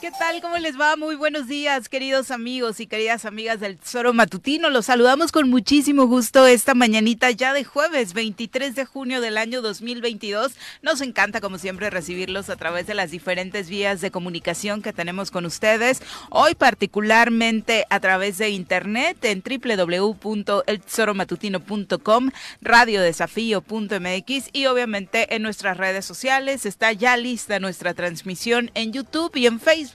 ¿Qué 0.00 0.12
tal? 0.12 0.40
¿Cómo 0.40 0.56
les 0.58 0.78
va? 0.78 0.94
Muy 0.94 1.16
buenos 1.16 1.48
días, 1.48 1.88
queridos 1.88 2.30
amigos 2.30 2.78
y 2.78 2.86
queridas 2.86 3.24
amigas 3.24 3.58
del 3.58 3.78
Tesoro 3.78 4.12
Matutino. 4.12 4.70
Los 4.70 4.86
saludamos 4.86 5.32
con 5.32 5.50
muchísimo 5.50 6.06
gusto 6.06 6.46
esta 6.46 6.74
mañanita 6.74 7.32
ya 7.32 7.52
de 7.52 7.64
jueves 7.64 8.12
23 8.12 8.76
de 8.76 8.84
junio 8.84 9.20
del 9.20 9.36
año 9.36 9.60
2022. 9.60 10.52
Nos 10.82 11.00
encanta, 11.00 11.40
como 11.40 11.58
siempre, 11.58 11.90
recibirlos 11.90 12.48
a 12.48 12.54
través 12.54 12.86
de 12.86 12.94
las 12.94 13.10
diferentes 13.10 13.68
vías 13.68 14.00
de 14.00 14.12
comunicación 14.12 14.82
que 14.82 14.92
tenemos 14.92 15.32
con 15.32 15.46
ustedes. 15.46 16.00
Hoy 16.30 16.54
particularmente 16.54 17.84
a 17.90 17.98
través 17.98 18.38
de 18.38 18.50
internet 18.50 19.16
en 19.24 19.42
www.eltesoromatutino.com, 19.42 22.30
radiodesafío.mx 22.60 24.50
y 24.52 24.66
obviamente 24.66 25.34
en 25.34 25.42
nuestras 25.42 25.76
redes 25.76 26.04
sociales. 26.04 26.66
Está 26.66 26.92
ya 26.92 27.16
lista 27.16 27.58
nuestra 27.58 27.94
transmisión 27.94 28.70
en 28.74 28.92
YouTube 28.92 29.34
y 29.34 29.46
en 29.46 29.58
Facebook 29.58 29.87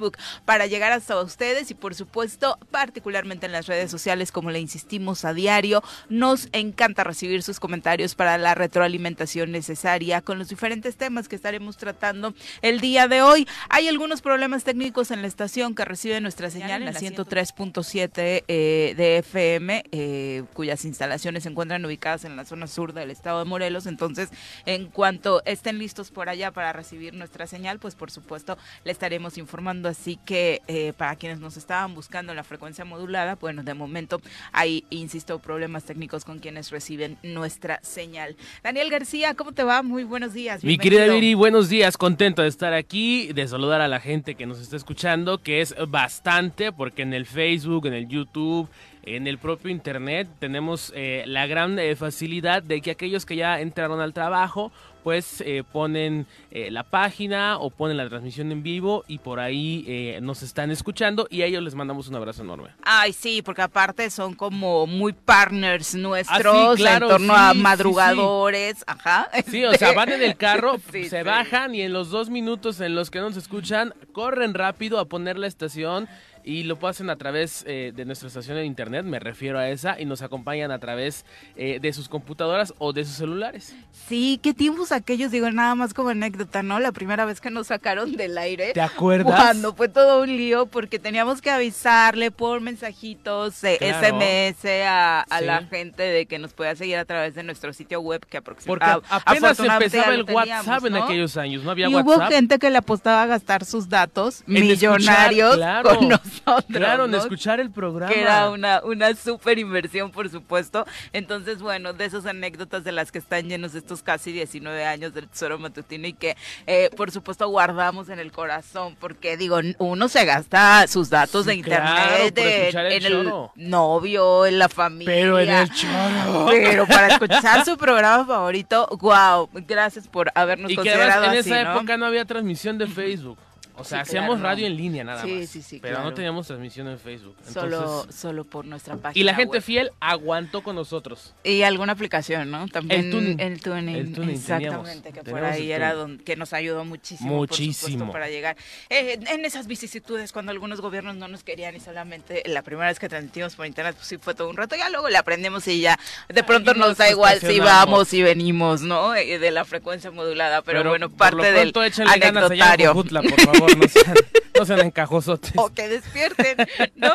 para 0.46 0.68
llegar 0.68 0.92
hasta 0.92 1.20
ustedes 1.22 1.72
y 1.72 1.74
por 1.74 1.96
supuesto 1.96 2.58
particularmente 2.72 3.46
en 3.46 3.52
las 3.52 3.68
redes 3.68 3.92
sociales 3.92 4.32
como 4.32 4.52
le 4.52 4.60
insistimos 4.60 5.26
a 5.26 5.34
diario. 5.34 5.84
Nos 6.10 6.50
encanta 6.52 7.04
recibir 7.04 7.44
sus 7.44 7.60
comentarios 7.60 8.16
para 8.16 8.38
la 8.38 8.56
retroalimentación 8.56 9.52
necesaria 9.52 10.22
con 10.22 10.40
los 10.40 10.50
diferentes 10.50 10.96
temas 10.98 11.28
que 11.28 11.36
estaremos 11.36 11.78
tratando 11.78 12.34
el 12.62 12.80
día 12.80 13.08
de 13.08 13.22
hoy. 13.22 13.48
Hay 13.70 13.88
algunos 13.88 14.22
problemas 14.22 14.64
técnicos 14.64 15.12
en 15.12 15.22
la 15.22 15.28
estación 15.28 15.76
que 15.76 15.86
recibe 15.86 16.20
nuestra 16.22 16.50
señal 16.50 16.82
en 16.82 16.94
la 16.94 17.00
103.7 17.00 18.44
eh, 18.48 18.94
de 18.96 19.18
FM, 19.18 19.84
eh, 19.92 20.44
cuyas 20.54 20.86
instalaciones 20.86 21.44
se 21.44 21.50
encuentran 21.50 21.86
ubicadas 21.86 22.26
en 22.26 22.36
la 22.36 22.46
zona 22.46 22.68
sur 22.68 22.94
del 22.94 23.12
estado 23.12 23.40
de 23.40 23.46
Morelos. 23.46 23.86
Entonces, 23.86 24.30
en 24.66 24.88
cuanto 24.88 25.42
estén 25.46 25.78
listos 25.78 26.12
por 26.12 26.30
allá 26.30 26.52
para 26.52 26.74
recibir 26.74 27.14
nuestra 27.14 27.48
señal, 27.48 27.80
pues 27.80 27.96
por 27.96 28.12
supuesto 28.12 28.58
le 28.84 28.92
estaremos 28.92 29.38
informando 29.38 29.83
así 29.90 30.18
que 30.26 30.62
eh, 30.68 30.94
para 30.98 31.16
quienes 31.16 31.40
nos 31.40 31.58
estaban 31.58 31.96
buscando 31.96 32.34
la 32.34 32.44
frecuencia 32.44 32.86
modulada, 32.86 33.36
bueno, 33.36 33.64
de 33.64 33.74
momento 33.74 34.22
hay, 34.52 34.86
insisto, 34.90 35.40
problemas 35.40 35.84
técnicos 35.84 36.26
con 36.26 36.40
quienes 36.40 36.72
reciben 36.72 37.18
nuestra 37.24 37.80
señal. 37.84 38.36
Daniel 38.64 38.90
García, 38.90 39.34
¿cómo 39.36 39.52
te 39.52 39.64
va? 39.64 39.84
Muy 39.84 40.04
buenos 40.04 40.34
días. 40.34 40.64
Mi 40.64 40.78
querida 40.78 41.08
Viri, 41.08 41.34
buenos 41.34 41.70
días, 41.70 41.98
contento 41.98 42.42
de 42.42 42.48
estar 42.48 42.74
aquí, 42.74 43.32
de 43.34 43.48
saludar 43.48 43.82
a 43.82 43.88
la 43.88 44.00
gente 44.00 44.36
que 44.36 44.46
nos 44.46 44.60
está 44.60 44.76
escuchando, 44.76 45.42
que 45.42 45.62
es 45.62 45.76
bastante, 45.88 46.72
porque 46.72 47.02
en 47.02 47.14
el 47.14 47.26
Facebook, 47.26 47.88
en 47.88 47.94
el 47.94 48.08
YouTube, 48.08 48.70
en 49.04 49.28
el 49.28 49.38
propio 49.38 49.70
Internet 49.70 50.28
tenemos 50.40 50.92
eh, 50.96 51.24
la 51.28 51.48
gran 51.48 51.78
eh, 51.80 51.96
facilidad 51.96 52.64
de 52.64 52.82
que 52.82 52.92
aquellos 52.92 53.26
que 53.26 53.36
ya 53.36 53.60
entraron 53.60 54.00
al 54.00 54.14
trabajo 54.14 54.72
pues 55.04 55.42
eh, 55.46 55.64
ponen 55.70 56.26
eh, 56.50 56.72
la 56.72 56.84
página 56.84 57.58
o 57.58 57.70
ponen 57.70 57.98
la 57.98 58.08
transmisión 58.08 58.52
en 58.52 58.64
vivo 58.64 59.04
y 59.08 59.20
por 59.20 59.40
ahí 59.40 59.84
eh, 59.88 60.20
nos 60.22 60.42
están 60.42 60.72
escuchando 60.72 61.28
y 61.30 61.42
a 61.42 61.46
ellos 61.46 61.62
les 61.62 61.76
mandamos 61.76 62.08
un 62.08 62.16
abrazo 62.16 62.42
enorme. 62.42 62.70
Ay, 62.84 63.14
sí, 63.14 63.42
porque 63.42 63.62
aparte 63.62 64.10
son 64.10 64.34
como 64.34 64.88
muy 64.88 65.14
partners 65.14 65.94
nuestros 65.94 66.82
ah, 66.82 66.94
en 66.94 67.00
torno 67.00 67.36
a 67.36 67.54
madrugadores, 67.54 68.84
ajá. 68.88 69.30
Sí, 69.48 69.66
o 69.66 69.74
sea, 69.74 69.92
van 69.92 70.10
en 70.10 70.24
el 70.24 70.38
carro, 70.38 70.78
se 71.10 71.24
bajan 71.24 71.76
y 71.76 71.82
en 71.82 71.92
los 71.92 72.10
dos 72.10 72.30
minutos 72.30 72.80
en 72.80 72.96
los 72.96 73.12
que 73.12 73.20
nos 73.20 73.36
escuchan, 73.36 73.94
corren 74.14 74.54
rápido 74.54 75.00
a 75.00 75.06
poner 75.06 75.38
la 75.38 75.48
estación 75.48 76.08
y 76.44 76.64
lo 76.64 76.78
hacen 76.88 77.10
a 77.10 77.16
través 77.16 77.64
eh, 77.68 77.94
de 77.96 78.06
nuestra 78.06 78.28
estación 78.28 78.58
de 78.58 78.66
internet, 78.66 79.06
me 79.06 79.20
refiero 79.20 79.58
a 79.58 79.70
esa, 79.70 80.00
y 80.00 80.06
nos 80.06 80.22
acompañan 80.22 80.72
a 80.72 80.80
través 80.80 81.26
eh, 81.56 81.80
de 81.82 81.94
sus 81.94 82.10
computadoras 82.10 82.74
o 82.78 82.92
de 82.92 83.06
sus 83.06 83.16
celulares. 83.16 83.76
Sí, 83.92 84.40
qué 84.44 84.54
tiempos 84.54 84.92
aquellos, 84.92 85.32
digo, 85.32 85.50
nada 85.52 85.76
más 85.76 85.94
como 85.94 86.10
anécdota, 86.10 86.62
¿no? 86.64 86.80
La 86.80 86.92
primera 86.92 87.26
vez 87.26 87.40
que 87.40 87.50
nos 87.50 87.68
sacaron 87.68 88.16
del 88.18 88.38
aire. 88.38 88.74
¿Te 88.74 88.82
acuerdas? 88.82 89.36
Cuando 89.36 89.74
fue 89.74 89.88
todo 89.88 90.22
un 90.22 90.36
lío 90.36 90.66
porque 90.66 91.00
teníamos 91.00 91.42
que 91.42 91.50
avisarle 91.50 92.32
por 92.32 92.60
mensajitos, 92.60 93.64
eh, 93.64 93.78
SMS 93.80 94.66
a, 94.86 95.26
la 95.42 95.64
gente 95.64 96.04
de 96.04 96.26
que 96.26 96.40
nos 96.40 96.54
podía 96.54 96.76
seguir 96.76 96.98
a 96.98 97.06
través 97.06 97.36
de 97.36 97.44
nuestro 97.44 97.74
sitio 97.74 98.02
web 98.02 98.26
que 98.26 98.38
aproximadamente. 98.38 99.08
Porque 99.10 99.26
apenas 99.32 99.60
empezaba 99.60 100.14
el 100.14 100.24
WhatsApp 100.24 100.86
en 100.86 100.96
aquellos 100.96 101.38
años, 101.38 101.64
no 101.64 101.72
había 101.72 101.88
y 101.88 101.96
WhatsApp. 101.96 102.18
hubo 102.18 102.28
gente 102.28 102.60
que 102.60 102.70
le 102.70 102.78
apostaba 102.78 103.24
a 103.24 103.26
gastar 103.28 103.66
sus 103.66 103.88
datos 103.88 104.44
millonarios 104.46 105.58
con 105.84 106.10
nosotros 106.10 106.33
Claro, 106.68 107.06
en 107.06 107.16
escuchar 107.16 107.60
el 107.60 107.72
programa. 107.72 108.14
Que 108.14 108.22
era 108.22 108.50
una, 108.50 108.82
una 108.84 109.16
súper 109.16 109.60
inversión, 109.60 110.12
por 110.12 110.30
supuesto. 110.30 110.86
Entonces, 111.12 111.62
bueno, 111.62 111.94
de 111.94 112.06
esas 112.06 112.26
anécdotas 112.26 112.84
de 112.84 112.92
las 112.92 113.12
que 113.12 113.20
están 113.20 113.48
llenos 113.48 113.76
estos 113.76 114.02
casi 114.04 114.32
19 114.32 114.86
años 114.86 115.14
del 115.14 115.28
Tesoro 115.28 115.60
Matutino 115.60 116.08
y 116.08 116.14
que, 116.14 116.36
eh, 116.68 116.90
por 116.96 117.12
supuesto, 117.12 117.48
guardamos 117.48 118.10
en 118.10 118.20
el 118.20 118.32
corazón, 118.32 118.96
porque 119.00 119.38
digo, 119.38 119.60
uno 119.78 120.08
se 120.08 120.26
gasta 120.26 120.88
sus 120.88 121.10
datos 121.10 121.46
de 121.46 121.56
internet 121.56 122.38
en 122.38 123.06
el 123.06 123.34
novio, 123.56 124.46
en 124.46 124.60
la 124.60 124.70
familia. 124.70 125.14
Pero 125.14 125.40
en 125.40 125.50
el 125.50 125.70
choro. 125.72 126.48
Pero 126.50 126.88
para 126.88 127.08
escuchar 127.14 127.66
su 127.66 127.78
programa 127.78 128.26
favorito, 128.26 128.88
wow, 129.00 129.50
gracias 129.68 130.08
por 130.08 130.32
habernos 130.36 130.72
y 130.72 130.76
considerado 130.76 131.24
que 131.24 131.28
en 131.28 131.34
esa 131.36 131.62
época 131.62 131.98
no 131.98 132.06
había 132.06 132.26
transmisión 132.26 132.78
de 132.78 132.88
Facebook. 132.88 133.38
O 133.76 133.84
sea, 133.84 134.02
hacíamos 134.02 134.40
radio 134.40 134.68
en 134.68 134.78
línea 134.78 135.04
nada 135.04 135.26
más. 135.26 135.50
Sí, 135.50 135.62
sí, 135.62 135.80
Pero 135.82 136.04
no 136.04 136.14
teníamos 136.14 136.46
transmisión 136.46 136.88
en 136.88 137.00
Facebook. 137.00 137.36
solo, 137.52 138.06
solo 138.12 138.44
por 138.44 138.66
nuestra 138.66 138.98
página. 138.98 139.20
Y 139.20 139.24
la 139.24 139.34
gente 139.34 139.62
fiel 139.62 139.92
aguantó 140.00 140.62
con 140.62 140.76
nosotros. 140.76 141.34
Y 141.44 141.64
alguna 141.64 141.94
aplicación, 141.94 142.52
¿no? 142.52 142.68
También 142.68 143.06
el 143.06 143.12
tuning. 143.12 143.40
El 143.40 143.62
tuning. 143.62 143.96
El 143.96 144.14
tuning 144.14 144.36
exactamente, 144.36 145.12
que 145.12 145.24
por 145.24 145.44
ahí 145.44 145.72
era 145.72 145.94
donde, 145.94 146.24
que 146.24 146.36
nos 146.36 146.54
ayudó 146.54 146.86
muchísimo. 146.86 147.36
Muchísimo. 147.36 148.12
para 148.12 148.30
llegar. 148.30 148.58
Eh, 148.90 149.20
en 149.28 149.46
esas 149.46 149.66
vicisitudes, 149.66 150.32
cuando 150.32 150.52
algunos 150.52 150.80
gobiernos 150.80 151.16
no 151.16 151.28
nos 151.28 151.44
querían 151.44 151.76
y 151.76 151.80
solamente 151.80 152.44
la 152.46 152.62
primera 152.62 152.90
vez 152.90 153.00
que 153.00 153.10
transmitimos 153.10 153.56
por 153.56 153.66
internet, 153.66 153.96
pues 153.96 154.08
sí 154.08 154.18
fue 154.18 154.36
todo 154.36 154.50
un 154.50 154.58
rato. 154.58 154.76
Ya 154.76 154.90
luego 154.90 155.10
le 155.10 155.18
aprendemos 155.18 155.68
y 155.68 155.82
ya 155.82 156.00
de 156.30 156.44
pronto 156.44 156.76
nos, 156.76 156.98
da 156.98 157.10
igual 157.10 157.40
si 157.40 157.60
vamos 157.60 158.14
y 158.14 158.22
venimos, 158.22 158.82
¿no? 158.82 159.16
Eh, 159.16 159.40
de 159.40 159.52
la 159.52 159.66
frecuencia 159.66 160.12
modulada. 160.12 160.62
Pero, 160.62 160.88
bueno, 160.88 161.10
parte 161.10 161.52
del 161.52 161.74
anecdotario. 162.08 162.94
por 162.94 163.42
favor 163.42 163.63
no 163.68 163.88
sean, 163.88 164.16
no 164.58 164.66
sean 164.66 164.80
encajosotes. 164.80 165.54
O 165.56 165.70
que 165.74 165.88
despierten, 165.88 166.58
¿no? 166.96 167.14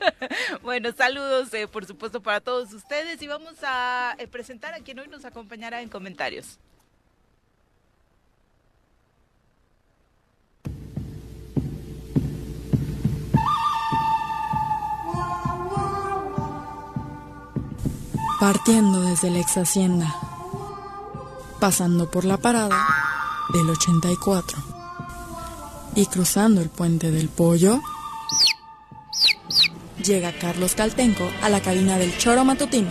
bueno, 0.62 0.92
saludos, 0.92 1.52
eh, 1.54 1.66
por 1.68 1.86
supuesto, 1.86 2.20
para 2.20 2.40
todos 2.40 2.72
ustedes 2.72 3.20
y 3.22 3.26
vamos 3.26 3.54
a 3.62 4.14
eh, 4.18 4.26
presentar 4.26 4.74
a 4.74 4.80
quien 4.80 4.98
hoy 4.98 5.08
nos 5.08 5.24
acompañará 5.24 5.82
en 5.82 5.88
comentarios. 5.88 6.58
Partiendo 18.40 19.02
desde 19.02 19.28
la 19.30 19.38
ex 19.38 19.58
hacienda, 19.58 20.14
pasando 21.60 22.10
por 22.10 22.24
la 22.24 22.38
parada 22.38 22.86
del 23.52 23.68
84 23.68 24.69
y 25.94 26.06
cruzando 26.06 26.60
el 26.60 26.68
puente 26.68 27.10
del 27.10 27.28
pollo, 27.28 27.80
llega 30.04 30.32
Carlos 30.32 30.74
Caltenco 30.74 31.30
a 31.42 31.48
la 31.48 31.60
cabina 31.60 31.98
del 31.98 32.16
choro 32.16 32.44
matutino. 32.44 32.90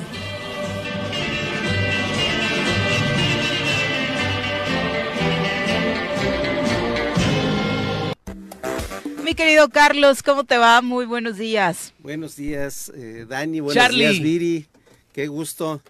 Mi 9.24 9.36
querido 9.36 9.70
Carlos, 9.70 10.24
¿cómo 10.24 10.44
te 10.44 10.58
va? 10.58 10.81
Muy 10.81 11.06
buenos 11.06 11.38
días. 11.38 11.94
Buenos 12.00 12.36
días, 12.36 12.92
eh, 12.96 13.26
Dani. 13.30 13.60
Buenos 13.60 13.90
días, 13.90 14.20
Viri. 14.20 14.66
Qué 15.14 15.28
gusto 15.28 15.81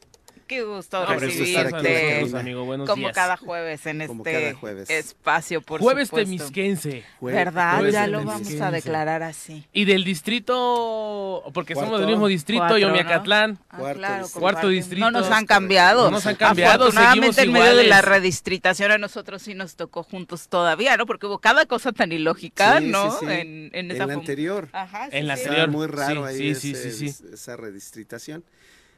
Qué 0.49 0.63
gusto 0.63 1.05
recibirte. 1.05 2.25
como 2.87 3.11
cada 3.11 3.37
jueves 3.37 3.85
en 3.85 4.01
este 4.01 4.57
espacio, 4.97 5.61
por 5.61 5.79
Jueves 5.79 6.07
supuesto. 6.07 6.25
temisquense. 6.25 7.03
¿Verdad? 7.21 7.85
ya 7.91 8.07
lo 8.07 8.25
vamos 8.25 8.59
a 8.59 8.71
declarar 8.71 9.21
así. 9.21 9.63
Y 9.73 9.85
del 9.85 10.03
distrito, 10.03 11.43
porque 11.53 11.75
somos 11.75 11.99
del 11.99 12.09
mismo 12.09 12.28
distrito, 12.28 12.79
Yomiacatlán. 12.79 13.59
Ah, 13.69 13.93
claro, 13.93 14.28
cuarto 14.34 14.69
distrito. 14.69 15.11
No 15.11 15.19
nos 15.19 15.29
han 15.29 15.46
cambiado. 15.46 16.05
No 16.05 16.11
nos 16.11 16.25
han 16.25 16.35
cambiado. 16.35 16.85
Afortunadamente 16.85 17.43
en 17.43 17.52
medio 17.52 17.75
de 17.75 17.84
la 17.84 18.02
redistritación 18.02 18.91
a 18.91 18.97
nosotros 18.97 19.43
sí 19.43 19.53
nos 19.53 19.75
tocó 19.75 20.02
juntos 20.02 20.47
todavía, 20.47 20.97
¿no? 20.97 21.05
Porque 21.05 21.28
hubo 21.28 21.37
cada 21.37 21.67
cosa 21.67 21.91
tan 21.91 22.11
ilógica, 22.11 22.79
¿no? 22.79 23.22
En, 23.22 23.69
en, 23.72 23.91
esa 23.91 24.03
en 24.03 24.09
la 24.09 24.13
anterior. 24.16 24.69
Ajá, 24.72 25.09
en 25.11 25.28
la 25.28 25.34
anterior. 25.35 25.69
muy 25.69 25.85
raro 25.85 26.25
ahí 26.25 26.49
esa 26.49 27.55
redistritación. 27.55 28.43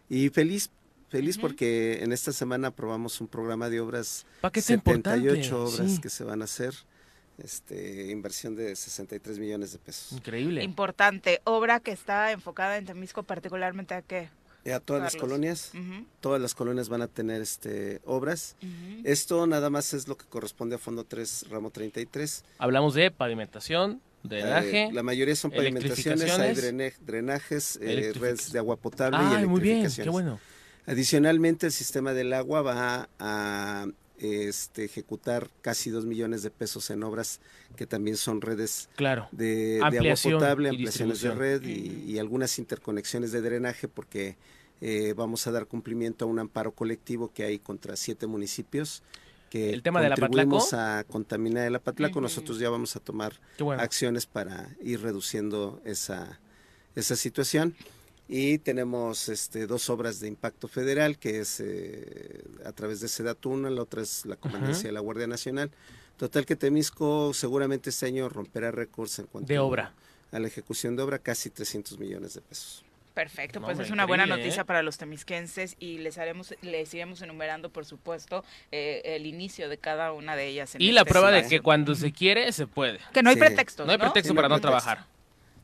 Y 0.07 0.29
feliz 0.29 0.69
Feliz 1.11 1.37
porque 1.37 2.01
en 2.03 2.13
esta 2.13 2.31
semana 2.31 2.69
aprobamos 2.69 3.19
un 3.19 3.27
programa 3.27 3.69
de 3.69 3.81
obras, 3.81 4.25
78 4.53 5.63
obras 5.63 5.99
que 5.99 6.07
se 6.09 6.23
van 6.23 6.41
a 6.41 6.45
hacer, 6.45 6.73
este, 7.37 8.11
inversión 8.11 8.55
de 8.55 8.73
63 8.73 9.37
millones 9.37 9.73
de 9.73 9.79
pesos. 9.79 10.13
Increíble. 10.13 10.63
Importante, 10.63 11.41
obra 11.43 11.81
que 11.81 11.91
está 11.91 12.31
enfocada 12.31 12.77
en 12.77 12.85
Temisco 12.85 13.23
particularmente 13.23 13.93
a 13.93 14.01
qué? 14.01 14.29
A 14.71 14.79
todas 14.79 15.01
las 15.01 15.17
colonias, 15.17 15.73
todas 16.21 16.39
las 16.39 16.55
colonias 16.55 16.87
van 16.87 17.01
a 17.01 17.07
tener 17.07 17.41
este 17.41 17.99
obras. 18.05 18.55
Esto 19.03 19.47
nada 19.47 19.69
más 19.69 19.93
es 19.93 20.07
lo 20.07 20.15
que 20.15 20.25
corresponde 20.27 20.75
a 20.75 20.77
Fondo 20.77 21.03
3, 21.03 21.47
ramo 21.49 21.71
33. 21.71 22.45
Hablamos 22.57 22.93
de 22.93 23.11
pavimentación, 23.11 24.01
Drenaje. 24.23 24.91
la 24.93 25.03
mayoría 25.03 25.35
son 25.35 25.51
pavimentaciones, 25.51 26.31
hay 26.39 26.53
drenajes, 27.01 27.79
redes 27.81 28.53
de 28.53 28.59
agua 28.59 28.77
potable 28.77 29.17
y 29.17 29.33
electrificaciones. 29.33 29.49
muy 29.49 29.61
bien, 29.61 29.91
qué 29.91 30.09
bueno. 30.09 30.39
Adicionalmente, 30.85 31.67
el 31.67 31.71
sistema 31.71 32.13
del 32.13 32.33
agua 32.33 32.61
va 32.61 33.09
a 33.19 33.87
este, 34.21 34.85
ejecutar 34.85 35.49
casi 35.61 35.89
dos 35.89 36.05
millones 36.05 36.43
de 36.43 36.51
pesos 36.51 36.89
en 36.91 37.03
obras 37.03 37.39
que 37.75 37.87
también 37.87 38.17
son 38.17 38.41
redes 38.41 38.87
claro. 38.95 39.27
de, 39.31 39.79
agua 39.81 40.13
potable, 40.21 40.69
ampliaciones 40.69 41.21
de 41.21 41.31
red 41.31 41.63
y, 41.63 42.19
algunas 42.19 42.59
interconexiones 42.59 43.31
de 43.31 43.41
drenaje 43.41 43.87
porque 43.87 44.37
eh, 44.79 45.13
vamos 45.15 45.47
a 45.47 45.51
dar 45.51 45.65
cumplimiento 45.65 46.25
a 46.25 46.27
un 46.27 46.37
amparo 46.37 46.71
colectivo 46.71 47.31
que 47.33 47.43
hay 47.45 47.57
contra 47.57 47.95
siete 47.95 48.27
municipios 48.27 49.01
que 49.49 49.71
el 49.71 49.81
tema 49.81 50.01
de 50.01 50.09
la 50.09 50.15
Patlaco. 50.15 50.63
a 50.73 51.03
contaminar 51.03 51.67
el 51.67 51.75
Apatlaco, 51.75 52.21
nosotros 52.21 52.59
ya 52.59 52.69
vamos 52.69 52.95
a 52.95 52.99
tomar 52.99 53.33
acciones 53.79 54.25
para 54.25 54.69
ir 54.81 55.01
reduciendo 55.01 55.81
esa, 55.83 56.39
esa 56.95 57.15
situación 57.15 57.75
y 58.33 58.59
tenemos 58.59 59.27
este, 59.27 59.67
dos 59.67 59.89
obras 59.89 60.21
de 60.21 60.29
impacto 60.29 60.69
federal, 60.69 61.17
que 61.17 61.41
es 61.41 61.59
eh, 61.59 62.41
a 62.63 62.71
través 62.71 63.01
de 63.01 63.09
Sedatuna, 63.09 63.69
la 63.69 63.81
otra 63.81 64.01
es 64.01 64.25
la 64.25 64.37
Comandancia 64.37 64.87
de 64.87 64.93
la 64.93 65.01
Guardia 65.01 65.27
Nacional. 65.27 65.69
Total 66.15 66.45
que 66.45 66.55
Temisco 66.55 67.33
seguramente 67.33 67.89
este 67.89 68.05
año 68.05 68.29
romperá 68.29 68.71
récords 68.71 69.19
en 69.19 69.25
cuanto 69.25 69.51
de 69.51 69.59
obra. 69.59 69.91
A, 70.31 70.39
la 70.39 70.47
ejecución 70.47 70.95
de 70.95 71.03
obra, 71.03 71.19
casi 71.19 71.49
300 71.49 71.99
millones 71.99 72.35
de 72.35 72.39
pesos. 72.39 72.85
Perfecto, 73.13 73.59
pues 73.59 73.77
es 73.79 73.91
una 73.91 74.05
buena 74.05 74.25
noticia 74.25 74.61
¿eh? 74.61 74.65
para 74.65 74.81
los 74.81 74.97
temisquenses 74.97 75.75
y 75.77 75.97
les 75.97 76.17
haremos, 76.17 76.55
les 76.61 76.93
iremos 76.93 77.21
enumerando, 77.21 77.69
por 77.69 77.83
supuesto, 77.83 78.45
eh, 78.71 79.01
el 79.03 79.25
inicio 79.25 79.67
de 79.67 79.77
cada 79.77 80.13
una 80.13 80.37
de 80.37 80.47
ellas. 80.47 80.77
y 80.79 80.93
la 80.93 81.03
prueba 81.03 81.31
de 81.31 81.45
que 81.49 81.59
cuando 81.59 81.95
se 81.95 82.13
quiere, 82.13 82.53
se 82.53 82.65
puede. 82.65 82.99
Que 83.11 83.23
no 83.23 83.29
hay 83.29 83.35
pretexto. 83.35 83.83
No 83.83 83.91
hay 83.91 83.97
pretexto 83.97 84.33
para 84.33 84.47
no 84.47 84.61
trabajar. 84.61 85.05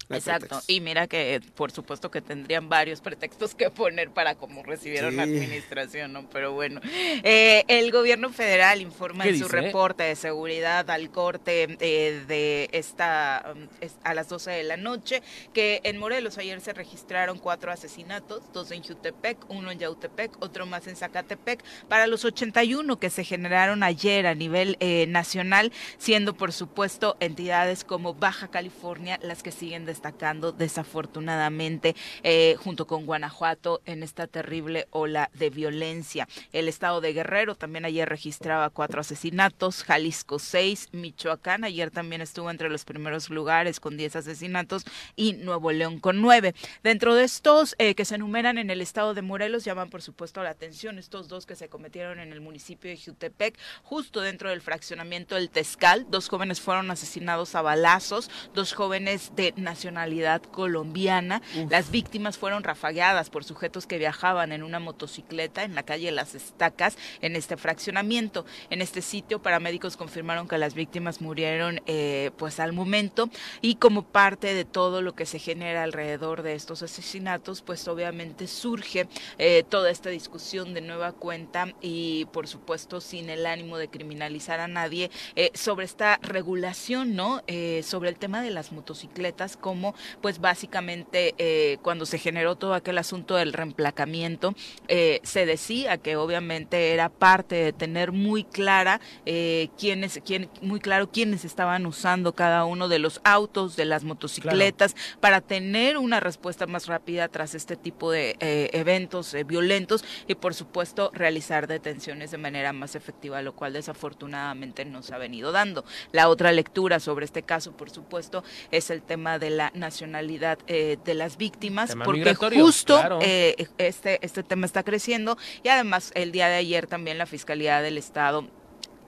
Exacto. 0.10 0.62
Y 0.68 0.80
mira 0.80 1.08
que 1.08 1.42
por 1.56 1.72
supuesto 1.72 2.10
que 2.10 2.22
tendrían 2.22 2.70
varios 2.70 3.02
pretextos 3.02 3.56
que 3.56 3.70
poner 3.70 4.12
para 4.12 4.36
cómo 4.36 4.64
recibieron 4.64 5.18
la 5.18 5.24
administración, 5.24 6.14
¿no? 6.14 6.30
Pero 6.30 6.54
bueno, 6.54 6.80
eh, 7.24 7.64
el 7.68 7.92
gobierno 7.92 8.30
federal 8.32 8.82
informa 8.82 9.26
en 9.26 9.38
su 9.38 9.48
reporte 9.48 10.04
de 10.04 10.16
seguridad 10.16 10.90
al 10.90 11.10
corte 11.12 11.78
eh, 11.80 12.24
de 12.28 12.70
esta 12.72 13.54
um, 13.54 13.68
a 14.04 14.14
las 14.14 14.30
12 14.30 14.52
de 14.52 14.64
la 14.64 14.78
noche 14.78 15.22
que 15.54 15.82
en 15.84 15.98
Morelos 15.98 16.38
ayer 16.38 16.62
se 16.62 16.74
registraron 16.74 17.38
cuatro 17.38 17.72
asesinatos, 17.72 18.44
dos 18.54 18.72
en 18.72 18.84
Jutepec, 18.84 19.38
uno 19.50 19.72
en 19.72 19.80
Yautepec, 19.80 20.32
otro 20.42 20.66
más 20.66 20.88
en 20.88 20.96
Zacatepec, 20.96 21.64
para 21.88 22.08
los 22.08 22.24
81 22.26 22.98
que 23.00 23.10
se 23.10 23.24
generaron 23.24 23.84
ayer 23.84 24.28
a 24.28 24.36
nivel 24.36 24.78
eh, 24.80 25.06
nacional, 25.08 25.72
siendo 25.98 26.36
por 26.36 26.54
supuesto 26.54 27.18
entidades 27.20 27.84
como 27.84 28.14
Baja 28.14 28.50
California 28.50 29.20
las 29.22 29.44
que 29.44 29.52
siguen 29.52 29.86
de 29.86 29.97
destacando 29.98 30.52
desafortunadamente 30.52 31.96
eh, 32.22 32.56
junto 32.60 32.86
con 32.86 33.08
Guanajuato 33.08 33.82
en 33.86 34.04
esta 34.04 34.28
terrible 34.28 34.88
ola 34.92 35.32
de 35.34 35.50
violencia. 35.50 36.28
El 36.54 36.68
estado 36.68 37.02
de 37.02 37.14
Guerrero 37.14 37.56
también 37.56 37.84
ayer 37.84 38.08
registraba 38.08 38.70
cuatro 38.70 39.02
asesinatos, 39.02 39.84
Jalisco 39.84 40.38
seis, 40.38 40.88
Michoacán 40.92 41.64
ayer 41.64 41.90
también 41.90 42.22
estuvo 42.22 42.52
entre 42.52 42.70
los 42.70 42.86
primeros 42.86 43.32
lugares 43.32 43.80
con 43.80 43.98
diez 43.98 44.16
asesinatos 44.16 44.86
y 45.16 45.34
Nuevo 45.34 45.72
León 45.72 46.00
con 46.00 46.22
nueve. 46.22 46.54
Dentro 46.84 47.16
de 47.16 47.24
estos 47.24 47.76
eh, 47.80 47.96
que 47.96 48.06
se 48.06 48.16
enumeran 48.16 48.60
en 48.60 48.70
el 48.70 48.82
estado 48.82 49.16
de 49.16 49.24
Morelos 49.24 49.66
llaman 49.66 49.90
por 49.90 50.04
supuesto 50.04 50.44
la 50.44 50.52
atención 50.52 51.00
estos 51.00 51.28
dos 51.28 51.48
que 51.48 51.56
se 51.56 51.70
cometieron 51.70 52.20
en 52.20 52.32
el 52.32 52.42
municipio 52.42 52.92
de 52.92 52.98
Jutepec, 52.98 53.58
justo 53.82 54.22
dentro 54.22 54.52
del 54.52 54.62
fraccionamiento 54.62 55.34
del 55.34 55.50
Tezcal. 55.50 56.06
Dos 56.12 56.30
jóvenes 56.30 56.62
fueron 56.62 56.92
asesinados 56.92 57.56
a 57.56 57.64
balazos, 57.64 58.30
dos 58.54 58.74
jóvenes 58.74 59.32
de 59.36 59.56
nacionalidad 59.58 59.87
nacionalidad 59.88 60.42
colombiana. 60.42 61.42
Las 61.70 61.92
víctimas 61.92 62.38
fueron 62.38 62.64
rafagueadas 62.64 63.30
por 63.30 63.44
sujetos 63.44 63.88
que 63.88 63.98
viajaban 63.98 64.52
en 64.52 64.64
una 64.64 64.80
motocicleta 64.80 65.64
en 65.64 65.76
la 65.76 65.84
calle 65.84 66.12
Las 66.12 66.36
Estacas 66.36 66.98
en 67.22 67.36
este 67.36 67.56
fraccionamiento. 67.56 68.46
En 68.70 68.82
este 68.82 69.02
sitio, 69.02 69.42
paramédicos 69.42 69.96
confirmaron 69.96 70.48
que 70.48 70.58
las 70.58 70.74
víctimas 70.74 71.22
murieron 71.22 71.80
eh, 71.86 72.32
pues 72.38 72.60
al 72.60 72.74
momento 72.74 73.30
y 73.62 73.76
como 73.76 74.04
parte 74.04 74.54
de 74.54 74.66
todo 74.66 75.02
lo 75.02 75.16
que 75.16 75.26
se 75.26 75.40
genera 75.40 75.84
alrededor 75.84 76.42
de 76.42 76.56
estos 76.56 76.84
asesinatos, 76.84 77.62
pues 77.62 77.88
obviamente 77.88 78.48
surge 78.48 79.08
eh, 79.38 79.64
toda 79.70 79.90
esta 79.90 80.10
discusión 80.10 80.74
de 80.74 80.82
nueva 80.82 81.14
cuenta 81.14 81.74
y 81.82 82.26
por 82.34 82.48
supuesto 82.48 83.00
sin 83.00 83.30
el 83.30 83.46
ánimo 83.46 83.78
de 83.78 83.88
criminalizar 83.88 84.60
a 84.60 84.68
nadie 84.68 85.12
eh, 85.36 85.52
sobre 85.54 85.86
esta 85.86 86.20
regulación, 86.22 87.16
¿no? 87.16 87.42
sobre 87.82 88.10
el 88.10 88.18
tema 88.18 88.42
de 88.42 88.52
las 88.52 88.72
motocicletas 88.72 89.58
como 89.58 89.77
pues 90.22 90.40
básicamente 90.40 91.36
eh, 91.38 91.78
cuando 91.82 92.06
se 92.06 92.18
generó 92.18 92.56
todo 92.56 92.74
aquel 92.74 92.98
asunto 92.98 93.36
del 93.36 93.54
reemplacamiento, 93.54 94.56
eh, 94.88 95.20
se 95.24 95.46
decía 95.46 95.98
que 95.98 96.16
obviamente 96.16 96.94
era 96.94 97.10
parte 97.10 97.56
de 97.56 97.74
tener 97.74 98.12
muy 98.12 98.44
clara 98.44 99.00
eh, 99.26 99.70
quiénes, 99.78 100.22
quién, 100.26 100.50
muy 100.62 100.80
claro 100.80 101.12
quiénes 101.12 101.46
estaban 101.46 101.86
usando 101.86 102.34
cada 102.34 102.66
uno 102.66 102.88
de 102.88 103.00
los 103.00 103.22
autos, 103.24 103.76
de 103.76 103.86
las 103.86 104.04
motocicletas, 104.04 104.96
para 105.20 105.42
tener 105.42 105.98
una 105.98 106.20
respuesta 106.20 106.68
más 106.68 106.88
rápida 106.88 107.28
tras 107.28 107.56
este 107.56 107.76
tipo 107.76 108.12
de 108.12 108.36
eventos 108.40 109.36
violentos 109.46 110.04
y 110.28 110.36
por 110.36 110.54
supuesto 110.54 111.12
realizar 111.14 111.68
detenciones 111.68 112.32
de 112.32 112.38
manera 112.38 112.74
más 112.74 112.96
efectiva, 112.96 113.42
lo 113.42 113.54
cual 113.54 113.74
desafortunadamente 113.74 114.86
no 114.86 115.04
se 115.04 115.14
ha 115.14 115.18
venido 115.18 115.52
dando. 115.52 115.86
La 116.12 116.30
otra 116.30 116.52
lectura 116.52 117.00
sobre 117.00 117.26
este 117.26 117.44
caso, 117.44 117.72
por 117.74 117.90
supuesto, 117.90 118.44
es 118.72 118.90
el 118.90 119.02
tema 119.02 119.40
de 119.40 119.50
la 119.50 119.67
nacionalidad 119.74 120.60
eh, 120.68 120.98
de 121.04 121.14
las 121.14 121.38
víctimas, 121.38 121.96
porque 122.04 122.36
justo 122.36 123.20
eh, 123.22 123.68
este, 123.78 124.20
este 124.26 124.44
tema 124.44 124.66
está 124.66 124.84
creciendo 124.84 125.38
y 125.64 125.70
además 125.70 126.12
el 126.16 126.32
día 126.32 126.48
de 126.48 126.56
ayer 126.56 126.88
también 126.88 127.18
la 127.18 127.26
Fiscalía 127.26 127.82
del 127.82 127.98
Estado 127.98 128.48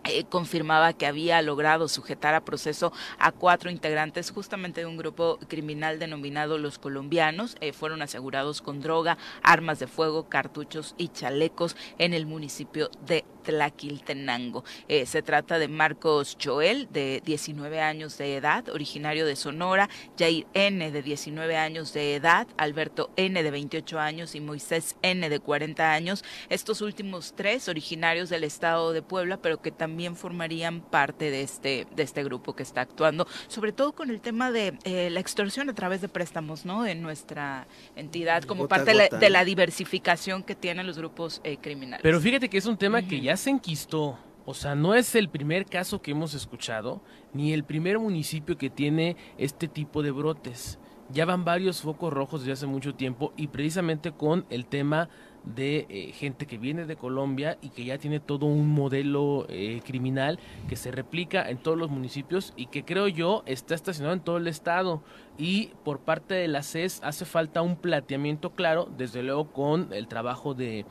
eh, 0.09 0.25
confirmaba 0.29 0.93
que 0.93 1.05
había 1.05 1.41
logrado 1.41 1.87
sujetar 1.87 2.35
a 2.35 2.45
proceso 2.45 2.91
a 3.17 3.31
cuatro 3.31 3.69
integrantes 3.69 4.31
justamente 4.31 4.81
de 4.81 4.87
un 4.87 4.97
grupo 4.97 5.39
criminal 5.47 5.99
denominado 5.99 6.57
Los 6.57 6.79
Colombianos. 6.79 7.57
fueron 7.73 8.01
asegurados 8.01 8.61
con 8.61 8.81
droga, 8.81 9.17
armas 9.43 9.79
de 9.79 9.87
fuego, 9.87 10.29
cartuchos 10.29 10.95
y 10.97 11.09
chalecos 11.09 11.75
en 11.97 12.13
el 12.13 12.25
municipio 12.25 12.89
de 13.05 13.25
Tlaquiltenango. 13.43 14.63
Eh, 14.87 15.05
se 15.05 15.21
trata 15.21 15.59
de 15.59 15.67
Marcos 15.67 16.37
Joel, 16.41 16.87
de 16.91 17.21
19 17.25 17.81
años 17.81 18.17
de 18.17 18.35
edad, 18.35 18.69
originario 18.69 19.25
de 19.25 19.35
Sonora, 19.35 19.89
Jair 20.17 20.45
N, 20.53 20.91
de 20.91 21.01
19 21.01 21.57
años 21.57 21.93
de 21.93 22.15
edad, 22.15 22.47
Alberto 22.57 23.09
N, 23.15 23.41
de 23.41 23.51
28 23.51 23.99
años 23.99 24.35
y 24.35 24.39
Moisés 24.41 24.95
N, 25.01 25.27
de 25.29 25.39
40 25.39 25.91
años. 25.91 26.23
Estos 26.49 26.81
últimos 26.81 27.33
tres 27.35 27.67
originarios 27.67 28.29
del 28.29 28.43
estado 28.43 28.93
de 28.93 29.01
Puebla, 29.01 29.37
pero 29.37 29.61
que 29.61 29.71
también 29.71 29.98
formarían 30.15 30.81
parte 30.81 31.31
de 31.31 31.41
este, 31.41 31.87
de 31.95 32.03
este 32.03 32.23
grupo 32.23 32.55
que 32.55 32.63
está 32.63 32.81
actuando, 32.81 33.27
sobre 33.47 33.71
todo 33.71 33.93
con 33.93 34.09
el 34.09 34.19
tema 34.19 34.51
de 34.51 34.77
eh, 34.83 35.09
la 35.09 35.19
extorsión 35.21 35.69
a 35.69 35.73
través 35.73 36.01
de 36.01 36.09
préstamos, 36.09 36.65
¿no? 36.65 36.85
En 36.85 37.01
nuestra 37.01 37.67
entidad, 37.95 38.43
como 38.43 38.67
parte 38.67 38.93
de 38.93 39.29
la, 39.29 39.45
diversificación 39.45 40.43
que 40.43 40.53
tienen 40.53 40.85
los 40.85 40.97
grupos 40.97 41.39
eh, 41.43 41.57
criminales. 41.57 42.01
Pero 42.03 42.19
fíjate 42.19 42.49
que 42.49 42.57
es 42.57 42.65
un 42.65 42.77
tema 42.77 43.01
que 43.01 43.21
ya 43.21 43.29
ya 43.29 43.37
se 43.37 43.51
enquistó. 43.51 44.17
O 44.43 44.55
sea, 44.55 44.73
no 44.73 44.95
es 44.95 45.13
el 45.13 45.29
primer 45.29 45.67
caso 45.67 46.01
que 46.01 46.09
hemos 46.09 46.33
escuchado, 46.33 47.03
ni 47.31 47.53
el 47.53 47.63
primer 47.63 47.99
municipio 47.99 48.57
que 48.57 48.71
tiene 48.71 49.15
este 49.37 49.67
tipo 49.67 50.01
de 50.01 50.09
brotes. 50.09 50.79
Ya 51.11 51.25
van 51.25 51.45
varios 51.45 51.81
focos 51.81 52.11
rojos 52.11 52.41
desde 52.41 52.53
hace 52.53 52.65
mucho 52.65 52.95
tiempo 52.95 53.31
y 53.37 53.49
precisamente 53.49 54.11
con 54.11 54.47
el 54.49 54.65
tema 54.65 55.09
de 55.55 55.85
eh, 55.89 56.11
gente 56.13 56.45
que 56.45 56.57
viene 56.57 56.85
de 56.85 56.95
Colombia 56.95 57.57
y 57.61 57.69
que 57.69 57.85
ya 57.85 57.97
tiene 57.97 58.19
todo 58.19 58.45
un 58.45 58.67
modelo 58.69 59.45
eh, 59.49 59.81
criminal 59.85 60.39
que 60.67 60.75
se 60.75 60.91
replica 60.91 61.49
en 61.49 61.57
todos 61.57 61.77
los 61.77 61.89
municipios 61.89 62.53
y 62.55 62.67
que 62.67 62.83
creo 62.83 63.07
yo 63.07 63.43
está 63.45 63.75
estacionado 63.75 64.13
en 64.13 64.21
todo 64.21 64.37
el 64.37 64.47
estado. 64.47 65.01
Y 65.37 65.71
por 65.83 65.99
parte 65.99 66.33
de 66.33 66.47
la 66.47 66.63
CES 66.63 67.01
hace 67.03 67.25
falta 67.25 67.61
un 67.61 67.75
plateamiento 67.75 68.51
claro, 68.51 68.89
desde 68.97 69.23
luego 69.23 69.51
con 69.51 69.93
el 69.93 70.07
trabajo 70.07 70.53
de 70.53 70.85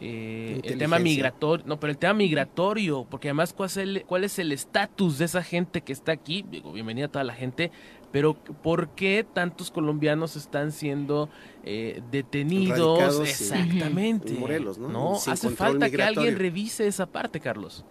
eh, 0.00 0.60
el 0.64 0.78
tema 0.78 0.98
migratorio, 0.98 1.64
no, 1.66 1.78
pero 1.78 1.90
el 1.90 1.98
tema 1.98 2.14
migratorio, 2.14 3.06
porque 3.08 3.28
además 3.28 3.54
cuál 3.54 4.24
es 4.24 4.38
el 4.38 4.52
estatus 4.52 5.18
de 5.18 5.24
esa 5.24 5.42
gente 5.42 5.82
que 5.82 5.92
está 5.92 6.12
aquí, 6.12 6.44
digo, 6.50 6.72
bienvenida 6.72 7.06
a 7.06 7.08
toda 7.08 7.24
la 7.24 7.34
gente, 7.34 7.70
pero 8.14 8.34
¿por 8.34 8.90
qué 8.90 9.26
tantos 9.34 9.72
colombianos 9.72 10.36
están 10.36 10.70
siendo 10.70 11.28
eh, 11.64 12.00
detenidos? 12.12 13.18
Exactamente. 13.28 14.34
Morelos, 14.34 14.78
¿no? 14.78 15.16
hace 15.16 15.50
falta 15.50 15.90
que 15.90 16.00
alguien 16.00 16.38
revise 16.38 16.86
esa 16.86 17.06
parte, 17.06 17.40
Carlos. 17.40 17.84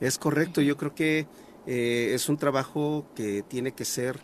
Es 0.00 0.18
correcto, 0.18 0.60
yo 0.60 0.76
creo 0.76 0.92
que 0.92 1.28
eh, 1.68 2.10
es 2.14 2.28
un 2.28 2.36
trabajo 2.36 3.06
que 3.14 3.44
tiene 3.46 3.70
que 3.70 3.84
ser 3.84 4.18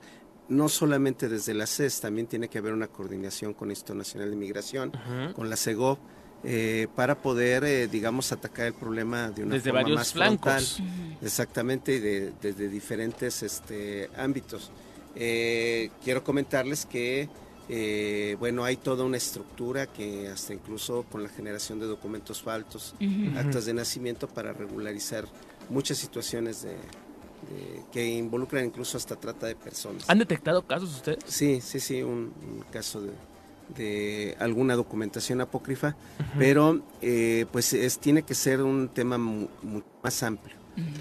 no 0.48 0.68
solamente 0.68 1.28
desde 1.28 1.54
la 1.54 1.68
CES, 1.68 2.00
también 2.00 2.26
tiene 2.26 2.48
que 2.48 2.58
haber 2.58 2.72
una 2.72 2.88
coordinación 2.88 3.54
con 3.54 3.68
el 3.68 3.72
Instituto 3.74 3.98
Nacional 3.98 4.30
de 4.30 4.36
Migración, 4.36 4.92
con 5.36 5.48
la 5.48 5.56
CEGOP, 5.56 6.00
eh, 6.42 6.88
para 6.96 7.22
poder, 7.22 7.62
eh, 7.62 7.86
digamos, 7.86 8.32
atacar 8.32 8.66
el 8.66 8.74
problema 8.74 9.30
de 9.30 9.44
una 9.44 9.54
desde 9.54 9.70
forma 9.70 9.82
varios 9.82 9.98
más 9.98 10.12
flancos. 10.12 10.82
Exactamente, 11.22 11.94
y 11.94 12.00
de, 12.00 12.32
desde 12.42 12.68
diferentes 12.68 13.44
este, 13.44 14.10
ámbitos. 14.16 14.72
Eh, 15.16 15.90
quiero 16.04 16.22
comentarles 16.22 16.86
que 16.86 17.28
eh, 17.68 18.36
bueno, 18.38 18.64
hay 18.64 18.76
toda 18.76 19.04
una 19.04 19.16
estructura 19.16 19.86
que 19.86 20.28
hasta 20.28 20.54
incluso 20.54 21.04
con 21.10 21.22
la 21.22 21.28
generación 21.28 21.80
de 21.80 21.86
documentos 21.86 22.42
faltos, 22.42 22.94
actas 23.36 23.66
de 23.66 23.74
nacimiento 23.74 24.28
para 24.28 24.52
regularizar 24.52 25.24
muchas 25.68 25.98
situaciones 25.98 26.62
de, 26.62 26.76
que 27.92 28.06
involucran 28.06 28.64
incluso 28.64 28.96
hasta 28.96 29.16
trata 29.16 29.46
de 29.46 29.56
personas. 29.56 30.08
¿Han 30.08 30.18
detectado 30.18 30.64
casos 30.66 30.94
ustedes? 30.94 31.18
Sí, 31.26 31.60
sí, 31.60 31.80
sí, 31.80 32.02
un, 32.02 32.32
caso 32.70 33.02
de, 33.76 34.36
alguna 34.38 34.76
documentación 34.76 35.40
apócrifa, 35.40 35.96
pero 36.38 36.82
eh, 37.02 37.46
pues 37.50 37.72
es, 37.72 37.98
tiene 37.98 38.22
que 38.22 38.34
ser 38.34 38.62
un 38.62 38.88
tema 38.88 39.18
más 39.18 40.22
amplio 40.22 40.55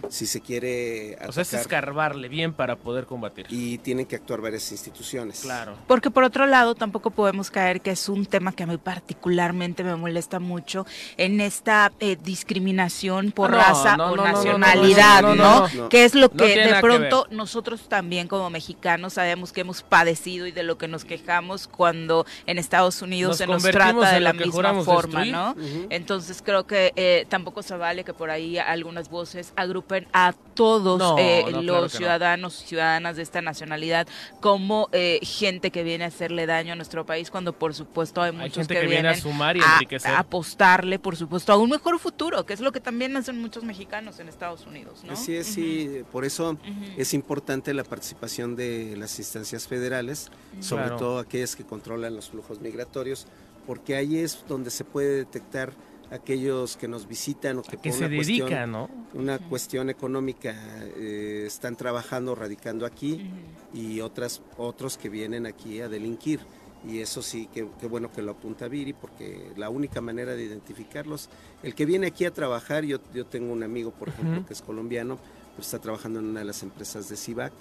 si 0.09 0.25
se 0.25 0.41
quiere 0.41 1.17
O 1.27 1.31
sea, 1.31 1.43
es 1.43 1.53
escarbarle 1.53 2.29
bien 2.29 2.53
para 2.53 2.75
poder 2.75 3.05
combatir. 3.05 3.45
Y 3.49 3.77
tienen 3.79 4.05
que 4.05 4.15
actuar 4.15 4.41
varias 4.41 4.71
instituciones. 4.71 5.41
Claro. 5.41 5.75
Porque 5.87 6.11
por 6.11 6.23
otro 6.23 6.45
lado, 6.45 6.75
tampoco 6.75 7.11
podemos 7.11 7.51
caer 7.51 7.81
que 7.81 7.91
es 7.91 8.09
un 8.09 8.25
tema 8.25 8.51
que 8.53 8.63
a 8.63 8.67
mí 8.67 8.77
particularmente 8.77 9.83
me 9.83 9.95
molesta 9.95 10.39
mucho 10.39 10.85
en 11.17 11.41
esta 11.41 11.91
eh, 11.99 12.17
discriminación 12.21 13.31
por 13.31 13.51
raza 13.51 13.95
o 13.95 14.15
nacionalidad, 14.15 15.35
¿no? 15.35 15.89
Que 15.89 16.05
es 16.05 16.15
lo 16.15 16.29
que 16.29 16.57
de 16.57 16.81
pronto 16.81 17.27
nosotros 17.31 17.87
también 17.87 18.27
como 18.27 18.49
mexicanos 18.49 19.13
sabemos 19.13 19.51
que 19.51 19.61
hemos 19.61 19.83
padecido 19.83 20.47
y 20.47 20.51
de 20.51 20.63
lo 20.63 20.77
que 20.77 20.87
nos 20.87 21.05
quejamos 21.05 21.67
cuando 21.67 22.25
en 22.45 22.57
Estados 22.57 23.01
Unidos 23.01 23.37
se 23.37 23.47
nos 23.47 23.63
trata 23.63 24.11
de 24.11 24.19
la 24.19 24.33
misma 24.33 24.83
forma, 24.83 25.25
¿no? 25.25 25.55
Entonces 25.89 26.41
creo 26.43 26.65
que 26.65 26.93
eh, 26.95 27.25
tampoco 27.29 27.61
se 27.61 27.75
vale 27.75 28.03
que 28.03 28.13
por 28.13 28.29
ahí 28.29 28.57
algunas 28.57 29.09
voces 29.09 29.53
agrupen 29.65 30.07
a 30.13 30.33
todos 30.53 31.19
eh, 31.19 31.45
los 31.61 31.91
ciudadanos 31.91 32.63
y 32.63 32.67
ciudadanas 32.67 33.17
de 33.17 33.23
esta 33.23 33.41
nacionalidad 33.41 34.07
como 34.39 34.89
eh, 34.93 35.19
gente 35.21 35.69
que 35.69 35.83
viene 35.83 36.05
a 36.05 36.07
hacerle 36.07 36.45
daño 36.45 36.73
a 36.73 36.75
nuestro 36.75 37.05
país 37.05 37.29
cuando 37.29 37.53
por 37.53 37.73
supuesto 37.73 38.21
hay 38.21 38.31
muchos 38.31 38.67
que, 38.67 38.79
vienen 38.85 39.07
a 39.07 39.15
sumar 39.15 39.57
y 39.57 39.61
a, 39.61 40.19
apostarle 40.19 40.97
por 40.97 41.17
supuesto 41.17 41.51
a 41.51 41.57
un 41.57 41.69
mejor 41.69 41.99
futuro 41.99 42.45
que 42.45 42.53
es 42.53 42.61
lo 42.61 42.71
que 42.71 42.79
también 42.79 43.15
hacen 43.17 43.39
muchos 43.41 43.63
mexicanos 43.63 44.19
en 44.19 44.29
Estados 44.29 44.65
Unidos 44.65 45.03
¿no? 45.03 45.13
Así 45.13 45.35
es, 45.35 45.47
sí, 45.47 46.03
por 46.11 46.23
eso 46.25 46.57
es 46.97 47.13
importante 47.13 47.73
la 47.73 47.83
participación 47.83 48.55
de 48.55 48.95
las 48.97 49.17
instancias 49.19 49.67
federales, 49.67 50.31
sobre 50.59 50.89
todo 50.91 51.19
aquellas 51.19 51.55
que 51.55 51.63
controlan 51.63 52.15
los 52.15 52.29
flujos 52.29 52.61
migratorios, 52.61 53.27
porque 53.65 53.95
ahí 53.95 54.19
es 54.19 54.43
donde 54.47 54.69
se 54.69 54.83
puede 54.83 55.17
detectar 55.17 55.73
aquellos 56.11 56.77
que 56.77 56.87
nos 56.87 57.07
visitan 57.07 57.59
o 57.59 57.63
que, 57.63 57.77
por 57.77 57.91
se 57.91 58.05
una 58.05 58.09
dedican, 58.09 58.71
¿no? 58.71 58.89
Una 59.13 59.39
cuestión 59.39 59.89
económica 59.89 60.55
eh, 60.97 61.43
están 61.47 61.75
trabajando, 61.75 62.35
radicando 62.35 62.85
aquí 62.85 63.29
y 63.73 64.01
otras 64.01 64.41
otros 64.57 64.97
que 64.97 65.09
vienen 65.09 65.45
aquí 65.45 65.81
a 65.81 65.89
delinquir. 65.89 66.39
Y 66.87 66.99
eso 66.99 67.23
sí, 67.23 67.49
qué 67.51 67.63
bueno 67.87 68.11
que 68.11 68.21
lo 68.21 68.33
apunta 68.33 68.67
Viri, 68.67 68.93
porque 68.93 69.51
la 69.57 69.69
única 69.69 70.01
manera 70.01 70.35
de 70.35 70.43
identificarlos, 70.43 71.29
el 71.63 71.73
que 71.73 71.83
viene 71.83 72.07
aquí 72.07 72.25
a 72.25 72.31
trabajar, 72.31 72.83
yo, 72.83 72.99
yo 73.11 73.25
tengo 73.25 73.51
un 73.51 73.63
amigo, 73.63 73.89
por 73.89 74.09
ejemplo, 74.09 74.45
que 74.45 74.53
es 74.53 74.61
colombiano, 74.61 75.17
pues 75.55 75.67
está 75.67 75.79
trabajando 75.79 76.19
en 76.19 76.25
una 76.25 76.41
de 76.41 76.45
las 76.45 76.61
empresas 76.61 77.09
de 77.09 77.17
CIVAC 77.17 77.53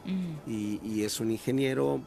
y, 0.46 0.78
y 0.84 1.04
es 1.04 1.20
un 1.20 1.30
ingeniero 1.30 2.02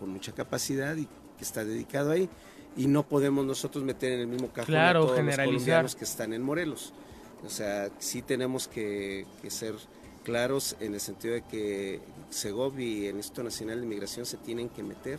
con 0.00 0.10
mucha 0.10 0.32
capacidad 0.32 0.96
y 0.96 1.04
que 1.04 1.44
está 1.44 1.64
dedicado 1.64 2.10
ahí 2.10 2.28
y 2.76 2.86
no 2.86 3.02
podemos 3.02 3.44
nosotros 3.44 3.84
meter 3.84 4.12
en 4.12 4.20
el 4.20 4.26
mismo 4.26 4.48
cajón 4.48 4.74
a 4.76 4.92
todos 4.92 5.18
los 5.18 5.36
colombianos 5.36 5.94
que 5.94 6.04
están 6.04 6.32
en 6.32 6.42
Morelos. 6.42 6.92
O 7.44 7.50
sea, 7.50 7.90
sí 7.98 8.22
tenemos 8.22 8.68
que, 8.68 9.26
que 9.42 9.50
ser 9.50 9.74
claros 10.24 10.76
en 10.80 10.94
el 10.94 11.00
sentido 11.00 11.34
de 11.34 11.42
que 11.42 12.00
Segov 12.30 12.78
y 12.80 13.06
el 13.06 13.16
Instituto 13.16 13.44
Nacional 13.44 13.78
de 13.78 13.86
Inmigración 13.86 14.26
se 14.26 14.36
tienen 14.36 14.68
que 14.68 14.82
meter 14.82 15.18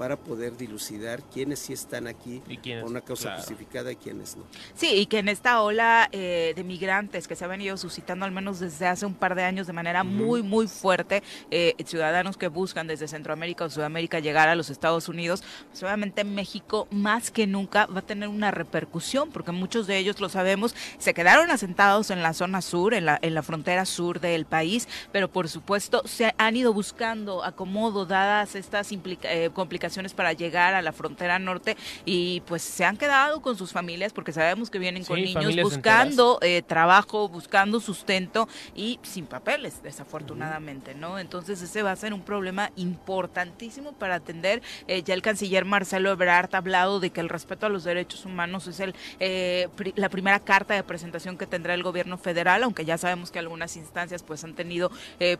para 0.00 0.16
poder 0.16 0.56
dilucidar 0.56 1.20
quiénes 1.24 1.58
sí 1.58 1.74
están 1.74 2.06
aquí 2.06 2.40
por 2.80 2.90
una 2.90 3.02
causa 3.02 3.36
justificada 3.36 3.92
y 3.92 3.96
quiénes 3.96 4.34
no. 4.34 4.44
Sí, 4.74 4.94
y 4.94 5.04
que 5.04 5.18
en 5.18 5.28
esta 5.28 5.60
ola 5.60 6.08
eh, 6.10 6.54
de 6.56 6.64
migrantes 6.64 7.28
que 7.28 7.36
se 7.36 7.44
ha 7.44 7.48
venido 7.48 7.76
suscitando 7.76 8.24
al 8.24 8.32
menos 8.32 8.60
desde 8.60 8.86
hace 8.86 9.04
un 9.04 9.12
par 9.12 9.34
de 9.34 9.42
años 9.42 9.66
de 9.66 9.74
manera 9.74 10.02
muy, 10.02 10.42
muy 10.42 10.68
fuerte, 10.68 11.22
eh, 11.50 11.74
ciudadanos 11.84 12.38
que 12.38 12.48
buscan 12.48 12.86
desde 12.86 13.08
Centroamérica 13.08 13.66
o 13.66 13.68
Sudamérica 13.68 14.20
llegar 14.20 14.48
a 14.48 14.54
los 14.54 14.70
Estados 14.70 15.06
Unidos, 15.10 15.44
pues 15.68 15.82
obviamente 15.82 16.24
México 16.24 16.88
más 16.90 17.30
que 17.30 17.46
nunca 17.46 17.84
va 17.84 17.98
a 17.98 18.06
tener 18.06 18.30
una 18.30 18.50
repercusión, 18.50 19.30
porque 19.30 19.52
muchos 19.52 19.86
de 19.86 19.98
ellos, 19.98 20.18
lo 20.18 20.30
sabemos, 20.30 20.74
se 20.96 21.12
quedaron 21.12 21.50
asentados 21.50 22.08
en 22.08 22.22
la 22.22 22.32
zona 22.32 22.62
sur, 22.62 22.94
en 22.94 23.04
la, 23.04 23.18
en 23.20 23.34
la 23.34 23.42
frontera 23.42 23.84
sur 23.84 24.18
del 24.18 24.46
país, 24.46 24.88
pero 25.12 25.30
por 25.30 25.50
supuesto 25.50 26.00
se 26.06 26.32
han 26.38 26.56
ido 26.56 26.72
buscando 26.72 27.44
acomodo 27.44 28.06
dadas 28.06 28.54
estas 28.54 28.90
eh, 28.92 29.50
complicaciones 29.52 29.89
para 30.14 30.32
llegar 30.32 30.74
a 30.74 30.82
la 30.82 30.92
frontera 30.92 31.38
norte 31.38 31.76
y 32.04 32.40
pues 32.46 32.62
se 32.62 32.84
han 32.84 32.96
quedado 32.96 33.40
con 33.40 33.56
sus 33.56 33.72
familias 33.72 34.12
porque 34.12 34.32
sabemos 34.32 34.70
que 34.70 34.78
vienen 34.78 35.04
con 35.04 35.20
niños 35.20 35.54
buscando 35.62 36.38
eh, 36.42 36.62
trabajo, 36.62 37.28
buscando 37.28 37.80
sustento 37.80 38.48
y 38.74 38.98
sin 39.02 39.26
papeles, 39.26 39.82
desafortunadamente, 39.82 40.94
¿no? 40.94 41.18
Entonces 41.18 41.60
ese 41.60 41.82
va 41.82 41.92
a 41.92 41.96
ser 41.96 42.14
un 42.14 42.22
problema 42.22 42.70
importantísimo 42.76 43.92
para 43.92 44.16
atender. 44.16 44.62
Eh, 44.88 45.02
ya 45.02 45.14
el 45.14 45.22
canciller 45.22 45.64
Marcelo 45.64 46.10
Ebrard 46.10 46.54
ha 46.54 46.58
hablado 46.58 47.00
de 47.00 47.10
que 47.10 47.20
el 47.20 47.28
respeto 47.28 47.66
a 47.66 47.68
los 47.68 47.84
derechos 47.84 48.24
humanos 48.24 48.66
es 48.66 48.80
el 48.80 48.94
eh, 49.18 49.68
la 49.96 50.08
primera 50.08 50.40
carta 50.40 50.74
de 50.74 50.82
presentación 50.82 51.36
que 51.36 51.46
tendrá 51.46 51.74
el 51.74 51.82
gobierno 51.82 52.18
federal, 52.18 52.62
aunque 52.62 52.84
ya 52.84 52.98
sabemos 52.98 53.30
que 53.30 53.38
algunas 53.38 53.76
instancias 53.76 54.22
pues 54.22 54.44
han 54.44 54.54
tenido 54.54 54.90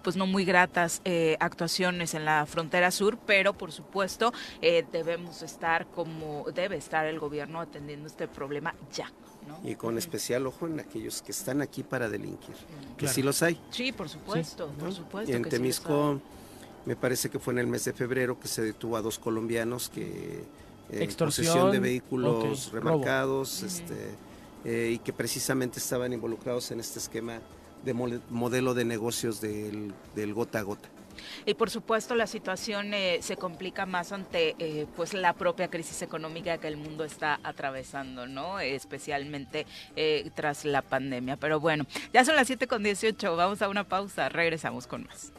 pues 0.03 0.17
no 0.17 0.27
muy 0.27 0.45
gratas 0.45 1.03
actuaciones 1.39 2.15
en 2.15 2.25
la 2.25 2.47
frontera 2.47 2.91
sur, 2.91 3.19
pero 3.27 3.55
por 3.55 3.73
supuesto 3.73 4.33
eh, 4.61 4.85
debemos 4.93 5.43
estar 5.43 5.87
como 5.87 6.45
debe 6.55 6.77
estar 6.77 7.07
el 7.07 7.19
gobierno 7.19 7.61
atendiendo 7.61 8.07
este 8.07 8.29
problema 8.29 8.75
ya. 8.93 9.11
Y 9.65 9.75
con 9.75 9.99
especial 9.99 10.47
ojo 10.47 10.67
en 10.67 10.81
aquellos 10.81 11.23
que 11.23 11.33
están 11.33 11.61
aquí 11.61 11.83
para 11.83 12.09
delinquir, 12.09 12.55
que 12.97 13.09
sí 13.09 13.23
los 13.23 13.43
hay. 13.43 13.61
Sí, 13.71 13.91
por 13.91 14.09
supuesto, 14.09 14.69
por 14.79 14.93
supuesto. 14.93 15.31
Y 15.31 15.35
en 15.35 15.43
Temisco, 15.43 16.21
me 16.85 16.95
parece 16.95 17.31
que 17.31 17.39
fue 17.39 17.55
en 17.55 17.61
el 17.61 17.67
mes 17.67 17.85
de 17.85 17.93
febrero 17.93 18.39
que 18.39 18.49
se 18.49 18.63
detuvo 18.63 18.97
a 18.97 19.03
dos 19.03 19.19
colombianos 19.19 19.89
que 19.89 20.45
en 20.91 21.15
posesión 21.15 21.71
de 21.71 21.79
vehículos 21.79 22.73
remarcados 22.73 23.63
este, 23.63 24.15
eh, 24.65 24.93
y 24.95 24.99
que 24.99 25.13
precisamente 25.13 25.79
estaban 25.79 26.13
involucrados 26.13 26.71
en 26.71 26.81
este 26.81 26.99
esquema 26.99 27.41
de 27.85 27.95
modelo 27.95 28.75
de 28.75 28.85
negocios 28.85 29.41
del, 29.41 29.93
del 30.15 30.35
gota 30.35 30.59
a 30.61 30.63
gota. 30.63 30.89
Y 31.47 31.55
por 31.55 31.71
supuesto 31.71 32.15
la 32.15 32.27
situación 32.27 32.95
eh, 32.95 33.19
se 33.23 33.37
complica 33.37 33.87
más 33.87 34.13
ante 34.13 34.55
eh, 34.59 34.87
pues 34.97 35.15
la 35.15 35.33
propia 35.35 35.69
crisis 35.69 36.03
económica 36.03 36.59
que 36.59 36.69
el 36.69 36.77
mundo 36.77 37.05
está 37.05 37.41
atravesando, 37.43 38.27
¿no? 38.27 38.61
Especialmente 38.61 39.67
eh, 39.97 40.31
tras 40.35 40.65
la 40.65 40.83
pandemia. 40.83 41.37
Pero 41.37 41.61
bueno, 41.61 41.87
ya 42.13 42.25
son 42.25 42.37
las 42.37 42.47
7 42.47 42.67
con 42.67 42.83
18, 42.83 43.37
vamos 43.37 43.63
a 43.63 43.69
una 43.69 43.85
pausa, 43.85 44.29
regresamos 44.29 44.87
con 44.87 45.05
más. 45.05 45.33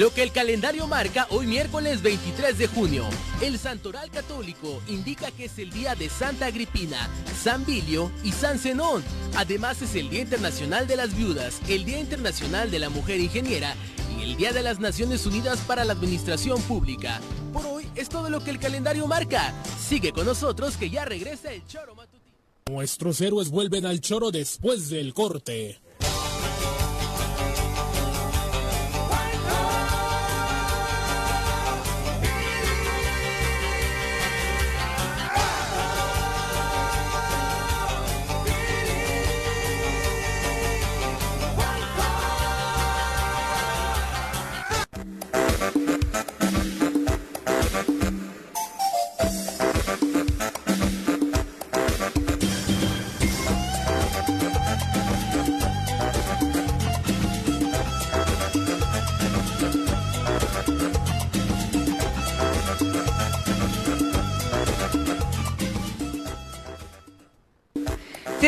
Lo 0.00 0.14
que 0.14 0.22
el 0.22 0.32
calendario 0.32 0.86
marca 0.86 1.26
hoy 1.28 1.46
miércoles 1.46 2.00
23 2.00 2.56
de 2.56 2.68
junio. 2.68 3.04
El 3.42 3.58
Santoral 3.58 4.10
Católico 4.10 4.80
indica 4.88 5.30
que 5.30 5.44
es 5.44 5.58
el 5.58 5.70
día 5.70 5.94
de 5.94 6.08
Santa 6.08 6.46
Agripina, 6.46 7.10
San 7.38 7.66
Bilio 7.66 8.10
y 8.24 8.32
San 8.32 8.58
Zenón. 8.58 9.04
Además 9.36 9.82
es 9.82 9.94
el 9.96 10.08
Día 10.08 10.22
Internacional 10.22 10.86
de 10.86 10.96
las 10.96 11.14
Viudas, 11.14 11.60
el 11.68 11.84
Día 11.84 12.00
Internacional 12.00 12.70
de 12.70 12.78
la 12.78 12.88
Mujer 12.88 13.20
Ingeniera 13.20 13.74
y 14.18 14.22
el 14.22 14.38
Día 14.38 14.54
de 14.54 14.62
las 14.62 14.80
Naciones 14.80 15.26
Unidas 15.26 15.60
para 15.66 15.84
la 15.84 15.92
Administración 15.92 16.62
Pública. 16.62 17.20
Por 17.52 17.66
hoy 17.66 17.86
es 17.94 18.08
todo 18.08 18.30
lo 18.30 18.42
que 18.42 18.52
el 18.52 18.58
calendario 18.58 19.06
marca. 19.06 19.52
Sigue 19.86 20.12
con 20.12 20.24
nosotros 20.24 20.78
que 20.78 20.88
ya 20.88 21.04
regresa 21.04 21.52
el 21.52 21.66
Choro 21.66 21.94
Matutino. 21.94 22.38
Nuestros 22.70 23.20
héroes 23.20 23.50
vuelven 23.50 23.84
al 23.84 24.00
Choro 24.00 24.30
después 24.30 24.88
del 24.88 25.12
corte. 25.12 25.78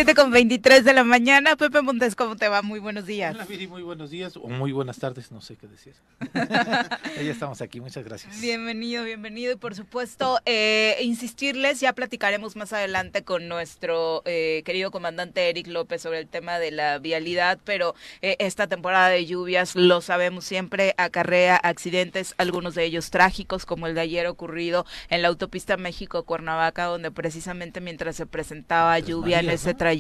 7 0.05 0.17
con 0.17 0.33
23 0.33 0.85
de 0.85 0.95
la 0.95 1.05
mañana. 1.05 1.55
Pepe 1.55 1.81
Montes, 1.81 2.17
¿cómo 2.17 2.35
te 2.35 2.49
va? 2.49 2.61
Muy 2.63 2.81
buenos 2.81 3.07
días. 3.07 3.37
Hola, 3.37 3.45
Viri, 3.45 3.69
muy 3.69 3.83
buenos 3.83 4.11
días 4.11 4.37
o 4.37 4.49
muy 4.49 4.73
buenas 4.73 4.99
tardes, 4.99 5.31
no 5.31 5.41
sé 5.41 5.55
qué 5.55 5.69
decir. 5.69 5.95
ya 6.35 7.31
estamos 7.31 7.61
aquí, 7.63 7.81
muchas 7.81 8.03
gracias. 8.03 8.41
Bienvenido, 8.41 9.05
bienvenido. 9.05 9.53
Y 9.53 9.57
por 9.57 9.77
supuesto, 9.77 10.41
eh, 10.45 10.97
insistirles, 11.03 11.79
ya 11.79 11.93
platicaremos 11.93 12.57
más 12.57 12.73
adelante 12.73 13.23
con 13.23 13.47
nuestro 13.47 14.23
eh, 14.25 14.65
querido 14.65 14.91
comandante 14.91 15.49
Eric 15.49 15.69
López 15.69 16.03
sobre 16.03 16.19
el 16.19 16.27
tema 16.27 16.59
de 16.59 16.73
la 16.73 16.99
vialidad, 16.99 17.61
pero 17.63 17.95
eh, 18.23 18.35
esta 18.41 18.67
temporada 18.67 19.09
de 19.09 19.25
lluvias, 19.25 19.77
lo 19.77 20.01
sabemos 20.01 20.45
siempre, 20.45 20.95
acarrea 20.97 21.55
accidentes, 21.55 22.35
algunos 22.39 22.75
de 22.75 22.83
ellos 22.83 23.13
trágicos, 23.13 23.67
como 23.67 23.87
el 23.87 23.95
de 23.95 24.01
ayer 24.01 24.27
ocurrido 24.27 24.85
en 25.11 25.23
la 25.23 25.29
autopista 25.29 25.77
México-Cuernavaca, 25.77 26.87
donde 26.87 27.13
precisamente 27.13 27.81
mientras 27.81 28.17
se 28.17 28.27
presentaba 28.27 28.99
lluvia 28.99 29.39
en 29.39 29.49
ese 29.49 29.75
trayecto, 29.75 29.92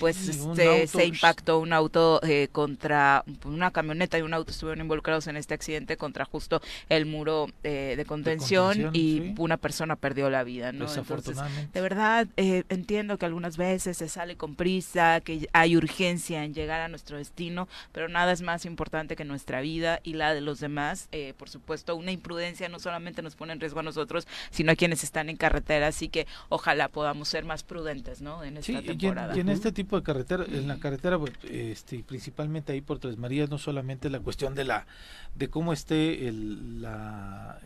pues 0.00 0.28
este, 0.28 0.86
se 0.86 1.06
impactó 1.06 1.58
un 1.58 1.72
auto 1.72 2.20
eh, 2.22 2.48
contra 2.52 3.24
una 3.44 3.70
camioneta 3.70 4.18
y 4.18 4.22
un 4.22 4.34
auto 4.34 4.50
estuvieron 4.50 4.80
involucrados 4.80 5.26
en 5.26 5.36
este 5.36 5.54
accidente 5.54 5.96
contra 5.96 6.24
justo 6.24 6.60
el 6.88 7.06
muro 7.06 7.48
eh, 7.62 7.94
de, 7.96 8.04
contención 8.04 8.90
y 8.92 9.34
una 9.38 9.56
persona 9.56 9.96
perdió 9.96 10.30
la 10.30 10.44
vida, 10.44 10.72
¿no? 10.72 10.86
Entonces, 10.92 11.38
de 11.72 11.80
verdad 11.80 12.26
eh, 12.36 12.64
entiendo 12.68 13.18
que 13.18 13.26
algunas 13.26 13.56
veces 13.56 13.96
se 13.96 14.08
sale 14.08 14.36
con 14.36 14.54
prisa, 14.54 15.20
que 15.20 15.48
hay 15.52 15.76
urgencia 15.76 16.44
en 16.44 16.54
llegar 16.54 16.80
a 16.80 16.88
nuestro 16.88 17.18
destino, 17.18 17.68
pero 17.92 18.08
nada 18.08 18.32
es 18.32 18.42
más 18.42 18.64
importante 18.64 19.16
que 19.16 19.24
nuestra 19.24 19.60
vida 19.60 20.00
y 20.02 20.14
la 20.14 20.34
de 20.34 20.40
los 20.40 20.60
demás. 20.60 21.08
por 21.36 21.48
supuesto, 21.48 21.96
una 21.96 22.12
imprudencia 22.12 22.68
no 22.68 22.78
solamente 22.78 23.22
nos 23.22 23.34
pone 23.34 23.52
en 23.52 23.60
riesgo 23.60 23.80
a 23.80 23.82
nosotros, 23.82 24.26
sino 24.50 24.72
a 24.72 24.76
quienes 24.76 25.04
están 25.04 25.28
en 25.28 25.36
carretera, 25.36 25.88
así 25.88 26.08
que 26.08 26.26
ojalá 26.48 26.88
podamos 26.88 27.28
ser 27.28 27.44
más 27.44 27.62
prudentes, 27.62 28.20
¿no? 28.20 28.42
En 28.44 28.56
esta 28.56 28.72
temporada. 28.82 29.07
Y 29.34 29.40
en, 29.40 29.48
este 29.48 29.72
tipo 29.72 29.96
de 29.96 30.02
carretera, 30.02 30.44
en 30.46 30.68
la 30.68 30.78
carretera, 30.78 31.18
pues, 31.18 31.32
este, 31.44 32.02
principalmente 32.02 32.72
ahí 32.72 32.80
por 32.80 32.98
Tres 32.98 33.16
Marías, 33.16 33.50
no 33.50 33.58
solamente 33.58 34.10
la 34.10 34.20
cuestión 34.20 34.54
de 34.54 34.64
la, 34.64 34.86
de 35.34 35.48
cómo 35.48 35.72
esté 35.72 36.28
el, 36.28 36.82
la, 36.82 37.58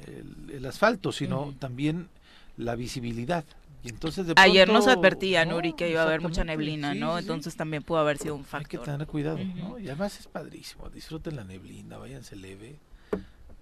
el, 0.52 0.64
asfalto, 0.66 1.12
sino 1.12 1.54
también 1.58 2.08
la 2.56 2.74
visibilidad. 2.74 3.44
Y 3.84 3.88
entonces 3.88 4.26
Ayer 4.36 4.68
nos 4.68 4.86
advertía, 4.86 5.44
Nuri, 5.44 5.72
que 5.72 5.90
iba 5.90 6.02
a 6.02 6.04
haber 6.04 6.20
mucha 6.20 6.44
neblina, 6.44 6.94
¿no? 6.94 7.18
Entonces 7.18 7.56
también 7.56 7.82
pudo 7.82 7.98
haber 7.98 8.18
sido 8.18 8.36
un 8.36 8.44
factor. 8.44 8.80
Hay 8.80 8.84
que 8.84 8.90
tener 8.92 9.06
cuidado, 9.08 9.38
¿no? 9.38 9.78
Y 9.78 9.88
además 9.88 10.20
es 10.20 10.28
padrísimo, 10.28 10.88
disfruten 10.88 11.34
la 11.34 11.44
neblina, 11.44 11.98
váyanse 11.98 12.36
leve 12.36 12.78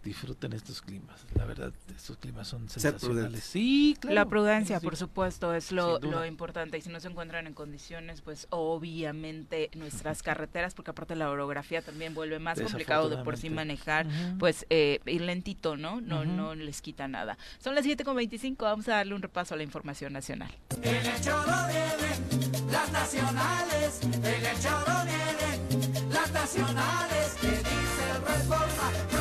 disfruten 0.02 0.52
estos 0.52 0.80
climas. 0.82 1.26
La 1.34 1.44
verdad, 1.44 1.72
estos 1.94 2.16
climas 2.16 2.48
son 2.48 2.68
sensacionales. 2.68 3.44
Sí, 3.44 3.96
claro. 4.00 4.14
La 4.14 4.26
prudencia, 4.26 4.80
por 4.80 4.96
supuesto, 4.96 5.54
es 5.54 5.72
lo, 5.72 5.98
lo, 6.00 6.24
importante. 6.24 6.78
Y 6.78 6.80
si 6.80 6.88
no 6.88 7.00
se 7.00 7.08
encuentran 7.08 7.46
en 7.46 7.54
condiciones, 7.54 8.20
pues 8.20 8.46
obviamente 8.50 9.70
nuestras 9.74 10.22
carreteras, 10.22 10.74
porque 10.74 10.92
aparte 10.92 11.16
la 11.16 11.30
orografía 11.30 11.82
también 11.82 12.14
vuelve 12.14 12.38
más 12.38 12.60
complicado 12.60 13.08
de 13.08 13.18
por 13.18 13.36
sí 13.36 13.50
manejar, 13.50 14.06
pues 14.38 14.66
eh, 14.70 15.00
ir 15.06 15.22
lentito, 15.22 15.76
¿no? 15.76 16.00
No, 16.00 16.24
no 16.24 16.54
les 16.54 16.80
quita 16.82 17.08
nada. 17.08 17.36
Son 17.58 17.74
las 17.74 17.84
7.25, 17.84 18.56
vamos 18.58 18.88
a 18.88 18.96
darle 18.96 19.14
un 19.14 19.22
repaso 19.22 19.54
a 19.54 19.56
la 19.56 19.62
información 19.62 20.12
nacional. 20.12 20.50
En 20.82 20.94
el 20.94 21.02
vienen 21.02 22.70
las 22.70 22.92
nacionales, 22.92 24.00
en 24.02 24.24
el 24.24 24.60
choro 24.60 24.94
vienen 25.04 26.10
las 26.12 26.32
nacionales, 26.32 27.36
que 27.40 27.48
dice 27.48 28.10
Reforma 28.26 29.19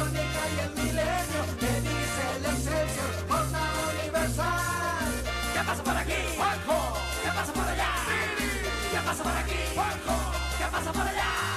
pasa 10.80 10.94
por 10.94 11.02
allá. 11.02 11.49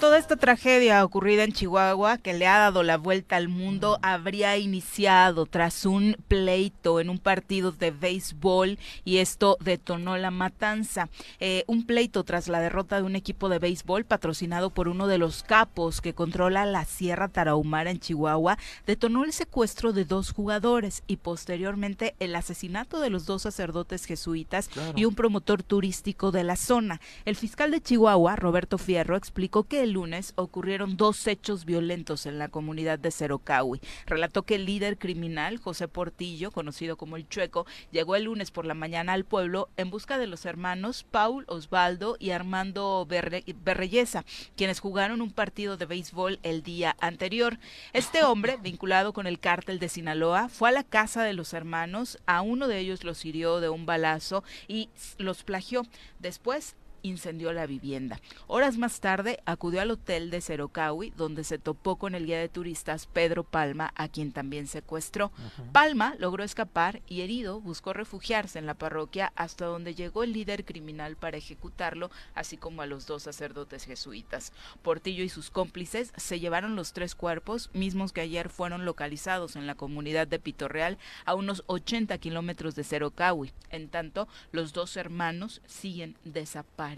Toda 0.00 0.18
esta 0.18 0.36
tragedia 0.36 1.04
ocurrida 1.04 1.44
en 1.44 1.52
Chihuahua, 1.52 2.18
que 2.18 2.34
le 2.34 2.46
ha 2.46 2.58
dado 2.58 2.82
la 2.82 2.98
vuelta 2.98 3.36
al 3.36 3.48
mundo, 3.48 3.98
habría 4.02 4.56
iniciado 4.56 5.46
tras 5.46 5.86
un 5.86 6.16
pleito 6.28 7.00
en 7.00 7.08
un 7.08 7.18
partido 7.18 7.72
de 7.72 7.92
béisbol 7.92 8.78
y 9.04 9.18
esto 9.18 9.56
detonó 9.60 10.16
la 10.16 10.30
matanza. 10.30 11.08
Eh, 11.40 11.64
un 11.66 11.86
pleito 11.86 12.24
tras 12.24 12.48
la 12.48 12.60
derrota 12.60 12.96
de 12.96 13.04
un 13.04 13.16
equipo 13.16 13.48
de 13.48 13.58
béisbol 13.58 14.04
patrocinado 14.04 14.70
por 14.70 14.88
uno 14.88 15.06
de 15.06 15.18
los 15.18 15.42
capos 15.42 16.00
que 16.00 16.14
controla 16.14 16.66
la 16.66 16.84
Sierra 16.84 17.28
Tarahumara 17.28 17.90
en 17.90 18.00
Chihuahua, 18.00 18.58
detonó 18.86 19.24
el 19.24 19.32
secuestro 19.32 19.92
de 19.92 20.04
dos 20.04 20.32
jugadores 20.32 21.04
y 21.06 21.16
posteriormente 21.16 22.14
el 22.20 22.34
asesinato 22.36 23.00
de 23.00 23.10
los 23.10 23.26
dos 23.26 23.42
sacerdotes 23.42 24.04
jesuitas 24.04 24.70
y 24.94 25.04
un 25.04 25.14
promotor 25.14 25.62
turístico 25.62 26.32
de 26.32 26.44
la 26.44 26.56
zona. 26.56 27.00
El 27.24 27.36
fiscal 27.36 27.70
de 27.70 27.80
Chihuahua, 27.80 28.36
Roberto 28.36 28.55
Fierro, 28.78 29.16
explicó 29.16 29.64
que 29.64 29.82
el 29.82 29.90
lunes 29.90 30.32
ocurrieron 30.36 30.96
dos 30.96 31.26
hechos 31.26 31.66
violentos 31.66 32.24
en 32.24 32.38
la 32.38 32.48
comunidad 32.48 32.98
de 32.98 33.10
Cerocahui. 33.10 33.82
Relató 34.06 34.44
que 34.44 34.54
el 34.54 34.64
líder 34.64 34.96
criminal, 34.96 35.58
José 35.58 35.88
Portillo, 35.88 36.50
conocido 36.50 36.96
como 36.96 37.16
el 37.16 37.28
Chueco, 37.28 37.66
llegó 37.92 38.16
el 38.16 38.24
lunes 38.24 38.50
por 38.50 38.64
la 38.64 38.72
mañana 38.72 39.12
al 39.12 39.26
pueblo 39.26 39.68
en 39.76 39.90
busca 39.90 40.16
de 40.16 40.26
los 40.26 40.46
hermanos 40.46 41.04
Paul 41.10 41.44
Osvaldo 41.48 42.16
y 42.18 42.30
Armando 42.30 43.06
Berreyesa, 43.06 44.24
quienes 44.56 44.80
jugaron 44.80 45.20
un 45.20 45.32
partido 45.32 45.76
de 45.76 45.84
béisbol 45.84 46.38
el 46.42 46.62
día 46.62 46.96
anterior. 46.98 47.58
Este 47.92 48.24
hombre, 48.24 48.56
vinculado 48.56 49.12
con 49.12 49.26
el 49.26 49.38
cártel 49.38 49.78
de 49.78 49.90
Sinaloa, 49.90 50.48
fue 50.48 50.70
a 50.70 50.72
la 50.72 50.82
casa 50.82 51.24
de 51.24 51.34
los 51.34 51.52
hermanos, 51.52 52.18
a 52.24 52.40
uno 52.40 52.68
de 52.68 52.78
ellos 52.78 53.04
los 53.04 53.22
hirió 53.26 53.60
de 53.60 53.68
un 53.68 53.84
balazo 53.84 54.44
y 54.66 54.88
los 55.18 55.44
plagió. 55.44 55.82
Después 56.20 56.74
incendió 57.06 57.52
la 57.52 57.66
vivienda. 57.66 58.20
Horas 58.46 58.78
más 58.78 59.00
tarde 59.00 59.40
acudió 59.46 59.80
al 59.80 59.90
hotel 59.90 60.30
de 60.30 60.40
Cerocaui, 60.40 61.12
donde 61.16 61.44
se 61.44 61.58
topó 61.58 61.96
con 61.96 62.14
el 62.14 62.26
guía 62.26 62.38
de 62.38 62.48
turistas 62.48 63.06
Pedro 63.06 63.44
Palma, 63.44 63.92
a 63.94 64.08
quien 64.08 64.32
también 64.32 64.66
secuestró. 64.66 65.30
Palma 65.72 66.14
logró 66.18 66.44
escapar 66.44 67.02
y 67.06 67.20
herido 67.20 67.60
buscó 67.60 67.92
refugiarse 67.92 68.58
en 68.58 68.66
la 68.66 68.74
parroquia 68.74 69.32
hasta 69.36 69.66
donde 69.66 69.94
llegó 69.94 70.24
el 70.24 70.32
líder 70.32 70.64
criminal 70.64 71.16
para 71.16 71.36
ejecutarlo, 71.36 72.10
así 72.34 72.56
como 72.56 72.82
a 72.82 72.86
los 72.86 73.06
dos 73.06 73.22
sacerdotes 73.22 73.84
jesuitas. 73.84 74.52
Portillo 74.82 75.22
y 75.22 75.28
sus 75.28 75.50
cómplices 75.50 76.12
se 76.16 76.40
llevaron 76.40 76.76
los 76.76 76.92
tres 76.92 77.14
cuerpos, 77.14 77.70
mismos 77.72 78.12
que 78.12 78.20
ayer 78.20 78.48
fueron 78.48 78.84
localizados 78.84 79.56
en 79.56 79.66
la 79.66 79.74
comunidad 79.74 80.26
de 80.26 80.38
Pitorreal, 80.38 80.98
a 81.24 81.34
unos 81.34 81.62
80 81.66 82.18
kilómetros 82.18 82.74
de 82.74 82.84
Cerocaui. 82.84 83.52
En 83.70 83.88
tanto, 83.88 84.28
los 84.52 84.72
dos 84.72 84.96
hermanos 84.96 85.62
siguen 85.66 86.16
desaparecidos 86.24 86.95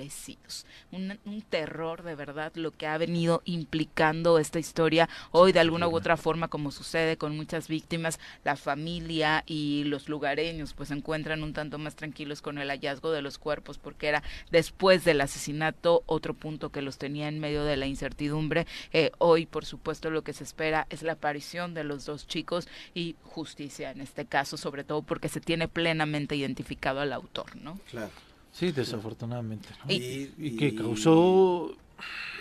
un, 0.93 1.43
terror 1.49 2.03
de 2.03 2.15
verdad 2.15 2.53
lo 2.55 2.73
que 2.73 2.87
ha 2.87 2.99
venido 2.99 3.43
implicando 3.45 4.39
esta 4.39 4.59
historia 4.59 5.09
hoy 5.31 5.53
de 5.53 5.61
alguna 5.61 5.89
u 5.89 5.97
otra 5.97 6.17
forma 6.17 6.49
como 6.49 6.71
sucede 6.71 7.17
con 7.17 7.37
muchas 7.37 7.69
víctimas, 7.69 8.19
la 8.45 8.57
familia 8.57 9.45
y 9.47 9.85
los 9.85 10.09
lugareños 10.09 10.75
pues 10.75 10.89
se 10.89 10.95
encuentran 10.95 11.43
un 11.43 11.53
tanto 11.53 11.79
más 11.79 11.97
tranquilos 11.97 12.43
con 12.43 12.59
el 12.59 12.69
hallazgo 12.69 13.11
de 13.11 13.23
los 13.23 13.39
cuerpos 13.39 13.79
porque 13.79 14.09
era 14.09 14.23
después 14.51 15.05
del 15.05 15.21
asesinato 15.21 16.03
otro 16.07 16.35
punto 16.35 16.71
que 16.71 16.83
los 16.83 16.99
tenía 16.99 17.29
en 17.29 17.41
medio 17.41 17.65
de 17.65 17.77
la 17.77 17.87
incertidumbre. 17.87 18.67
Eh, 18.93 19.11
hoy 19.19 19.47
por 19.47 19.65
supuesto 19.65 20.11
lo 20.11 20.23
que 20.23 20.33
se 20.33 20.45
espera 20.45 20.87
es 20.91 21.03
la 21.03 21.13
aparición 21.13 21.75
de 21.75 21.85
los 21.85 22.05
dos 22.05 22.27
chicos 22.27 22.69
y 22.95 23.17
justicia 23.23 23.91
en 23.91 24.01
este 24.01 24.27
caso, 24.27 24.57
sobre 24.57 24.85
todo 24.85 25.03
porque 25.03 25.29
se 25.29 25.41
tiene 25.41 25.69
plenamente 25.69 26.37
identificado 26.37 27.01
al 27.01 27.13
autor, 27.13 27.57
¿no? 27.57 27.79
Claro. 27.91 28.28
Sí, 28.53 28.73
desafortunadamente. 28.73 29.69
Y, 29.89 30.57
que 30.57 30.75
causó... 30.75 31.77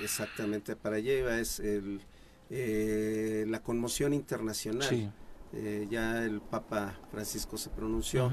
Exactamente, 0.01 0.75
para 0.75 0.97
allá 0.97 1.39
es 1.39 1.59
el, 1.59 2.01
eh, 2.49 3.45
la 3.47 3.61
conmoción 3.61 4.13
internacional. 4.13 5.11
Eh, 5.53 5.87
ya 5.89 6.23
el 6.23 6.41
Papa 6.41 6.95
Francisco 7.09 7.57
se 7.57 7.69
pronunció, 7.69 8.29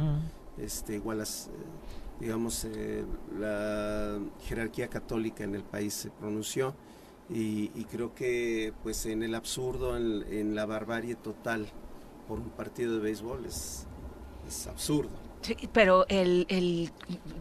este, 0.59 0.97
igual 0.97 1.19
las, 1.19 1.47
eh, 1.47 1.51
digamos, 2.21 2.67
la 3.39 4.19
jerarquía 4.47 4.89
católica 4.89 5.45
en 5.45 5.55
el 5.55 5.63
país 5.63 5.95
se 5.95 6.11
pronunció 6.11 6.75
y, 7.31 7.69
creo 7.85 8.15
que 8.15 8.73
pues 8.83 9.07
en 9.07 9.23
el 9.23 9.35
absurdo, 9.35 9.97
en, 9.97 10.25
en, 10.31 10.55
la 10.55 10.67
barbarie 10.67 11.15
total 11.15 11.69
por 12.29 12.39
un 12.39 12.51
partido 12.51 12.95
de 12.95 13.01
béisbol 13.01 13.47
es, 13.47 13.87
es 14.47 14.67
absurdo. 14.67 15.24
Sí, 15.45 15.59
pero 15.75 16.07
el, 16.09 16.47
el, 16.49 16.91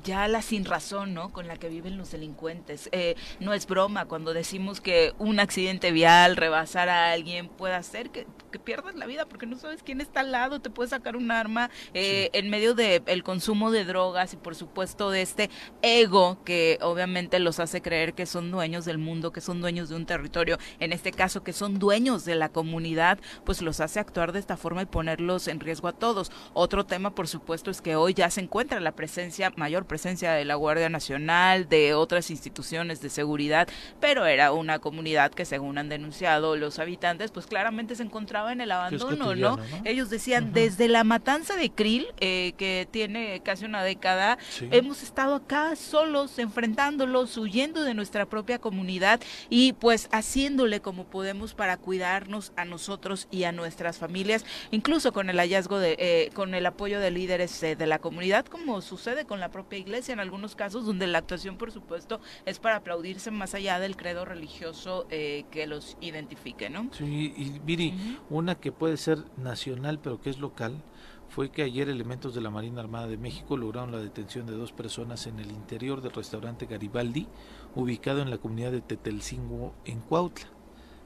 ya 0.03 0.27
la 0.27 0.41
sin 0.41 0.65
razón, 0.65 1.13
¿no? 1.13 1.31
Con 1.31 1.47
la 1.47 1.55
que 1.55 1.69
viven 1.69 1.97
los 1.97 2.11
delincuentes. 2.11 2.89
Eh, 2.91 3.15
no 3.39 3.53
es 3.53 3.65
broma 3.65 4.07
cuando 4.07 4.33
decimos 4.33 4.81
que 4.81 5.13
un 5.19 5.39
accidente 5.39 5.93
vial, 5.93 6.35
rebasar 6.35 6.89
a 6.89 7.13
alguien, 7.13 7.47
puede 7.47 7.75
hacer 7.75 8.09
que, 8.09 8.27
que 8.51 8.59
pierdas 8.59 8.95
la 8.95 9.05
vida 9.05 9.25
porque 9.25 9.45
no 9.45 9.57
sabes 9.57 9.83
quién 9.83 10.01
está 10.01 10.19
al 10.19 10.33
lado, 10.33 10.59
te 10.59 10.69
puede 10.69 10.89
sacar 10.89 11.15
un 11.15 11.31
arma 11.31 11.69
eh, 11.93 12.29
en 12.33 12.49
medio 12.49 12.73
del 12.73 13.03
el 13.05 13.23
consumo 13.23 13.71
de 13.71 13.85
drogas 13.85 14.33
y 14.33 14.37
por 14.37 14.55
supuesto 14.55 15.09
de 15.09 15.21
este 15.21 15.49
ego 15.81 16.43
que 16.43 16.79
obviamente 16.81 17.39
los 17.39 17.61
hace 17.61 17.81
creer 17.81 18.15
que 18.15 18.25
son 18.25 18.51
dueños 18.51 18.83
del 18.83 18.97
mundo, 18.97 19.31
que 19.31 19.39
son 19.39 19.61
dueños 19.61 19.87
de 19.87 19.95
un 19.95 20.05
territorio, 20.05 20.57
en 20.81 20.91
este 20.91 21.13
caso 21.13 21.41
que 21.41 21.53
son 21.53 21.79
dueños 21.79 22.25
de 22.25 22.35
la 22.35 22.49
comunidad, 22.49 23.17
pues 23.45 23.61
los 23.61 23.79
hace 23.79 24.01
actuar 24.01 24.33
de 24.33 24.39
esta 24.39 24.57
forma 24.57 24.81
y 24.81 24.87
ponerlos 24.87 25.47
en 25.47 25.61
riesgo 25.61 25.87
a 25.87 25.93
todos. 25.93 26.33
Otro 26.53 26.85
tema, 26.85 27.15
por 27.15 27.29
supuesto, 27.29 27.71
es 27.71 27.81
que 27.81 27.92
que 27.93 27.97
hoy 27.97 28.15
ya 28.15 28.31
se 28.31 28.41
encuentra 28.41 28.79
la 28.79 28.93
presencia, 28.93 29.53
mayor 29.55 29.85
presencia 29.85 30.31
de 30.31 30.45
la 30.45 30.55
Guardia 30.55 30.89
Nacional, 30.89 31.69
de 31.69 31.93
otras 31.93 32.31
instituciones 32.31 33.01
de 33.01 33.11
seguridad, 33.11 33.67
pero 33.99 34.25
era 34.25 34.51
una 34.51 34.79
comunidad 34.79 35.31
que 35.31 35.45
según 35.45 35.77
han 35.77 35.89
denunciado 35.89 36.55
los 36.55 36.79
habitantes, 36.79 37.29
pues 37.29 37.45
claramente 37.45 37.95
se 37.95 38.01
encontraba 38.01 38.51
en 38.51 38.61
el 38.61 38.71
abandono, 38.71 39.35
¿no? 39.35 39.59
Ellos 39.85 40.09
decían, 40.09 40.53
desde 40.53 40.87
la 40.87 41.03
matanza 41.03 41.55
de 41.55 41.69
Krill, 41.69 42.07
eh, 42.19 42.53
que 42.57 42.87
tiene 42.89 43.41
casi 43.43 43.65
una 43.65 43.83
década, 43.83 44.39
hemos 44.71 45.03
estado 45.03 45.35
acá 45.35 45.75
solos, 45.75 46.39
enfrentándolos, 46.39 47.37
huyendo 47.37 47.83
de 47.83 47.93
nuestra 47.93 48.25
propia 48.25 48.57
comunidad 48.57 49.21
y 49.51 49.73
pues 49.73 50.09
haciéndole 50.11 50.79
como 50.79 51.03
podemos 51.03 51.53
para 51.53 51.77
cuidarnos 51.77 52.53
a 52.55 52.65
nosotros 52.65 53.27
y 53.29 53.43
a 53.43 53.51
nuestras 53.51 53.99
familias, 53.99 54.45
incluso 54.71 55.13
con 55.13 55.29
el 55.29 55.37
hallazgo 55.37 55.77
de, 55.77 55.95
eh, 55.99 56.31
con 56.33 56.55
el 56.55 56.65
apoyo 56.65 56.99
de 56.99 57.11
líderes 57.11 57.61
eh, 57.61 57.75
de 57.83 57.87
la 57.87 57.99
comunidad, 57.99 58.45
como 58.45 58.81
sucede 58.81 59.25
con 59.25 59.41
la 59.41 59.51
propia 59.51 59.77
iglesia 59.77 60.13
en 60.13 60.21
algunos 60.21 60.55
casos, 60.55 60.85
donde 60.85 61.05
la 61.05 61.17
actuación, 61.17 61.57
por 61.57 61.69
supuesto, 61.69 62.21
es 62.45 62.57
para 62.57 62.77
aplaudirse 62.77 63.29
más 63.29 63.53
allá 63.55 63.77
del 63.79 63.97
credo 63.97 64.23
religioso 64.23 65.05
eh, 65.09 65.43
que 65.51 65.67
los 65.67 65.97
identifique, 65.99 66.69
¿no? 66.69 66.89
Sí, 66.93 67.33
y 67.35 67.59
Viri, 67.59 68.19
una 68.29 68.55
que 68.55 68.71
puede 68.71 68.95
ser 68.95 69.25
nacional, 69.35 69.99
pero 70.01 70.21
que 70.21 70.29
es 70.29 70.39
local, 70.39 70.81
fue 71.27 71.51
que 71.51 71.63
ayer 71.63 71.89
elementos 71.89 72.33
de 72.33 72.39
la 72.39 72.49
Marina 72.49 72.79
Armada 72.79 73.07
de 73.07 73.17
México 73.17 73.57
lograron 73.57 73.91
la 73.91 73.97
detención 73.97 74.45
de 74.45 74.53
dos 74.53 74.71
personas 74.71 75.27
en 75.27 75.39
el 75.39 75.51
interior 75.51 76.01
del 76.01 76.13
restaurante 76.13 76.67
Garibaldi, 76.67 77.27
ubicado 77.75 78.21
en 78.21 78.29
la 78.29 78.37
comunidad 78.37 78.71
de 78.71 78.81
Tetelcingo, 78.81 79.73
en 79.83 79.99
Cuautla. 79.99 80.52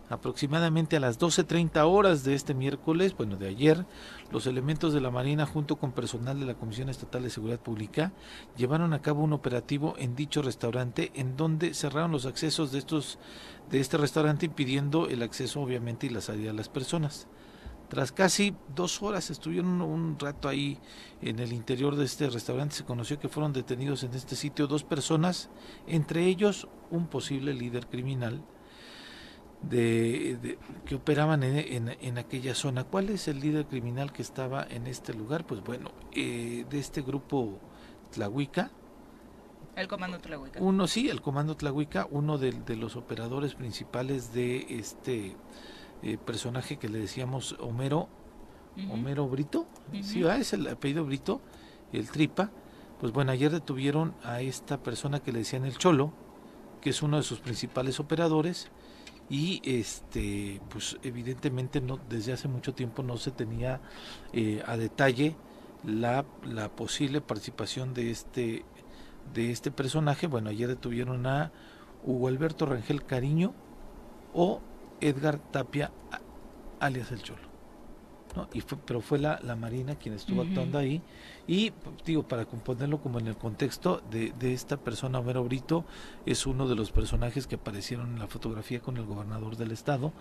Aproximadamente 0.09 0.95
a 0.95 1.01
las 1.01 1.19
12.30 1.19 1.83
horas 1.85 2.23
de 2.23 2.33
este 2.33 2.53
miércoles, 2.53 3.13
bueno, 3.17 3.35
de 3.35 3.49
ayer, 3.49 3.85
los 4.31 4.47
elementos 4.47 4.93
de 4.93 5.01
la 5.01 5.11
Marina 5.11 5.45
junto 5.45 5.75
con 5.75 5.91
personal 5.91 6.39
de 6.39 6.45
la 6.45 6.53
Comisión 6.53 6.87
Estatal 6.87 7.23
de 7.23 7.29
Seguridad 7.29 7.59
Pública 7.59 8.13
llevaron 8.55 8.93
a 8.93 9.01
cabo 9.01 9.23
un 9.23 9.33
operativo 9.33 9.95
en 9.97 10.15
dicho 10.15 10.41
restaurante 10.41 11.11
en 11.15 11.35
donde 11.35 11.73
cerraron 11.73 12.13
los 12.13 12.25
accesos 12.25 12.71
de 12.71 12.79
estos 12.79 13.19
de 13.69 13.81
este 13.81 13.97
restaurante 13.97 14.45
impidiendo 14.45 15.09
el 15.09 15.21
acceso 15.23 15.59
obviamente 15.61 16.07
y 16.07 16.09
la 16.09 16.21
salida 16.21 16.51
de 16.51 16.57
las 16.57 16.69
personas. 16.69 17.27
Tras 17.89 18.13
casi 18.13 18.55
dos 18.73 19.01
horas 19.01 19.29
estuvieron 19.29 19.81
un 19.81 20.17
rato 20.19 20.47
ahí 20.47 20.77
en 21.21 21.39
el 21.39 21.51
interior 21.51 21.97
de 21.97 22.05
este 22.05 22.29
restaurante. 22.29 22.75
Se 22.75 22.85
conoció 22.85 23.19
que 23.19 23.29
fueron 23.29 23.51
detenidos 23.51 24.03
en 24.03 24.13
este 24.13 24.37
sitio 24.37 24.67
dos 24.67 24.85
personas, 24.85 25.49
entre 25.85 26.25
ellos 26.25 26.69
un 26.91 27.07
posible 27.07 27.53
líder 27.53 27.87
criminal 27.87 28.41
de, 29.61 30.57
que 30.85 30.95
operaban 30.95 31.43
en, 31.43 31.89
en, 31.99 32.17
aquella 32.17 32.55
zona. 32.55 32.83
¿Cuál 32.83 33.09
es 33.09 33.27
el 33.27 33.39
líder 33.39 33.65
criminal 33.65 34.11
que 34.11 34.21
estaba 34.21 34.65
en 34.69 34.87
este 34.87 35.13
lugar? 35.13 35.45
Pues 35.45 35.61
bueno, 35.63 35.91
eh, 36.13 36.65
de 36.69 36.79
este 36.79 37.01
grupo 37.01 37.59
Tlahuica. 38.11 38.71
El 39.75 39.87
comando 39.87 40.19
Tlahuica. 40.19 40.59
Uno, 40.59 40.87
sí, 40.87 41.09
el 41.09 41.21
comando 41.21 41.55
Tlahuica, 41.55 42.07
uno 42.09 42.37
de, 42.37 42.75
los 42.75 42.95
operadores 42.95 43.55
principales 43.55 44.33
de 44.33 44.65
este 44.79 45.35
eh, 46.01 46.17
personaje 46.17 46.77
que 46.77 46.89
le 46.89 46.99
decíamos 46.99 47.55
Homero, 47.59 48.09
Homero 48.91 49.27
Brito, 49.27 49.65
sí, 50.03 50.23
es 50.23 50.53
el 50.53 50.67
apellido 50.67 51.03
Brito, 51.03 51.41
el 51.91 52.09
Tripa. 52.11 52.51
Pues 52.99 53.11
bueno, 53.11 53.31
ayer 53.31 53.51
detuvieron 53.51 54.13
a 54.23 54.41
esta 54.41 54.77
persona 54.77 55.19
que 55.19 55.31
le 55.31 55.39
decían 55.39 55.65
el 55.65 55.77
Cholo, 55.79 56.13
que 56.79 56.91
es 56.91 57.01
uno 57.01 57.17
de 57.17 57.23
sus 57.23 57.39
principales 57.39 57.99
operadores 57.99 58.69
y 59.29 59.61
este 59.63 60.61
pues 60.69 60.97
evidentemente 61.03 61.81
no 61.81 61.99
desde 62.09 62.33
hace 62.33 62.47
mucho 62.47 62.73
tiempo 62.73 63.03
no 63.03 63.17
se 63.17 63.31
tenía 63.31 63.81
eh, 64.33 64.63
a 64.65 64.77
detalle 64.77 65.35
la, 65.83 66.25
la 66.43 66.69
posible 66.69 67.21
participación 67.21 67.93
de 67.93 68.11
este 68.11 68.65
de 69.33 69.51
este 69.51 69.71
personaje. 69.71 70.27
Bueno 70.27 70.49
ayer 70.49 70.69
detuvieron 70.69 71.27
a 71.27 71.51
Hugo 72.03 72.29
Alberto 72.29 72.65
Rangel 72.65 73.05
Cariño 73.05 73.53
o 74.33 74.61
Edgar 75.01 75.39
Tapia 75.51 75.91
alias 76.79 77.11
el 77.11 77.21
Cholo 77.21 77.46
y 78.53 78.61
pero 78.85 79.01
fue 79.01 79.19
la, 79.19 79.39
la 79.43 79.55
Marina 79.55 79.95
quien 79.95 80.13
estuvo 80.13 80.41
actuando 80.41 80.77
ahí. 80.77 81.01
Y 81.47 81.71
digo, 82.05 82.23
para 82.23 82.45
componerlo 82.45 82.99
como 83.01 83.19
en 83.19 83.27
el 83.27 83.37
contexto 83.37 84.01
de, 84.11 84.31
de 84.39 84.53
esta 84.53 84.77
persona, 84.77 85.19
Homero 85.19 85.43
Brito, 85.43 85.85
es 86.25 86.45
uno 86.45 86.67
de 86.67 86.75
los 86.75 86.91
personajes 86.91 87.47
que 87.47 87.55
aparecieron 87.55 88.13
en 88.13 88.19
la 88.19 88.27
fotografía 88.27 88.79
con 88.79 88.97
el 88.97 89.05
gobernador 89.05 89.55
del 89.55 89.71
estado 89.71 90.11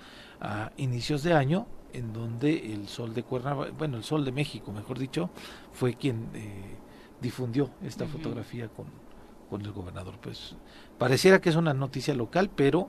a 0.40 0.70
inicios 0.76 1.22
de 1.22 1.34
año, 1.34 1.66
en 1.92 2.12
donde 2.12 2.72
el 2.72 2.88
Sol 2.88 3.14
de 3.14 3.22
Cuernavaca, 3.22 3.72
bueno, 3.76 3.96
el 3.96 4.04
Sol 4.04 4.24
de 4.24 4.32
México, 4.32 4.72
mejor 4.72 4.98
dicho, 4.98 5.30
fue 5.72 5.94
quien 5.94 6.28
eh, 6.34 6.76
difundió 7.20 7.70
esta 7.82 8.06
fotografía 8.06 8.68
con, 8.68 8.86
con 9.50 9.62
el 9.62 9.72
gobernador. 9.72 10.14
Pues 10.20 10.56
pareciera 10.98 11.40
que 11.40 11.48
es 11.48 11.56
una 11.56 11.74
noticia 11.74 12.14
local, 12.14 12.50
pero 12.54 12.88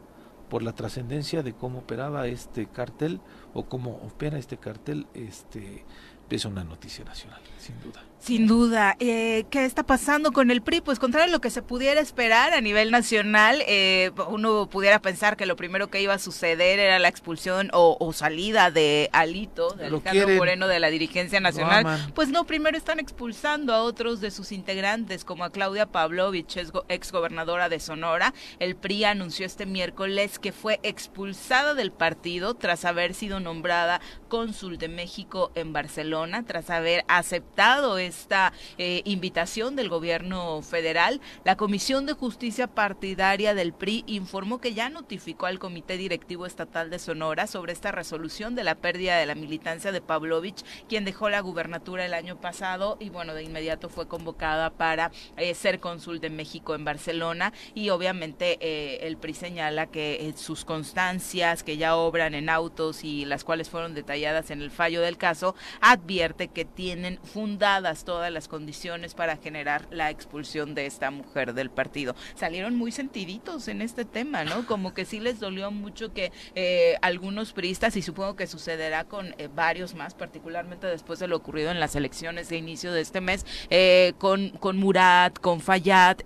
por 0.49 0.63
la 0.63 0.73
trascendencia 0.73 1.43
de 1.43 1.53
cómo 1.53 1.79
operaba 1.79 2.27
este 2.27 2.67
cartel 2.67 3.19
o 3.53 3.65
cómo 3.65 3.97
opera 4.05 4.37
este 4.37 4.57
cartel, 4.57 5.07
este 5.13 5.85
es 6.29 6.45
una 6.45 6.63
noticia 6.63 7.05
nacional, 7.05 7.41
sin 7.57 7.79
duda. 7.81 8.03
Sin 8.19 8.47
duda. 8.47 8.95
Eh, 8.99 9.45
¿Qué 9.49 9.63
está 9.63 9.83
pasando 9.83 10.31
con 10.31 10.51
el 10.51 10.61
PRI? 10.61 10.81
Pues 10.81 10.99
contrario 10.99 11.29
a 11.29 11.31
lo 11.31 11.39
que 11.39 11.49
se 11.49 11.61
pudiera 11.61 12.01
esperar 12.01 12.53
a 12.53 12.61
nivel 12.61 12.91
nacional, 12.91 13.63
eh, 13.67 14.11
uno 14.27 14.67
pudiera 14.69 14.99
pensar 14.99 15.37
que 15.37 15.45
lo 15.45 15.55
primero 15.55 15.89
que 15.89 16.01
iba 16.01 16.13
a 16.13 16.19
suceder 16.19 16.79
era 16.79 16.99
la 16.99 17.07
expulsión 17.07 17.69
o, 17.73 18.11
salida 18.13 18.71
de 18.71 19.09
Alito, 19.13 19.69
de 19.71 19.87
Alejandro 19.87 20.29
Moreno 20.35 20.67
de 20.67 20.79
la 20.79 20.89
dirigencia 20.89 21.39
nacional. 21.39 22.11
pues 22.15 22.29
no, 22.29 22.45
primero 22.45 22.77
están 22.77 22.99
expulsando 22.99 23.73
a 23.73 23.83
otros 23.83 24.19
de 24.19 24.31
sus 24.31 24.51
integrantes, 24.51 25.23
como 25.23 25.43
a 25.43 25.51
Claudia 25.51 25.85
Pavlovich, 25.85 26.57
ex 26.89 27.11
gobernadora 27.11 27.69
de 27.69 27.79
Sonora. 27.79 28.33
El 28.59 28.75
PRI 28.75 29.05
anunció 29.05 29.45
este 29.45 29.65
miércoles 29.65 30.39
que 30.39 30.51
fue 30.51 30.79
expulsada 30.83 31.75
del 31.75 31.91
partido 31.91 32.55
tras 32.55 32.83
haber 32.83 33.13
sido 33.13 33.39
nombrada 33.39 34.01
cónsul 34.27 34.77
de 34.77 34.89
México 34.89 35.51
en 35.55 35.71
Barcelona, 35.71 36.43
tras 36.45 36.69
haber 36.69 37.05
aceptado 37.07 37.97
esta 38.07 38.53
eh, 38.77 39.01
invitación 39.05 39.75
del 39.75 39.89
gobierno 39.89 40.61
federal, 40.61 41.21
la 41.43 41.55
Comisión 41.57 42.05
de 42.05 42.13
Justicia 42.13 42.67
Partidaria 42.67 43.53
del 43.53 43.73
PRI 43.73 44.03
informó 44.07 44.59
que 44.59 44.73
ya 44.73 44.89
notificó 44.89 45.45
al 45.45 45.59
Comité 45.59 45.97
Directivo 45.97 46.45
Estatal 46.45 46.89
de 46.89 46.99
Sonora 46.99 47.47
sobre 47.47 47.73
esta 47.73 47.91
resolución 47.91 48.55
de 48.55 48.63
la 48.63 48.75
pérdida 48.75 49.17
de 49.17 49.25
la 49.25 49.35
militancia 49.35 49.91
de 49.91 50.01
Pavlovich, 50.01 50.63
quien 50.89 51.05
dejó 51.05 51.29
la 51.29 51.41
gubernatura 51.41 52.05
el 52.05 52.13
año 52.13 52.39
pasado 52.39 52.97
y 52.99 53.09
bueno, 53.09 53.33
de 53.33 53.43
inmediato 53.43 53.89
fue 53.89 54.07
convocada 54.07 54.71
para 54.71 55.11
eh, 55.35 55.53
ser 55.53 55.79
cónsul 55.79 56.19
de 56.19 56.29
México 56.29 56.75
en 56.75 56.85
Barcelona. 56.85 57.53
Y 57.73 57.89
obviamente 57.89 58.57
eh, 58.61 59.05
el 59.05 59.17
PRI 59.17 59.33
señala 59.33 59.87
que 59.87 60.33
sus 60.35 60.65
constancias 60.65 61.63
que 61.63 61.77
ya 61.77 61.95
obran 61.95 62.33
en 62.33 62.49
autos 62.49 63.03
y 63.03 63.25
las 63.25 63.43
cuales 63.43 63.69
fueron 63.69 63.93
detalladas 63.93 64.51
en 64.51 64.61
el 64.61 64.71
fallo 64.71 65.01
del 65.01 65.17
caso, 65.17 65.55
advierte 65.81 66.47
que 66.47 66.65
tienen 66.65 67.19
fundadas 67.23 67.96
todas 68.03 68.31
las 68.31 68.47
condiciones 68.47 69.13
para 69.13 69.37
generar 69.37 69.87
la 69.91 70.09
expulsión 70.09 70.75
de 70.75 70.85
esta 70.85 71.11
mujer 71.11 71.53
del 71.53 71.69
partido. 71.69 72.15
Salieron 72.35 72.75
muy 72.75 72.91
sentiditos 72.91 73.67
en 73.67 73.81
este 73.81 74.05
tema, 74.05 74.43
¿no? 74.43 74.65
Como 74.65 74.93
que 74.93 75.05
sí 75.05 75.19
les 75.19 75.39
dolió 75.39 75.71
mucho 75.71 76.13
que 76.13 76.31
eh, 76.55 76.97
algunos 77.01 77.53
priistas, 77.53 77.95
y 77.95 78.01
supongo 78.01 78.35
que 78.35 78.47
sucederá 78.47 79.03
con 79.03 79.35
eh, 79.37 79.49
varios 79.53 79.95
más, 79.95 80.13
particularmente 80.13 80.87
después 80.87 81.19
de 81.19 81.27
lo 81.27 81.37
ocurrido 81.37 81.71
en 81.71 81.79
las 81.79 81.95
elecciones 81.95 82.49
de 82.49 82.57
inicio 82.57 82.91
de 82.91 83.01
este 83.01 83.21
mes, 83.21 83.45
eh, 83.69 84.13
con, 84.17 84.49
con 84.49 84.77
Murat, 84.77 85.39
con 85.39 85.61
Fayad, 85.61 86.17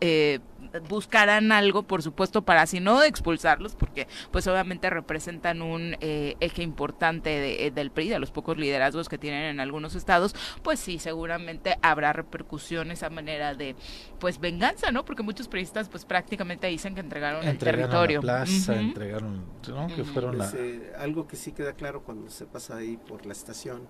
buscarán 0.88 1.52
algo, 1.52 1.84
por 1.84 2.02
supuesto, 2.02 2.44
para 2.44 2.66
si 2.66 2.80
no 2.80 3.04
expulsarlos, 3.04 3.76
porque 3.76 4.08
pues 4.32 4.48
obviamente 4.48 4.90
representan 4.90 5.62
un 5.62 5.98
eh, 6.02 6.36
eje 6.40 6.64
importante 6.64 7.30
de, 7.30 7.68
eh, 7.68 7.72
del 7.72 7.92
PRI, 7.92 8.10
de 8.10 8.20
los 8.20 8.32
pocos 8.32 8.58
liderazgos 8.58 9.10
que 9.10 9.18
tienen 9.18 9.44
en 9.44 9.60
algunos 9.60 9.96
estados, 9.96 10.36
pues 10.62 10.80
sí, 10.80 11.00
seguramente 11.00 11.78
habrá 11.82 12.14
repercusiones 12.14 13.04
a 13.04 13.10
manera 13.10 13.56
de 13.56 13.76
pues 14.20 14.40
venganza, 14.40 14.92
¿no? 14.92 15.04
Porque 15.06 15.24
muchos 15.24 15.48
priistas 15.48 15.90
pues 15.90 16.06
prácticamente 16.06 16.68
dicen 16.68 16.96
que 16.96 17.02
entregaron, 17.02 17.48
el 17.48 17.58
territorio. 17.58 18.22
La 18.22 18.44
plaza, 18.44 18.80
entregaron, 18.80 19.44
¿no? 19.68 19.88
Que 19.88 20.04
fueron 20.04 20.38
pues, 20.38 20.54
eh, 20.54 20.94
algo 20.98 21.28
que 21.28 21.36
sí 21.36 21.52
queda 21.52 21.74
claro 21.74 22.04
cuando 22.04 22.30
se 22.30 22.46
pasa 22.46 22.78
ahí 22.78 22.98
por 22.98 23.26
la 23.26 23.34
estación. 23.34 23.88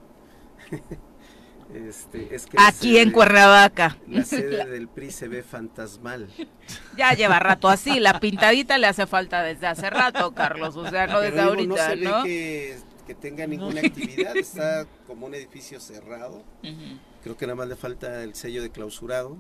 Este, 1.74 2.36
es 2.36 2.46
que 2.46 2.58
Aquí 2.60 2.98
en 2.98 3.12
Cuernavaca. 3.12 3.98
La 4.08 4.24
sede 4.24 4.66
del 4.70 4.88
PRI 4.88 5.12
se 5.12 5.28
ve 5.28 5.44
fantasmal. 5.44 6.28
Ya 6.98 7.14
lleva 7.14 7.40
rato 7.40 7.70
así, 7.70 8.00
la 8.00 8.20
pintadita 8.20 8.78
le 8.78 8.88
hace 8.88 9.08
falta 9.08 9.44
desde 9.44 9.68
hace 9.68 9.90
rato, 9.90 10.34
Carlos, 10.34 10.76
o 10.76 10.90
sea, 10.90 11.08
no 11.08 11.22
desde 11.22 11.40
ahorita, 11.40 11.96
no 11.96 12.24
se 12.24 12.24
Ve 12.24 12.80
que, 13.06 13.16
tenga 13.16 13.46
ninguna 13.46 13.82
actividad, 13.82 14.38
está 14.38 14.86
como 15.06 15.26
un 15.26 15.36
edificio 15.36 15.82
cerrado. 15.82 16.44
Creo 17.24 17.36
que 17.36 17.46
nada 17.46 17.56
más 17.56 17.68
le 17.68 17.76
falta 17.76 18.24
el 18.24 18.36
sello 18.36 18.62
de 18.62 18.70
clausurado, 18.70 19.38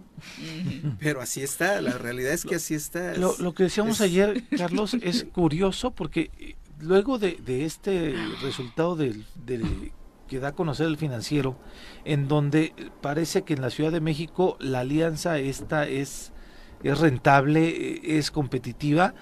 pero 0.99 1.21
así 1.21 1.41
está, 1.41 1.81
la 1.81 1.97
realidad 1.97 2.33
es 2.33 2.43
que 2.43 2.55
así 2.55 2.75
está. 2.75 3.15
Lo, 3.15 3.53
que 3.53 3.63
decíamos 3.63 4.01
ayer, 4.01 4.43
Carlos, 4.57 4.93
es 4.95 5.23
curioso 5.23 5.91
porque 5.91 6.55
luego 6.79 7.17
de, 7.17 7.65
este 7.65 8.13
resultado 8.41 8.95
del 8.95 9.25
que 10.31 10.39
da 10.39 10.47
a 10.47 10.51
conocer 10.53 10.87
el 10.87 10.95
financiero, 10.95 11.57
en 12.05 12.29
donde 12.29 12.73
parece 13.01 13.41
que 13.41 13.53
en 13.53 13.61
la 13.61 13.69
Ciudad 13.69 13.91
de 13.91 13.99
México 13.99 14.55
la 14.61 14.79
alianza 14.79 15.39
esta 15.39 15.85
es, 15.89 16.31
es 16.83 16.99
rentable, 16.99 18.17
es 18.17 18.31
competitiva, 18.31 19.13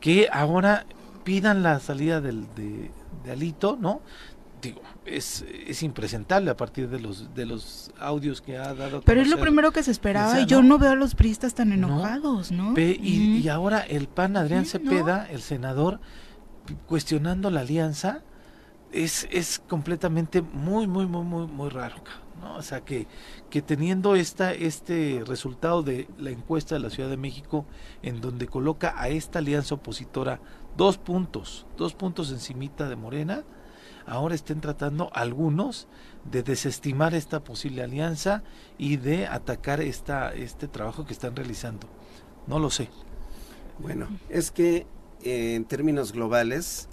que 0.00 0.28
ahora 0.32 0.84
pidan 1.22 1.62
la 1.62 1.78
salida 1.78 2.20
del, 2.20 2.52
de, 2.56 2.90
de 3.22 3.30
Alito, 3.30 3.78
¿no? 3.80 4.00
Digo, 4.60 4.80
es, 5.04 5.44
es 5.68 5.84
impresentable 5.84 6.50
a 6.50 6.56
partir 6.56 6.88
de 6.88 6.98
los 6.98 7.32
de 7.32 7.46
los 7.46 7.92
audios 8.00 8.42
que 8.42 8.58
ha 8.58 8.74
dado. 8.74 9.02
Pero 9.02 9.20
es 9.20 9.28
lo 9.28 9.38
primero 9.38 9.70
que 9.70 9.84
se 9.84 9.92
esperaba 9.92 10.40
y 10.40 10.46
yo 10.46 10.62
no 10.64 10.80
veo 10.80 10.90
a 10.90 10.96
los 10.96 11.14
priistas 11.14 11.54
tan 11.54 11.70
enojados, 11.70 12.50
¿no? 12.50 12.74
y, 12.76 13.48
ahora 13.48 13.82
el 13.82 14.08
PAN 14.08 14.36
Adrián 14.36 14.66
Cepeda, 14.66 15.28
el 15.30 15.42
senador, 15.42 16.00
cuestionando 16.88 17.52
la 17.52 17.60
alianza, 17.60 18.24
es, 18.96 19.28
es 19.30 19.60
completamente 19.68 20.42
muy, 20.42 20.86
muy, 20.86 21.06
muy, 21.06 21.24
muy, 21.24 21.46
muy 21.46 21.68
raro. 21.68 21.96
¿no? 22.40 22.56
O 22.56 22.62
sea, 22.62 22.80
que, 22.80 23.06
que 23.50 23.62
teniendo 23.62 24.16
esta, 24.16 24.52
este 24.52 25.22
resultado 25.26 25.82
de 25.82 26.08
la 26.18 26.30
encuesta 26.30 26.74
de 26.74 26.80
la 26.80 26.90
Ciudad 26.90 27.10
de 27.10 27.16
México, 27.16 27.66
en 28.02 28.20
donde 28.20 28.46
coloca 28.46 28.94
a 28.96 29.08
esta 29.08 29.38
alianza 29.38 29.74
opositora 29.74 30.40
dos 30.76 30.98
puntos, 30.98 31.66
dos 31.76 31.94
puntos 31.94 32.30
encimita 32.30 32.88
de 32.88 32.96
Morena, 32.96 33.44
ahora 34.06 34.34
estén 34.34 34.60
tratando 34.60 35.10
algunos 35.12 35.88
de 36.24 36.42
desestimar 36.42 37.14
esta 37.14 37.42
posible 37.44 37.82
alianza 37.82 38.42
y 38.78 38.96
de 38.96 39.26
atacar 39.26 39.80
esta, 39.80 40.32
este 40.32 40.68
trabajo 40.68 41.04
que 41.04 41.12
están 41.12 41.36
realizando. 41.36 41.86
No 42.46 42.58
lo 42.58 42.70
sé. 42.70 42.88
Bueno, 43.78 44.08
es 44.28 44.50
que 44.50 44.86
en 45.22 45.64
términos 45.64 46.12
globales, 46.12 46.88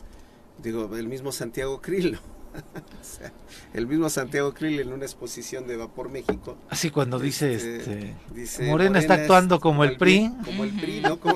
digo, 0.58 0.96
el 0.96 1.08
mismo 1.08 1.32
Santiago 1.32 1.82
Krill, 1.82 2.20
el 3.74 3.88
mismo 3.88 4.10
Santiago 4.10 4.54
Krill 4.54 4.80
en 4.80 4.94
una 4.94 5.06
exposición 5.06 5.68
de 5.68 5.78
Vapor 5.78 6.10
México. 6.10 6.58
Así 6.70 6.90
cuando 6.90 7.20
dice, 7.20 7.54
este, 7.56 8.16
este 8.36 8.70
Morena, 8.70 9.00
está 9.00 9.16
actuando 9.16 9.60
como 9.60 9.84
el 9.84 9.98
PRI. 9.98 10.32
Como 10.46 10.64
el 10.64 10.72
PRI, 10.72 11.02
¿no? 11.02 11.20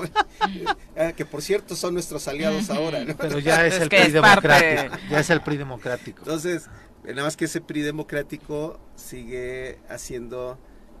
Ah, 0.96 1.12
que 1.12 1.24
por 1.24 1.42
cierto 1.42 1.76
son 1.76 1.94
nuestros 1.94 2.26
aliados 2.26 2.70
ahora, 2.70 3.04
Pero 3.16 3.38
ya 3.38 3.64
es, 3.64 3.78
el 3.78 3.88
PRI 3.88 4.10
democrático. 4.10 4.96
Ya 5.08 5.20
es 5.20 5.30
el 5.30 5.40
PRI 5.40 5.56
democrático. 5.56 6.18
Entonces, 6.20 6.66
nada 7.04 7.22
más 7.22 7.36
que 7.36 7.44
ese 7.44 7.60
PRI 7.60 7.82
democrático 7.82 8.80
sigue 8.96 9.78
haciendo 9.88 10.58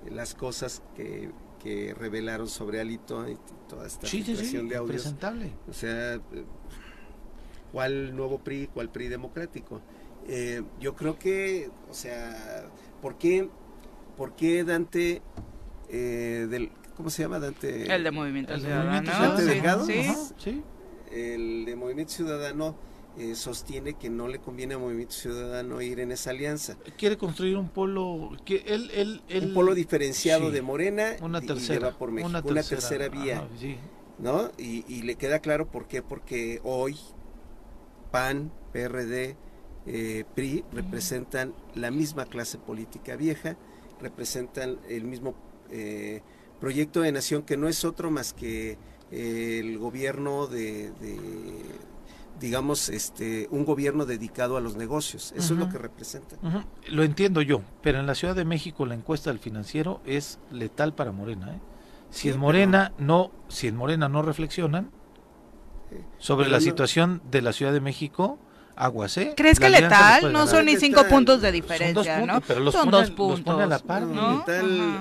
las 0.08 0.34
cosas 0.34 0.82
que 0.94 1.30
que 1.58 1.94
revelaron 1.94 2.48
sobre 2.48 2.80
Alito 2.80 3.28
y 3.28 3.36
toda 3.68 3.86
esta 3.86 4.06
situación 4.06 4.68
de 4.68 4.76
audios. 4.76 5.14
O 5.68 5.72
sea, 5.72 6.20
¿cuál 7.72 8.14
nuevo 8.14 8.38
PRI, 8.38 8.68
cuál 8.72 8.90
PRI 8.90 9.08
democrático? 9.08 9.80
Eh, 10.26 10.62
yo 10.80 10.94
creo 10.94 11.18
que, 11.18 11.70
o 11.90 11.94
sea, 11.94 12.64
¿por 13.00 13.16
qué, 13.16 13.48
por 14.16 14.34
qué 14.36 14.64
Dante 14.64 15.22
eh, 15.88 16.46
del, 16.50 16.70
¿cómo 16.96 17.10
se 17.10 17.22
llama 17.22 17.38
Dante? 17.38 17.92
El 17.92 18.04
de 18.04 18.10
Movimiento 18.10 18.58
Ciudadano. 18.58 19.10
Dante 19.10 20.14
sí. 20.36 20.62
El 21.10 21.64
de 21.64 21.76
Movimiento 21.76 22.12
Ciudadano 22.12 22.76
eh, 23.18 23.34
sostiene 23.34 23.94
que 23.94 24.10
no 24.10 24.28
le 24.28 24.38
conviene 24.38 24.74
a 24.74 24.78
Movimiento 24.78 25.14
Ciudadano 25.14 25.80
ir 25.80 26.00
en 26.00 26.12
esa 26.12 26.30
alianza. 26.30 26.76
Quiere 26.96 27.16
construir 27.16 27.56
un 27.56 27.68
polo, 27.68 28.30
que 28.44 28.62
él, 28.66 28.90
él, 28.94 29.22
un 29.42 29.54
polo 29.54 29.74
diferenciado 29.74 30.50
de 30.50 30.62
Morena 30.62 31.16
una 31.20 31.40
tercera, 31.40 31.88
y 31.88 31.92
por 31.94 32.12
México, 32.12 32.28
una 32.28 32.62
tercera, 32.62 33.08
vía, 33.08 33.48
¿no? 34.18 34.50
Y, 34.58 35.02
le 35.02 35.16
queda 35.16 35.40
claro 35.40 35.70
por 35.70 35.88
qué, 35.88 36.02
porque 36.02 36.60
hoy 36.62 36.96
PAN, 38.10 38.50
PRD, 38.72 39.36
eh, 39.86 40.24
PRI 40.34 40.64
representan 40.72 41.54
la 41.74 41.90
misma 41.90 42.26
clase 42.26 42.58
política 42.58 43.16
vieja, 43.16 43.56
representan 44.00 44.78
el 44.88 45.04
mismo 45.04 45.34
eh, 45.70 46.22
proyecto 46.60 47.00
de 47.00 47.12
nación 47.12 47.42
que 47.42 47.56
no 47.56 47.68
es 47.68 47.84
otro 47.84 48.10
más 48.10 48.32
que 48.32 48.78
el 49.10 49.78
gobierno 49.78 50.46
de 50.46 50.92
digamos, 52.40 52.88
este, 52.88 53.48
un 53.50 53.64
gobierno 53.64 54.06
dedicado 54.06 54.56
a 54.56 54.60
los 54.60 54.76
negocios. 54.76 55.32
Eso 55.36 55.54
es 55.54 55.60
lo 55.60 55.68
que 55.68 55.78
representa. 55.78 56.36
Lo 56.88 57.02
entiendo 57.02 57.42
yo, 57.42 57.62
pero 57.82 57.98
en 58.00 58.06
la 58.06 58.14
Ciudad 58.14 58.34
de 58.34 58.44
México 58.44 58.86
la 58.86 58.94
encuesta 58.94 59.30
del 59.30 59.38
financiero 59.38 60.00
es 60.06 60.38
letal 60.50 60.94
para 60.94 61.12
Morena. 61.12 61.54
¿eh? 61.54 61.60
Si 62.10 62.28
en 62.28 62.38
Morena 62.38 62.92
no, 62.98 63.30
si 63.48 63.68
en 63.68 63.76
Morena 63.76 64.08
no 64.08 64.22
reflexionan 64.22 64.90
sobre 66.18 66.48
la 66.48 66.60
situación 66.60 67.22
de 67.30 67.42
la 67.42 67.52
Ciudad 67.52 67.72
de 67.72 67.80
México, 67.80 68.38
aguas, 68.76 69.16
¿eh? 69.18 69.34
¿Crees 69.36 69.58
que 69.58 69.68
letal? 69.68 70.32
No 70.32 70.46
son 70.46 70.66
ni 70.66 70.76
cinco 70.76 71.04
puntos 71.04 71.42
de 71.42 71.52
diferencia, 71.52 72.24
¿no? 72.24 72.40
Pero 72.40 72.60
los 72.60 72.74
son 72.74 72.90
pone, 72.90 72.96
dos 72.98 73.10
puntos. 73.10 73.38
Los 73.38 73.54
pone 73.54 73.62
a 73.64 73.66
la 73.66 73.78
par, 73.78 74.02
¿no? 74.02 74.44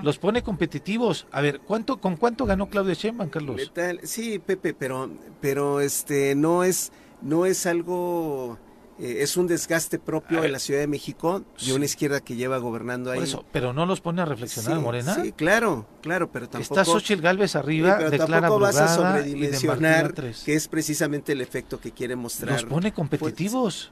Los 0.01 0.17
pone 0.17 0.41
competitivos. 0.41 1.27
A 1.31 1.41
ver, 1.41 1.59
¿cuánto, 1.59 1.97
¿con 1.97 2.17
cuánto 2.17 2.45
ganó 2.45 2.69
Claudia 2.69 2.93
Sheinbaum, 2.93 3.29
Carlos? 3.29 3.57
Letal, 3.57 3.99
sí, 4.03 4.39
Pepe, 4.39 4.73
pero, 4.73 5.09
pero 5.39 5.79
este, 5.81 6.35
no 6.35 6.63
es 6.63 6.91
no 7.21 7.45
es 7.45 7.65
algo 7.65 8.57
eh, 8.99 9.17
es 9.19 9.37
un 9.37 9.47
desgaste 9.47 9.99
propio 9.99 10.41
de 10.41 10.49
la 10.49 10.59
Ciudad 10.59 10.79
de 10.79 10.87
México 10.87 11.43
de 11.65 11.73
una 11.73 11.85
izquierda 11.85 12.19
que 12.21 12.35
lleva 12.35 12.57
gobernando 12.57 13.11
ahí. 13.11 13.21
eso, 13.21 13.45
pero 13.51 13.73
no 13.73 13.85
los 13.85 14.01
pone 14.01 14.21
a 14.21 14.25
reflexionar, 14.25 14.79
Morena. 14.79 15.15
Sí, 15.15 15.31
claro, 15.33 15.87
claro, 16.01 16.31
pero 16.31 16.49
tampoco. 16.49 16.79
Está 16.79 16.85
Xochitl 16.85 17.21
Galvez 17.21 17.55
arriba, 17.55 17.99
sí, 18.09 18.17
tampoco 18.17 18.59
vas 18.59 18.77
a 18.77 18.87
sobredimensionar 18.87 20.13
que 20.13 20.53
es 20.53 20.67
precisamente 20.67 21.33
el 21.33 21.41
efecto 21.41 21.79
que 21.79 21.91
quiere 21.91 22.15
mostrar. 22.15 22.61
Los 22.61 22.65
pone 22.65 22.91
competitivos. 22.91 23.91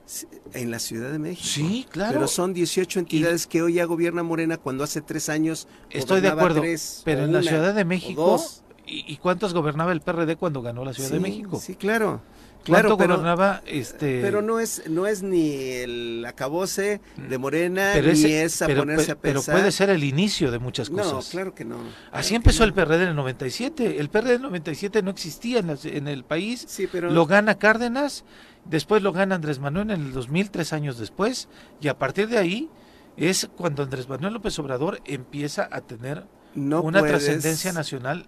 en 0.54 0.72
la 0.72 0.80
Ciudad 0.80 1.12
de 1.12 1.20
México. 1.20 1.48
Sí, 1.48 1.86
claro. 1.90 2.14
Pero 2.14 2.28
son 2.28 2.54
18 2.54 3.00
entidades 3.00 3.48
que 3.48 3.62
hoy 3.62 3.74
ya 3.74 3.86
gobierna 3.86 4.24
Morena 4.24 4.58
cuando 4.58 4.84
hace 4.84 5.02
tres 5.02 5.30
años. 5.30 5.68
Estoy 5.90 6.22
de 6.22 6.30
acuerdo. 6.30 6.64
pero 7.04 7.26
en 7.26 7.34
la 7.34 7.42
Ciudad 7.42 7.76
de 7.76 7.86
México. 7.86 8.44
¿y, 8.88 9.06
¿Y 9.12 9.18
cuántos 9.18 9.54
gobernaba 9.54 9.92
el 9.92 10.02
PRD 10.02 10.36
cuando 10.36 10.62
ganó 10.62 10.84
la 10.84 10.94
Ciudad 10.94 11.10
de 11.10 11.20
México? 11.20 11.60
Sí, 11.60 11.76
claro. 11.76 12.22
Claro, 12.66 12.98
pero, 12.98 13.16
gobernaba 13.16 13.62
este 13.68 14.22
pero 14.22 14.42
no 14.42 14.60
es 14.60 14.90
no 14.90 15.06
es 15.06 15.22
ni 15.22 15.54
el 15.54 16.26
acabose 16.28 17.00
de 17.16 17.38
Morena 17.38 17.94
ni 17.96 18.26
es 18.26 18.60
a 18.64 18.68
ponerse 18.68 19.12
a 19.12 19.16
pensar. 19.16 19.44
Pero 19.44 19.44
puede 19.44 19.72
ser 19.72 19.92
el 19.92 20.04
inicio 20.04 20.50
de 20.50 20.58
muchas 20.58 20.90
cosas. 20.90 21.14
No, 21.14 21.22
claro 21.22 21.54
que 21.54 21.64
no. 21.64 21.78
Así 22.12 22.34
empezó 22.34 22.64
el 22.64 22.74
PRD 22.74 23.04
en 23.04 23.10
el 23.10 23.16
97. 23.16 24.00
El 24.00 24.10
PRD 24.10 24.30
en 24.30 24.36
el 24.38 24.42
97 24.42 25.04
no 25.04 25.12
existía 25.12 25.60
en, 25.60 26.08
el 26.08 26.24
país. 26.24 26.66
Sí, 26.68 26.88
pero 26.92 27.12
lo 27.12 27.28
gana 27.28 27.60
Cárdenas, 27.60 28.26
después 28.66 29.04
lo 29.04 29.14
gana 29.14 29.36
Andrés 29.36 29.60
Manuel 29.60 29.92
en 29.92 30.02
el 30.02 30.14
2000, 30.14 30.50
tres 30.50 30.74
años 30.74 30.98
después, 30.98 31.48
y 31.82 31.88
a 31.88 31.98
partir 32.00 32.28
de 32.30 32.40
ahí 32.40 32.70
es 33.16 33.48
cuando 33.56 33.84
Andrés 33.84 34.10
Manuel 34.10 34.34
López 34.34 34.58
Obrador 34.60 35.02
empieza 35.06 35.70
a 35.72 35.82
tener 35.82 36.26
una 36.56 37.02
trascendencia 37.04 37.74
nacional. 37.74 38.26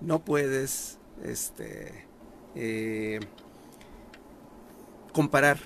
No 0.00 0.20
puedes, 0.20 0.98
este, 1.24 2.06
eh, 2.54 3.20
comparar, 5.12 5.58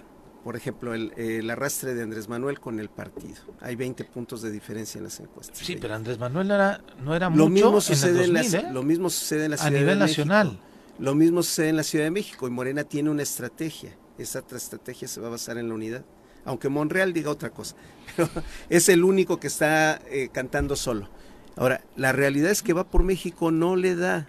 por 0.42 0.56
ejemplo, 0.56 0.94
el, 0.94 1.50
arrastre 1.50 1.94
de 1.94 2.02
Andrés 2.02 2.28
Manuel 2.28 2.60
con 2.60 2.80
el 2.80 2.88
partido. 2.88 3.36
Hay 3.60 3.76
20 3.76 4.04
puntos 4.04 4.42
de 4.42 4.50
diferencia 4.50 4.98
en 4.98 5.04
las 5.04 5.20
encuestas. 5.20 5.58
Sí, 5.58 5.76
pero 5.80 5.94
Andrés 5.94 6.18
Manuel 6.18 6.50
era, 6.50 6.82
no 7.02 7.14
era 7.14 7.30
lo 7.30 7.48
mucho 7.48 7.50
mismo 7.50 7.80
sucede 7.80 8.24
en, 8.24 8.36
¿eh? 8.36 8.72
Lo 8.72 8.82
mismo 8.82 9.10
sucede 9.10 9.46
en 9.46 9.52
la 9.52 9.56
Ciudad 9.56 9.74
A 9.74 9.78
nivel 9.78 9.98
nacional. 9.98 10.58
Lo 10.98 11.14
mismo 11.14 11.42
sucede 11.42 11.70
en 11.70 11.76
la 11.76 11.82
Ciudad 11.82 12.04
de 12.04 12.10
México 12.10 12.46
y 12.46 12.50
Morena 12.50 12.84
tiene 12.84 13.10
una 13.10 13.22
estrategia. 13.22 13.96
Esa 14.18 14.44
estrategia 14.54 15.08
se 15.08 15.20
va 15.20 15.26
a 15.26 15.30
basar 15.30 15.58
en 15.58 15.68
la 15.68 15.74
unidad. 15.74 16.04
Aunque 16.44 16.68
Monreal 16.68 17.12
diga 17.12 17.30
otra 17.30 17.50
cosa. 17.50 17.74
Pero 18.16 18.28
es 18.68 18.88
el 18.88 19.02
único 19.02 19.40
que 19.40 19.48
está 19.48 20.00
eh, 20.10 20.28
cantando 20.32 20.76
solo. 20.76 21.08
Ahora, 21.56 21.82
la 21.96 22.12
realidad 22.12 22.50
es 22.50 22.62
que 22.62 22.72
va 22.72 22.84
por 22.84 23.02
México 23.02 23.50
no 23.50 23.76
le 23.76 23.96
da. 23.96 24.28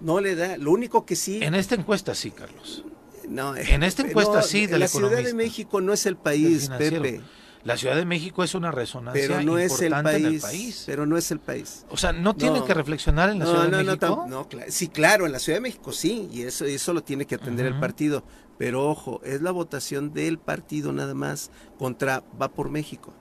No 0.00 0.20
le 0.20 0.36
da. 0.36 0.56
Lo 0.56 0.70
único 0.70 1.04
que 1.04 1.16
sí. 1.16 1.40
En 1.42 1.54
esta 1.54 1.74
encuesta 1.74 2.14
sí, 2.14 2.30
Carlos. 2.30 2.84
No, 3.28 3.56
en 3.56 3.82
esta 3.82 4.02
encuesta 4.06 4.42
sí 4.42 4.66
de 4.66 4.78
la, 4.78 4.88
Ciudad 4.88 5.22
de 5.22 5.34
México 5.34 5.80
no 5.80 5.92
es 5.92 6.06
el 6.06 6.16
país, 6.16 6.70
Pepe. 6.76 7.20
La 7.62 7.76
Ciudad 7.76 7.94
de 7.94 8.06
México 8.06 8.42
es 8.42 8.54
una 8.54 8.70
resonancia 8.70 9.22
pero 9.28 9.42
no 9.42 9.58
es 9.58 9.82
el 9.82 9.92
país, 9.92 10.84
Pero 10.86 11.04
no 11.04 11.18
es 11.18 11.30
el 11.30 11.40
país. 11.40 11.84
O 11.90 11.96
sea, 11.96 12.12
¿no 12.12 12.34
tiene 12.34 12.64
que 12.64 12.72
reflexionar 12.72 13.28
en 13.30 13.40
la 13.40 13.46
Ciudad 13.46 13.70
de 13.70 13.84
México? 13.84 14.26
No, 14.28 14.48
sí, 14.68 14.88
claro, 14.88 15.26
en 15.26 15.32
la 15.32 15.38
Ciudad 15.38 15.58
de 15.58 15.62
México 15.62 15.92
sí, 15.92 16.28
y 16.32 16.42
eso, 16.42 16.64
eso 16.64 16.94
lo 16.94 17.02
tiene 17.02 17.26
que 17.26 17.34
atender 17.34 17.66
el 17.66 17.78
partido. 17.78 18.24
Pero 18.56 18.88
ojo, 18.88 19.22
es 19.24 19.40
la 19.40 19.52
votación 19.52 20.12
del 20.12 20.38
partido 20.38 20.92
nada 20.92 21.14
más 21.14 21.50
contra 21.78 22.22
Va 22.40 22.48
por 22.48 22.68
México 22.68 23.14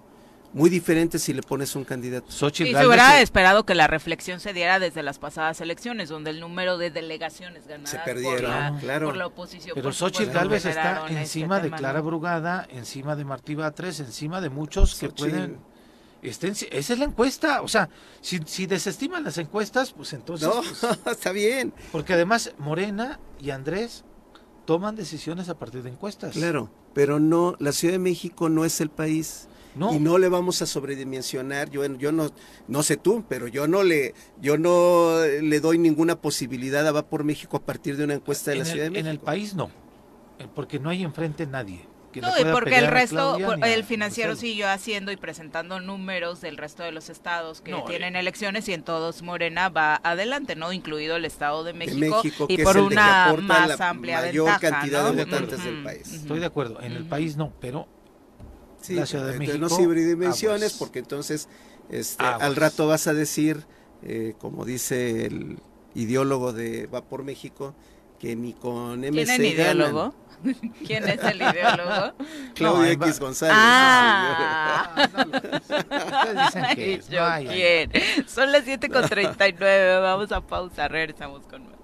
muy 0.54 0.70
diferente 0.70 1.20
si 1.20 1.34
le 1.34 1.42
pones 1.42 1.76
un 1.76 1.84
candidato. 1.84 2.28
y 2.30 2.34
se 2.52 2.88
hubiera 2.88 3.22
esperado 3.22 3.66
que 3.66 3.76
la 3.76 3.88
reflexión 3.88 4.40
se 4.40 4.54
diera 4.54 4.80
desde 4.80 5.04
las 5.04 5.20
pasadas 5.20 5.62
elecciones, 5.62 6.10
donde 6.10 6.32
el 6.32 6.40
número 6.40 6.78
de 6.78 6.90
delegaciones 6.90 7.68
ganadas 7.68 7.92
se 7.92 8.00
perdieron, 8.00 8.42
por, 8.42 8.50
la, 8.50 8.78
claro. 8.80 9.08
por 9.08 9.18
la 9.18 9.28
oposición. 9.28 9.76
Pero 9.76 9.92
Xochitl 9.92 10.32
Galvez 10.32 10.66
está 10.66 11.06
este 11.08 11.20
encima 11.20 11.60
de 11.60 11.72
Clara 11.72 12.02
Brugada, 12.02 12.68
encima 12.72 13.16
de 13.16 13.26
Martí 13.26 13.56
Batres, 13.56 14.00
encima 14.00 14.42
de 14.42 14.50
muchos 14.50 14.96
que 14.96 15.10
pueden... 15.10 15.58
Estén, 16.22 16.52
esa 16.52 16.94
es 16.94 17.00
la 17.00 17.06
encuesta, 17.06 17.62
o 17.62 17.70
sea, 17.70 17.88
si, 18.20 18.40
si 18.46 18.66
desestiman 18.66 19.24
las 19.24 19.38
encuestas, 19.38 19.94
pues 19.94 20.12
entonces... 20.12 20.50
No, 20.50 20.56
pues, 20.56 20.84
está 21.16 21.32
bien. 21.32 21.74
Porque 21.94 22.12
además 22.12 22.52
Morena 22.58 23.22
y 23.40 23.52
Andrés 23.52 24.04
toman 24.66 24.98
decisiones 24.98 25.48
a 25.48 25.58
partir 25.58 25.82
de 25.82 25.92
encuestas. 25.92 26.34
Claro, 26.34 26.70
pero 26.94 27.22
no, 27.22 27.56
la 27.60 27.72
Ciudad 27.72 27.94
de 27.94 28.00
México 28.00 28.50
no 28.50 28.66
es 28.66 28.82
el 28.82 28.90
país 28.90 29.49
y 29.76 30.00
no 30.00 30.18
le 30.18 30.30
vamos 30.30 30.62
a 30.62 30.66
sobredimensionar. 30.66 31.70
Yo, 31.70 31.86
yo 31.98 32.12
no, 32.12 32.30
no 32.68 32.84
sé 32.84 32.98
tú, 32.98 33.24
pero 33.28 33.48
yo 33.48 33.68
no 33.68 33.84
le, 33.84 34.14
yo 34.42 34.58
no 34.58 35.20
le 35.20 35.60
doy 35.60 35.78
ninguna 35.78 36.20
posibilidad 36.20 36.88
a 36.88 36.92
Va 36.92 37.06
por 37.06 37.24
México 37.24 37.58
a 37.58 37.62
partir 37.62 37.98
de 37.98 38.04
una 38.04 38.16
encuesta 38.16 38.52
de 38.52 38.58
la 38.58 38.66
Ciudad 38.66 38.86
de 38.86 38.90
México. 38.90 39.08
En 39.08 39.12
el 39.12 39.20
país 39.20 39.54
no, 39.54 39.70
porque 40.56 40.80
no 40.80 40.90
hay 40.90 41.04
enfrente 41.04 41.46
nadie 41.46 41.90
no, 42.16 42.30
y 42.40 42.46
porque 42.52 42.78
el 42.78 42.88
resto, 42.88 43.38
el 43.64 43.84
financiero 43.84 44.36
siguió 44.36 44.70
haciendo 44.70 45.12
y 45.12 45.18
presentando 45.18 45.80
números 45.80 46.42
del 46.42 46.58
resto 46.58 46.84
de 46.84 46.92
los 46.92 47.10
estados 47.10 47.62
que 47.62 47.76
tienen 47.88 48.16
eh, 48.16 48.20
elecciones 48.20 48.68
y 48.68 48.74
en 48.74 48.84
todos 48.84 49.22
Morena 49.22 49.70
va 49.70 50.00
adelante, 50.04 50.56
¿no? 50.56 50.74
Incluido 50.74 51.16
el 51.16 51.26
Estado 51.26 51.64
de 51.64 51.74
México, 51.74 52.22
y 52.48 52.64
por 52.64 52.78
una 52.78 53.36
más 53.42 53.80
amplia 53.80 54.22
mayor 54.22 54.60
cantidad 54.60 55.12
de 55.12 55.24
votantes 55.24 55.64
del 55.64 55.84
país. 55.84 56.14
Estoy 56.14 56.40
de 56.40 56.46
acuerdo, 56.46 56.82
en 56.82 56.94
el 56.94 57.06
país 57.06 57.38
no, 57.38 57.54
pero 57.60 57.88
la 58.88 59.06
Ciudad 59.06 59.28
de 59.28 59.40
México. 59.40 59.58
No 59.58 59.70
sobredimensiones, 59.70 60.74
porque 60.74 61.00
entonces 61.00 61.48
este, 61.90 62.24
al 62.24 62.56
rato 62.56 62.88
vas 62.88 63.08
a 63.08 63.14
decir, 63.14 63.66
eh, 64.04 64.36
como 64.40 64.66
dice 64.66 65.26
el 65.26 65.58
ideólogo 65.96 66.54
de 66.54 66.88
Va 66.88 67.04
por 67.04 67.24
México, 67.24 67.74
que 68.20 68.36
ni 68.36 68.54
con 68.54 69.00
MC 69.00 69.12
¿Tienen 69.12 69.46
ideólogo? 69.46 70.14
¿Quién 70.86 71.08
es 71.08 71.24
el 71.24 71.42
ideólogo? 71.42 72.14
Claudio 72.54 72.92
X 72.92 73.20
González. 73.20 73.56
Ah. 73.58 75.10
¿quién? 76.76 77.92
Son 78.28 78.52
las 78.52 78.64
7 78.64 78.90
con 78.90 79.08
39. 79.08 80.00
Vamos 80.00 80.32
a 80.32 80.42
pausa. 80.42 80.88
Regresamos 80.88 81.46
con 81.46 81.64
más. 81.64 81.80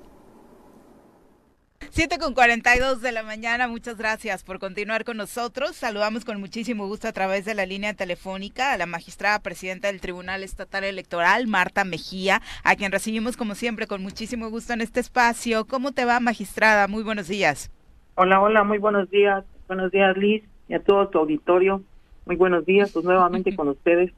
7 1.91 2.17
con 2.19 2.33
42 2.33 3.01
de 3.01 3.11
la 3.11 3.23
mañana, 3.23 3.67
muchas 3.67 3.97
gracias 3.97 4.43
por 4.43 4.59
continuar 4.59 5.05
con 5.05 5.17
nosotros. 5.17 5.75
Saludamos 5.75 6.25
con 6.25 6.39
muchísimo 6.39 6.87
gusto 6.87 7.07
a 7.07 7.13
través 7.13 7.45
de 7.45 7.53
la 7.53 7.65
línea 7.65 7.93
telefónica 7.93 8.73
a 8.73 8.77
la 8.77 8.85
magistrada 8.85 9.39
presidenta 9.39 9.87
del 9.87 10.01
Tribunal 10.01 10.43
Estatal 10.43 10.83
Electoral, 10.83 11.47
Marta 11.47 11.83
Mejía, 11.83 12.41
a 12.63 12.75
quien 12.75 12.91
recibimos 12.91 13.37
como 13.37 13.55
siempre 13.55 13.87
con 13.87 14.01
muchísimo 14.01 14.49
gusto 14.49 14.73
en 14.73 14.81
este 14.81 14.99
espacio. 14.99 15.65
¿Cómo 15.65 15.91
te 15.91 16.05
va, 16.05 16.19
magistrada? 16.19 16.87
Muy 16.87 17.03
buenos 17.03 17.27
días. 17.27 17.71
Hola, 18.15 18.41
hola, 18.41 18.63
muy 18.63 18.77
buenos 18.77 19.09
días. 19.09 19.45
Buenos 19.67 19.91
días, 19.91 20.15
Liz, 20.17 20.43
y 20.67 20.73
a 20.73 20.83
todo 20.83 21.07
tu 21.09 21.19
auditorio. 21.19 21.81
Muy 22.25 22.35
buenos 22.35 22.65
días, 22.65 22.91
pues 22.91 23.05
nuevamente 23.05 23.55
con 23.55 23.69
ustedes. 23.69 24.11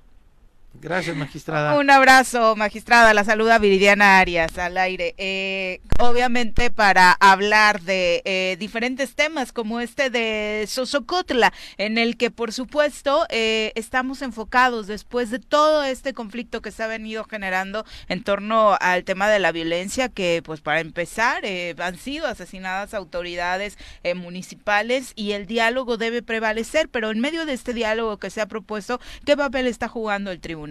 Gracias, 0.80 1.16
magistrada. 1.16 1.76
Un 1.76 1.90
abrazo, 1.90 2.56
magistrada. 2.56 3.14
La 3.16 3.24
saluda 3.24 3.58
Viridiana 3.58 4.20
Arias 4.20 4.60
al 4.60 4.78
aire. 4.78 5.16
Eh, 5.18 5.82
obviamente 5.98 6.70
para 6.70 7.14
hablar 7.14 7.82
de 7.82 8.22
eh, 8.26 8.58
diferentes 8.60 9.16
temas 9.16 9.52
como 9.52 9.80
este 9.80 10.12
de 10.12 10.66
Sosocotla, 10.68 11.52
en 11.78 11.98
el 11.98 12.16
que 12.16 12.30
por 12.30 12.54
supuesto 12.54 13.26
eh, 13.30 13.72
estamos 13.74 14.22
enfocados 14.22 14.86
después 14.86 15.32
de 15.32 15.40
todo 15.40 15.84
este 15.84 16.14
conflicto 16.14 16.62
que 16.62 16.72
se 16.72 16.84
ha 16.84 16.88
venido 16.88 17.24
generando 17.24 17.84
en 18.08 18.24
torno 18.24 18.78
al 18.80 19.04
tema 19.04 19.30
de 19.30 19.40
la 19.40 19.52
violencia, 19.52 20.10
que 20.10 20.44
pues 20.46 20.62
para 20.62 20.80
empezar 20.80 21.44
han 21.80 21.98
sido 21.98 22.28
asesinadas 22.28 22.94
autoridades 22.94 23.78
municipales 24.16 25.14
y 25.16 25.32
el 25.32 25.48
diálogo 25.48 25.98
debe 25.98 26.22
prevalecer, 26.22 26.88
pero 26.90 27.10
en 27.10 27.20
medio 27.20 27.46
de 27.46 27.54
este 27.54 27.74
diálogo 27.74 28.18
que 28.18 28.30
se 28.30 28.42
ha 28.42 28.46
propuesto, 28.48 29.00
¿qué 29.26 29.36
papel 29.36 29.66
está 29.66 29.88
jugando 29.88 30.30
el 30.30 30.40
tribunal? 30.40 30.67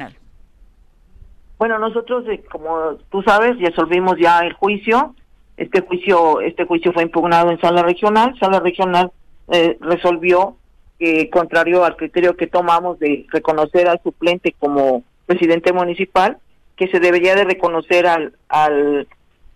Bueno, 1.58 1.78
nosotros, 1.78 2.24
eh, 2.28 2.42
como 2.50 2.96
tú 3.10 3.22
sabes, 3.22 3.58
resolvimos 3.58 4.16
ya 4.18 4.40
el 4.40 4.52
juicio. 4.52 5.14
Este 5.56 5.80
juicio, 5.80 6.40
este 6.40 6.66
juicio 6.66 6.92
fue 6.92 7.02
impugnado 7.02 7.50
en 7.50 7.60
sala 7.60 7.82
regional. 7.82 8.38
Sala 8.38 8.60
regional 8.60 9.10
eh, 9.48 9.78
resolvió 9.80 10.56
que, 10.98 11.30
contrario 11.30 11.84
al 11.84 11.96
criterio 11.96 12.36
que 12.36 12.46
tomamos 12.46 12.98
de 12.98 13.26
reconocer 13.30 13.88
al 13.88 14.02
suplente 14.02 14.54
como 14.58 15.02
presidente 15.24 15.72
municipal, 15.72 16.38
que 16.76 16.88
se 16.88 17.00
debería 17.00 17.34
de 17.34 17.44
reconocer 17.44 18.06
al, 18.06 18.34
al, 18.48 19.08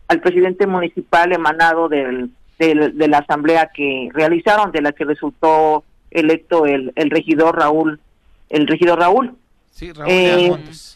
al 0.08 0.20
presidente 0.20 0.66
municipal 0.66 1.32
emanado 1.32 1.88
del, 1.88 2.30
de 2.58 3.08
la 3.08 3.18
asamblea 3.18 3.70
que 3.74 4.08
realizaron, 4.12 4.72
de 4.72 4.82
la 4.82 4.92
que 4.92 5.04
resultó 5.04 5.84
electo 6.10 6.66
el, 6.66 6.92
el 6.96 7.10
regidor 7.10 7.58
Raúl, 7.58 8.00
el 8.48 8.66
regidor 8.66 8.98
Raúl. 8.98 9.34
Eh, 9.80 10.52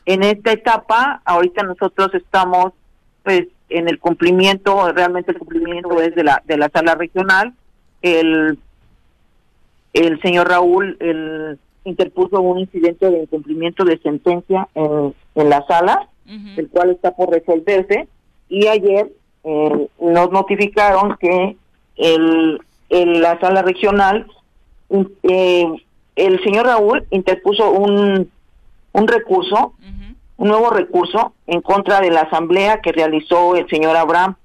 en 0.06 0.22
esta 0.22 0.52
etapa, 0.52 1.22
ahorita 1.24 1.62
nosotros 1.62 2.14
estamos 2.14 2.72
pues 3.22 3.46
en 3.70 3.88
el 3.88 3.98
cumplimiento, 3.98 4.92
realmente 4.92 5.32
el 5.32 5.38
cumplimiento 5.38 6.00
es 6.00 6.14
de 6.14 6.24
la 6.24 6.42
de 6.44 6.58
la 6.58 6.68
sala 6.68 6.94
regional. 6.94 7.54
El 8.02 8.58
el 9.94 10.20
señor 10.20 10.48
Raúl 10.48 10.96
el, 11.00 11.58
interpuso 11.84 12.40
un 12.40 12.58
incidente 12.58 13.08
de 13.10 13.22
incumplimiento 13.22 13.84
de 13.84 13.98
sentencia 13.98 14.68
en, 14.74 15.14
en 15.34 15.48
la 15.48 15.64
sala, 15.66 16.08
el 16.56 16.68
cual 16.68 16.90
está 16.90 17.14
por 17.14 17.30
resolverse. 17.30 18.08
Y 18.48 18.66
ayer 18.66 19.10
eh, 19.44 19.88
nos 20.00 20.30
notificaron 20.32 21.16
que 21.20 21.56
el, 21.96 22.60
en 22.88 23.20
la 23.20 23.38
sala 23.40 23.62
regional 23.62 24.26
eh, 25.22 25.66
el 26.16 26.42
señor 26.44 26.66
Raúl 26.66 27.04
interpuso 27.10 27.70
un 27.70 28.30
un 28.94 29.08
recurso, 29.08 29.74
un 30.36 30.48
nuevo 30.48 30.70
recurso 30.70 31.34
en 31.46 31.60
contra 31.60 32.00
de 32.00 32.10
la 32.10 32.22
asamblea 32.22 32.80
que 32.80 32.92
realizó 32.92 33.56
el 33.56 33.68
señor 33.68 33.96
Abraham. 33.96 34.36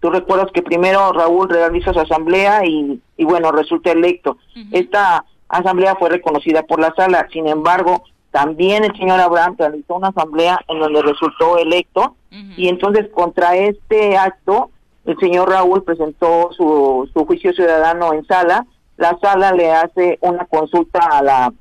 Tú 0.00 0.10
recuerdas 0.10 0.48
que 0.52 0.62
primero 0.62 1.12
Raúl 1.12 1.48
realiza 1.48 1.94
su 1.94 2.00
asamblea 2.00 2.66
y, 2.66 3.00
y 3.16 3.24
bueno, 3.24 3.52
resulta 3.52 3.92
electo. 3.92 4.36
Esta 4.72 5.24
asamblea 5.48 5.96
fue 5.96 6.10
reconocida 6.10 6.64
por 6.64 6.80
la 6.80 6.92
sala, 6.94 7.26
sin 7.32 7.48
embargo, 7.48 8.04
también 8.32 8.82
el 8.82 8.96
señor 8.96 9.20
Abraham 9.20 9.54
realizó 9.56 9.94
una 9.94 10.08
asamblea 10.08 10.60
en 10.66 10.80
donde 10.80 11.02
resultó 11.02 11.56
electo 11.56 12.16
y 12.56 12.68
entonces 12.68 13.08
contra 13.14 13.54
este 13.54 14.16
acto 14.16 14.70
el 15.04 15.16
señor 15.18 15.50
Raúl 15.50 15.84
presentó 15.84 16.50
su, 16.52 17.08
su 17.12 17.26
juicio 17.26 17.52
ciudadano 17.52 18.12
en 18.12 18.26
sala. 18.26 18.66
La 18.96 19.16
sala 19.20 19.52
le 19.52 19.70
hace 19.70 20.18
una 20.20 20.46
consulta 20.46 20.98
a 20.98 21.22
la 21.22 21.52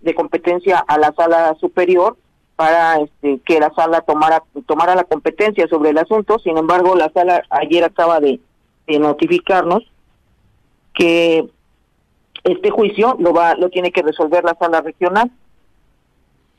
de 0.00 0.14
competencia 0.14 0.78
a 0.78 0.98
la 0.98 1.12
sala 1.12 1.54
superior 1.60 2.16
para 2.60 3.00
este, 3.00 3.40
que 3.46 3.58
la 3.58 3.72
sala 3.74 4.02
tomara 4.02 4.42
tomara 4.66 4.94
la 4.94 5.04
competencia 5.04 5.66
sobre 5.68 5.90
el 5.90 5.98
asunto. 5.98 6.38
Sin 6.38 6.58
embargo, 6.58 6.94
la 6.94 7.10
sala 7.10 7.42
ayer 7.48 7.84
acaba 7.84 8.20
de, 8.20 8.38
notificarnos 8.86 9.84
que 10.92 11.48
este 12.42 12.70
juicio 12.70 13.16
lo 13.18 13.32
va 13.32 13.54
lo 13.54 13.70
tiene 13.70 13.92
que 13.92 14.02
resolver 14.02 14.42
la 14.44 14.56
sala 14.58 14.80
regional 14.80 15.30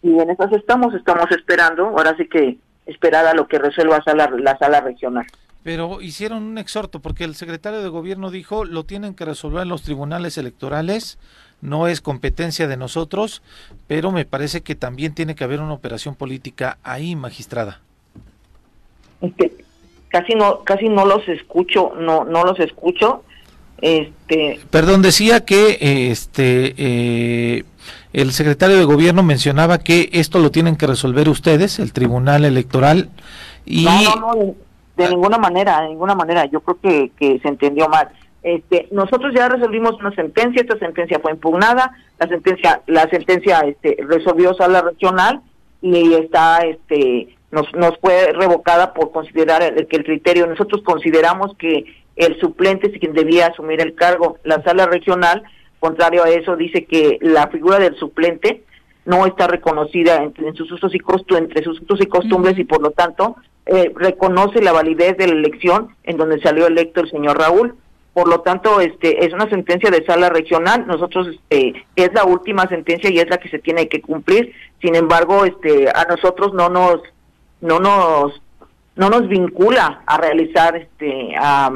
y 0.02 0.18
en 0.18 0.30
esas 0.30 0.54
estamos 0.54 0.94
estamos 0.94 1.30
esperando 1.32 1.88
ahora 1.88 2.16
sí 2.16 2.30
que 2.30 2.58
esperar 2.86 3.26
a 3.26 3.34
lo 3.34 3.48
que 3.48 3.60
resuelva 3.60 4.02
sala, 4.04 4.32
la 4.40 4.58
sala 4.58 4.80
regional 4.80 5.26
pero 5.64 6.02
hicieron 6.02 6.44
un 6.44 6.58
exhorto 6.58 7.02
porque 7.02 7.26
el 7.26 7.36
secretario 7.36 7.82
de 7.82 7.90
gobierno 7.90 8.32
dijo 8.32 8.64
lo 8.64 8.86
tienen 8.86 9.14
que 9.14 9.26
resolver 9.26 9.68
los 9.68 9.82
tribunales 9.82 10.38
electorales 10.38 11.20
no 11.62 11.88
es 11.88 12.02
competencia 12.02 12.68
de 12.68 12.78
nosotros, 12.78 13.42
pero 13.88 14.12
me 14.12 14.26
parece 14.26 14.62
que 14.62 14.76
también 14.76 15.14
tiene 15.14 15.36
que 15.36 15.44
haber 15.44 15.62
una 15.62 15.74
operación 15.74 16.16
política 16.16 16.78
ahí, 16.84 17.16
magistrada. 17.16 17.82
Este, 19.22 19.54
casi 20.10 20.34
no, 20.34 20.64
casi 20.64 20.90
no 20.90 21.06
los 21.06 21.28
escucho, 21.28 21.94
no, 21.98 22.26
no 22.26 22.44
los 22.44 22.60
escucho. 22.60 23.24
Este, 23.80 24.60
perdón, 24.70 25.02
decía 25.02 25.44
que 25.44 26.12
este 26.12 26.76
eh, 26.78 27.64
el 28.14 28.32
secretario 28.32 28.78
de 28.78 28.84
gobierno 28.84 29.24
mencionaba 29.24 29.80
que 29.80 30.10
esto 30.14 30.40
lo 30.40 30.52
tienen 30.52 30.76
que 30.76 30.86
resolver 30.86 31.30
ustedes, 31.30 31.80
el 31.80 31.94
Tribunal 31.94 32.46
Electoral. 32.46 33.10
Y... 33.66 33.86
No, 33.86 34.02
no, 34.04 34.16
no, 34.16 34.56
de, 34.98 35.10
ninguna 35.10 35.38
manera, 35.38 35.82
de 35.82 35.90
ninguna 35.90 36.14
manera. 36.14 36.46
Yo 36.46 36.60
creo 36.62 36.80
que, 36.80 37.12
que 37.18 37.40
se 37.40 37.48
entendió 37.48 37.88
mal. 37.88 38.10
Este, 38.44 38.88
nosotros 38.92 39.34
ya 39.36 39.50
resolvimos 39.50 40.00
una 40.00 40.14
sentencia, 40.16 40.62
esta 40.62 40.80
sentencia 40.80 41.20
fue 41.20 41.32
impugnada, 41.32 41.92
la 42.20 42.28
sentencia, 42.28 42.82
la 42.88 43.08
sentencia 43.10 43.60
este, 43.60 43.98
resolvió 44.08 44.54
sala 44.56 44.82
regional 44.82 45.42
y 45.82 46.14
está, 46.14 46.60
este, 46.62 47.36
nos, 47.52 47.72
nos 47.74 47.98
fue 48.00 48.34
revocada 48.34 48.94
por 48.94 49.12
considerar 49.12 49.62
el, 49.62 49.88
que 49.88 49.98
el 49.98 50.04
criterio, 50.04 50.48
nosotros 50.48 50.82
consideramos 50.84 51.56
que 51.58 51.86
el 52.16 52.40
suplente 52.40 52.88
es 52.88 53.00
quien 53.00 53.14
debía 53.14 53.48
asumir 53.48 53.80
el 53.80 53.94
cargo. 53.94 54.38
La 54.44 54.62
sala 54.64 54.88
regional, 54.88 55.44
contrario 55.80 56.24
a 56.24 56.30
eso, 56.30 56.56
dice 56.56 56.86
que 56.86 57.20
la 57.22 57.48
figura 57.48 57.78
del 57.78 57.96
suplente 57.96 58.64
no 59.06 59.26
está 59.26 59.48
reconocida 59.48 60.24
en, 60.24 60.56
sus 60.56 60.72
usos 60.72 60.94
y 60.94 61.36
entre 61.36 61.64
sus 61.64 61.82
usos 61.82 62.02
y 62.02 62.06
costumbres 62.06 62.58
y 62.58 62.64
por 62.64 62.82
lo 62.82 62.92
tanto 62.92 63.36
eh, 63.66 63.92
reconoce 63.96 64.62
la 64.62 64.72
validez 64.72 65.18
de 65.18 65.28
la 65.28 65.34
elección 65.34 65.96
en 66.04 66.18
donde 66.18 66.40
salió 66.42 66.68
electo 66.68 67.02
el 67.02 67.10
señor 67.10 67.40
Raúl 67.40 67.76
por 68.14 68.28
lo 68.28 68.42
tanto 68.42 68.82
este 68.82 69.26
es 69.26 69.34
una 69.34 69.50
sentencia 69.50 69.90
de 69.90 70.06
sala 70.06 70.30
regional. 70.30 70.86
Nosotros 70.86 71.40
este 71.50 71.86
es 71.96 72.14
la 72.14 72.26
última 72.26 72.68
sentencia 72.68 73.10
y 73.10 73.20
es 73.20 73.30
la 73.30 73.38
que 73.38 73.50
se 73.50 73.60
tiene 73.60 73.88
que 73.88 74.02
cumplir. 74.02 74.54
Sin 74.82 74.96
embargo 74.96 75.46
este 75.46 75.90
a 75.90 76.06
nosotros 76.10 76.54
no 76.54 76.70
nos 76.70 77.02
no 77.62 77.80
nos 77.80 78.42
no 78.96 79.10
nos 79.10 79.28
vincula 79.28 80.04
a 80.06 80.18
realizar 80.18 80.76
este 80.76 81.34
a, 81.38 81.72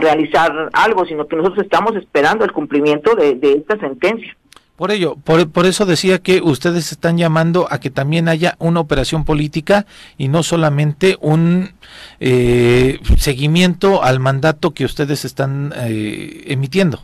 realizar 0.00 0.70
algo 0.72 1.04
sino 1.04 1.28
que 1.28 1.36
nosotros 1.36 1.64
estamos 1.64 1.94
esperando 1.94 2.44
el 2.44 2.50
cumplimiento 2.52 3.14
de, 3.14 3.38
esta 3.40 3.78
sentencia 3.78 4.36
Por 4.76 4.90
ello, 4.90 5.16
por, 5.16 5.64
eso 5.64 5.86
decía 5.86 6.18
que 6.18 6.42
ustedes 6.42 6.92
están 6.92 7.16
llamando 7.16 7.66
a 7.70 7.80
que 7.80 7.88
también 7.88 8.28
haya 8.28 8.56
una 8.58 8.80
operación 8.80 9.24
política 9.24 9.86
y 10.18 10.28
no 10.28 10.42
solamente 10.42 11.16
un 11.20 11.70
eh, 12.20 12.98
seguimiento 13.16 14.02
al 14.04 14.20
mandato 14.20 14.74
que 14.74 14.84
ustedes 14.84 15.24
están 15.24 15.72
eh, 15.76 16.44
emitiendo. 16.48 17.00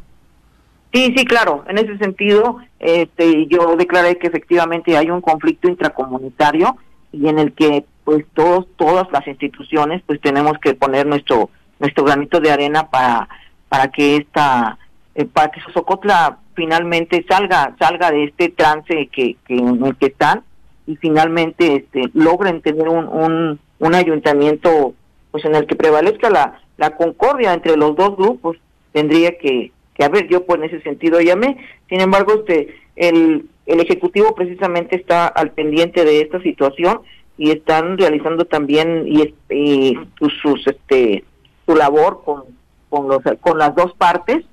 Sí, 0.93 1.15
sí, 1.17 1.25
claro. 1.25 1.65
En 1.67 1.79
ese 1.79 1.97
sentido, 1.97 2.59
este, 2.79 3.47
yo 3.47 3.75
declaré 3.77 4.19
que 4.19 4.27
efectivamente 4.27 4.99
hay 4.99 5.11
un 5.11 5.23
conflicto 5.23 5.67
intracomunitario 5.67 6.77
y 7.11 7.29
en 7.29 7.39
el 7.39 7.55
que, 7.55 7.87
pues, 8.05 8.27
todos, 8.35 8.67
todas 8.77 9.11
las 9.13 9.27
instituciones, 9.27 10.03
pues, 10.05 10.21
tenemos 10.21 10.59
que 10.59 10.75
poner 10.75 11.07
nuestro 11.07 11.49
nuestro 11.83 12.05
granito 12.05 12.39
de 12.39 12.53
arena 12.53 12.91
para 12.91 13.29
para 13.69 13.89
que 13.89 14.17
esta 14.17 14.79
eh, 15.15 15.25
para 15.25 15.51
que 15.51 15.61
Sosocotla 15.63 16.39
finalmente 16.63 17.27
salga 17.29 17.75
salga 17.77 18.13
de 18.13 18.23
este 18.23 18.49
trance 18.49 19.09
que, 19.11 19.35
que 19.45 19.57
en 19.57 19.85
el 19.85 19.97
que 19.97 20.07
están 20.07 20.45
y 20.87 20.95
finalmente 20.95 21.75
este 21.75 22.05
logren 22.15 22.63
tener 22.63 22.89
un, 22.89 23.09
un, 23.09 23.59
un 23.81 23.95
ayuntamiento 23.97 24.95
pues 25.33 25.45
en 25.45 25.57
el 25.57 25.67
que 25.67 25.75
prevalezca 25.75 26.31
la, 26.31 26.61
la 26.77 26.91
concordia 26.97 27.53
entre 27.53 27.77
los 27.77 27.97
dos 27.97 28.17
grupos 28.17 28.59
tendría 28.93 29.37
que, 29.39 29.73
que 29.95 30.05
haber 30.05 30.29
yo 30.29 30.47
pues 30.47 30.61
en 30.61 30.67
ese 30.67 30.83
sentido 30.83 31.21
llamé. 31.21 31.57
Sin 31.89 32.01
embargo 32.01 32.33
este 32.35 32.77
el 32.95 33.47
el 33.67 33.81
ejecutivo 33.81 34.33
precisamente 34.37 34.95
está 34.95 35.27
al 35.27 35.51
pendiente 35.51 36.05
de 36.05 36.21
esta 36.21 36.41
situación 36.43 37.01
y 37.39 37.51
están 37.51 37.99
realizando 37.99 38.45
también 38.45 39.05
y, 39.09 39.35
y 39.51 39.99
sus, 40.41 40.65
este 40.69 41.25
su 41.67 41.75
labor 41.75 42.23
con 42.25 42.45
con 42.89 43.09
los 43.09 43.21
con 43.41 43.59
las 43.59 43.75
dos 43.75 43.93
partes 43.95 44.45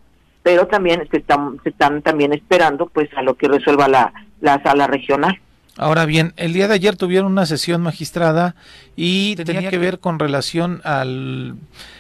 pero 0.44 0.68
también 0.68 1.08
se 1.12 1.18
están, 1.18 1.60
se 1.64 1.70
están 1.70 2.02
también 2.02 2.34
esperando 2.34 2.88
pues 2.88 3.10
a 3.16 3.22
lo 3.22 3.36
que 3.36 3.48
resuelva 3.48 3.88
la, 3.88 4.14
la 4.42 4.62
sala 4.64 4.88
regional. 4.88 5.40
Ahora 5.80 6.06
bien, 6.06 6.34
el 6.36 6.52
día 6.52 6.68
de 6.68 6.74
ayer 6.74 6.98
tuvieron 6.98 7.32
una 7.32 7.46
sesión 7.46 7.82
magistrada 7.82 8.54
y 8.98 9.38
tenía, 9.38 9.70
que, 9.70 9.78
ver 9.78 10.00
con 10.00 10.20
relación 10.20 10.82
al 10.84 11.56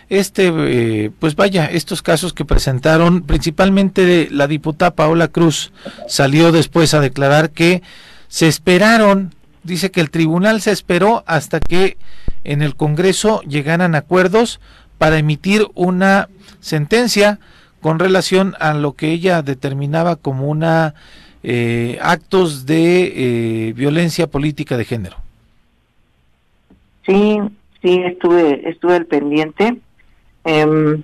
este 0.09 0.51
eh, 0.53 1.11
pues 1.17 1.37
vaya, 1.37 1.65
estos 1.65 2.01
casos 2.01 2.33
que 2.33 2.43
presentaron 2.43 3.21
principalmente 3.21 4.27
la 4.31 4.47
diputada 4.47 4.95
Paola 4.95 5.29
Cruz 5.29 5.71
salió 6.09 6.51
después 6.51 6.93
a 6.93 6.99
declarar 6.99 7.51
que 7.51 7.81
se 8.27 8.49
esperaron, 8.49 9.33
dice 9.63 9.91
que 9.91 10.01
el 10.01 10.09
tribunal 10.09 10.59
se 10.59 10.71
esperó 10.71 11.23
hasta 11.25 11.61
que 11.61 11.97
en 12.43 12.61
el 12.61 12.75
Congreso 12.75 13.41
llegaran 13.43 13.95
acuerdos 13.95 14.59
para 14.97 15.19
emitir 15.19 15.65
una 15.73 16.27
sentencia 16.59 17.39
con 17.81 17.99
relación 17.99 18.55
a 18.59 18.73
lo 18.73 18.93
que 18.93 19.11
ella 19.11 19.41
determinaba 19.41 20.15
como 20.15 20.47
una 20.47 20.95
eh, 21.43 21.97
actos 22.01 22.65
de 22.65 23.67
eh, 23.69 23.73
violencia 23.73 24.27
política 24.27 24.77
de 24.77 24.85
género. 24.85 25.17
Sí, 27.05 27.39
sí, 27.81 28.01
estuve, 28.03 28.69
estuve 28.69 28.95
al 28.95 29.05
pendiente. 29.05 29.77
Em, 30.43 31.01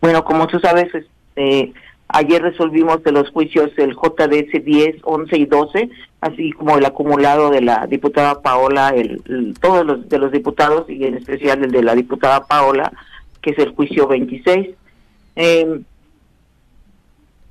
bueno, 0.00 0.24
como 0.24 0.46
tú 0.46 0.58
sabes, 0.60 0.88
este, 0.94 1.72
ayer 2.08 2.42
resolvimos 2.42 3.02
de 3.02 3.12
los 3.12 3.30
juicios 3.30 3.70
el 3.76 3.94
JDS 3.94 4.64
10, 4.64 4.96
11 5.02 5.36
y 5.36 5.44
12, 5.44 5.90
así 6.20 6.52
como 6.52 6.78
el 6.78 6.86
acumulado 6.86 7.50
de 7.50 7.60
la 7.60 7.86
diputada 7.86 8.40
Paola, 8.40 8.90
el, 8.90 9.54
todos 9.60 9.84
los 9.84 10.08
de 10.08 10.18
los 10.18 10.32
diputados 10.32 10.88
y 10.88 11.04
en 11.04 11.14
especial 11.16 11.62
el 11.64 11.70
de 11.70 11.82
la 11.82 11.94
diputada 11.94 12.46
Paola, 12.46 12.92
que 13.42 13.50
es 13.50 13.58
el 13.58 13.74
juicio 13.74 14.06
26. 14.08 14.68
Eh, 15.40 15.82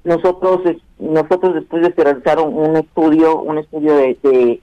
nosotros 0.04 0.60
nosotros 1.00 1.56
después 1.56 1.82
de 1.84 2.04
realizar 2.04 2.38
un, 2.38 2.76
estudio 2.76 3.40
un 3.42 3.60
estudio 3.60 3.96
de, 3.96 4.62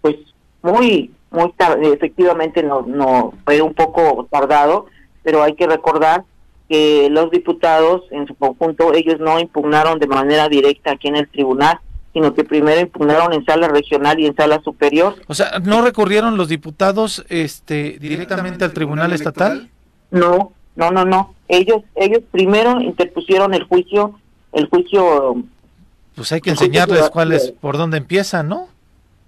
pues 0.00 0.16
muy 0.62 1.10
muy 1.30 1.52
tarde, 1.52 1.92
efectivamente 1.92 2.62
no 2.62 2.80
no 2.86 3.34
fue 3.44 3.60
un 3.60 3.74
poco 3.74 4.26
tardado 4.30 4.86
pero 5.22 5.42
hay 5.42 5.54
que 5.56 5.66
recordar 5.66 6.24
que 6.70 7.08
los 7.10 7.30
diputados 7.30 8.04
en 8.10 8.26
su 8.26 8.34
conjunto 8.34 8.94
ellos 8.94 9.20
no 9.20 9.38
impugnaron 9.38 9.98
de 9.98 10.06
manera 10.06 10.48
directa 10.48 10.92
aquí 10.92 11.08
en 11.08 11.16
el 11.16 11.28
tribunal 11.28 11.80
sino 12.14 12.32
que 12.32 12.44
primero 12.44 12.80
impugnaron 12.80 13.34
en 13.34 13.44
sala 13.44 13.68
regional 13.68 14.18
y 14.20 14.26
en 14.26 14.36
sala 14.36 14.62
superior. 14.62 15.16
O 15.26 15.34
sea 15.34 15.58
no 15.62 15.82
recurrieron 15.82 16.38
los 16.38 16.48
diputados 16.48 17.26
este 17.28 17.98
directamente, 18.00 18.64
al 18.64 18.72
tribunal 18.72 19.12
estatal 19.12 19.68
no 20.10 20.52
no, 20.76 20.90
no, 20.90 21.04
no. 21.04 21.34
Ellos, 21.48 21.82
ellos 21.94 22.22
primero 22.30 22.80
interpusieron 22.80 23.54
el 23.54 23.64
juicio, 23.64 24.18
el 24.52 24.68
juicio. 24.68 25.36
Pues 26.14 26.32
hay 26.32 26.40
que 26.40 26.50
enseñarles 26.50 27.10
cuál 27.10 27.32
es, 27.32 27.52
por 27.52 27.76
dónde 27.76 27.98
empiezan, 27.98 28.48
¿no? 28.48 28.68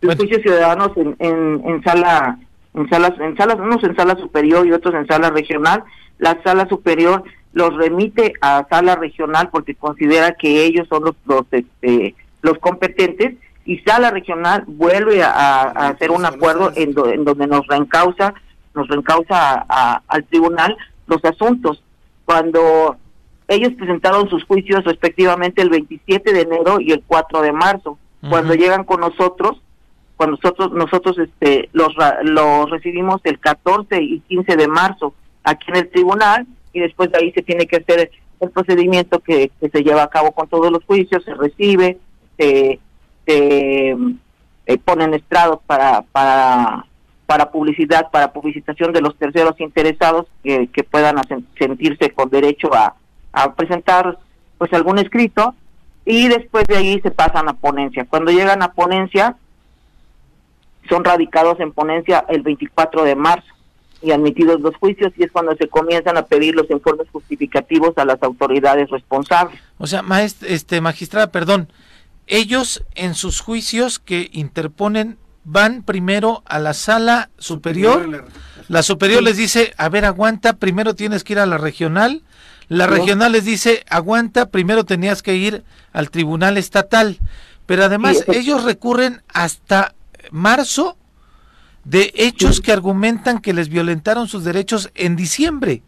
El 0.01 0.17
juicio 0.17 0.39
ciudadanos 0.41 0.91
en, 0.97 1.17
en, 1.19 1.83
sala, 1.83 2.39
en 2.75 2.89
salas, 2.89 3.13
en 3.19 3.37
salas, 3.37 3.57
unos 3.59 3.83
en 3.83 3.97
sala 3.97 4.17
superior 4.17 4.67
y 4.67 4.73
otros 4.73 4.95
en 4.95 5.07
sala 5.07 5.31
regional. 5.31 5.85
La 6.19 6.41
sala 6.43 6.69
superior 6.69 7.25
los 7.53 7.75
remite 7.75 8.35
a 8.41 8.67
sala 8.69 8.97
regional 8.97 9.49
porque 9.51 9.75
considera 9.75 10.33
que 10.33 10.65
ellos 10.65 10.87
son 10.89 11.05
los, 11.05 11.17
los, 11.25 11.45
este, 11.51 12.15
los 12.43 12.59
competentes 12.59 13.35
y 13.65 13.79
sala 13.79 14.11
regional 14.11 14.65
vuelve 14.67 15.23
a, 15.23 15.63
hacer 15.89 16.11
un 16.11 16.25
acuerdo 16.25 16.73
en, 16.77 16.95
donde 16.95 17.47
nos 17.47 17.67
reencausa, 17.67 18.35
nos 18.75 18.87
reencausa 18.89 19.67
al 20.07 20.25
tribunal 20.25 20.77
los 21.07 21.25
asuntos. 21.25 21.83
Cuando 22.25 22.97
ellos 23.49 23.73
presentaron 23.75 24.29
sus 24.29 24.45
juicios 24.45 24.85
respectivamente 24.85 25.63
el 25.63 25.71
27 25.71 26.33
de 26.33 26.41
enero 26.41 26.81
y 26.81 26.93
el 26.93 27.03
4 27.07 27.43
de 27.43 27.53
marzo. 27.53 27.99
Cuando 28.29 28.55
llegan 28.55 28.83
con 28.83 29.01
nosotros, 29.01 29.63
cuando 30.17 30.37
nosotros 30.43 30.73
nosotros 30.73 31.19
este 31.19 31.69
los 31.73 31.95
los 32.23 32.71
recibimos 32.71 33.21
el 33.25 33.39
14 33.39 34.03
y 34.03 34.21
15 34.21 34.57
de 34.57 34.67
marzo 34.67 35.15
aquí 35.45 35.67
en 35.69 35.77
el 35.77 35.91
tribunal 35.91 36.47
y 36.73 36.81
después 36.81 37.13
de 37.13 37.19
ahí 37.19 37.33
se 37.33 37.43
tiene 37.43 37.67
que 37.67 37.77
hacer 37.77 38.11
el 38.41 38.51
procedimiento 38.51 39.21
que, 39.21 39.53
se 39.61 39.83
lleva 39.83 40.03
a 40.03 40.11
cabo 40.11 40.33
con 40.33 40.49
todos 40.49 40.73
los 40.73 40.85
juicios, 40.85 41.25
se 41.25 41.35
recibe, 41.35 41.99
se, 42.37 42.81
se 43.27 43.97
eh, 44.67 44.79
ponen 44.85 45.15
estrados 45.15 45.61
para 45.67 46.03
para 46.03 46.87
para 47.27 47.51
publicidad, 47.51 48.11
para 48.11 48.33
publicitación 48.33 48.93
de 48.93 49.01
los 49.01 49.17
terceros 49.17 49.61
interesados 49.61 50.27
que, 50.43 50.69
que 50.69 50.85
puedan 50.85 51.17
sentirse 51.59 52.11
con 52.11 52.31
derecho 52.31 52.71
a, 52.73 52.95
presentar 53.55 54.19
pues 54.57 54.73
algún 54.73 54.99
escrito 54.99 55.55
y 56.07 56.29
después 56.29 56.65
de 56.67 56.77
ahí 56.77 57.01
se 57.03 57.11
pasan 57.11 57.51
a 57.51 57.53
ponencia. 57.53 58.07
Cuando 58.09 58.33
llegan 58.33 58.63
a 58.63 58.73
ponencia 58.73 59.37
son 60.89 61.05
radicados 61.05 61.61
en 61.61 61.73
ponencia 61.73 62.25
el 62.29 62.41
24 62.41 63.05
de 63.05 63.15
marzo 63.15 63.53
y 64.01 64.13
admitidos 64.13 64.61
los 64.61 64.75
juicios 64.77 65.13
y 65.19 65.25
es 65.25 65.33
cuando 65.33 65.55
se 65.57 65.69
comienzan 65.69 66.17
a 66.17 66.25
pedir 66.25 66.55
los 66.55 66.71
informes 66.71 67.09
justificativos 67.11 67.99
a 67.99 68.07
las 68.07 68.23
autoridades 68.23 68.89
responsables. 68.89 69.61
O 69.77 69.87
sea, 69.87 70.01
maestra, 70.01 70.49
este 70.49 70.81
magistrada, 70.81 71.31
perdón, 71.31 71.69
ellos 72.27 72.85
en 72.95 73.15
sus 73.15 73.41
juicios 73.41 73.99
que 73.99 74.31
interponen 74.33 75.19
van 75.47 75.85
primero 75.85 76.43
a 76.45 76.59
la 76.59 76.75
sala 76.75 77.31
superior. 77.39 78.27
La 78.69 78.83
superior 78.83 79.23
les 79.23 79.37
dice, 79.37 79.73
a 79.79 79.89
ver, 79.89 80.05
aguanta, 80.05 80.55
primero 80.55 80.95
tienes 80.95 81.23
que 81.23 81.35
ir 81.35 81.39
a 81.39 81.47
la 81.47 81.57
regional. 81.57 82.23
La 82.69 82.89
regional 82.89 83.31
les 83.31 83.45
dice, 83.45 83.85
aguanta, 83.89 84.51
primero 84.51 84.85
tenías 84.85 85.23
que 85.23 85.37
ir 85.37 85.63
al 85.93 86.11
tribunal 86.11 86.59
estatal. 86.59 87.19
Pero 87.65 87.85
además 87.85 88.25
ellos 88.27 88.65
recurren 88.65 89.23
hasta 89.33 89.95
marzo 90.33 90.97
de 91.85 92.13
hechos 92.17 92.61
que 92.61 92.73
argumentan 92.73 93.39
que 93.39 93.55
les 93.55 93.69
violentaron 93.69 94.27
sus 94.27 94.43
derechos 94.43 94.91
en 94.97 95.15
diciembre. 95.15 95.83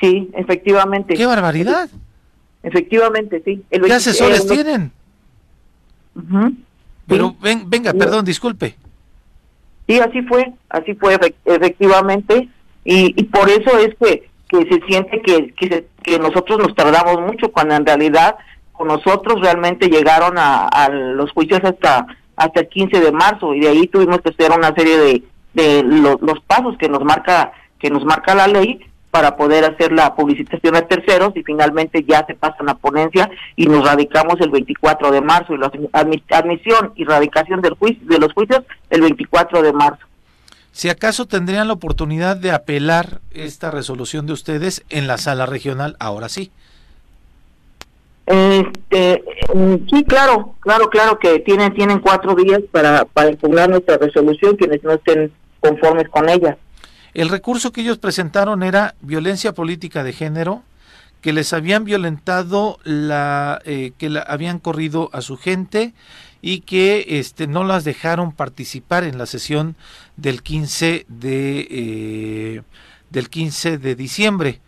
Sí, 0.00 0.28
efectivamente. 0.34 1.14
¡Qué 1.14 1.24
barbaridad! 1.24 1.88
Efectivamente, 2.64 3.40
sí. 3.44 3.62
¿Qué 3.70 3.92
asesores 3.92 4.44
tienen? 4.48 4.90
Pero 7.12 7.36
ven, 7.40 7.68
venga, 7.68 7.92
perdón, 7.92 8.24
disculpe. 8.24 8.76
Sí, 9.86 9.98
así 9.98 10.22
fue, 10.22 10.52
así 10.68 10.94
fue 10.94 11.18
efectivamente, 11.44 12.48
y, 12.84 13.20
y 13.20 13.24
por 13.24 13.48
eso 13.48 13.78
es 13.78 13.94
que, 14.00 14.28
que 14.48 14.58
se 14.68 14.80
siente 14.86 15.20
que, 15.22 15.52
que, 15.54 15.86
que 16.02 16.18
nosotros 16.18 16.58
nos 16.58 16.74
tardamos 16.74 17.20
mucho, 17.20 17.50
cuando 17.50 17.74
en 17.74 17.84
realidad 17.84 18.36
con 18.72 18.88
nosotros 18.88 19.40
realmente 19.40 19.88
llegaron 19.88 20.38
a, 20.38 20.66
a 20.66 20.88
los 20.88 21.30
juicios 21.32 21.60
hasta 21.62 22.06
hasta 22.36 22.60
el 22.60 22.68
15 22.68 23.00
de 23.00 23.12
marzo 23.12 23.54
y 23.54 23.60
de 23.60 23.68
ahí 23.68 23.86
tuvimos 23.86 24.20
que 24.20 24.30
hacer 24.30 24.56
una 24.56 24.74
serie 24.74 24.98
de, 24.98 25.22
de 25.52 25.82
los 25.82 26.40
pasos 26.46 26.76
que 26.78 26.88
nos 26.88 27.04
marca 27.04 27.52
que 27.78 27.90
nos 27.90 28.04
marca 28.04 28.34
la 28.34 28.46
ley 28.48 28.80
para 29.12 29.36
poder 29.36 29.62
hacer 29.66 29.92
la 29.92 30.14
publicitación 30.14 30.74
a 30.74 30.88
terceros 30.88 31.36
y 31.36 31.42
finalmente 31.42 32.02
ya 32.02 32.24
se 32.26 32.34
pasa 32.34 32.64
la 32.64 32.74
ponencia 32.74 33.30
y 33.56 33.66
nos 33.66 33.84
radicamos 33.84 34.40
el 34.40 34.48
24 34.48 35.10
de 35.10 35.20
marzo 35.20 35.52
y 35.52 35.58
la 35.58 35.70
admisión 36.32 36.92
y 36.96 37.04
radicación 37.04 37.60
del 37.60 37.74
juicio, 37.74 38.02
de 38.06 38.18
los 38.18 38.32
juicios 38.32 38.62
el 38.88 39.02
24 39.02 39.60
de 39.60 39.72
marzo. 39.74 40.06
Si 40.72 40.88
acaso 40.88 41.26
tendrían 41.26 41.68
la 41.68 41.74
oportunidad 41.74 42.38
de 42.38 42.52
apelar 42.52 43.20
esta 43.32 43.70
resolución 43.70 44.26
de 44.26 44.32
ustedes 44.32 44.82
en 44.88 45.06
la 45.06 45.18
sala 45.18 45.44
regional, 45.44 45.94
ahora 46.00 46.30
sí. 46.30 46.50
Este, 48.24 49.22
mm, 49.52 49.74
sí, 49.90 50.04
claro, 50.04 50.54
claro, 50.60 50.88
claro 50.88 51.18
que 51.18 51.40
tienen 51.40 51.74
tienen 51.74 51.98
cuatro 51.98 52.34
días 52.34 52.62
para, 52.70 53.04
para 53.04 53.28
impugnar 53.28 53.68
nuestra 53.68 53.98
resolución 53.98 54.56
quienes 54.56 54.82
no 54.82 54.92
estén 54.92 55.30
conformes 55.60 56.08
con 56.08 56.30
ella. 56.30 56.56
El 57.14 57.28
recurso 57.28 57.72
que 57.72 57.82
ellos 57.82 57.98
presentaron 57.98 58.62
era 58.62 58.94
violencia 59.00 59.52
política 59.52 60.02
de 60.02 60.12
género, 60.12 60.62
que 61.20 61.32
les 61.32 61.52
habían 61.52 61.84
violentado 61.84 62.78
la, 62.84 63.60
eh, 63.64 63.92
que 63.98 64.10
la, 64.10 64.20
habían 64.20 64.58
corrido 64.58 65.10
a 65.12 65.20
su 65.20 65.36
gente 65.36 65.94
y 66.40 66.60
que 66.60 67.04
este, 67.08 67.46
no 67.46 67.64
las 67.64 67.84
dejaron 67.84 68.32
participar 68.32 69.04
en 69.04 69.18
la 69.18 69.26
sesión 69.26 69.76
del 70.16 70.42
15 70.42 71.06
de, 71.08 71.68
eh, 71.70 72.62
del 73.10 73.30
15 73.30 73.78
de 73.78 73.94
diciembre. 73.94 74.60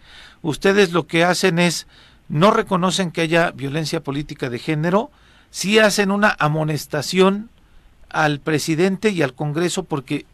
Ustedes 0.42 0.92
lo 0.92 1.07
que 1.07 1.24
hacen 1.24 1.59
es 1.59 1.88
no 2.28 2.51
reconocen 2.51 3.11
que 3.11 3.22
haya 3.22 3.51
violencia 3.51 4.03
política 4.03 4.49
de 4.49 4.59
género, 4.59 5.11
sí 5.51 5.78
hacen 5.78 6.11
una 6.11 6.36
amonestación 6.38 7.51
al 8.11 8.38
presidente 8.38 9.11
y 9.11 9.22
al 9.22 9.34
Congreso 9.34 9.82
porque 9.84 10.26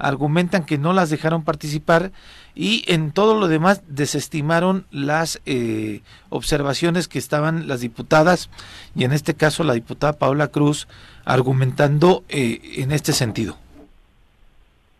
argumentan 0.00 0.64
que 0.64 0.78
no 0.78 0.92
las 0.92 1.10
dejaron 1.10 1.44
participar 1.44 2.12
y 2.54 2.84
en 2.86 3.12
todo 3.12 3.38
lo 3.38 3.48
demás 3.48 3.82
desestimaron 3.88 4.84
las 4.90 5.40
eh, 5.46 6.00
observaciones 6.28 7.08
que 7.08 7.18
estaban 7.18 7.68
las 7.68 7.80
diputadas 7.80 8.50
y 8.94 9.04
en 9.04 9.12
este 9.12 9.34
caso 9.34 9.64
la 9.64 9.74
diputada 9.74 10.14
Paula 10.14 10.48
Cruz 10.48 10.88
argumentando 11.24 12.24
eh, 12.28 12.60
en 12.76 12.92
este 12.92 13.12
sentido. 13.12 13.56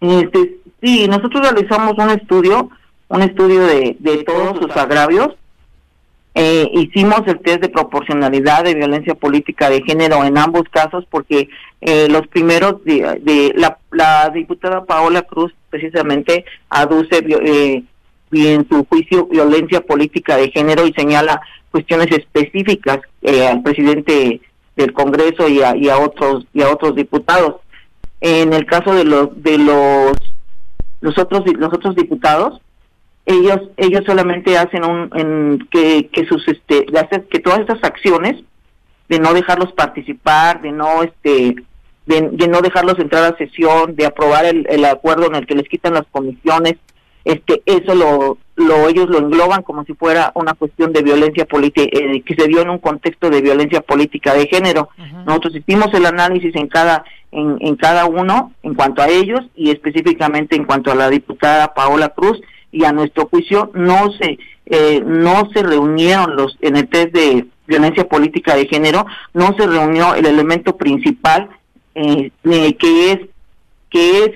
Este, 0.01 0.57
sí, 0.83 1.07
nosotros 1.09 1.43
realizamos 1.43 1.95
un 1.99 2.11
estudio, 2.11 2.71
un 3.09 3.23
estudio 3.23 3.67
de, 3.67 3.97
de 3.99 4.25
todos 4.25 4.59
sus 4.59 4.77
agravios 4.77 5.35
eh, 6.35 6.68
hicimos 6.72 7.22
el 7.26 7.41
test 7.41 7.61
de 7.61 7.68
proporcionalidad 7.68 8.64
de 8.64 8.74
violencia 8.74 9.14
política 9.14 9.68
de 9.68 9.83
género 9.83 10.24
en 10.24 10.39
ambos 10.39 10.62
casos 10.70 11.05
porque 11.11 11.49
eh, 11.81 12.09
los 12.09 12.28
primeros 12.28 12.85
de, 12.85 13.53
la, 13.91 14.31
diputada 14.33 14.85
Paola 14.85 15.22
Cruz 15.22 15.53
precisamente 15.70 16.45
aduce 16.68 17.18
eh, 17.18 17.83
en 18.33 18.68
su 18.68 18.85
juicio 18.85 19.26
violencia 19.26 19.81
política 19.81 20.37
de 20.37 20.51
género 20.51 20.87
y 20.87 20.93
señala 20.93 21.41
cuestiones 21.72 22.09
específicas 22.12 23.01
eh, 23.22 23.49
al 23.49 23.62
presidente 23.62 24.41
del 24.76 24.93
Congreso 24.93 25.49
y 25.49 25.62
a, 25.62 25.76
y 25.76 25.89
a 25.89 25.99
otros 25.99 26.47
y 26.55 26.62
a 26.62 26.70
otros 26.70 26.95
diputados. 26.95 27.57
En 28.20 28.53
el 28.53 28.66
caso 28.66 28.95
de 28.95 29.05
los 29.05 29.43
de 29.43 29.59
los 29.59 30.12
los 31.01 31.18
otros 31.18 31.43
los 31.57 31.72
otros 31.72 31.97
diputados 31.97 32.61
ellos 33.27 33.61
ellos 33.77 34.03
solamente 34.07 34.57
hacen 34.57 34.85
un 34.85 35.11
en, 35.14 35.68
que, 35.71 36.09
que 36.09 36.27
sus 36.27 36.47
este 36.49 36.87
que 37.31 37.39
todas 37.41 37.61
estas 37.61 37.83
acciones 37.85 38.43
de 39.09 39.18
no 39.18 39.35
dejarlos 39.35 39.73
participar 39.73 40.62
de 40.62 40.73
no 40.73 41.03
este 41.03 41.57
de, 42.07 42.49
no 42.49 42.61
dejarlos 42.61 42.99
entrar 42.99 43.23
a 43.25 43.37
sesión 43.37 43.95
de 43.95 44.07
aprobar 44.07 44.45
el, 44.45 44.66
el, 44.68 44.85
acuerdo 44.85 45.27
en 45.27 45.37
el 45.37 45.47
que 45.47 45.55
les 45.55 45.68
quitan 45.68 45.95
las 45.95 46.07
comisiones 46.11 46.77
este 47.25 47.62
eso 47.66 47.95
lo, 47.95 48.39
lo 48.57 48.89
ellos 48.89 49.09
lo 49.09 49.18
engloban 49.18 49.62
como 49.62 49.85
si 49.85 49.95
fuera 49.95 50.33
una 50.35 50.55
cuestión 50.55 50.93
de 50.93 51.03
violencia 51.03 51.45
política 51.45 51.89
eh, 51.93 52.23
que 52.23 52.35
se 52.35 52.49
dio 52.49 52.62
en 52.62 52.71
un 52.71 52.79
contexto 52.79 53.29
de 53.29 53.43
violencia 53.43 53.83
política 53.83 54.33
de 54.33 54.47
género. 54.47 54.89
Nosotros 55.27 55.57
hicimos 55.57 55.93
el 55.93 56.07
análisis 56.07 56.55
en 56.57 56.66
cada 56.68 57.05
en, 57.31 57.59
en 57.61 57.77
cada 57.77 58.07
uno 58.07 58.53
en 58.62 58.75
cuanto 58.75 59.03
a 59.03 59.09
ellos 59.09 59.41
y 59.55 59.71
específicamente 59.71 60.57
en 60.57 60.64
cuanto 60.64 60.91
a 60.91 60.95
la 60.95 61.11
diputada 61.11 61.75
Paola 61.75 62.09
Cruz 62.09 62.41
y 62.73 62.85
a 62.85 62.93
nuestro 62.93 63.27
juicio 63.27 63.71
no 63.75 64.12
se 64.12 64.39
eh, 64.66 65.03
no 65.05 65.51
se 65.53 65.62
reunieron 65.62 66.37
los 66.37 66.57
en 66.61 66.77
el 66.77 66.89
test 66.89 67.12
de 67.12 67.47
violencia 67.66 68.09
política 68.09 68.55
de 68.55 68.66
género 68.66 69.07
no 69.35 69.55
se 69.57 69.66
reunió 69.66 70.14
el 70.14 70.27
elemento 70.27 70.77
principal 70.77 71.49
eh, 71.95 72.31
que 72.43 73.12
es 73.12 73.18
que 73.91 74.25
es 74.25 74.31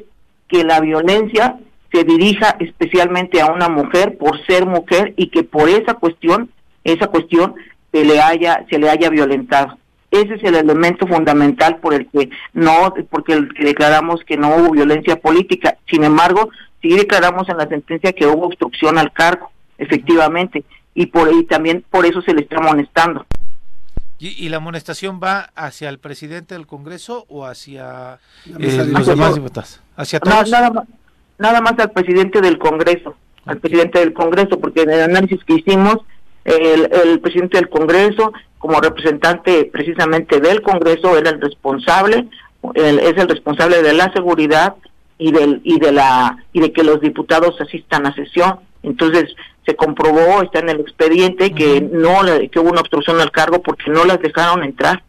que 0.48 0.64
la 0.64 0.80
violencia 0.80 1.56
se 1.92 2.04
dirija 2.04 2.56
especialmente 2.58 3.40
a 3.40 3.52
una 3.52 3.68
mujer 3.68 4.18
por 4.18 4.44
ser 4.46 4.66
mujer 4.66 5.14
y 5.16 5.28
que 5.28 5.44
por 5.44 5.68
esa 5.68 5.94
cuestión 5.94 6.50
esa 6.82 7.06
cuestión 7.06 7.54
se 7.92 8.04
le 8.04 8.20
haya 8.20 8.66
se 8.68 8.78
le 8.78 8.90
haya 8.90 9.08
violentado. 9.08 9.78
Ese 10.10 10.34
es 10.34 10.44
el 10.44 10.54
elemento 10.54 11.06
fundamental 11.06 11.76
por 11.78 11.94
el 11.94 12.08
que 12.08 12.30
no 12.52 12.92
porque 13.10 13.32
el 13.32 13.52
que 13.54 13.64
declaramos 13.64 14.22
que 14.24 14.36
no 14.36 14.56
hubo 14.56 14.70
violencia 14.70 15.16
política. 15.16 15.76
Sin 15.88 16.04
embargo 16.04 16.50
sí 16.84 16.94
declaramos 16.94 17.48
en 17.48 17.56
la 17.56 17.66
sentencia 17.66 18.12
que 18.12 18.26
hubo 18.26 18.46
obstrucción 18.46 18.98
al 18.98 19.10
cargo, 19.12 19.50
efectivamente, 19.78 20.64
y 20.94 21.06
por 21.06 21.28
ahí 21.28 21.44
también 21.44 21.82
por 21.90 22.04
eso 22.04 22.20
se 22.20 22.34
le 22.34 22.42
está 22.42 22.58
amonestando. 22.58 23.24
¿Y, 24.18 24.48
la 24.48 24.58
amonestación 24.58 25.20
va 25.22 25.50
hacia 25.54 25.88
el 25.88 25.98
presidente 25.98 26.54
del 26.54 26.66
Congreso 26.66 27.26
o 27.28 27.44
hacia 27.44 28.20
eh, 28.46 28.86
los 28.86 29.06
demás 29.06 29.34
diputados? 29.34 29.80
¿Hacia 29.96 30.20
todos? 30.20 30.50
nada, 30.50 30.70
más, 30.70 30.84
nada 31.38 31.60
más 31.60 31.78
al 31.78 31.90
presidente 31.90 32.40
del 32.40 32.58
Congreso, 32.58 33.16
al 33.44 33.58
presidente 33.58 33.98
del 33.98 34.14
Congreso, 34.14 34.60
porque 34.60 34.82
en 34.82 34.90
el 34.90 35.02
análisis 35.02 35.42
que 35.44 35.54
hicimos, 35.54 35.98
el, 36.44 36.88
el 36.92 37.20
presidente 37.20 37.58
del 37.58 37.68
Congreso, 37.68 38.32
como 38.58 38.80
representante 38.80 39.68
precisamente 39.70 40.40
del 40.40 40.62
Congreso, 40.62 41.18
era 41.18 41.30
el 41.30 41.40
responsable, 41.40 42.28
es 42.74 43.16
el 43.16 43.28
responsable 43.28 43.82
de 43.82 43.92
la 43.92 44.12
seguridad, 44.12 44.74
y 45.18 45.32
del 45.32 45.60
y 45.64 45.78
de 45.78 45.92
la 45.92 46.38
y 46.52 46.60
de 46.60 46.72
que 46.72 46.82
los 46.82 47.00
diputados 47.00 47.60
asistan 47.60 48.06
a 48.06 48.14
sesión. 48.14 48.60
Entonces 48.82 49.34
se 49.64 49.76
comprobó 49.76 50.42
está 50.42 50.58
en 50.58 50.68
el 50.68 50.80
expediente 50.80 51.52
que 51.52 51.80
no 51.80 52.20
que 52.50 52.60
hubo 52.60 52.70
una 52.70 52.80
obstrucción 52.80 53.20
al 53.20 53.30
cargo 53.30 53.62
porque 53.62 53.90
no 53.90 54.04
las 54.04 54.20
dejaron 54.20 54.62
entrar. 54.64 55.02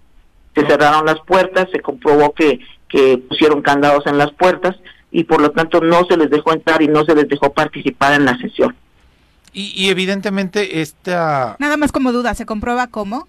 Se 0.54 0.66
cerraron 0.66 1.06
las 1.06 1.20
puertas 1.22 1.68
se 1.72 1.82
comprobó 1.82 2.34
que 2.34 2.60
que 2.88 3.18
pusieron 3.18 3.62
candados 3.62 4.06
en 4.08 4.18
las 4.18 4.32
puertas 4.32 4.76
y 5.12 5.24
por 5.24 5.42
lo 5.42 5.52
tanto 5.52 5.82
no 5.82 6.06
se 6.06 6.18
les 6.18 6.30
dejó 6.30 6.54
entrar 6.54 6.82
y 6.82 6.88
no 6.88 7.04
se 7.04 7.16
les 7.16 7.28
dejó 7.28 7.52
participar 7.54 8.14
en 8.14 8.26
la 8.26 8.38
sesión. 8.38 8.76
Y, 9.54 9.90
evidentemente 9.90 10.82
esta 10.82 11.56
nada 11.60 11.78
más 11.78 11.94
como 11.94 12.12
duda 12.12 12.34
se 12.34 12.46
comprueba 12.46 12.88
cómo 12.88 13.26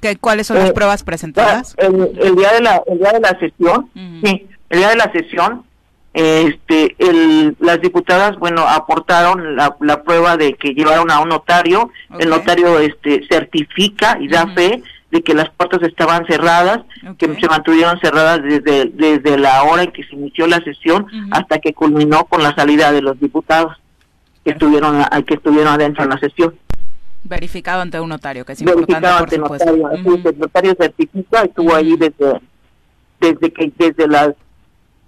que 0.00 0.16
cuáles 0.16 0.46
son 0.46 0.56
las 0.56 0.70
eh, 0.70 0.72
pruebas 0.72 1.02
presentadas 1.02 1.74
el, 1.76 2.34
día 2.34 2.52
de 2.54 2.62
la 2.62 2.82
el 2.86 2.98
día 2.98 3.12
de 3.12 3.20
la 3.20 3.38
sesión 3.38 3.90
sí 4.24 4.48
el 4.70 4.78
día 4.78 4.88
de 4.88 4.96
la 4.96 5.12
sesión 5.12 5.64
este 6.12 6.96
el, 6.98 7.56
las 7.60 7.80
diputadas 7.80 8.36
bueno 8.38 8.62
aportaron 8.66 9.54
la, 9.54 9.76
la, 9.80 10.02
prueba 10.02 10.36
de 10.36 10.54
que 10.54 10.74
llevaron 10.74 11.10
a 11.10 11.20
un 11.20 11.28
notario. 11.28 11.90
El 12.18 12.30
notario 12.30 12.78
este 12.80 13.26
certifica 13.28 14.18
y 14.20 14.28
da 14.28 14.48
fe 14.48 14.82
de 15.10 15.22
que 15.22 15.34
las 15.34 15.50
puertas 15.50 15.82
estaban 15.82 16.24
cerradas 16.26 16.80
que 17.18 17.26
se 17.40 17.48
mantuvieron 17.48 17.98
cerradas 18.00 18.42
desde 18.42 18.86
desde 18.86 19.38
la 19.38 19.62
hora 19.64 19.84
en 19.84 19.92
que 19.92 20.04
se 20.04 20.14
inició 20.14 20.46
la 20.46 20.60
sesión 20.62 21.06
hasta 21.30 21.58
que 21.58 21.74
culminó 21.74 22.24
con 22.24 22.42
la 22.42 22.54
salida 22.54 22.90
de 22.92 23.02
los 23.02 23.18
diputados 23.20 23.76
que 24.44 24.50
estuvieron 24.50 25.04
que 25.26 25.34
estuvieron 25.34 25.74
adentro 25.74 26.04
en 26.04 26.10
la 26.10 26.18
sesión. 26.18 26.54
Verificado 27.22 27.82
ante 27.82 28.00
un 28.00 28.08
notario 28.08 28.44
que 28.44 28.52
es 28.54 28.60
importante 28.62 29.06
ante 29.06 29.38
notario 29.38 29.90
el 29.90 30.38
notario 30.38 30.74
certifica 30.74 31.42
estuvo 31.42 31.74
ahí 31.74 31.96
desde 31.96 32.40
desde 33.20 33.52
que 33.52 33.72
desde 33.76 34.08
las 34.08 34.30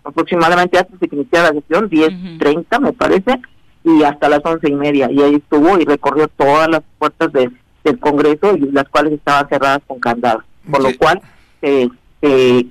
aproximadamente 0.05 0.79
antes 0.79 0.99
de 0.99 1.09
que 1.09 1.17
iniciara 1.17 1.53
la 1.53 1.61
sesión, 1.61 1.89
10.30 1.89 2.81
me 2.81 2.93
parece, 2.93 3.41
y 3.85 4.03
hasta 4.03 4.29
las 4.29 4.41
once 4.45 4.69
y 4.69 4.75
media. 4.75 5.11
Y 5.11 5.21
ahí 5.23 5.35
estuvo 5.37 5.79
y 5.79 5.85
recorrió 5.85 6.29
todas 6.29 6.69
las 6.69 6.83
puertas 6.99 7.33
del 7.33 7.99
Congreso 7.99 8.57
y 8.57 8.71
las 8.71 8.89
cuales 8.89 9.15
estaban 9.15 9.49
cerradas 9.49 9.81
con 9.87 9.99
candados. 9.99 10.45
Por 10.71 10.83
lo 10.83 10.97
cual 10.97 11.21
se 11.61 11.89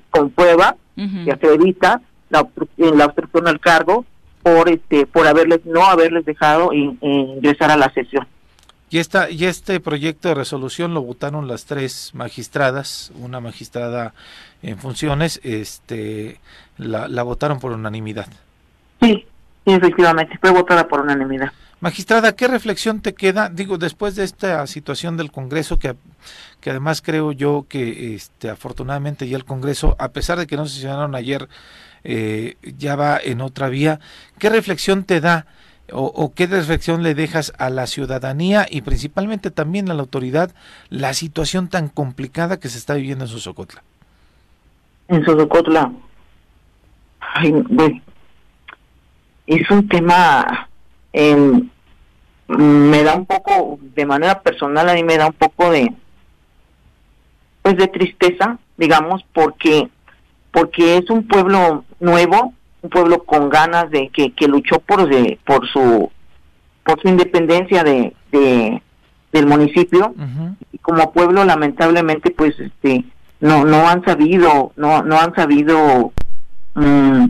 comprueba, 0.10 0.76
se 0.96 1.32
acredita 1.32 2.02
la, 2.30 2.48
la 2.78 3.06
obstrucción 3.06 3.48
al 3.48 3.60
cargo 3.60 4.06
por 4.42 4.70
este 4.70 5.06
por 5.06 5.28
haberles 5.28 5.66
no 5.66 5.86
haberles 5.86 6.26
dejado 6.26 6.72
ingresar 6.74 7.72
a 7.72 7.78
la 7.78 7.92
sesión. 7.94 8.28
Y, 8.92 9.00
esta, 9.00 9.30
y 9.30 9.46
este 9.46 9.80
proyecto 9.80 10.28
de 10.28 10.36
resolución 10.36 10.94
lo 10.94 11.02
votaron 11.02 11.48
las 11.48 11.64
tres 11.64 12.12
magistradas, 12.14 13.14
una 13.16 13.40
magistrada 13.40 14.14
en 14.62 14.78
funciones, 14.78 15.40
este, 15.44 16.42
la, 16.78 17.08
la 17.08 17.24
votaron 17.24 17.62
por 17.62 17.72
unanimidad. 17.72 18.28
Sí, 19.00 19.26
efectivamente, 19.66 20.38
fue 20.42 20.52
votada 20.52 20.90
por 20.90 21.00
unanimidad. 21.00 21.54
Magistrada, 21.80 22.36
¿qué 22.36 22.50
reflexión 22.50 23.02
te 23.02 23.14
queda? 23.14 23.48
Digo, 23.48 23.78
después 23.78 24.16
de 24.16 24.26
esta 24.26 24.68
situación 24.68 25.16
del 25.16 25.32
Congreso, 25.32 25.80
que, 25.80 25.96
que 26.60 26.70
además 26.70 27.02
creo 27.02 27.32
yo 27.32 27.66
que 27.70 28.14
este, 28.14 28.50
afortunadamente 28.50 29.28
ya 29.28 29.38
el 29.38 29.46
Congreso, 29.46 29.96
a 30.00 30.10
pesar 30.10 30.38
de 30.38 30.48
que 30.48 30.58
no 30.58 30.66
se 30.66 30.76
sesionaron 30.76 31.16
ayer, 31.16 31.48
eh, 32.04 32.58
ya 32.78 32.98
va 32.98 33.20
en 33.24 33.40
otra 33.40 33.70
vía, 33.70 34.02
¿qué 34.38 34.50
reflexión 34.50 35.06
te 35.06 35.22
da? 35.22 35.48
O, 35.92 36.34
qué 36.34 36.48
reflexión 36.48 37.04
le 37.04 37.16
dejas 37.16 37.54
a 37.58 37.70
la 37.70 37.88
ciudadanía 37.88 38.66
y 38.70 38.82
principalmente 38.82 39.52
también 39.52 39.90
a 39.90 39.94
la 39.94 40.02
autoridad 40.02 40.52
la 40.90 41.14
situación 41.14 41.68
tan 41.70 41.90
complicada 41.90 42.60
que 42.60 42.70
se 42.70 42.78
está 42.78 42.96
viviendo 42.96 43.26
en 43.26 43.30
Sosocotla? 43.30 43.84
En 45.08 45.26
Sosocotla, 45.26 45.92
ay, 47.20 47.54
es 49.48 49.72
un 49.72 49.88
tema, 49.88 50.70
eh, 51.14 51.62
me 52.48 53.04
da 53.04 53.16
un 53.16 53.26
poco, 53.26 53.80
de 53.82 54.06
manera 54.06 54.42
personal 54.42 54.88
a 54.90 54.94
mí 54.94 55.04
me 55.04 55.18
da 55.18 55.28
un 55.28 55.34
poco 55.34 55.72
de, 55.72 55.94
pues 57.62 57.78
de 57.78 57.88
tristeza, 57.88 58.58
digamos, 58.78 59.26
porque 59.34 59.90
porque 60.52 60.98
es 60.98 61.10
un 61.10 61.28
pueblo 61.28 61.86
nuevo, 62.00 62.54
un 62.82 62.90
pueblo 62.90 63.24
con 63.24 63.50
ganas 63.50 63.90
de 63.92 64.10
que, 64.10 64.32
que 64.34 64.48
luchó 64.48 64.80
por 64.80 65.08
de, 65.08 65.40
por 65.46 65.68
su 65.70 66.12
por 66.84 67.00
su 67.02 67.08
independencia 67.08 67.84
de, 67.84 68.14
de 68.32 68.82
del 69.32 69.46
municipio. 69.46 70.14
Y 70.72 70.78
como 70.80 71.12
pueblo 71.12 71.46
lamentablemente 71.46 72.32
pues 72.32 72.60
este 72.60 73.06
no 73.40 73.66
no 73.66 73.88
han 73.88 74.04
sabido 74.04 74.72
no 74.76 75.04
no 75.04 75.20
han 75.20 75.34
sabido 75.36 76.12
mm, 76.76 77.26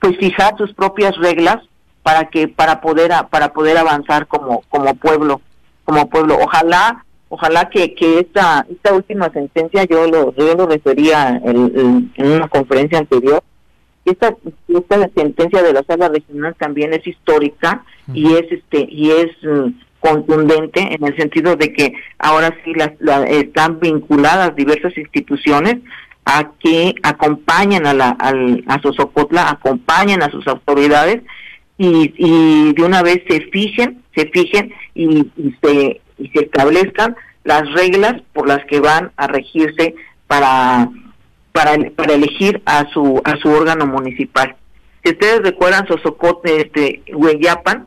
pues 0.00 0.16
fijar 0.18 0.56
sus 0.56 0.72
propias 0.74 1.16
reglas 1.16 1.58
para 2.02 2.28
que 2.28 2.48
para 2.48 2.80
poder 2.80 3.12
para 3.30 3.52
poder 3.52 3.76
avanzar 3.78 4.26
como 4.26 4.62
como 4.68 4.94
pueblo 4.94 5.40
como 5.84 6.08
pueblo. 6.08 6.38
Ojalá 6.40 7.04
ojalá 7.28 7.68
que, 7.68 7.94
que 7.94 8.20
esta 8.20 8.66
esta 8.70 8.92
última 8.92 9.30
sentencia 9.30 9.84
yo 9.84 10.06
lo 10.06 10.34
yo 10.34 10.54
lo 10.54 10.66
refería 10.66 11.40
en, 11.44 12.12
una 12.16 12.48
conferencia 12.48 12.98
anterior 12.98 13.42
esta 14.04 14.34
esta 14.68 15.08
sentencia 15.14 15.62
de 15.62 15.72
la 15.72 15.82
sala 15.84 16.08
regional 16.08 16.54
también 16.58 16.92
es 16.92 17.06
histórica 17.06 17.84
y 18.12 18.34
es 18.34 18.50
este 18.50 18.86
y 18.90 19.10
es 19.10 19.30
mm, 19.42 19.70
contundente 20.00 20.80
en 20.80 21.04
el 21.04 21.16
sentido 21.16 21.54
de 21.56 21.72
que 21.72 21.94
ahora 22.18 22.56
sí 22.64 22.72
las, 22.74 22.92
están 23.28 23.78
vinculadas 23.78 24.56
diversas 24.56 24.96
instituciones 24.98 25.76
a 26.24 26.50
que 26.58 26.94
acompañen 27.02 27.86
a 27.86 27.94
la 27.94 28.16
a 28.66 28.82
Sosocotla, 28.82 29.50
acompañen 29.50 30.22
a 30.22 30.30
sus 30.30 30.46
autoridades 30.48 31.22
y, 31.78 32.12
y 32.16 32.72
de 32.74 32.82
una 32.82 33.02
vez 33.02 33.22
se 33.28 33.40
fijen, 33.52 34.02
se 34.14 34.26
fijen 34.26 34.72
y, 34.94 35.26
se 35.62 36.00
y 36.18 36.28
se 36.28 36.44
establezcan 36.44 37.16
las 37.44 37.70
reglas 37.72 38.22
por 38.32 38.46
las 38.46 38.64
que 38.66 38.80
van 38.80 39.10
a 39.16 39.26
regirse 39.26 39.94
para 40.26 40.88
para, 41.52 41.76
para 41.96 42.14
elegir 42.14 42.62
a 42.64 42.90
su 42.92 43.20
a 43.24 43.36
su 43.36 43.48
órgano 43.48 43.86
municipal. 43.86 44.56
Si 45.04 45.12
ustedes 45.12 45.42
recuerdan 45.42 45.86
Sosocotla, 45.86 46.52
este 46.52 47.02
Hueyapan, 47.12 47.86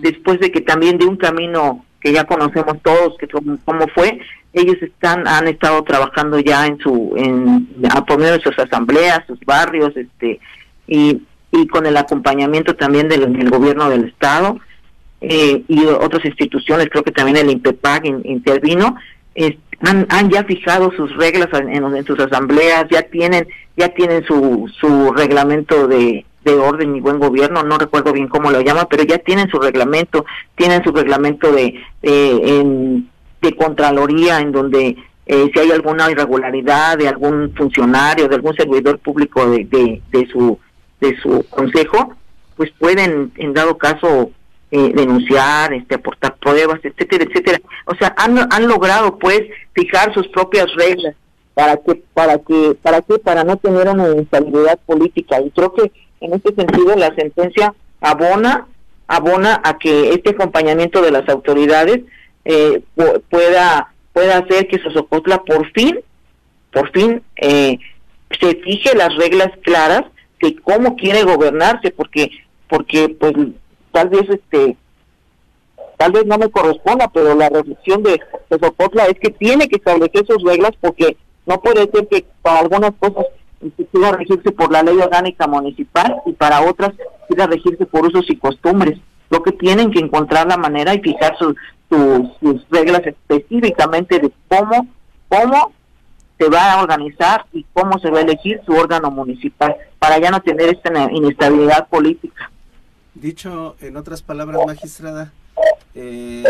después 0.00 0.40
de 0.40 0.50
que 0.50 0.60
también 0.60 0.98
de 0.98 1.06
un 1.06 1.16
camino 1.16 1.84
que 2.00 2.12
ya 2.12 2.24
conocemos 2.24 2.80
todos, 2.82 3.16
que 3.18 3.28
cómo, 3.28 3.86
fue, 3.94 4.20
ellos 4.52 4.76
están 4.80 5.28
han 5.28 5.48
estado 5.48 5.82
trabajando 5.84 6.38
ya 6.40 6.66
en 6.66 6.78
su 6.78 7.14
en 7.16 7.68
a 7.90 8.04
poner 8.04 8.32
de 8.32 8.40
sus 8.42 8.58
asambleas, 8.58 9.26
sus 9.26 9.40
barrios, 9.40 9.96
este 9.96 10.40
y, 10.86 11.22
y 11.52 11.66
con 11.68 11.86
el 11.86 11.96
acompañamiento 11.96 12.74
también 12.74 13.08
del, 13.08 13.50
gobierno 13.50 13.88
del 13.90 14.04
estado 14.04 14.58
eh, 15.20 15.62
y 15.68 15.84
otras 15.84 16.24
instituciones, 16.24 16.88
creo 16.90 17.04
que 17.04 17.12
también 17.12 17.36
el 17.36 17.50
INPEPAC 17.50 18.06
intervino, 18.24 18.96
han, 19.80 20.06
han, 20.10 20.30
ya 20.30 20.44
fijado 20.44 20.92
sus 20.92 21.14
reglas 21.16 21.48
en, 21.52 22.04
sus 22.04 22.18
asambleas, 22.18 22.86
ya 22.90 23.02
tienen 23.02 23.48
ya 23.76 23.88
tienen 23.88 24.24
su 24.24 24.70
su 24.78 25.12
reglamento 25.12 25.88
de 25.88 26.24
de 26.44 26.54
orden 26.54 26.96
y 26.96 27.00
buen 27.00 27.18
gobierno, 27.18 27.62
no 27.62 27.76
recuerdo 27.76 28.12
bien 28.14 28.28
cómo 28.28 28.50
lo 28.50 28.62
llama, 28.62 28.86
pero 28.88 29.02
ya 29.02 29.18
tienen 29.18 29.50
su 29.50 29.58
reglamento, 29.58 30.24
tienen 30.54 30.82
su 30.82 30.90
reglamento 30.90 31.52
de, 31.52 31.74
de 32.00 33.56
Contraloría 33.56 34.40
en 34.40 34.50
donde 34.50 34.96
eh, 35.26 35.50
si 35.52 35.60
hay 35.60 35.70
alguna 35.70 36.10
irregularidad 36.10 36.98
de 36.98 37.08
algún 37.08 37.52
funcionario, 37.54 38.26
de 38.26 38.34
algún 38.34 38.56
servidor 38.56 38.98
público 38.98 39.48
de, 39.48 40.02
de 40.10 40.26
su 40.28 40.58
de 41.00 41.16
su 41.20 41.46
consejo, 41.48 42.14
pues 42.56 42.70
pueden 42.78 43.32
en 43.36 43.54
dado 43.54 43.78
caso 43.78 44.32
eh, 44.70 44.92
denunciar, 44.94 45.72
este 45.72 45.96
aportar 45.96 46.36
pruebas, 46.36 46.80
etcétera, 46.82 47.24
etcétera. 47.24 47.60
O 47.86 47.94
sea, 47.96 48.14
han, 48.16 48.38
han 48.52 48.68
logrado 48.68 49.18
pues 49.18 49.42
fijar 49.72 50.14
sus 50.14 50.28
propias 50.28 50.66
reglas 50.76 51.14
para 51.54 51.76
que 51.76 52.02
para 52.14 52.38
que 52.38 52.76
para 52.80 53.02
que 53.02 53.18
para 53.18 53.44
no 53.44 53.56
tener 53.56 53.88
una 53.88 54.08
instabilidad 54.10 54.78
política 54.86 55.40
y 55.40 55.50
creo 55.50 55.74
que 55.74 55.90
en 56.20 56.34
este 56.34 56.54
sentido, 56.54 56.94
la 56.96 57.14
sentencia 57.14 57.74
abona 58.00 58.66
abona 59.08 59.60
a 59.64 59.78
que 59.78 60.10
este 60.10 60.30
acompañamiento 60.30 61.02
de 61.02 61.10
las 61.10 61.28
autoridades 61.28 62.00
eh, 62.44 62.82
pueda 63.28 63.92
pueda 64.12 64.38
hacer 64.38 64.68
que 64.68 64.78
Sosocotla 64.78 65.42
por 65.42 65.70
fin 65.72 65.98
por 66.72 66.90
fin 66.92 67.22
eh, 67.36 67.78
se 68.40 68.54
fije 68.56 68.94
las 68.94 69.14
reglas 69.16 69.50
claras 69.62 70.04
de 70.40 70.56
cómo 70.56 70.96
quiere 70.96 71.24
gobernarse 71.24 71.90
porque 71.90 72.30
porque 72.68 73.08
pues 73.18 73.34
tal 73.92 74.08
vez 74.08 74.28
este 74.28 74.76
tal 75.96 76.12
vez 76.12 76.24
no 76.26 76.38
me 76.38 76.50
corresponda 76.50 77.08
pero 77.12 77.34
la 77.34 77.48
reflexión 77.48 78.02
de 78.02 78.20
Sosocotla 78.48 79.04
es 79.06 79.18
que 79.20 79.30
tiene 79.30 79.68
que 79.68 79.76
establecer 79.76 80.26
sus 80.26 80.42
reglas 80.42 80.72
porque 80.80 81.16
no 81.46 81.60
puede 81.60 81.90
ser 81.90 82.08
que 82.08 82.24
para 82.42 82.60
algunas 82.60 82.92
cosas 82.98 83.26
quiera 83.92 84.12
regirse 84.12 84.52
por 84.52 84.72
la 84.72 84.82
ley 84.82 84.96
orgánica 84.98 85.46
municipal 85.46 86.16
y 86.26 86.32
para 86.32 86.62
otras 86.62 86.92
quiera 87.28 87.46
regirse 87.46 87.86
por 87.86 88.06
usos 88.06 88.28
y 88.28 88.36
costumbres. 88.36 88.98
Lo 89.28 89.42
que 89.42 89.52
tienen 89.52 89.90
que 89.90 90.00
encontrar 90.00 90.46
la 90.46 90.56
manera 90.56 90.94
y 90.94 91.00
fijar 91.00 91.36
sus, 91.38 91.54
sus, 92.40 92.66
reglas 92.70 93.02
específicamente 93.06 94.18
de 94.18 94.32
cómo, 94.48 94.88
cómo 95.28 95.72
se 96.38 96.48
va 96.48 96.72
a 96.72 96.82
organizar 96.82 97.44
y 97.52 97.64
cómo 97.72 97.98
se 97.98 98.10
va 98.10 98.18
a 98.18 98.22
elegir 98.22 98.60
su 98.64 98.72
órgano 98.72 99.10
municipal 99.10 99.76
para 99.98 100.18
ya 100.18 100.30
no 100.30 100.40
tener 100.40 100.70
esta 100.70 100.90
inestabilidad 101.12 101.86
política. 101.88 102.49
Dicho 103.20 103.76
en 103.80 103.96
otras 103.96 104.22
palabras, 104.22 104.60
magistrada, 104.66 105.32
eh, 105.94 106.42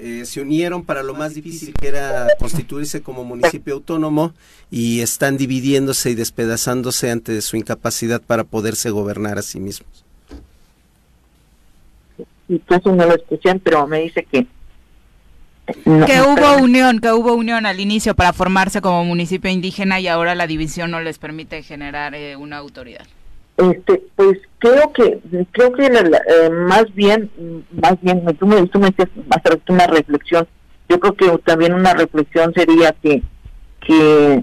eh, 0.00 0.24
se 0.24 0.40
unieron 0.40 0.84
para 0.84 1.02
lo 1.02 1.14
más 1.14 1.34
difícil 1.34 1.74
que 1.74 1.88
era 1.88 2.26
constituirse 2.38 3.02
como 3.02 3.22
municipio 3.22 3.74
autónomo 3.74 4.32
y 4.70 5.00
están 5.00 5.36
dividiéndose 5.36 6.10
y 6.10 6.14
despedazándose 6.14 7.10
ante 7.10 7.40
su 7.40 7.56
incapacidad 7.56 8.20
para 8.20 8.44
poderse 8.44 8.90
gobernar 8.90 9.38
a 9.38 9.42
sí 9.42 9.60
mismos. 9.60 10.04
Y 12.48 12.58
casi 12.58 12.88
no 12.88 13.06
lo 13.06 13.14
escuchan, 13.14 13.60
pero 13.60 13.86
me 13.86 14.00
dice 14.00 14.26
que 14.30 14.46
que 15.84 16.20
hubo 16.20 16.64
unión, 16.64 16.98
que 16.98 17.12
hubo 17.12 17.34
unión 17.34 17.64
al 17.64 17.78
inicio 17.78 18.16
para 18.16 18.32
formarse 18.32 18.80
como 18.80 19.04
municipio 19.04 19.48
indígena 19.50 20.00
y 20.00 20.08
ahora 20.08 20.34
la 20.34 20.48
división 20.48 20.90
no 20.90 21.00
les 21.00 21.18
permite 21.18 21.62
generar 21.62 22.16
eh, 22.16 22.34
una 22.34 22.56
autoridad. 22.56 23.06
Este, 23.60 24.02
pues 24.16 24.38
creo 24.58 24.90
que 24.92 25.20
creo 25.52 25.72
que 25.72 25.86
eh, 25.86 26.50
más 26.50 26.86
bien 26.94 27.30
más 27.70 28.00
bien 28.00 28.24
tú 28.38 28.46
me 28.46 28.66
tú 28.68 28.78
me 28.78 28.88
hacer 28.88 29.60
una 29.68 29.86
reflexión. 29.86 30.48
Yo 30.88 30.98
creo 30.98 31.14
que 31.14 31.38
también 31.44 31.74
una 31.74 31.92
reflexión 31.92 32.54
sería 32.54 32.92
que 32.92 33.22
que 33.80 34.42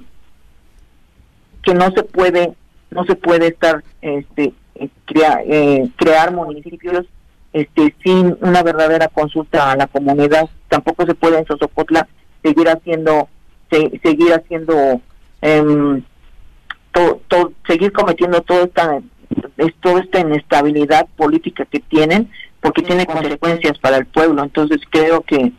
que 1.63 1.73
no 1.73 1.89
se 1.91 2.03
puede 2.03 2.53
no 2.91 3.05
se 3.05 3.15
puede 3.15 3.47
estar 3.47 3.83
este 4.01 4.53
eh, 4.75 5.89
crear 5.95 6.31
municipios 6.31 7.07
este 7.53 7.95
sin 8.03 8.37
una 8.41 8.61
verdadera 8.61 9.07
consulta 9.07 9.71
a 9.71 9.75
la 9.75 9.87
comunidad. 9.87 10.47
Tampoco 10.67 11.07
se 11.07 11.15
puede 11.15 11.39
en 11.39 11.47
Sosocotla 11.47 12.07
seguir 12.43 12.69
haciendo 12.69 13.29
seguir 13.71 14.33
haciendo 14.33 15.01
eh, 15.41 16.03
seguir 17.67 17.91
cometiendo 17.91 18.41
toda 18.41 18.63
esta, 18.63 19.01
toda 19.81 20.01
esta 20.01 20.19
inestabilidad 20.19 21.07
política 21.15 21.65
que 21.65 21.79
tienen, 21.79 22.29
porque 22.61 22.81
tiene 22.81 23.05
consecuencias 23.05 23.77
para 23.79 23.97
el 23.97 24.05
pueblo. 24.05 24.43
Entonces 24.43 24.79
creo 24.89 25.21
que 25.21 25.51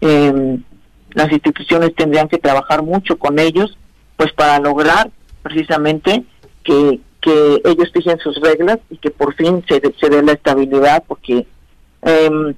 em, 0.00 0.62
las 1.12 1.32
instituciones 1.32 1.94
tendrían 1.94 2.28
que 2.28 2.38
trabajar 2.38 2.82
mucho 2.82 3.18
con 3.18 3.38
ellos, 3.38 3.78
pues 4.16 4.32
para 4.32 4.58
lograr 4.58 5.10
precisamente 5.42 6.24
que, 6.62 7.00
que 7.20 7.62
ellos 7.64 7.90
fijen 7.92 8.18
sus 8.18 8.40
reglas 8.40 8.78
y 8.90 8.96
que 8.96 9.10
por 9.10 9.34
fin 9.34 9.64
se, 9.68 9.80
se 10.00 10.08
dé 10.08 10.22
la 10.22 10.32
estabilidad, 10.32 11.04
porque 11.06 11.46
eh, 12.02 12.54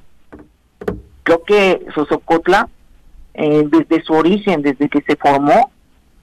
creo 1.23 1.43
que 1.45 1.87
Sosocotla, 1.95 2.69
eh, 3.35 3.65
desde 3.69 4.05
su 4.05 4.13
origen, 4.13 4.63
desde 4.63 4.89
que 4.89 5.03
se 5.03 5.17
formó, 5.17 5.71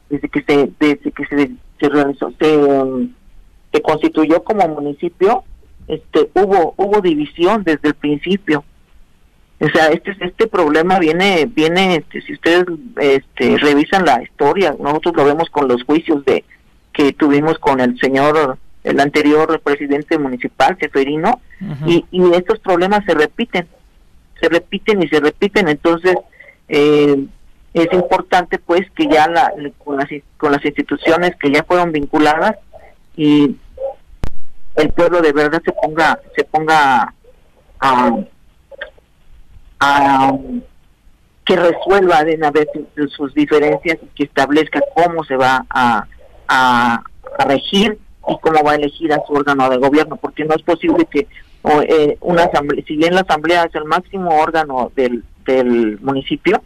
desde 0.10 0.30
que 0.30 0.42
se, 0.44 0.72
desde 0.80 1.12
que 1.12 1.26
se 1.26 1.52
se 1.84 1.90
realizó, 1.90 2.32
se, 2.40 3.82
constituyó 3.82 4.44
como 4.44 4.68
municipio, 4.70 5.44
este, 5.88 6.30
hubo, 6.34 6.74
hubo 6.78 7.02
división 7.02 7.64
desde 7.64 7.90
el 7.90 7.96
principio. 7.96 8.64
O 9.60 9.68
sea, 9.68 9.88
este, 9.88 10.16
este 10.22 10.48
problema 10.48 11.00
viene, 11.00 11.46
viene, 11.46 11.98
este, 11.98 12.22
si 12.22 12.34
ustedes 12.34 12.66
este, 13.00 13.58
revisan 13.58 14.06
la 14.06 14.24
historia, 14.24 14.76
nosotros 14.80 15.16
lo 15.18 15.26
vemos 15.26 15.50
con 15.50 15.68
los 15.68 15.84
juicios 15.84 16.24
de 16.26 16.46
que 16.94 17.12
tuvimos 17.12 17.60
con 17.60 17.82
el 17.82 18.00
señor, 18.00 18.58
el 18.84 19.00
anterior 19.00 19.60
presidente 19.62 20.18
municipal, 20.18 20.78
Seferino, 20.80 21.42
y, 21.86 22.06
y 22.12 22.34
estos 22.34 22.60
problemas 22.60 23.04
se 23.06 23.14
repiten, 23.14 23.68
se 24.40 24.48
repiten 24.50 25.02
y 25.02 25.08
se 25.08 25.20
repiten, 25.20 25.68
entonces 25.68 26.16
eh, 26.68 27.26
es 27.74 27.92
importante 27.92 28.60
pues 28.60 28.82
que 28.92 29.08
ya 29.08 29.28
la, 29.28 29.52
con, 29.84 29.98
las, 29.98 30.08
con 30.38 30.52
las 30.52 30.64
instituciones 30.64 31.36
que 31.38 31.52
ya 31.52 31.64
fueron 31.64 31.92
vinculadas 31.92 32.56
y 33.16 33.56
el 34.76 34.90
pueblo 34.92 35.22
de 35.22 35.34
verdad 35.34 35.62
se 35.64 35.72
ponga 35.72 36.20
se 36.36 36.44
ponga 36.46 37.14
a, 37.80 38.18
a, 39.80 40.38
que 41.46 41.56
resuelva 41.56 42.24
de 42.24 42.36
una 42.36 42.52
vez 42.52 42.68
sus 43.10 43.34
diferencias 43.34 43.98
y 44.02 44.08
que 44.16 44.24
establezca 44.24 44.80
cómo 44.96 45.24
se 45.24 45.36
va 45.36 45.66
a, 45.70 46.08
a, 46.48 47.04
regir 47.46 47.98
y 48.28 48.38
cómo 48.40 48.64
va 48.64 48.72
a 48.72 48.76
elegir 48.76 49.12
a 49.12 49.22
su 49.28 49.34
órgano 49.34 49.70
de 49.70 49.78
gobierno, 49.78 50.16
porque 50.16 50.46
no 50.46 50.56
es 50.56 50.62
posible 50.62 51.06
que 51.06 51.28
eh, 51.88 52.18
una 52.22 52.44
asamblea, 52.44 52.84
si 52.88 52.96
bien 52.96 53.16
la 53.16 53.22
asamblea 53.22 53.64
es 53.64 53.76
el 53.76 53.86
máximo 53.86 54.30
órgano 54.40 54.92
del, 54.96 55.24
del 55.46 56.00
municipio, 56.00 56.64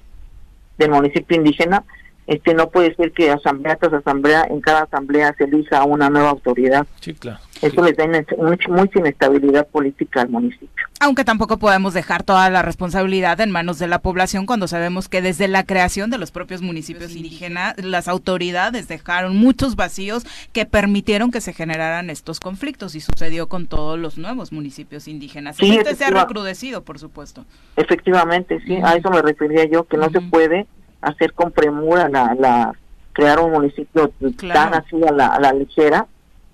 del 0.78 0.92
municipio 0.92 1.38
indígena, 1.38 1.84
este 2.28 2.54
no 2.54 2.70
puede 2.70 2.94
ser 2.96 3.14
que 3.14 3.32
asamblea 3.32 3.78
tras 3.78 3.94
asamblea, 3.94 4.46
en 4.50 4.60
cada 4.60 4.82
asamblea 4.84 5.34
se 5.38 5.46
elija 5.46 5.86
una 5.86 6.10
nueva 6.10 6.30
autoridad. 6.30 6.86
Sí, 7.00 7.14
claro. 7.14 7.40
Eso 7.62 7.82
les 7.84 7.96
da 7.96 8.08
mucha, 8.38 8.70
mucha 8.70 9.00
inestabilidad 9.00 9.68
política 9.68 10.22
al 10.22 10.30
municipio. 10.30 10.70
Aunque 11.00 11.24
tampoco 11.24 11.58
podemos 11.58 11.94
dejar 11.94 12.24
toda 12.24 12.50
la 12.50 12.62
responsabilidad 12.62 13.40
en 13.42 13.52
manos 13.52 13.80
de 13.80 13.88
la 13.88 14.00
población 14.00 14.46
cuando 14.46 14.68
sabemos 14.68 15.10
que 15.10 15.22
desde 15.22 15.48
la 15.48 15.64
creación 15.64 16.10
de 16.10 16.18
los 16.18 16.32
propios 16.32 16.62
municipios 16.62 17.16
indígenas, 17.16 17.76
las 17.78 18.08
autoridades 18.08 18.88
dejaron 18.88 19.36
muchos 19.36 19.76
vacíos 19.76 20.26
que 20.54 20.66
permitieron 20.66 21.32
que 21.32 21.42
se 21.42 21.54
generaran 21.54 22.10
estos 22.10 22.40
conflictos 22.40 22.96
y 22.96 23.02
sucedió 23.02 23.48
con 23.48 23.68
todos 23.68 24.00
los 24.00 24.18
nuevos 24.18 24.52
municipios 24.52 25.08
indígenas. 25.08 25.58
Sí, 25.58 25.78
este 25.78 25.96
se 25.96 26.06
ha 26.06 26.10
recrudecido, 26.10 26.84
por 26.84 27.00
supuesto. 27.00 27.46
Efectivamente, 27.76 28.60
sí, 28.66 28.78
a 28.84 28.96
eso 28.96 29.10
me 29.10 29.22
refería 29.22 29.66
yo, 29.66 29.84
que 29.84 29.98
no 29.98 30.10
se 30.10 30.22
puede 30.22 30.68
hacer 31.02 31.34
con 31.34 31.52
premura 31.52 32.10
la, 32.10 32.36
la 32.40 32.74
crear 33.14 33.40
un 33.40 33.52
municipio 33.52 34.12
tan 34.54 34.74
así 34.74 34.96
a 35.08 35.12
la, 35.12 35.28
a 35.28 35.40
la 35.40 35.54
ligera 35.54 36.08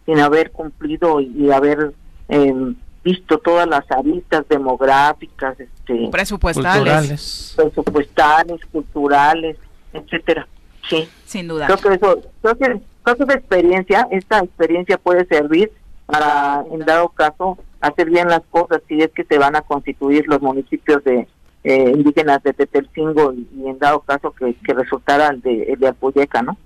sin 0.05 0.19
haber 0.19 0.51
cumplido 0.51 1.19
y, 1.21 1.51
haber 1.51 1.93
em, 2.27 2.75
visto 3.03 3.37
todas 3.37 3.67
las 3.67 3.89
aristas 3.91 4.47
demográficas, 4.47 5.59
este, 5.59 6.09
presupuestales, 6.11 7.53
presupuestales, 7.55 8.61
culturales, 8.71 9.57
etcétera. 9.91 10.47
Sí, 10.89 11.07
sin 11.25 11.47
duda. 11.47 11.67
Creo 11.67 11.77
que 11.77 11.95
eso, 11.95 12.21
creo 12.41 12.57
que, 12.57 12.81
esa 13.23 13.33
experiencia, 13.33 14.07
esta 14.11 14.39
experiencia 14.39 14.97
puede 14.97 15.25
servir 15.25 15.71
para, 16.05 16.63
en 16.71 16.79
dado 16.79 17.09
caso, 17.09 17.57
hacer 17.81 18.09
bien 18.09 18.27
las 18.27 18.41
cosas 18.49 18.81
si 18.87 19.01
es 19.01 19.11
que 19.11 19.23
se 19.23 19.37
van 19.37 19.55
a 19.55 19.61
constituir 19.61 20.25
los 20.27 20.41
municipios 20.41 21.03
de 21.03 21.27
eh, 21.63 21.91
indígenas 21.95 22.43
de 22.43 22.53
Tetelcingo 22.53 23.33
y, 23.33 23.67
en 23.67 23.79
dado 23.79 24.01
caso 24.01 24.31
que, 24.31 24.53
que 24.55 24.73
resultara 24.73 25.29
el 25.29 25.41
de, 25.41 25.75
de 25.77 25.87
Apoyeca, 25.87 26.41
¿no? 26.41 26.57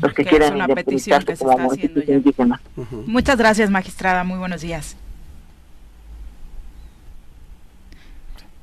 Los 0.00 0.12
que, 0.12 0.24
quieran 0.24 0.56
independizarse 0.56 1.36
como 1.36 1.58
municipios 1.58 2.08
indígenas. 2.08 2.60
Muchas 3.06 3.36
gracias, 3.36 3.70
magistrada. 3.70 4.24
Muy 4.24 4.38
buenos 4.38 4.60
días. 4.60 4.96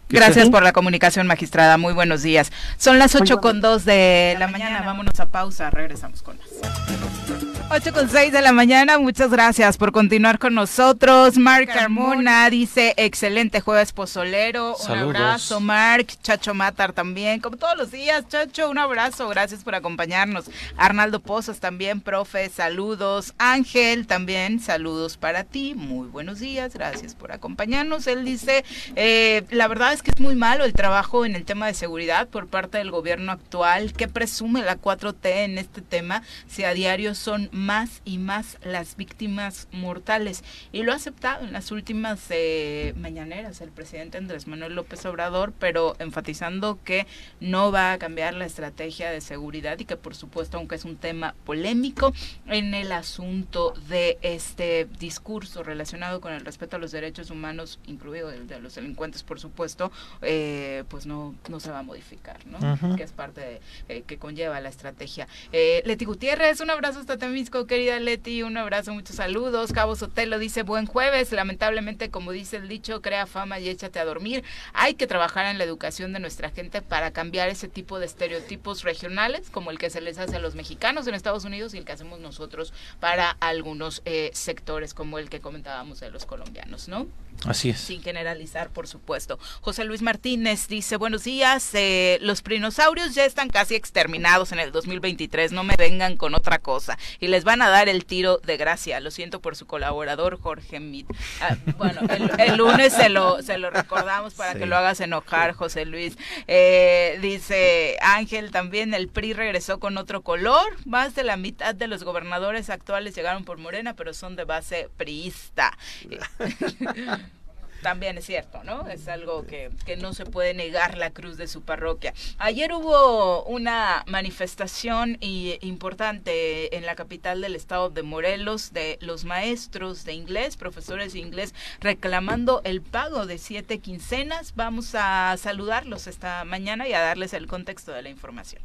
Gracias 0.07 0.49
por 0.49 0.63
la 0.63 0.71
comunicación, 0.71 1.27
magistrada. 1.27 1.77
Muy 1.77 1.93
buenos 1.93 2.21
días. 2.21 2.51
Son 2.77 2.99
las 2.99 3.15
ocho 3.15 3.41
con 3.41 3.59
dos 3.59 3.85
de 3.85 4.35
la 4.39 4.47
mañana. 4.47 4.81
Vámonos 4.85 5.19
a 5.19 5.25
pausa. 5.27 5.69
Regresamos 5.71 6.21
con 6.21 6.37
más. 6.37 7.54
8 7.67 7.93
con 7.93 8.07
6 8.07 8.31
de 8.31 8.41
la 8.43 8.51
mañana, 8.51 8.99
muchas 8.99 9.31
gracias 9.31 9.75
por 9.77 9.91
continuar 9.91 10.37
con 10.37 10.53
nosotros. 10.53 11.35
Mark 11.37 11.65
Carmona. 11.65 12.47
Dice, 12.49 12.93
excelente 12.95 13.59
jueves 13.59 13.91
pozolero, 13.91 14.77
un 14.77 14.97
abrazo 14.97 15.59
Mark, 15.59 16.07
Chacho 16.21 16.53
Matar 16.53 16.93
también, 16.93 17.39
como 17.41 17.57
todos 17.57 17.75
los 17.75 17.89
días, 17.89 18.27
Chacho, 18.27 18.69
un 18.69 18.77
abrazo, 18.77 19.27
gracias 19.29 19.63
por 19.63 19.73
acompañarnos. 19.73 20.45
Arnaldo 20.77 21.19
Pozos 21.19 21.59
también, 21.59 22.01
profe, 22.01 22.49
saludos. 22.49 23.33
Ángel 23.39 24.05
también, 24.05 24.59
saludos 24.59 25.17
para 25.17 25.43
ti, 25.43 25.73
muy 25.73 26.07
buenos 26.07 26.39
días, 26.39 26.73
gracias 26.75 27.15
por 27.15 27.31
acompañarnos. 27.31 28.05
Él 28.05 28.25
dice, 28.25 28.63
eh, 28.95 29.43
la 29.49 29.67
verdad 29.67 29.91
es 29.91 30.03
que 30.03 30.11
es 30.11 30.19
muy 30.19 30.35
malo 30.35 30.65
el 30.65 30.73
trabajo 30.73 31.25
en 31.25 31.35
el 31.35 31.45
tema 31.45 31.65
de 31.65 31.73
seguridad 31.73 32.27
por 32.27 32.47
parte 32.47 32.77
del 32.77 32.91
gobierno 32.91 33.31
actual, 33.31 33.91
que 33.93 34.07
presume 34.07 34.61
la 34.61 34.77
4T 34.77 35.25
en 35.43 35.57
este 35.57 35.81
tema, 35.81 36.21
si 36.47 36.63
a 36.63 36.73
diario 36.73 37.15
son 37.15 37.49
más 37.55 38.01
y 38.03 38.17
más 38.17 38.57
las 38.63 38.97
víctimas 38.97 39.67
mortales. 39.71 40.43
Y 40.73 40.83
lo 40.83 40.91
ha 40.91 40.95
aceptado 40.95 41.45
en 41.45 41.53
las 41.53 41.71
últimas 41.71 42.27
eh, 42.29 42.93
mañaneras 42.97 43.61
el 43.61 43.71
presidente 43.71 44.17
Andrés 44.17 44.45
Manuel 44.45 44.75
López 44.75 45.05
Obrador, 45.05 45.53
pero 45.57 45.95
enfatizando 45.99 46.77
que 46.83 47.07
no 47.39 47.71
va 47.71 47.93
a 47.93 47.97
cambiar 47.97 48.33
la 48.33 48.45
estrategia 48.45 49.09
de 49.09 49.21
seguridad 49.21 49.79
y 49.79 49.85
que 49.85 49.95
por 49.95 50.15
supuesto, 50.15 50.57
aunque 50.57 50.75
es 50.75 50.83
un 50.83 50.97
tema 50.97 51.33
polémico, 51.45 52.13
en 52.45 52.73
el 52.73 52.91
asunto 52.91 53.73
de 53.87 54.17
este 54.21 54.87
discurso 54.99 55.63
relacionado 55.63 56.19
con 56.19 56.33
el 56.33 56.43
respeto 56.43 56.75
a 56.75 56.79
los 56.79 56.91
derechos 56.91 57.31
humanos, 57.31 57.79
incluido 57.87 58.31
el 58.31 58.47
de 58.47 58.59
los 58.59 58.75
delincuentes, 58.75 59.23
por 59.23 59.39
supuesto, 59.39 59.93
eh, 60.21 60.83
pues 60.89 61.05
no, 61.05 61.33
no 61.49 61.61
se 61.61 61.71
va 61.71 61.79
a 61.79 61.83
modificar, 61.83 62.45
¿no? 62.45 62.95
Que 62.97 63.03
es 63.03 63.13
parte 63.13 63.39
de, 63.41 63.61
eh, 63.87 64.03
que 64.05 64.17
conlleva 64.17 64.59
la 64.59 64.69
estrategia. 64.69 65.27
Leti 65.51 66.03
Gutiérrez, 66.03 66.59
un 66.59 66.69
abrazo 66.69 66.99
hasta 66.99 67.17
también 67.17 67.44
querida 67.49 67.99
Leti, 67.99 68.43
un 68.43 68.57
abrazo, 68.57 68.93
muchos 68.93 69.15
saludos. 69.15 69.71
Cabo 69.71 69.95
Sotelo 69.95 70.39
dice 70.39 70.63
buen 70.63 70.85
jueves. 70.85 71.31
Lamentablemente, 71.31 72.09
como 72.09 72.31
dice 72.31 72.57
el 72.57 72.67
dicho, 72.67 73.01
crea 73.01 73.25
fama 73.25 73.59
y 73.59 73.69
échate 73.69 73.99
a 73.99 74.05
dormir. 74.05 74.43
Hay 74.73 74.95
que 74.95 75.07
trabajar 75.07 75.45
en 75.45 75.57
la 75.57 75.63
educación 75.63 76.11
de 76.13 76.19
nuestra 76.19 76.49
gente 76.49 76.81
para 76.81 77.11
cambiar 77.11 77.49
ese 77.49 77.67
tipo 77.67 77.99
de 77.99 78.05
estereotipos 78.05 78.83
regionales, 78.83 79.49
como 79.49 79.71
el 79.71 79.77
que 79.77 79.89
se 79.89 80.01
les 80.01 80.17
hace 80.17 80.35
a 80.35 80.39
los 80.39 80.55
mexicanos 80.55 81.07
en 81.07 81.15
Estados 81.15 81.45
Unidos 81.45 81.73
y 81.73 81.77
el 81.77 81.85
que 81.85 81.93
hacemos 81.93 82.19
nosotros 82.19 82.73
para 82.99 83.31
algunos 83.39 84.01
eh, 84.05 84.31
sectores, 84.33 84.93
como 84.93 85.17
el 85.19 85.29
que 85.29 85.39
comentábamos 85.39 85.99
de 85.99 86.11
los 86.11 86.25
colombianos, 86.25 86.87
¿no? 86.87 87.07
Así 87.45 87.69
es. 87.69 87.79
Sin 87.79 88.01
generalizar, 88.01 88.69
por 88.69 88.87
supuesto. 88.87 89.37
José 89.61 89.83
Luis 89.83 90.01
Martínez 90.01 90.67
dice, 90.67 90.97
buenos 90.97 91.25
días, 91.25 91.69
eh, 91.73 92.17
los 92.21 92.43
dinosaurios 92.43 93.13
ya 93.13 93.25
están 93.25 93.49
casi 93.49 93.75
exterminados 93.75 94.51
en 94.51 94.59
el 94.59 94.71
2023, 94.71 95.51
no 95.51 95.63
me 95.63 95.75
vengan 95.75 96.17
con 96.17 96.33
otra 96.33 96.59
cosa. 96.59 96.97
Y 97.19 97.27
les 97.35 97.43
van 97.43 97.61
a 97.61 97.67
dar 97.67 97.89
el 97.89 98.05
tiro 98.05 98.37
de 98.37 98.55
gracia. 98.55 99.01
Lo 99.01 99.11
siento 99.11 99.41
por 99.41 99.57
su 99.57 99.67
colaborador, 99.67 100.39
Jorge 100.39 100.79
Mit. 100.79 101.05
Ah, 101.41 101.57
bueno, 101.77 101.99
el, 102.39 102.55
lunes 102.55 102.93
se 102.93 103.09
lo, 103.09 103.41
se 103.41 103.57
lo 103.57 103.69
recordamos 103.71 104.35
para 104.35 104.55
que 104.55 104.65
lo 104.65 104.77
hagas 104.77 105.01
enojar, 105.01 105.51
José 105.51 105.83
Luis. 105.83 106.17
Eh, 106.47 107.19
dice 107.21 107.97
Ángel 108.01 108.51
también, 108.51 108.93
el 108.93 109.09
PRI 109.09 109.33
regresó 109.33 109.81
con 109.81 109.97
otro 109.97 110.21
color. 110.21 110.65
Más 110.85 111.13
de 111.13 111.25
la 111.25 111.35
mitad 111.35 111.75
de 111.75 111.87
los 111.87 112.05
gobernadores 112.05 112.69
actuales 112.69 113.13
llegaron 113.15 113.43
por 113.43 113.57
Morena, 113.57 113.95
pero 113.95 114.13
son 114.13 114.37
de 114.37 114.45
base 114.45 114.89
priista. 114.95 115.77
también 117.85 118.17
es 118.17 118.25
cierto, 118.25 118.63
¿no? 118.63 118.87
Es 118.87 119.07
algo 119.07 119.45
que, 119.45 119.69
que, 119.85 119.95
no 119.95 120.15
se 120.15 120.25
puede 120.25 120.55
negar 120.55 120.97
la 120.97 121.11
cruz 121.11 121.37
de 121.37 121.47
su 121.47 121.61
parroquia. 121.61 122.15
Ayer 122.39 122.73
hubo 122.73 123.43
una 123.43 124.03
manifestación 124.07 125.19
importante 125.21 126.75
en 126.75 126.87
la 126.87 126.95
capital 126.95 127.41
del 127.41 127.55
estado 127.55 127.91
de 127.91 128.01
Morelos 128.01 128.73
de 128.73 128.97
los 129.01 129.23
maestros 129.23 130.03
de 130.03 130.13
inglés, 130.13 130.57
profesores 130.57 131.13
de 131.13 131.19
inglés, 131.19 131.53
reclamando 131.79 132.61
el 132.63 132.81
pago 132.81 133.27
de 133.27 133.37
siete 133.37 133.77
quincenas. 133.77 134.55
Vamos 134.55 134.95
a 134.95 135.35
saludarlos 135.37 136.07
esta 136.07 136.43
mañana 136.43 136.87
y 136.87 136.93
a 136.93 137.01
darles 137.01 137.33
el 137.33 137.45
contexto 137.45 137.91
de 137.91 138.01
la 138.01 138.09
información. 138.09 138.63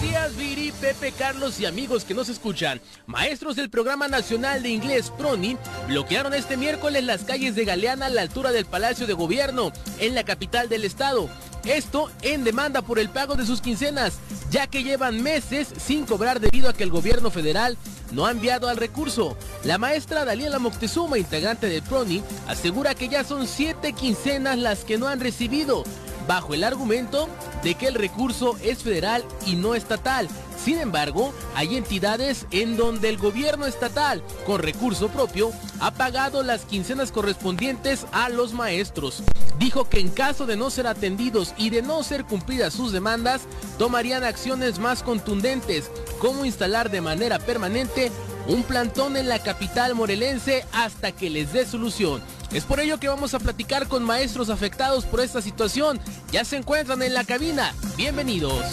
Días, 0.00 0.34
Viri, 0.34 0.72
Pepe, 0.80 1.12
Carlos 1.12 1.60
y 1.60 1.66
amigos 1.66 2.06
que 2.06 2.14
nos 2.14 2.30
escuchan. 2.30 2.80
Maestros 3.06 3.56
del 3.56 3.68
Programa 3.68 4.08
Nacional 4.08 4.62
de 4.62 4.70
Inglés 4.70 5.12
PRONI 5.18 5.58
bloquearon 5.88 6.32
este 6.32 6.56
miércoles 6.56 7.04
las 7.04 7.24
calles 7.24 7.54
de 7.54 7.66
Galeana 7.66 8.06
a 8.06 8.08
la 8.10 8.22
altura 8.22 8.50
del 8.50 8.64
Palacio 8.64 9.06
de 9.06 9.12
Gobierno, 9.12 9.72
en 9.98 10.14
la 10.14 10.24
capital 10.24 10.70
del 10.70 10.84
estado. 10.84 11.28
Esto 11.64 12.10
en 12.22 12.44
demanda 12.44 12.80
por 12.80 12.98
el 12.98 13.10
pago 13.10 13.34
de 13.34 13.44
sus 13.44 13.60
quincenas, 13.60 14.14
ya 14.50 14.66
que 14.66 14.82
llevan 14.82 15.22
meses 15.22 15.68
sin 15.76 16.06
cobrar 16.06 16.40
debido 16.40 16.70
a 16.70 16.72
que 16.72 16.84
el 16.84 16.90
gobierno 16.90 17.30
federal 17.30 17.76
no 18.10 18.24
ha 18.24 18.30
enviado 18.30 18.70
al 18.70 18.78
recurso. 18.78 19.36
La 19.64 19.76
maestra 19.76 20.24
Daniela 20.24 20.58
Moctezuma, 20.58 21.18
integrante 21.18 21.66
del 21.66 21.82
PRONI, 21.82 22.22
asegura 22.48 22.94
que 22.94 23.08
ya 23.08 23.22
son 23.22 23.46
siete 23.46 23.92
quincenas 23.92 24.56
las 24.56 24.84
que 24.84 24.96
no 24.96 25.08
han 25.08 25.20
recibido 25.20 25.84
bajo 26.26 26.54
el 26.54 26.64
argumento 26.64 27.28
de 27.62 27.74
que 27.74 27.86
el 27.86 27.94
recurso 27.94 28.56
es 28.62 28.82
federal 28.82 29.24
y 29.46 29.56
no 29.56 29.74
estatal. 29.74 30.28
Sin 30.62 30.78
embargo, 30.78 31.32
hay 31.54 31.76
entidades 31.76 32.46
en 32.50 32.76
donde 32.76 33.08
el 33.08 33.16
gobierno 33.16 33.64
estatal, 33.64 34.22
con 34.44 34.60
recurso 34.60 35.08
propio, 35.08 35.52
ha 35.80 35.90
pagado 35.92 36.42
las 36.42 36.66
quincenas 36.66 37.12
correspondientes 37.12 38.06
a 38.12 38.28
los 38.28 38.52
maestros. 38.52 39.22
Dijo 39.58 39.88
que 39.88 40.00
en 40.00 40.10
caso 40.10 40.44
de 40.44 40.56
no 40.56 40.68
ser 40.68 40.86
atendidos 40.86 41.54
y 41.56 41.70
de 41.70 41.80
no 41.80 42.02
ser 42.02 42.24
cumplidas 42.24 42.74
sus 42.74 42.92
demandas, 42.92 43.42
tomarían 43.78 44.22
acciones 44.22 44.78
más 44.78 45.02
contundentes, 45.02 45.90
como 46.18 46.44
instalar 46.44 46.90
de 46.90 47.00
manera 47.00 47.38
permanente 47.38 48.12
un 48.50 48.64
plantón 48.64 49.16
en 49.16 49.28
la 49.28 49.38
capital 49.38 49.94
morelense 49.94 50.64
hasta 50.72 51.12
que 51.12 51.30
les 51.30 51.52
dé 51.52 51.64
solución. 51.64 52.20
Es 52.52 52.64
por 52.64 52.80
ello 52.80 52.98
que 52.98 53.08
vamos 53.08 53.32
a 53.32 53.38
platicar 53.38 53.86
con 53.86 54.02
maestros 54.02 54.50
afectados 54.50 55.06
por 55.06 55.20
esta 55.20 55.40
situación. 55.40 56.00
Ya 56.32 56.44
se 56.44 56.56
encuentran 56.56 57.00
en 57.02 57.14
la 57.14 57.22
cabina. 57.24 57.72
Bienvenidos. 57.96 58.64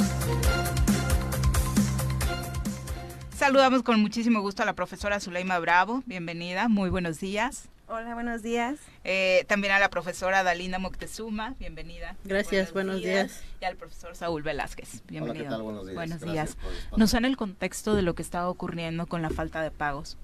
Saludamos 3.38 3.84
con 3.84 4.01
muchísimo 4.01 4.41
gusto 4.41 4.63
a 4.63 4.65
la 4.65 4.73
profesora 4.73 5.19
Zuleima 5.19 5.59
Bravo. 5.59 6.01
Bienvenida, 6.07 6.69
muy 6.69 6.89
buenos 6.89 7.19
días. 7.19 7.69
Hola, 7.89 8.15
buenos 8.15 8.43
días. 8.43 8.79
Eh, 9.05 9.45
también 9.47 9.71
a 9.71 9.79
la 9.79 9.89
profesora 9.89 10.43
Dalina 10.43 10.77
Moctezuma, 10.77 11.55
bienvenida. 11.57 12.17
Gracias, 12.25 12.73
buenos, 12.73 12.97
días. 12.97 13.41
Y 13.61 13.65
al 13.65 13.77
profesor 13.77 14.13
Saúl 14.13 14.43
Velázquez, 14.43 15.03
bienvenido. 15.07 15.45
Hola, 15.45 15.49
¿qué 15.49 15.49
tal? 15.49 15.61
Buenos 15.61 15.85
días. 15.85 15.95
Buenos 15.95 16.21
días. 16.21 16.57
Nos 16.97 17.13
dan 17.13 17.23
el 17.23 17.38
contexto 17.38 17.95
de 17.95 18.01
lo 18.01 18.13
que 18.13 18.23
está 18.23 18.49
ocurriendo 18.49 19.05
con 19.05 19.21
la 19.21 19.29
falta 19.29 19.61
de 19.61 19.71
pagos. 19.71 20.17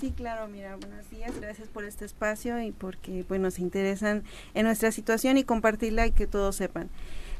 Sí, 0.00 0.12
claro, 0.16 0.46
mira, 0.46 0.76
buenos 0.76 1.10
días, 1.10 1.32
gracias 1.40 1.66
por 1.66 1.84
este 1.84 2.04
espacio 2.04 2.62
y 2.62 2.70
porque 2.70 3.24
pues, 3.26 3.40
nos 3.40 3.58
interesan 3.58 4.22
en 4.54 4.64
nuestra 4.64 4.92
situación 4.92 5.36
y 5.36 5.42
compartirla 5.42 6.06
y 6.06 6.12
que 6.12 6.28
todos 6.28 6.54
sepan. 6.54 6.90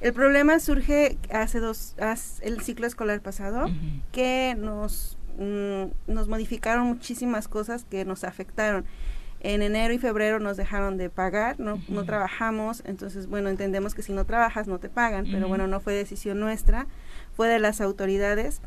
El 0.00 0.12
problema 0.14 0.58
surge 0.58 1.16
hace 1.30 1.60
dos, 1.60 1.94
el 2.40 2.60
ciclo 2.60 2.88
escolar 2.88 3.20
pasado, 3.20 3.70
que 4.10 4.56
nos, 4.58 5.16
mm, 5.38 6.12
nos 6.12 6.26
modificaron 6.26 6.88
muchísimas 6.88 7.46
cosas 7.46 7.84
que 7.84 8.04
nos 8.04 8.24
afectaron. 8.24 8.84
En 9.44 9.60
enero 9.60 9.92
y 9.92 9.98
febrero 9.98 10.40
nos 10.40 10.56
dejaron 10.56 10.96
de 10.96 11.10
pagar, 11.10 11.60
no, 11.60 11.78
no 11.88 12.04
trabajamos, 12.04 12.82
entonces, 12.86 13.26
bueno, 13.26 13.50
entendemos 13.50 13.94
que 13.94 14.00
si 14.00 14.14
no 14.14 14.24
trabajas 14.24 14.68
no 14.68 14.78
te 14.78 14.88
pagan, 14.88 15.26
pero 15.30 15.48
bueno, 15.48 15.66
no 15.66 15.80
fue 15.80 15.92
decisión 15.92 16.40
nuestra, 16.40 16.86
fue 17.36 17.48
de 17.48 17.58
las 17.58 17.82
autoridades. 17.82 18.62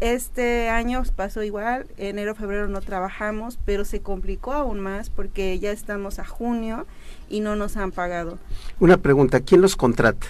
Este 0.00 0.68
año 0.68 1.02
pasó 1.16 1.42
igual, 1.42 1.86
enero, 1.96 2.34
febrero 2.34 2.68
no 2.68 2.82
trabajamos, 2.82 3.58
pero 3.64 3.86
se 3.86 4.02
complicó 4.02 4.52
aún 4.52 4.78
más 4.78 5.08
porque 5.08 5.58
ya 5.58 5.70
estamos 5.70 6.18
a 6.18 6.26
junio 6.26 6.86
y 7.30 7.40
no 7.40 7.56
nos 7.56 7.78
han 7.78 7.90
pagado. 7.90 8.38
Una 8.78 8.98
pregunta, 8.98 9.40
¿quién 9.40 9.62
los 9.62 9.74
contrata? 9.74 10.26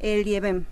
El 0.00 0.26
IEBEM. 0.26 0.64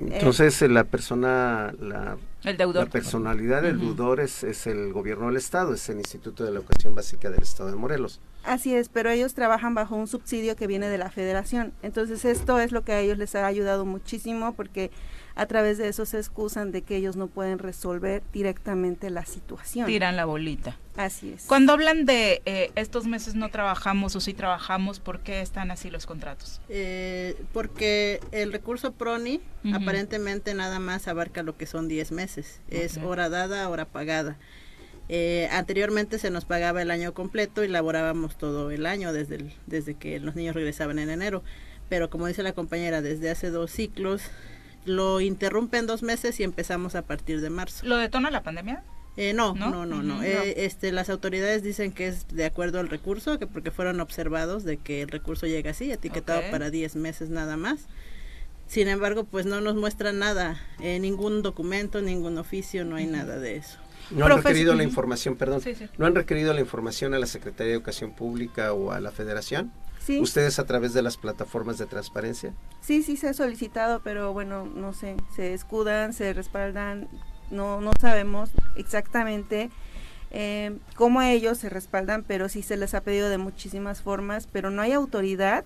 Entonces, 0.00 0.60
eh, 0.62 0.68
la 0.68 0.84
persona, 0.84 1.72
la 1.78 2.16
el 2.44 2.56
deudor. 2.56 2.84
La 2.84 2.90
personalidad 2.90 3.62
del 3.62 3.78
deudor 3.78 4.20
es, 4.20 4.44
es, 4.44 4.66
el 4.66 4.92
gobierno 4.92 5.26
del 5.26 5.36
Estado, 5.36 5.74
es 5.74 5.88
el 5.90 5.98
Instituto 5.98 6.44
de 6.44 6.50
la 6.50 6.60
Educación 6.60 6.94
Básica 6.94 7.28
del 7.28 7.42
Estado 7.42 7.70
de 7.70 7.76
Morelos. 7.76 8.20
Así 8.44 8.74
es, 8.74 8.88
pero 8.88 9.10
ellos 9.10 9.34
trabajan 9.34 9.74
bajo 9.74 9.94
un 9.96 10.06
subsidio 10.06 10.56
que 10.56 10.66
viene 10.66 10.88
de 10.88 10.96
la 10.96 11.10
federación. 11.10 11.74
Entonces 11.82 12.24
esto 12.24 12.58
es 12.58 12.72
lo 12.72 12.82
que 12.82 12.92
a 12.92 13.00
ellos 13.00 13.18
les 13.18 13.34
ha 13.34 13.46
ayudado 13.46 13.84
muchísimo 13.84 14.54
porque 14.54 14.90
a 15.34 15.46
través 15.46 15.78
de 15.78 15.88
eso 15.88 16.06
se 16.06 16.18
excusan 16.18 16.72
de 16.72 16.82
que 16.82 16.96
ellos 16.96 17.16
no 17.16 17.26
pueden 17.26 17.58
resolver 17.58 18.22
directamente 18.32 19.10
la 19.10 19.24
situación. 19.24 19.86
Tiran 19.86 20.16
la 20.16 20.24
bolita. 20.24 20.76
Así 20.96 21.32
es. 21.32 21.44
Cuando 21.44 21.72
hablan 21.72 22.04
de 22.04 22.42
eh, 22.44 22.72
estos 22.74 23.06
meses 23.06 23.34
no 23.34 23.48
trabajamos 23.50 24.16
o 24.16 24.20
sí 24.20 24.34
trabajamos, 24.34 25.00
¿por 25.00 25.20
qué 25.20 25.40
están 25.40 25.70
así 25.70 25.90
los 25.90 26.06
contratos? 26.06 26.60
Eh, 26.68 27.36
porque 27.52 28.20
el 28.32 28.52
recurso 28.52 28.92
PRONI 28.92 29.40
aparentemente 29.72 30.54
nada 30.54 30.78
más 30.78 31.08
abarca 31.08 31.42
lo 31.42 31.56
que 31.56 31.66
son 31.66 31.88
10 31.88 32.12
meses. 32.12 32.60
Es 32.68 32.98
hora 32.98 33.28
dada, 33.28 33.68
hora 33.68 33.86
pagada. 33.86 34.36
Eh, 35.12 35.48
anteriormente 35.50 36.20
se 36.20 36.30
nos 36.30 36.44
pagaba 36.44 36.82
el 36.82 36.90
año 36.90 37.14
completo 37.14 37.64
y 37.64 37.68
laborábamos 37.68 38.38
todo 38.38 38.70
el 38.70 38.86
año 38.86 39.12
desde, 39.12 39.52
desde 39.66 39.94
que 39.94 40.20
los 40.20 40.36
niños 40.36 40.54
regresaban 40.54 40.98
en 40.98 41.10
enero. 41.10 41.42
Pero 41.88 42.10
como 42.10 42.28
dice 42.28 42.44
la 42.44 42.52
compañera, 42.52 43.02
desde 43.02 43.30
hace 43.30 43.50
dos 43.50 43.72
ciclos 43.72 44.22
lo 44.84 45.20
interrumpen 45.20 45.86
dos 45.86 46.02
meses 46.02 46.40
y 46.40 46.44
empezamos 46.44 46.94
a 46.94 47.02
partir 47.02 47.40
de 47.40 47.50
marzo. 47.50 47.86
¿Lo 47.86 47.96
detona 47.96 48.30
la 48.30 48.42
pandemia? 48.42 48.82
Eh, 49.16 49.34
no, 49.34 49.54
no, 49.54 49.84
no, 49.84 50.02
no, 50.02 50.22
eh, 50.22 50.64
este, 50.64 50.92
las 50.92 51.10
autoridades 51.10 51.62
dicen 51.62 51.92
que 51.92 52.06
es 52.06 52.28
de 52.28 52.44
acuerdo 52.44 52.78
al 52.78 52.88
recurso, 52.88 53.38
que 53.38 53.46
porque 53.46 53.70
fueron 53.70 54.00
observados 54.00 54.64
de 54.64 54.76
que 54.76 55.02
el 55.02 55.08
recurso 55.08 55.46
llega 55.46 55.72
así, 55.72 55.90
etiquetado 55.90 56.42
para 56.50 56.70
10 56.70 56.96
meses 56.96 57.28
nada 57.28 57.56
más. 57.56 57.86
Sin 58.66 58.86
embargo, 58.86 59.24
pues 59.24 59.46
no 59.46 59.60
nos 59.60 59.74
muestran 59.74 60.20
nada, 60.20 60.60
eh, 60.80 61.00
ningún 61.00 61.42
documento, 61.42 62.00
ningún 62.00 62.38
oficio, 62.38 62.84
no 62.84 62.96
hay 62.96 63.06
nada 63.06 63.38
de 63.38 63.56
eso. 63.56 63.78
No 64.10 64.26
han 64.26 64.42
requerido 64.42 64.74
la 64.74 64.84
información, 64.84 65.36
perdón, 65.36 65.60
no 65.98 66.06
han 66.06 66.14
requerido 66.14 66.54
la 66.54 66.60
información 66.60 67.12
a 67.12 67.18
la 67.18 67.26
Secretaría 67.26 67.72
de 67.72 67.74
Educación 67.74 68.12
Pública 68.12 68.72
o 68.72 68.92
a 68.92 69.00
la 69.00 69.10
Federación. 69.10 69.72
¿Ustedes 70.18 70.58
a 70.58 70.66
través 70.66 70.92
de 70.92 71.02
las 71.02 71.16
plataformas 71.16 71.78
de 71.78 71.86
transparencia? 71.86 72.54
Sí, 72.80 73.02
sí 73.02 73.16
se 73.16 73.28
ha 73.28 73.34
solicitado, 73.34 74.00
pero 74.02 74.32
bueno, 74.32 74.66
no 74.66 74.92
sé, 74.92 75.16
se 75.34 75.54
escudan, 75.54 76.12
se 76.12 76.32
respaldan, 76.32 77.08
no, 77.50 77.80
no 77.80 77.92
sabemos 78.00 78.50
exactamente 78.76 79.70
eh, 80.30 80.78
cómo 80.94 81.22
ellos 81.22 81.58
se 81.58 81.68
respaldan, 81.68 82.24
pero 82.26 82.48
sí 82.48 82.62
se 82.62 82.76
les 82.76 82.94
ha 82.94 83.02
pedido 83.02 83.28
de 83.28 83.38
muchísimas 83.38 84.00
formas, 84.00 84.48
pero 84.50 84.70
no 84.70 84.82
hay 84.82 84.92
autoridad 84.92 85.64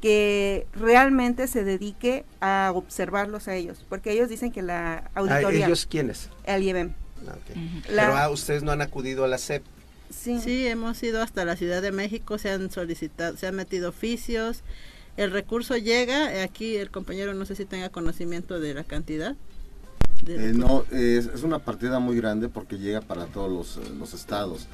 que 0.00 0.66
realmente 0.72 1.46
se 1.46 1.64
dedique 1.64 2.24
a 2.40 2.72
observarlos 2.74 3.48
a 3.48 3.54
ellos, 3.54 3.84
porque 3.88 4.12
ellos 4.12 4.28
dicen 4.28 4.52
que 4.52 4.62
la 4.62 5.10
auditoría... 5.14 5.64
¿A 5.64 5.68
ellos 5.68 5.86
quiénes? 5.86 6.30
El 6.44 6.62
IEBEM. 6.62 6.94
Ah, 7.26 7.34
pero 7.86 8.16
ah, 8.16 8.28
ustedes 8.30 8.62
no 8.62 8.72
han 8.72 8.82
acudido 8.82 9.24
a 9.24 9.28
la 9.28 9.38
CEP. 9.38 9.64
Sí. 10.10 10.66
hemos 10.66 11.02
ido 11.02 11.22
hasta 11.22 11.44
la 11.44 11.56
Ciudad 11.56 11.82
de 11.82 11.92
México, 11.92 12.38
se 12.38 12.50
han 12.50 12.70
solicitado, 12.70 13.36
se 13.36 13.46
han 13.46 13.54
metido 13.56 13.88
oficios, 13.88 14.62
el 15.16 15.30
recurso 15.30 15.76
llega, 15.76 16.42
aquí 16.42 16.76
el 16.76 16.90
compañero 16.90 17.34
no 17.34 17.46
sé 17.46 17.54
si 17.54 17.64
tenga 17.64 17.88
conocimiento 17.88 18.60
de 18.60 18.74
la 18.74 18.84
cantidad. 18.84 19.34
Eh, 20.26 20.52
no, 20.54 20.84
es, 20.90 21.42
una 21.42 21.58
partida 21.58 21.98
muy 21.98 22.16
grande 22.16 22.48
porque 22.48 22.78
llega 22.78 23.00
para 23.00 23.26
todos 23.26 23.50
los, 23.50 23.86
eh, 23.86 23.90
los, 23.98 24.14
estados. 24.14 24.66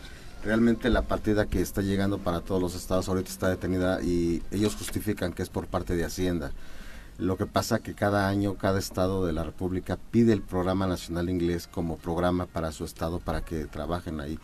Realmente 0.45 0.89
la 0.89 1.03
partida 1.03 1.47
que 1.47 1.61
está 1.61 1.83
llegando 1.83 2.18
para 2.18 2.41
todos 2.41 2.61
los 2.61 2.74
estados 2.74 3.09
ahorita 3.09 3.30
está 3.30 3.49
detenida 3.49 4.03
y 4.03 4.43
ellos 4.51 4.76
justifican 4.76 5.33
que 5.33 5.43
es 5.43 5.49
por 5.49 5.66
parte 5.66 5.95
de 5.97 6.05
Hacienda. 6.05 6.53
Lo 7.18 7.37
que 7.37 7.47
pasa 7.47 7.80
que 7.80 7.95
cada 7.95 8.28
año 8.28 8.55
cada 8.55 8.78
estado 8.78 9.26
de 9.26 9.33
la 9.33 9.45
República 9.45 9.99
pide 10.11 10.33
el 10.33 10.43
Programa 10.43 10.87
Nacional 10.87 11.28
Inglés 11.28 11.68
como 11.70 11.99
programa 11.99 12.47
para 12.47 12.72
su 12.72 12.85
estado 12.85 13.20
para 13.20 13.45
que 13.45 13.66
trabajen 13.66 14.20
ahí. 14.20 14.39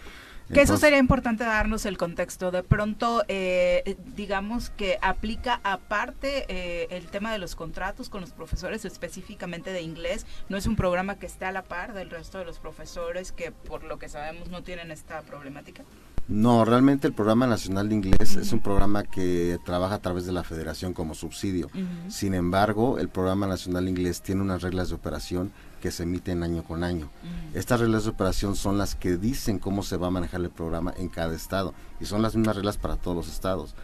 Que 0.52 0.62
eso 0.62 0.76
sería 0.76 0.98
importante 0.98 1.44
darnos 1.44 1.84
el 1.86 1.98
contexto. 1.98 2.50
De 2.50 2.62
pronto, 2.62 3.22
eh, 3.28 3.96
digamos 4.16 4.70
que 4.70 4.98
aplica 5.02 5.60
aparte 5.62 6.46
eh, 6.48 6.88
el 6.90 7.06
tema 7.06 7.32
de 7.32 7.38
los 7.38 7.54
contratos 7.54 8.08
con 8.08 8.20
los 8.20 8.30
profesores 8.30 8.84
específicamente 8.84 9.72
de 9.72 9.82
inglés. 9.82 10.26
No 10.48 10.56
es 10.56 10.66
un 10.66 10.76
programa 10.76 11.16
que 11.16 11.26
esté 11.26 11.44
a 11.44 11.52
la 11.52 11.62
par 11.62 11.92
del 11.92 12.10
resto 12.10 12.38
de 12.38 12.44
los 12.44 12.58
profesores 12.58 13.32
que 13.32 13.52
por 13.52 13.84
lo 13.84 13.98
que 13.98 14.08
sabemos 14.08 14.48
no 14.48 14.62
tienen 14.62 14.90
esta 14.90 15.20
problemática. 15.22 15.84
No, 16.28 16.66
realmente 16.66 17.06
el 17.06 17.14
Programa 17.14 17.46
Nacional 17.46 17.88
de 17.88 17.94
Inglés 17.94 18.36
es 18.36 18.52
un 18.52 18.60
programa 18.60 19.02
que 19.02 19.58
trabaja 19.64 19.94
a 19.94 20.02
través 20.02 20.26
de 20.26 20.32
la 20.32 20.44
federación 20.44 20.92
como 20.92 21.14
subsidio. 21.14 21.70
Sin 22.08 22.34
embargo, 22.34 22.98
el 22.98 23.08
Programa 23.08 23.46
Nacional 23.46 23.86
de 23.86 23.92
Inglés 23.92 24.20
tiene 24.20 24.42
unas 24.42 24.60
reglas 24.60 24.90
de 24.90 24.94
operación 24.94 25.52
que 25.80 25.90
se 25.90 26.02
emiten 26.02 26.42
año 26.42 26.64
con 26.64 26.84
año. 26.84 27.08
Estas 27.54 27.80
reglas 27.80 28.04
de 28.04 28.10
operación 28.10 28.56
son 28.56 28.78
las 28.78 28.94
que 28.94 29.16
dicen 29.16 29.58
cómo 29.58 29.82
se 29.82 29.96
va 29.96 30.08
a 30.08 30.10
manejar 30.10 30.40
el 30.40 30.50
programa 30.50 30.92
en 30.96 31.08
cada 31.08 31.34
estado 31.34 31.74
y 32.00 32.06
son 32.06 32.22
las 32.22 32.36
mismas 32.36 32.56
reglas 32.56 32.78
para 32.78 32.96
todos 32.96 33.16
los 33.16 33.28
estados. 33.28 33.74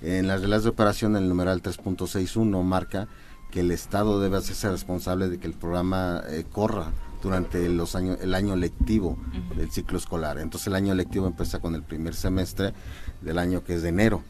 En 0.00 0.26
las 0.26 0.40
reglas 0.40 0.64
de 0.64 0.70
operación 0.70 1.16
el 1.16 1.28
numeral 1.28 1.62
3.61 1.62 2.62
marca 2.62 3.08
que 3.50 3.60
el 3.60 3.70
estado 3.70 4.20
debe 4.20 4.38
hacerse 4.38 4.70
responsable 4.70 5.28
de 5.28 5.38
que 5.38 5.46
el 5.46 5.54
programa 5.54 6.22
eh, 6.28 6.44
corra 6.50 6.90
durante 7.22 7.68
los 7.68 7.94
años, 7.94 8.18
el 8.20 8.34
año 8.34 8.56
lectivo 8.56 9.16
del 9.56 9.70
ciclo 9.70 9.96
escolar. 9.96 10.38
Entonces 10.38 10.66
el 10.66 10.74
año 10.74 10.94
lectivo 10.94 11.26
empieza 11.26 11.60
con 11.60 11.74
el 11.74 11.82
primer 11.82 12.14
semestre 12.14 12.74
del 13.20 13.38
año 13.38 13.62
que 13.62 13.74
es 13.74 13.82
de 13.82 13.90
enero. 13.90 14.22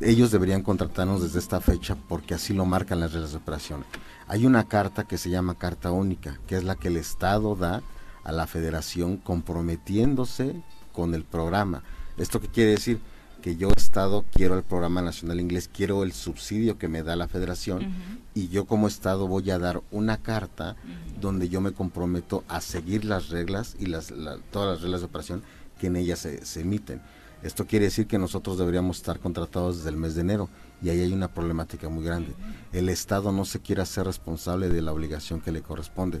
Ellos 0.00 0.30
deberían 0.30 0.62
contratarnos 0.62 1.22
desde 1.22 1.38
esta 1.38 1.60
fecha 1.60 1.96
porque 2.08 2.34
así 2.34 2.54
lo 2.54 2.64
marcan 2.64 3.00
las 3.00 3.12
reglas 3.12 3.32
de 3.32 3.36
operación. 3.36 3.84
Hay 4.26 4.46
una 4.46 4.64
carta 4.64 5.04
que 5.04 5.18
se 5.18 5.28
llama 5.28 5.58
Carta 5.58 5.92
Única, 5.92 6.38
que 6.46 6.56
es 6.56 6.64
la 6.64 6.76
que 6.76 6.88
el 6.88 6.96
Estado 6.96 7.54
da 7.56 7.82
a 8.24 8.32
la 8.32 8.46
federación 8.46 9.18
comprometiéndose 9.18 10.62
con 10.92 11.14
el 11.14 11.24
programa. 11.24 11.82
¿Esto 12.16 12.40
qué 12.40 12.48
quiere 12.48 12.70
decir? 12.72 13.00
Que 13.42 13.56
yo 13.56 13.70
Estado 13.70 14.24
quiero 14.32 14.56
el 14.56 14.62
programa 14.62 15.02
nacional 15.02 15.40
inglés, 15.40 15.70
quiero 15.72 16.02
el 16.02 16.12
subsidio 16.12 16.78
que 16.78 16.88
me 16.88 17.02
da 17.02 17.16
la 17.16 17.28
federación 17.28 17.94
y 18.34 18.48
yo 18.48 18.66
como 18.66 18.86
Estado 18.86 19.26
voy 19.26 19.50
a 19.50 19.58
dar 19.58 19.82
una 19.90 20.18
carta 20.18 20.76
donde 21.20 21.48
yo 21.48 21.60
me 21.60 21.72
comprometo 21.72 22.44
a 22.48 22.60
seguir 22.60 23.04
las 23.04 23.30
reglas 23.30 23.76
y 23.78 23.86
las, 23.86 24.12
todas 24.50 24.74
las 24.74 24.82
reglas 24.82 25.00
de 25.00 25.06
operación 25.06 25.42
que 25.78 25.86
en 25.86 25.96
ellas 25.96 26.28
se 26.42 26.60
emiten. 26.60 27.00
Esto 27.42 27.66
quiere 27.66 27.86
decir 27.86 28.06
que 28.06 28.18
nosotros 28.18 28.58
deberíamos 28.58 28.98
estar 28.98 29.18
contratados 29.18 29.78
desde 29.78 29.90
el 29.90 29.96
mes 29.96 30.14
de 30.14 30.20
enero 30.20 30.50
y 30.82 30.90
ahí 30.90 31.00
hay 31.00 31.12
una 31.12 31.28
problemática 31.28 31.88
muy 31.88 32.04
grande. 32.04 32.34
El 32.72 32.90
Estado 32.90 33.32
no 33.32 33.46
se 33.46 33.60
quiere 33.60 33.80
hacer 33.80 34.04
responsable 34.04 34.68
de 34.68 34.82
la 34.82 34.92
obligación 34.92 35.40
que 35.40 35.52
le 35.52 35.62
corresponde. 35.62 36.20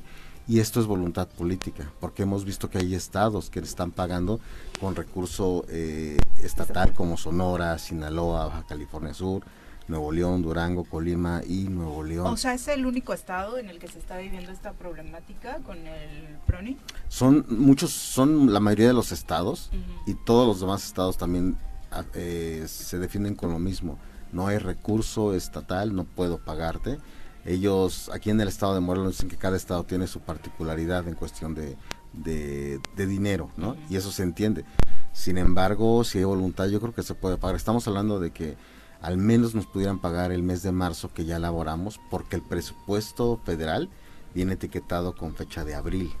Y 0.50 0.58
esto 0.58 0.80
es 0.80 0.86
voluntad 0.86 1.28
política, 1.28 1.92
porque 2.00 2.24
hemos 2.24 2.44
visto 2.44 2.68
que 2.68 2.78
hay 2.78 2.96
estados 2.96 3.50
que 3.50 3.60
están 3.60 3.92
pagando 3.92 4.40
con 4.80 4.96
recurso 4.96 5.64
eh, 5.68 6.18
estatal 6.42 6.92
como 6.92 7.16
Sonora, 7.16 7.78
Sinaloa, 7.78 8.46
Baja 8.46 8.64
California 8.66 9.14
Sur, 9.14 9.44
Nuevo 9.86 10.10
León, 10.10 10.42
Durango, 10.42 10.82
Colima 10.82 11.42
y 11.46 11.68
Nuevo 11.68 12.02
León. 12.02 12.26
O 12.26 12.36
sea, 12.36 12.52
¿es 12.54 12.66
el 12.66 12.84
único 12.84 13.12
estado 13.12 13.58
en 13.58 13.70
el 13.70 13.78
que 13.78 13.86
se 13.86 14.00
está 14.00 14.18
viviendo 14.18 14.50
esta 14.50 14.72
problemática 14.72 15.58
con 15.58 15.86
el 15.86 16.36
PRONI? 16.46 16.76
Son 17.06 17.46
muchos, 17.48 17.92
son 17.92 18.52
la 18.52 18.58
mayoría 18.58 18.88
de 18.88 18.94
los 18.94 19.12
estados 19.12 19.70
y 20.04 20.14
todos 20.14 20.48
los 20.48 20.58
demás 20.58 20.84
estados 20.84 21.16
también 21.16 21.56
ah, 21.92 22.02
eh, 22.14 22.64
se 22.66 22.98
defienden 22.98 23.36
con 23.36 23.52
lo 23.52 23.60
mismo 23.60 24.00
no 24.32 24.46
hay 24.46 24.58
recurso 24.58 25.34
estatal, 25.34 25.94
no 25.94 26.04
puedo 26.04 26.38
pagarte. 26.38 26.98
Ellos, 27.44 28.10
aquí 28.12 28.30
en 28.30 28.40
el 28.40 28.48
estado 28.48 28.74
de 28.74 28.80
Morelos, 28.80 29.12
dicen 29.12 29.28
que 29.28 29.36
cada 29.36 29.56
estado 29.56 29.84
tiene 29.84 30.06
su 30.06 30.20
particularidad 30.20 31.08
en 31.08 31.14
cuestión 31.14 31.54
de, 31.54 31.76
de, 32.12 33.06
dinero, 33.06 33.50
¿no? 33.56 33.76
Y 33.88 33.96
eso 33.96 34.10
se 34.10 34.22
entiende. 34.22 34.64
Sin 35.12 35.38
embargo, 35.38 36.04
si 36.04 36.18
hay 36.18 36.24
voluntad, 36.24 36.66
yo 36.66 36.80
creo 36.80 36.94
que 36.94 37.02
se 37.02 37.14
puede 37.14 37.36
pagar. 37.36 37.56
Estamos 37.56 37.86
hablando 37.88 38.20
de 38.20 38.30
que 38.30 38.56
al 39.00 39.16
menos 39.16 39.54
nos 39.54 39.66
pudieran 39.66 40.00
pagar 40.00 40.32
el 40.32 40.42
mes 40.42 40.62
de 40.62 40.72
marzo 40.72 41.12
que 41.12 41.24
ya 41.24 41.36
elaboramos, 41.36 42.00
porque 42.10 42.36
el 42.36 42.42
presupuesto 42.42 43.40
federal 43.44 43.88
viene 44.34 44.54
etiquetado 44.54 45.14
con 45.14 45.34
fecha 45.34 45.64
de 45.64 45.74
abril. 45.74 46.12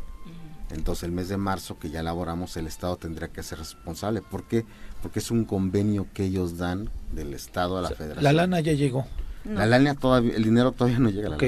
Entonces 0.70 1.04
el 1.04 1.12
mes 1.12 1.28
de 1.28 1.36
marzo 1.36 1.78
que 1.78 1.90
ya 1.90 2.00
elaboramos 2.00 2.56
el 2.56 2.68
Estado 2.68 2.96
tendría 2.96 3.28
que 3.28 3.42
ser 3.42 3.58
responsable. 3.58 4.22
¿Por 4.22 4.44
qué? 4.44 4.64
Porque 5.02 5.18
es 5.18 5.30
un 5.32 5.44
convenio 5.44 6.06
que 6.14 6.24
ellos 6.24 6.58
dan 6.58 6.90
del 7.12 7.34
Estado 7.34 7.76
a 7.76 7.82
la 7.82 7.90
Federación. 7.90 8.22
La 8.22 8.32
lana 8.32 8.60
ya 8.60 8.72
llegó. 8.72 9.04
La 9.44 9.66
lana 9.66 9.94
todavía, 9.94 10.34
el 10.36 10.44
dinero 10.44 10.72
todavía 10.72 10.98
no 10.98 11.10
llega. 11.10 11.30
La 11.30 11.38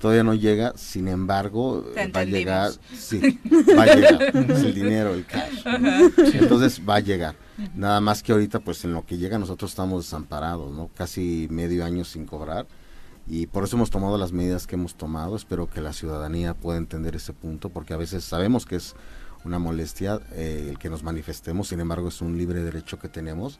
Todavía 0.00 0.22
no 0.22 0.34
llega, 0.34 0.74
sin 0.76 1.08
embargo, 1.08 1.82
va 2.14 2.20
a 2.20 2.24
llegar. 2.24 2.72
Sí, 2.94 3.40
va 3.76 3.84
a 3.84 3.94
llegar. 3.94 4.22
es 4.22 4.34
el 4.64 4.74
dinero, 4.74 5.14
el 5.14 5.24
cash. 5.24 5.64
Entonces 6.34 6.82
va 6.86 6.96
a 6.96 7.00
llegar. 7.00 7.36
Nada 7.74 8.02
más 8.02 8.22
que 8.22 8.32
ahorita, 8.32 8.60
pues 8.60 8.84
en 8.84 8.92
lo 8.92 9.06
que 9.06 9.16
llega 9.16 9.38
nosotros 9.38 9.70
estamos 9.70 10.04
desamparados, 10.04 10.74
¿no? 10.74 10.90
Casi 10.94 11.48
medio 11.50 11.86
año 11.86 12.04
sin 12.04 12.26
cobrar 12.26 12.66
y 13.26 13.46
por 13.46 13.64
eso 13.64 13.76
hemos 13.76 13.90
tomado 13.90 14.18
las 14.18 14.32
medidas 14.32 14.66
que 14.66 14.74
hemos 14.76 14.94
tomado. 14.94 15.36
Espero 15.36 15.68
que 15.68 15.80
la 15.80 15.92
ciudadanía 15.92 16.54
pueda 16.54 16.78
entender 16.78 17.16
ese 17.16 17.32
punto, 17.32 17.70
porque 17.70 17.94
a 17.94 17.96
veces 17.96 18.24
sabemos 18.24 18.66
que 18.66 18.76
es 18.76 18.94
una 19.44 19.58
molestia 19.58 20.20
eh, 20.32 20.66
el 20.70 20.78
que 20.78 20.90
nos 20.90 21.02
manifestemos, 21.02 21.68
sin 21.68 21.80
embargo 21.80 22.08
es 22.08 22.20
un 22.20 22.36
libre 22.36 22.62
derecho 22.62 22.98
que 22.98 23.08
tenemos. 23.08 23.58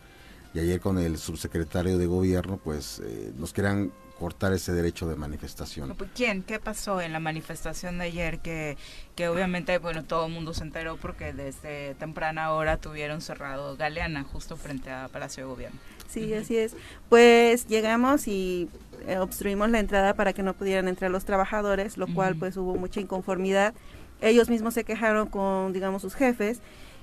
Y 0.54 0.60
ayer 0.60 0.80
con 0.80 0.98
el 0.98 1.18
subsecretario 1.18 1.98
de 1.98 2.06
gobierno, 2.06 2.58
pues 2.62 3.02
eh, 3.04 3.32
nos 3.36 3.52
querían 3.52 3.92
cortar 4.18 4.52
ese 4.52 4.72
derecho 4.72 5.08
de 5.08 5.16
manifestación. 5.16 5.92
Pues, 5.96 6.10
¿Quién? 6.14 6.44
¿Qué 6.44 6.60
pasó 6.60 7.00
en 7.00 7.12
la 7.12 7.18
manifestación 7.18 7.98
de 7.98 8.04
ayer? 8.04 8.38
Que, 8.38 8.76
que 9.16 9.28
obviamente, 9.28 9.76
bueno, 9.78 10.04
todo 10.04 10.26
el 10.26 10.32
mundo 10.32 10.54
se 10.54 10.62
enteró 10.62 10.96
porque 10.96 11.32
desde 11.32 11.94
temprana 11.96 12.52
hora 12.52 12.76
tuvieron 12.76 13.20
cerrado 13.20 13.76
Galeana, 13.76 14.22
justo 14.22 14.56
frente 14.56 14.90
a 14.90 15.08
Palacio 15.08 15.44
de 15.44 15.50
Gobierno. 15.50 15.80
Sí, 16.08 16.32
así 16.34 16.56
es. 16.56 16.76
Pues 17.08 17.66
llegamos 17.66 18.28
y 18.28 18.68
eh, 19.08 19.18
obstruimos 19.18 19.68
la 19.70 19.80
entrada 19.80 20.14
para 20.14 20.32
que 20.32 20.44
no 20.44 20.54
pudieran 20.54 20.86
entrar 20.86 21.10
los 21.10 21.24
trabajadores, 21.24 21.98
lo 21.98 22.06
cual 22.06 22.36
pues 22.36 22.56
hubo 22.56 22.76
mucha 22.76 23.00
inconformidad. 23.00 23.74
Ellos 24.20 24.48
mismos 24.48 24.74
se 24.74 24.84
quejaron 24.84 25.28
con, 25.28 25.72
digamos, 25.72 26.02
sus 26.02 26.14
jefes 26.14 26.60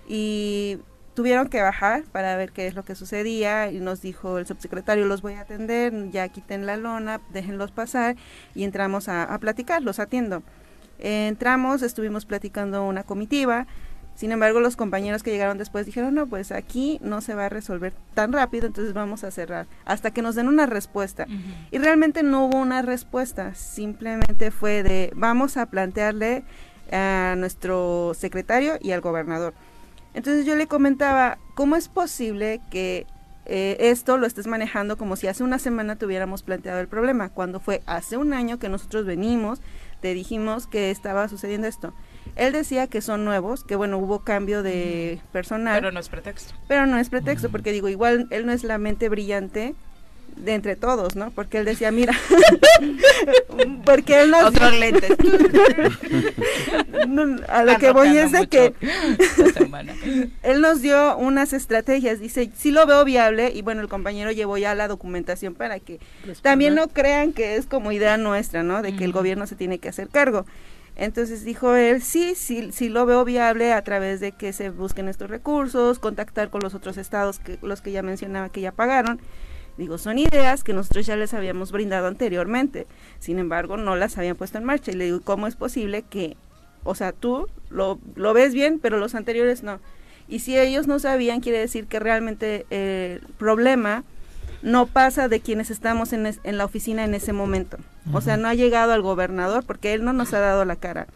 y 0.07 0.79
tuvieron 1.13 1.49
que 1.49 1.61
bajar 1.61 2.03
para 2.11 2.35
ver 2.37 2.51
qué 2.51 2.67
es 2.67 2.75
lo 2.75 2.83
que 2.83 2.95
sucedía 2.95 3.71
y 3.71 3.79
nos 3.79 4.01
dijo 4.01 4.37
el 4.37 4.45
subsecretario, 4.45 5.05
los 5.05 5.21
voy 5.21 5.33
a 5.33 5.41
atender, 5.41 6.09
ya 6.11 6.27
quiten 6.29 6.65
la 6.65 6.77
lona, 6.77 7.21
déjenlos 7.31 7.71
pasar 7.71 8.15
y 8.55 8.63
entramos 8.63 9.09
a, 9.09 9.23
a 9.23 9.39
platicar, 9.39 9.81
los 9.81 9.99
atiendo. 9.99 10.43
entramos, 10.99 11.81
estuvimos 11.81 12.25
platicando 12.25 12.85
una 12.85 13.03
comitiva, 13.03 13.67
sin 14.15 14.31
embargo, 14.31 14.59
los 14.59 14.75
compañeros 14.75 15.23
que 15.23 15.31
llegaron 15.31 15.57
después 15.57 15.85
dijeron, 15.85 16.13
no, 16.13 16.27
pues 16.27 16.51
aquí 16.51 16.99
no 17.01 17.21
se 17.21 17.33
va 17.33 17.45
a 17.45 17.49
resolver 17.49 17.93
tan 18.13 18.31
rápido, 18.33 18.67
entonces 18.67 18.93
vamos 18.93 19.23
a 19.23 19.31
cerrar 19.31 19.67
hasta 19.85 20.11
que 20.11 20.21
nos 20.21 20.35
den 20.35 20.47
una 20.47 20.65
respuesta. 20.65 21.25
Y 21.71 21.77
realmente 21.77 22.21
no 22.21 22.45
hubo 22.45 22.59
una 22.59 22.81
respuesta, 22.81 23.55
simplemente 23.55 24.51
fue 24.51 24.83
de, 24.83 25.11
vamos 25.15 25.57
a 25.57 25.65
plantearle 25.65 26.43
a 26.91 27.35
nuestro 27.37 28.13
secretario 28.13 28.77
y 28.79 28.91
al 28.91 29.01
gobernador. 29.01 29.53
Entonces 30.13 30.45
yo 30.45 30.55
le 30.55 30.67
comentaba, 30.67 31.37
¿cómo 31.55 31.75
es 31.75 31.87
posible 31.87 32.61
que 32.69 33.05
eh, 33.45 33.77
esto 33.79 34.17
lo 34.17 34.27
estés 34.27 34.47
manejando 34.47 34.97
como 34.97 35.15
si 35.15 35.27
hace 35.27 35.43
una 35.43 35.59
semana 35.59 35.95
tuviéramos 35.95 36.43
planteado 36.43 36.79
el 36.79 36.87
problema, 36.87 37.29
cuando 37.29 37.59
fue 37.59 37.81
hace 37.85 38.17
un 38.17 38.33
año 38.33 38.59
que 38.59 38.69
nosotros 38.69 39.05
venimos, 39.05 39.61
te 40.01 40.13
dijimos 40.13 40.67
que 40.67 40.91
estaba 40.91 41.27
sucediendo 41.27 41.67
esto? 41.67 41.93
Él 42.35 42.53
decía 42.53 42.87
que 42.87 43.01
son 43.01 43.25
nuevos, 43.25 43.63
que 43.63 43.75
bueno, 43.75 43.97
hubo 43.97 44.19
cambio 44.19 44.63
de 44.63 45.21
personal. 45.31 45.79
Pero 45.79 45.91
no 45.91 45.99
es 45.99 46.09
pretexto. 46.09 46.53
Pero 46.67 46.85
no 46.85 46.97
es 46.97 47.09
pretexto, 47.09 47.49
porque 47.49 47.71
digo, 47.71 47.89
igual 47.89 48.27
él 48.29 48.45
no 48.45 48.51
es 48.51 48.63
la 48.63 48.77
mente 48.77 49.09
brillante 49.09 49.75
de 50.35 50.53
entre 50.53 50.75
todos, 50.75 51.15
¿no? 51.15 51.31
Porque 51.31 51.59
él 51.59 51.65
decía, 51.65 51.91
mira, 51.91 52.13
porque 53.85 54.21
él 54.21 54.31
nos... 54.31 54.45
Otros 54.45 54.77
lentes. 54.77 55.11
a 57.47 57.63
lo 57.63 57.77
que 57.77 57.91
voy 57.91 58.17
es 58.17 58.31
de 58.31 58.47
que 58.47 58.73
él 60.43 60.61
nos 60.61 60.81
dio 60.81 61.17
unas 61.17 61.53
estrategias, 61.53 62.19
dice, 62.19 62.51
sí 62.55 62.71
lo 62.71 62.85
veo 62.85 63.05
viable, 63.05 63.51
y 63.53 63.61
bueno, 63.61 63.81
el 63.81 63.87
compañero 63.87 64.31
llevó 64.31 64.57
ya 64.57 64.75
la 64.75 64.87
documentación 64.87 65.53
para 65.53 65.79
que 65.79 65.99
también 66.41 66.75
no 66.75 66.87
crean 66.87 67.33
que 67.33 67.55
es 67.55 67.65
como 67.65 67.91
idea 67.91 68.17
nuestra, 68.17 68.63
¿no? 68.63 68.81
De 68.81 68.95
que 68.95 69.03
el 69.03 69.11
gobierno 69.11 69.47
se 69.47 69.55
tiene 69.55 69.79
que 69.79 69.89
hacer 69.89 70.09
cargo. 70.09 70.45
Entonces 70.95 71.43
dijo 71.43 71.75
él, 71.75 72.01
sí, 72.01 72.35
sí, 72.35 72.71
sí 72.71 72.89
lo 72.89 73.05
veo 73.05 73.23
viable 73.25 73.73
a 73.73 73.81
través 73.83 74.19
de 74.19 74.33
que 74.33 74.53
se 74.53 74.69
busquen 74.69 75.07
estos 75.07 75.29
recursos, 75.29 75.99
contactar 75.99 76.49
con 76.49 76.61
los 76.61 76.75
otros 76.75 76.97
estados, 76.97 77.39
que 77.39 77.57
los 77.61 77.81
que 77.81 77.91
ya 77.91 78.03
mencionaba 78.03 78.49
que 78.49 78.61
ya 78.61 78.71
pagaron. 78.71 79.19
Digo, 79.77 79.97
son 79.97 80.19
ideas 80.19 80.63
que 80.63 80.73
nosotros 80.73 81.05
ya 81.05 81.15
les 81.15 81.33
habíamos 81.33 81.71
brindado 81.71 82.07
anteriormente, 82.07 82.87
sin 83.19 83.39
embargo 83.39 83.77
no 83.77 83.95
las 83.95 84.17
habían 84.17 84.35
puesto 84.35 84.57
en 84.57 84.63
marcha. 84.65 84.91
Y 84.91 84.95
le 84.95 85.05
digo, 85.05 85.21
¿cómo 85.21 85.47
es 85.47 85.55
posible 85.55 86.03
que, 86.03 86.37
o 86.83 86.95
sea, 86.95 87.11
tú 87.13 87.47
lo, 87.69 87.99
lo 88.15 88.33
ves 88.33 88.53
bien, 88.53 88.79
pero 88.79 88.97
los 88.97 89.15
anteriores 89.15 89.63
no? 89.63 89.79
Y 90.27 90.39
si 90.39 90.57
ellos 90.57 90.87
no 90.87 90.99
sabían, 90.99 91.41
quiere 91.41 91.59
decir 91.59 91.87
que 91.87 91.99
realmente 91.99 92.65
el 92.69 93.21
problema 93.37 94.03
no 94.61 94.85
pasa 94.85 95.27
de 95.27 95.39
quienes 95.39 95.71
estamos 95.71 96.13
en, 96.13 96.25
en 96.25 96.57
la 96.57 96.65
oficina 96.65 97.03
en 97.03 97.13
ese 97.13 97.33
momento. 97.33 97.77
O 98.13 98.21
sea, 98.21 98.37
no 98.37 98.47
ha 98.47 98.53
llegado 98.53 98.93
al 98.93 99.01
gobernador 99.01 99.63
porque 99.65 99.93
él 99.93 100.03
no 100.03 100.13
nos 100.13 100.33
ha 100.33 100.39
dado 100.39 100.65
la 100.65 100.75
cara. 100.75 101.07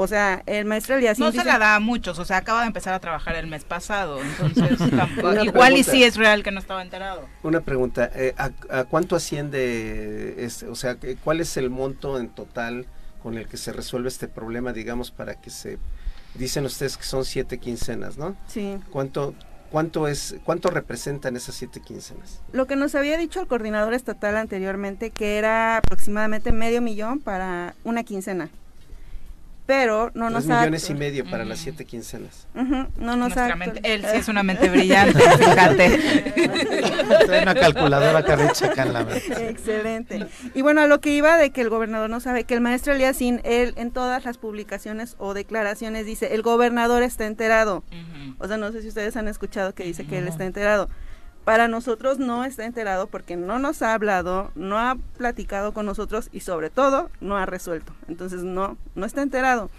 O 0.00 0.06
sea, 0.06 0.44
el 0.46 0.64
maestro 0.64 0.94
Elias 0.94 1.18
No 1.18 1.32
se 1.32 1.42
la 1.42 1.58
da 1.58 1.74
a 1.74 1.80
muchos, 1.80 2.20
o 2.20 2.24
sea, 2.24 2.36
acaba 2.36 2.60
de 2.60 2.68
empezar 2.68 2.94
a 2.94 3.00
trabajar 3.00 3.34
el 3.34 3.48
mes 3.48 3.64
pasado, 3.64 4.20
entonces 4.22 4.78
igual 5.42 5.76
y 5.76 5.82
sí 5.82 6.04
es 6.04 6.14
real 6.14 6.44
que 6.44 6.52
no 6.52 6.60
estaba 6.60 6.82
enterado. 6.82 7.26
Una 7.42 7.62
pregunta, 7.62 8.08
eh, 8.14 8.32
¿a, 8.38 8.84
cuánto 8.84 9.16
asciende, 9.16 10.36
este, 10.38 10.68
o 10.68 10.76
sea, 10.76 10.96
cuál 11.24 11.40
es 11.40 11.56
el 11.56 11.68
monto 11.68 12.20
en 12.20 12.28
total 12.28 12.86
con 13.24 13.38
el 13.38 13.48
que 13.48 13.56
se 13.56 13.72
resuelve 13.72 14.06
este 14.06 14.28
problema, 14.28 14.72
digamos, 14.72 15.10
para 15.10 15.40
que 15.40 15.50
se, 15.50 15.80
dicen 16.34 16.64
ustedes 16.64 16.96
que 16.96 17.02
son 17.02 17.24
siete 17.24 17.58
quincenas, 17.58 18.18
¿no? 18.18 18.36
Sí. 18.46 18.78
¿Cuánto, 18.92 19.34
¿Cuánto 19.72 20.06
es, 20.06 20.36
cuánto 20.44 20.70
representan 20.70 21.34
esas 21.34 21.56
siete 21.56 21.80
quincenas? 21.80 22.40
Lo 22.52 22.68
que 22.68 22.76
nos 22.76 22.94
había 22.94 23.18
dicho 23.18 23.40
el 23.40 23.48
coordinador 23.48 23.94
estatal 23.94 24.36
anteriormente, 24.36 25.10
que 25.10 25.38
era 25.38 25.78
aproximadamente 25.78 26.52
medio 26.52 26.80
millón 26.80 27.18
para 27.18 27.74
una 27.82 28.04
quincena 28.04 28.48
pero 29.68 30.10
no 30.14 30.30
nos 30.30 30.48
ha... 30.48 30.60
millones 30.60 30.88
y 30.88 30.94
medio 30.94 31.28
para 31.28 31.44
las 31.44 31.58
siete 31.58 31.84
quincenas. 31.84 32.48
No 32.54 33.16
nos 33.16 33.36
ha... 33.36 33.52
él 33.82 34.02
sí 34.10 34.16
es 34.16 34.28
una 34.28 34.42
mente 34.42 34.70
brillante, 34.70 35.20
fíjate. 35.20 36.32
una 37.42 37.54
calculadora 37.54 38.24
carricha 38.24 38.68
acá 38.68 38.84
en 38.84 38.92
la 38.94 39.02
Excelente. 39.02 40.26
Y 40.54 40.62
bueno, 40.62 40.80
a 40.80 40.86
lo 40.86 41.02
que 41.02 41.10
iba 41.10 41.36
de 41.36 41.50
que 41.50 41.60
el 41.60 41.68
gobernador 41.68 42.08
no 42.08 42.18
sabe, 42.18 42.44
que 42.44 42.54
el 42.54 42.62
maestro 42.62 42.94
Eliasín, 42.94 43.42
él 43.44 43.74
en 43.76 43.90
todas 43.90 44.24
las 44.24 44.38
publicaciones 44.38 45.16
o 45.18 45.34
declaraciones 45.34 46.06
dice, 46.06 46.34
el 46.34 46.40
gobernador 46.40 47.02
está 47.02 47.26
enterado. 47.26 47.84
O 48.38 48.48
sea, 48.48 48.56
no 48.56 48.72
sé 48.72 48.80
si 48.80 48.88
ustedes 48.88 49.18
han 49.18 49.28
escuchado 49.28 49.74
que 49.74 49.84
dice 49.84 50.06
que 50.06 50.16
él 50.16 50.28
está 50.28 50.46
enterado 50.46 50.88
para 51.48 51.66
nosotros 51.66 52.18
no 52.18 52.44
está 52.44 52.66
enterado 52.66 53.06
porque 53.06 53.34
no 53.34 53.58
nos 53.58 53.80
ha 53.80 53.94
hablado, 53.94 54.52
no 54.54 54.78
ha 54.78 54.98
platicado 55.16 55.72
con 55.72 55.86
nosotros 55.86 56.28
y 56.30 56.40
sobre 56.40 56.68
todo 56.68 57.10
no 57.22 57.38
ha 57.38 57.46
resuelto. 57.46 57.94
Entonces 58.06 58.42
no, 58.42 58.76
no 58.94 59.06
está 59.06 59.22
enterado. 59.22 59.70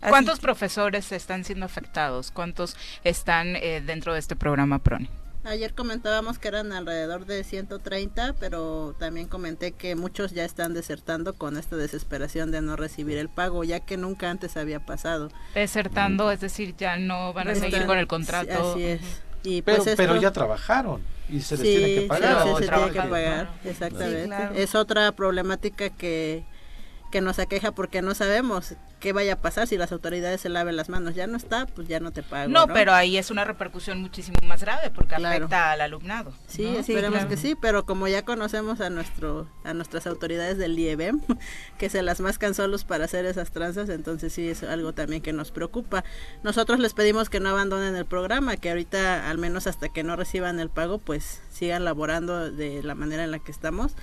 ¿Cuántos 0.00 0.40
profesores 0.40 1.12
están 1.12 1.44
siendo 1.44 1.66
afectados? 1.66 2.30
¿Cuántos 2.30 2.74
están 3.04 3.56
eh, 3.56 3.82
dentro 3.84 4.14
de 4.14 4.18
este 4.18 4.34
programa 4.34 4.78
PRONI? 4.78 5.10
Ayer 5.44 5.74
comentábamos 5.74 6.38
que 6.38 6.48
eran 6.48 6.72
alrededor 6.72 7.26
de 7.26 7.44
130, 7.44 8.36
pero 8.40 8.96
también 8.98 9.28
comenté 9.28 9.72
que 9.72 9.96
muchos 9.96 10.32
ya 10.32 10.46
están 10.46 10.72
desertando 10.72 11.34
con 11.34 11.58
esta 11.58 11.76
desesperación 11.76 12.50
de 12.50 12.62
no 12.62 12.76
recibir 12.76 13.18
el 13.18 13.28
pago, 13.28 13.62
ya 13.62 13.80
que 13.80 13.98
nunca 13.98 14.30
antes 14.30 14.56
había 14.56 14.86
pasado. 14.86 15.30
Desertando, 15.54 16.30
es 16.30 16.40
decir, 16.40 16.74
ya 16.78 16.96
no 16.96 17.34
van 17.34 17.48
a 17.48 17.54
seguir 17.56 17.84
con 17.84 17.98
el 17.98 18.06
contrato. 18.06 18.72
Así 18.72 18.84
es 18.84 19.00
pero, 19.64 19.82
pues 19.84 19.96
pero 19.96 20.16
ya 20.20 20.32
trabajaron 20.32 21.02
y 21.28 21.40
se 21.40 21.56
les 21.56 21.62
tiene 21.62 21.94
que 21.94 22.06
pagar. 22.08 22.46
Sí, 22.46 22.64
se 22.64 22.70
tiene 22.70 22.90
que 22.90 23.02
pagar, 23.02 23.48
exactamente. 23.64 24.62
Es 24.62 24.74
otra 24.74 25.12
problemática 25.12 25.90
que 25.90 26.44
que 27.10 27.20
nos 27.20 27.38
aqueja 27.38 27.72
porque 27.72 28.02
no 28.02 28.14
sabemos 28.14 28.74
qué 29.00 29.12
vaya 29.12 29.34
a 29.34 29.36
pasar 29.36 29.66
si 29.66 29.76
las 29.76 29.92
autoridades 29.92 30.40
se 30.40 30.48
laven 30.48 30.76
las 30.76 30.88
manos. 30.88 31.14
Ya 31.14 31.26
no 31.26 31.36
está, 31.36 31.66
pues 31.66 31.88
ya 31.88 32.00
no 32.00 32.12
te 32.12 32.22
pago. 32.22 32.50
No, 32.50 32.66
pero 32.68 32.92
ahí 32.92 33.16
es 33.16 33.30
una 33.30 33.44
repercusión 33.44 34.00
muchísimo 34.00 34.36
más 34.46 34.62
grave 34.62 34.90
porque 34.90 35.14
afecta 35.14 35.72
al 35.72 35.80
alumnado. 35.80 36.32
Sí, 36.46 36.66
esperemos 36.66 37.24
que 37.24 37.36
sí, 37.36 37.56
pero 37.60 37.84
como 37.84 38.06
ya 38.08 38.24
conocemos 38.24 38.80
a 38.80 38.90
nuestro 38.90 39.48
a 39.64 39.74
nuestras 39.74 40.06
autoridades 40.06 40.58
del 40.58 40.78
IEBEM, 40.78 41.20
que 41.78 41.88
se 41.88 42.02
las 42.02 42.20
mascan 42.20 42.54
solos 42.54 42.84
para 42.84 43.04
hacer 43.04 43.26
esas 43.26 43.50
tranzas, 43.50 43.88
entonces 43.88 44.32
sí 44.32 44.48
es 44.48 44.62
algo 44.62 44.92
también 44.92 45.22
que 45.22 45.32
nos 45.32 45.50
preocupa. 45.50 46.04
Nosotros 46.42 46.78
les 46.78 46.94
pedimos 46.94 47.30
que 47.30 47.40
no 47.40 47.48
abandonen 47.48 47.96
el 47.96 48.06
programa, 48.06 48.56
que 48.56 48.70
ahorita 48.70 49.28
al 49.28 49.38
menos 49.38 49.66
hasta 49.66 49.88
que 49.88 50.02
no 50.02 50.16
reciban 50.16 50.60
el 50.60 50.70
pago, 50.70 50.98
pues 50.98 51.42
sigan 51.50 51.84
laborando 51.84 52.50
de 52.50 52.82
la 52.82 52.94
manera 52.94 53.24
en 53.24 53.30
la 53.30 53.38
que 53.38 53.50
estamos 53.50 53.94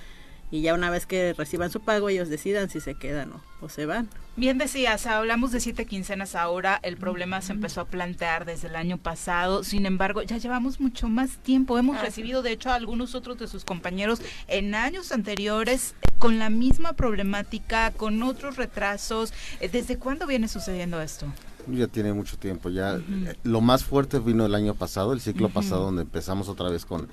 y 0.50 0.62
ya 0.62 0.74
una 0.74 0.90
vez 0.90 1.06
que 1.06 1.34
reciban 1.34 1.70
su 1.70 1.80
pago 1.80 2.08
ellos 2.08 2.28
decidan 2.28 2.70
si 2.70 2.80
se 2.80 2.94
quedan 2.94 3.32
o, 3.60 3.68
se 3.68 3.86
van. 3.86 4.08
Bien 4.36 4.56
decías, 4.56 5.06
hablamos 5.06 5.50
de 5.50 5.60
siete 5.60 5.84
quincenas 5.84 6.36
ahora, 6.36 6.78
el 6.82 6.96
problema 6.96 7.40
se 7.40 7.52
empezó 7.52 7.80
a 7.80 7.84
plantear 7.86 8.44
desde 8.44 8.68
el 8.68 8.76
año 8.76 8.96
pasado, 8.96 9.64
sin 9.64 9.84
embargo 9.84 10.22
ya 10.22 10.38
llevamos 10.38 10.78
mucho 10.80 11.08
más 11.08 11.38
tiempo, 11.38 11.76
hemos 11.76 12.00
recibido 12.00 12.42
de 12.42 12.52
hecho 12.52 12.70
a 12.70 12.76
algunos 12.76 13.16
otros 13.16 13.38
de 13.38 13.48
sus 13.48 13.64
compañeros 13.64 14.20
en 14.46 14.76
años 14.76 15.10
anteriores 15.10 15.94
con 16.18 16.38
la 16.38 16.50
misma 16.50 16.92
problemática, 16.92 17.90
con 17.90 18.22
otros 18.22 18.56
retrasos, 18.56 19.32
eh, 19.60 19.68
¿desde 19.68 19.98
cuándo 19.98 20.26
viene 20.26 20.48
sucediendo 20.48 21.00
esto? 21.00 21.26
Ya 21.66 21.86
tiene 21.86 22.12
mucho 22.12 22.38
tiempo, 22.38 22.70
ya 22.70 22.94
eh, 22.96 23.36
lo 23.42 23.60
más 23.60 23.84
fuerte 23.84 24.20
vino 24.20 24.46
el 24.46 24.54
año 24.54 24.74
pasado, 24.74 25.12
el 25.12 25.20
ciclo 25.20 25.48
pasado 25.48 25.84
donde 25.84 26.02
empezamos 26.02 26.48
otra 26.48 26.70
vez 26.70 26.84
con 26.86 27.08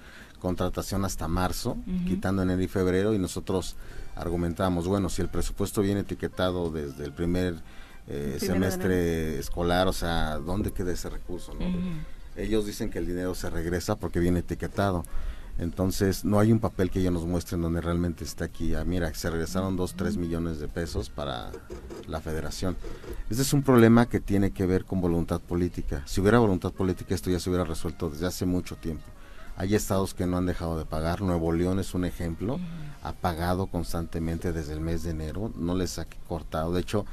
contratación 0.45 1.05
hasta 1.05 1.27
marzo, 1.27 1.75
quitando 2.07 2.43
enero 2.43 2.61
y 2.61 2.67
febrero, 2.67 3.15
y 3.15 3.17
nosotros 3.17 3.75
argumentamos, 4.15 4.87
bueno, 4.87 5.09
si 5.09 5.23
el 5.23 5.27
presupuesto 5.27 5.81
viene 5.81 6.01
etiquetado 6.01 6.69
desde 6.69 7.03
el 7.03 7.13
primer 7.13 7.55
eh, 8.07 8.37
semestre 8.39 9.39
escolar, 9.39 9.87
o 9.87 9.93
sea, 9.93 10.37
¿dónde 10.37 10.69
queda 10.69 10.91
ese 10.91 11.09
recurso? 11.09 11.53
Ellos 12.37 12.67
dicen 12.67 12.91
que 12.91 12.99
el 12.99 13.07
dinero 13.07 13.33
se 13.33 13.49
regresa 13.49 13.95
porque 13.95 14.19
viene 14.19 14.41
etiquetado. 14.41 15.03
Entonces, 15.57 16.23
no 16.23 16.37
hay 16.37 16.51
un 16.51 16.59
papel 16.59 16.91
que 16.91 16.99
ellos 16.99 17.13
nos 17.13 17.25
muestren 17.25 17.63
donde 17.63 17.81
realmente 17.81 18.23
está 18.23 18.45
aquí. 18.45 18.75
Ah, 18.75 18.83
mira, 18.85 19.11
se 19.15 19.31
regresaron 19.31 19.75
2, 19.75 19.95
3 19.95 20.17
millones 20.17 20.59
de 20.59 20.67
pesos 20.67 21.09
para 21.09 21.49
la 22.07 22.21
federación. 22.21 22.77
Este 23.31 23.41
es 23.41 23.51
un 23.51 23.63
problema 23.63 24.05
que 24.05 24.19
tiene 24.19 24.51
que 24.51 24.67
ver 24.67 24.85
con 24.85 25.01
voluntad 25.01 25.41
política. 25.41 26.03
Si 26.05 26.21
hubiera 26.21 26.37
voluntad 26.37 26.71
política, 26.71 27.15
esto 27.15 27.31
ya 27.31 27.39
se 27.39 27.49
hubiera 27.49 27.65
resuelto 27.65 28.11
desde 28.11 28.27
hace 28.27 28.45
mucho 28.45 28.75
tiempo. 28.75 29.05
Hay 29.57 29.73
estados 29.73 30.13
que 30.13 30.25
no 30.25 30.37
han 30.37 30.45
dejado 30.45 30.77
de 30.77 30.85
pagar. 30.85 31.21
Nuevo 31.21 31.51
León 31.51 31.79
es 31.79 31.93
un 31.93 32.05
ejemplo. 32.05 32.59
Ha 33.03 33.13
pagado 33.13 33.67
constantemente 33.67 34.51
desde 34.51 34.73
el 34.73 34.81
mes 34.81 35.03
de 35.03 35.11
enero. 35.11 35.51
No 35.55 35.75
les 35.75 35.97
ha 35.97 36.05
cortado. 36.27 36.73
De 36.73 36.81
hecho, 36.81 37.05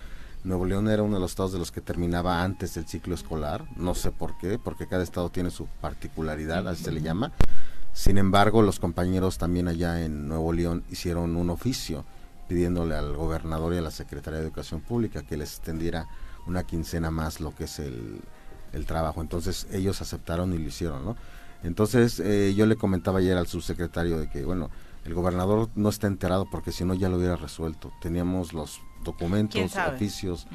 Nuevo 0.44 0.66
León 0.66 0.88
era 0.88 1.04
uno 1.04 1.14
de 1.14 1.20
los 1.20 1.32
estados 1.32 1.52
de 1.52 1.60
los 1.60 1.70
que 1.70 1.80
terminaba 1.80 2.42
antes 2.42 2.74
del 2.74 2.88
ciclo 2.88 3.14
escolar. 3.14 3.64
No 3.76 3.94
sé 3.94 4.10
por 4.10 4.36
qué, 4.38 4.58
porque 4.58 4.88
cada 4.88 5.04
estado 5.04 5.30
tiene 5.30 5.50
su 5.50 5.66
particularidad, 5.80 6.66
así 6.66 6.82
se 6.82 6.90
le 6.90 7.00
llama. 7.00 7.30
Sin 7.92 8.18
embargo, 8.18 8.62
los 8.62 8.80
compañeros 8.80 9.38
también 9.38 9.68
allá 9.68 10.02
en 10.02 10.26
Nuevo 10.26 10.52
León 10.52 10.82
hicieron 10.90 11.36
un 11.36 11.50
oficio 11.50 12.04
pidiéndole 12.48 12.96
al 12.96 13.14
gobernador 13.14 13.74
y 13.74 13.76
a 13.76 13.82
la 13.82 13.92
Secretaría 13.92 14.40
de 14.40 14.46
Educación 14.46 14.80
Pública 14.80 15.22
que 15.22 15.36
les 15.36 15.50
extendiera 15.50 16.08
una 16.46 16.64
quincena 16.64 17.10
más 17.12 17.40
lo 17.40 17.54
que 17.54 17.64
es 17.64 17.78
el, 17.78 18.20
el 18.72 18.86
trabajo. 18.86 19.20
Entonces 19.20 19.68
ellos 19.70 20.02
aceptaron 20.02 20.52
y 20.52 20.58
lo 20.58 20.66
hicieron, 20.66 21.04
¿no? 21.04 21.16
Entonces 21.62 22.20
eh, 22.20 22.54
yo 22.56 22.66
le 22.66 22.76
comentaba 22.76 23.18
ayer 23.18 23.36
al 23.36 23.46
subsecretario 23.46 24.18
de 24.18 24.28
que, 24.28 24.44
bueno, 24.44 24.70
el 25.04 25.14
gobernador 25.14 25.68
no 25.74 25.88
está 25.88 26.06
enterado 26.06 26.48
porque 26.50 26.72
si 26.72 26.84
no 26.84 26.94
ya 26.94 27.08
lo 27.08 27.16
hubiera 27.16 27.36
resuelto. 27.36 27.92
Teníamos 28.00 28.52
los 28.52 28.80
documentos, 29.04 29.76
oficios. 29.76 30.46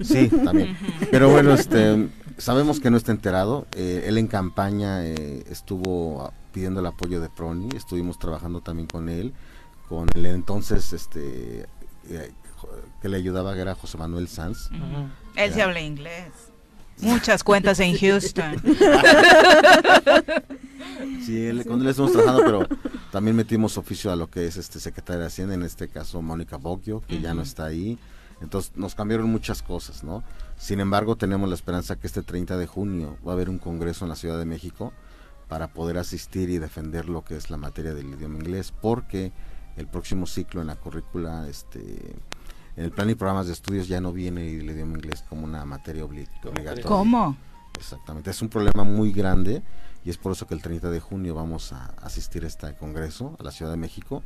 Sí, 0.00 0.28
también. 0.28 0.76
Pero 1.10 1.30
bueno, 1.30 1.52
este, 1.54 2.08
sabemos 2.38 2.80
que 2.80 2.90
no 2.90 2.96
está 2.96 3.12
enterado. 3.12 3.66
Eh, 3.76 4.04
él 4.06 4.18
en 4.18 4.28
campaña 4.28 5.04
eh, 5.04 5.44
estuvo 5.50 6.32
pidiendo 6.52 6.80
el 6.80 6.86
apoyo 6.86 7.20
de 7.20 7.28
Proni, 7.28 7.68
estuvimos 7.74 8.18
trabajando 8.18 8.60
también 8.60 8.86
con 8.86 9.08
él, 9.08 9.32
con 9.88 10.06
el 10.14 10.26
entonces 10.26 10.92
este 10.92 11.66
que 13.00 13.08
le 13.08 13.16
ayudaba 13.16 13.54
que 13.54 13.60
era 13.60 13.74
José 13.74 13.98
Manuel 13.98 14.28
Sanz. 14.28 14.70
Él 15.34 15.52
se 15.52 15.62
habla 15.62 15.80
inglés. 15.80 16.51
Muchas 17.02 17.44
cuentas 17.44 17.80
en 17.80 17.96
Houston. 17.96 18.56
Sí, 21.24 21.48
con 21.68 21.80
él 21.80 21.86
estamos 21.86 22.12
trabajando, 22.12 22.42
pero 22.44 22.66
también 23.12 23.36
metimos 23.36 23.78
oficio 23.78 24.10
a 24.10 24.16
lo 24.16 24.28
que 24.28 24.46
es 24.46 24.56
este 24.56 24.80
secretario 24.80 25.20
de 25.20 25.26
Hacienda, 25.26 25.54
en 25.54 25.62
este 25.62 25.88
caso 25.88 26.20
Mónica 26.20 26.56
Bocchio, 26.56 27.00
que 27.06 27.20
ya 27.20 27.32
no 27.32 27.42
está 27.42 27.66
ahí. 27.66 27.96
Entonces 28.40 28.72
nos 28.74 28.96
cambiaron 28.96 29.30
muchas 29.30 29.62
cosas, 29.62 30.02
¿no? 30.02 30.24
Sin 30.58 30.80
embargo, 30.80 31.14
tenemos 31.14 31.48
la 31.48 31.54
esperanza 31.54 31.96
que 31.96 32.08
este 32.08 32.22
30 32.22 32.56
de 32.56 32.66
junio 32.66 33.16
va 33.26 33.32
a 33.32 33.34
haber 33.34 33.48
un 33.48 33.58
congreso 33.58 34.04
en 34.04 34.08
la 34.08 34.16
Ciudad 34.16 34.36
de 34.36 34.44
México 34.44 34.92
para 35.48 35.68
poder 35.68 35.98
asistir 35.98 36.50
y 36.50 36.58
defender 36.58 37.08
lo 37.08 37.24
que 37.24 37.36
es 37.36 37.50
la 37.50 37.56
materia 37.56 37.94
del 37.94 38.12
idioma 38.14 38.38
inglés, 38.38 38.72
porque 38.80 39.32
el 39.76 39.86
próximo 39.86 40.26
ciclo 40.26 40.60
en 40.60 40.66
la 40.66 40.76
currícula 40.76 41.48
este 41.48 42.16
en 42.76 42.84
el 42.84 42.90
plan 42.90 43.10
y 43.10 43.14
programas 43.14 43.46
de 43.46 43.52
estudios 43.52 43.88
ya 43.88 44.00
no 44.00 44.12
viene 44.12 44.48
el 44.48 44.70
idioma 44.70 44.96
inglés 44.96 45.24
como 45.28 45.44
una 45.44 45.64
materia 45.64 46.04
obligatoria. 46.04 46.82
¿Cómo? 46.84 47.36
Exactamente, 47.78 48.30
es 48.30 48.42
un 48.42 48.48
problema 48.48 48.84
muy 48.84 49.12
grande 49.12 49.62
y 50.04 50.10
es 50.10 50.18
por 50.18 50.32
eso 50.32 50.46
que 50.46 50.54
el 50.54 50.62
30 50.62 50.90
de 50.90 51.00
junio 51.00 51.34
vamos 51.34 51.72
a 51.72 51.94
asistir 52.02 52.44
a 52.44 52.46
este 52.46 52.74
congreso 52.76 53.36
a 53.38 53.42
la 53.42 53.50
Ciudad 53.50 53.70
de 53.70 53.78
México 53.78 54.22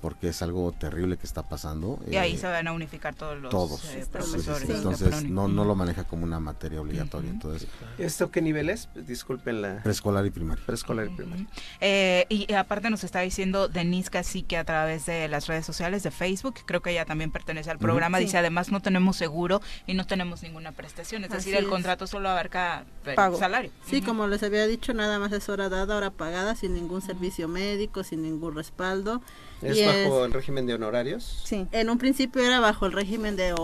porque 0.00 0.28
es 0.28 0.42
algo 0.42 0.72
terrible 0.72 1.16
que 1.16 1.26
está 1.26 1.48
pasando. 1.48 1.98
Y 2.10 2.16
ahí 2.16 2.34
eh, 2.34 2.38
se 2.38 2.46
van 2.46 2.66
a 2.68 2.72
unificar 2.72 3.14
todos 3.14 3.38
los 3.38 3.52
eh, 3.94 4.06
profesores. 4.10 4.68
Entonces 4.68 5.24
no, 5.24 5.48
no 5.48 5.64
lo 5.64 5.74
maneja 5.74 6.04
como 6.04 6.24
una 6.24 6.40
materia 6.40 6.80
obligatoria. 6.80 7.30
entonces 7.30 7.68
¿Esto 7.98 8.30
qué 8.30 8.42
nivel 8.42 8.70
es? 8.70 8.88
Disculpen 8.94 9.62
la... 9.62 9.82
Preescolar 9.82 10.24
y 10.26 10.30
primaria. 10.30 10.64
Preescolar 10.64 11.06
y 11.06 11.10
primaria. 11.10 11.46
Eh, 11.80 12.26
y 12.28 12.52
aparte 12.52 12.90
nos 12.90 13.04
está 13.04 13.20
diciendo 13.20 13.68
Denise 13.68 14.10
que 14.46 14.56
a 14.56 14.64
través 14.64 15.06
de 15.06 15.28
las 15.28 15.46
redes 15.46 15.64
sociales 15.66 16.02
de 16.02 16.10
Facebook, 16.10 16.54
creo 16.66 16.82
que 16.82 16.90
ella 16.90 17.04
también 17.04 17.30
pertenece 17.30 17.70
al 17.70 17.78
programa, 17.78 18.18
dice 18.18 18.38
además 18.38 18.70
no 18.70 18.80
tenemos 18.80 19.16
seguro 19.16 19.60
y 19.86 19.94
no 19.94 20.06
tenemos 20.06 20.42
ninguna 20.42 20.72
prestación, 20.72 21.24
es 21.24 21.30
decir, 21.30 21.54
el 21.54 21.68
contrato 21.68 22.06
solo 22.06 22.28
abarca 22.28 22.84
el 23.04 23.36
salario. 23.36 23.70
Sí, 23.86 24.02
como 24.02 24.26
les 24.26 24.42
había 24.42 24.66
dicho, 24.66 24.94
nada 24.94 25.18
más 25.18 25.32
es 25.32 25.48
hora 25.48 25.68
dada, 25.68 25.96
hora 25.96 26.10
pagada, 26.10 26.54
sin 26.54 26.74
ningún 26.74 27.02
servicio 27.02 27.48
médico, 27.48 28.04
sin 28.04 28.22
ningún 28.22 28.54
respaldo. 28.54 29.22
¿Es 29.62 29.78
bajo 29.92 30.24
el 30.24 30.32
régimen 30.32 30.66
de 30.66 30.74
honorarios? 30.74 31.42
Sí, 31.44 31.66
en 31.72 31.90
un 31.90 31.98
principio 31.98 32.42
era 32.42 32.60
bajo 32.60 32.86
el 32.86 32.92
régimen 32.92 33.36
de 33.36 33.54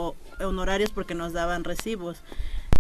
honorarios 0.41 0.91
porque 0.91 1.15
nos 1.15 1.33
daban 1.33 1.65
recibos. 1.65 2.23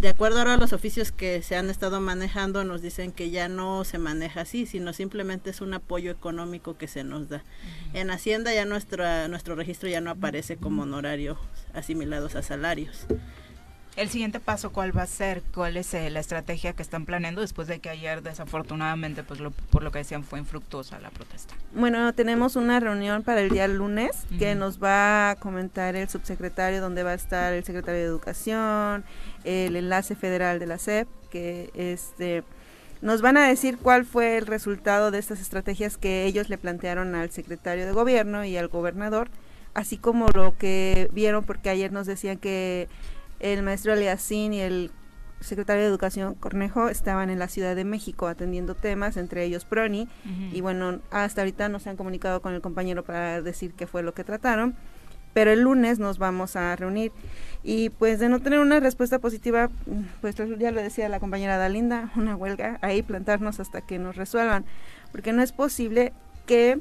De 0.00 0.08
acuerdo 0.10 0.40
ahora 0.40 0.54
a 0.54 0.56
los 0.58 0.74
oficios 0.74 1.10
que 1.10 1.40
se 1.40 1.56
han 1.56 1.70
estado 1.70 2.02
manejando, 2.02 2.64
nos 2.64 2.82
dicen 2.82 3.12
que 3.12 3.30
ya 3.30 3.48
no 3.48 3.82
se 3.84 3.96
maneja 3.96 4.42
así, 4.42 4.66
sino 4.66 4.92
simplemente 4.92 5.48
es 5.48 5.62
un 5.62 5.72
apoyo 5.72 6.10
económico 6.10 6.76
que 6.76 6.86
se 6.86 7.02
nos 7.02 7.30
da. 7.30 7.42
En 7.94 8.10
Hacienda 8.10 8.52
ya 8.52 8.66
nuestra, 8.66 9.26
nuestro 9.28 9.54
registro 9.54 9.88
ya 9.88 10.02
no 10.02 10.10
aparece 10.10 10.58
como 10.58 10.82
honorarios 10.82 11.38
asimilados 11.72 12.34
a 12.34 12.42
salarios. 12.42 13.06
El 13.96 14.10
siguiente 14.10 14.40
paso, 14.40 14.72
¿cuál 14.72 14.96
va 14.96 15.04
a 15.04 15.06
ser? 15.06 15.42
¿Cuál 15.54 15.78
es 15.78 15.94
eh, 15.94 16.10
la 16.10 16.20
estrategia 16.20 16.74
que 16.74 16.82
están 16.82 17.06
planeando 17.06 17.40
después 17.40 17.66
de 17.66 17.78
que 17.78 17.88
ayer 17.88 18.22
desafortunadamente, 18.22 19.22
pues 19.22 19.40
por 19.70 19.82
lo 19.82 19.90
que 19.90 20.00
decían, 20.00 20.22
fue 20.22 20.38
infructuosa 20.38 21.00
la 21.00 21.08
protesta? 21.08 21.54
Bueno, 21.72 22.12
tenemos 22.12 22.56
una 22.56 22.78
reunión 22.78 23.22
para 23.22 23.40
el 23.40 23.48
día 23.48 23.66
lunes 23.68 24.26
que 24.38 24.54
nos 24.54 24.82
va 24.82 25.30
a 25.30 25.36
comentar 25.36 25.96
el 25.96 26.10
subsecretario, 26.10 26.82
donde 26.82 27.04
va 27.04 27.12
a 27.12 27.14
estar 27.14 27.54
el 27.54 27.64
secretario 27.64 28.00
de 28.00 28.06
Educación, 28.06 29.02
el 29.44 29.76
enlace 29.76 30.14
federal 30.14 30.58
de 30.58 30.66
la 30.66 30.76
SEP, 30.76 31.08
que 31.30 31.70
este 31.74 32.44
nos 33.00 33.22
van 33.22 33.38
a 33.38 33.48
decir 33.48 33.78
cuál 33.78 34.04
fue 34.04 34.36
el 34.36 34.46
resultado 34.46 35.10
de 35.10 35.18
estas 35.18 35.40
estrategias 35.40 35.96
que 35.96 36.24
ellos 36.24 36.50
le 36.50 36.58
plantearon 36.58 37.14
al 37.14 37.30
secretario 37.30 37.86
de 37.86 37.92
gobierno 37.92 38.44
y 38.44 38.58
al 38.58 38.68
gobernador, 38.68 39.28
así 39.72 39.96
como 39.96 40.28
lo 40.34 40.56
que 40.56 41.08
vieron, 41.12 41.44
porque 41.44 41.70
ayer 41.70 41.92
nos 41.92 42.06
decían 42.06 42.36
que 42.36 42.88
el 43.40 43.62
maestro 43.62 43.92
Aliasín 43.92 44.52
y 44.52 44.60
el 44.60 44.90
secretario 45.40 45.82
de 45.82 45.88
Educación 45.88 46.34
Cornejo 46.34 46.88
estaban 46.88 47.30
en 47.30 47.38
la 47.38 47.48
Ciudad 47.48 47.76
de 47.76 47.84
México 47.84 48.26
atendiendo 48.26 48.74
temas, 48.74 49.16
entre 49.16 49.44
ellos 49.44 49.64
Proni, 49.64 50.08
y 50.52 50.60
bueno, 50.60 51.00
hasta 51.10 51.42
ahorita 51.42 51.68
no 51.68 51.78
se 51.78 51.90
han 51.90 51.96
comunicado 51.96 52.40
con 52.40 52.54
el 52.54 52.60
compañero 52.62 53.04
para 53.04 53.42
decir 53.42 53.74
qué 53.74 53.86
fue 53.86 54.02
lo 54.02 54.14
que 54.14 54.24
trataron, 54.24 54.74
pero 55.34 55.50
el 55.50 55.60
lunes 55.60 55.98
nos 55.98 56.18
vamos 56.18 56.56
a 56.56 56.74
reunir 56.76 57.12
y 57.62 57.90
pues 57.90 58.18
de 58.18 58.30
no 58.30 58.40
tener 58.40 58.58
una 58.58 58.80
respuesta 58.80 59.18
positiva, 59.18 59.68
pues 60.22 60.36
ya 60.58 60.70
lo 60.70 60.82
decía 60.82 61.08
la 61.10 61.20
compañera 61.20 61.58
Dalinda, 61.58 62.10
una 62.16 62.34
huelga, 62.34 62.78
ahí 62.80 63.02
plantarnos 63.02 63.60
hasta 63.60 63.82
que 63.82 63.98
nos 63.98 64.16
resuelvan, 64.16 64.64
porque 65.12 65.34
no 65.34 65.42
es 65.42 65.52
posible 65.52 66.14
que 66.46 66.80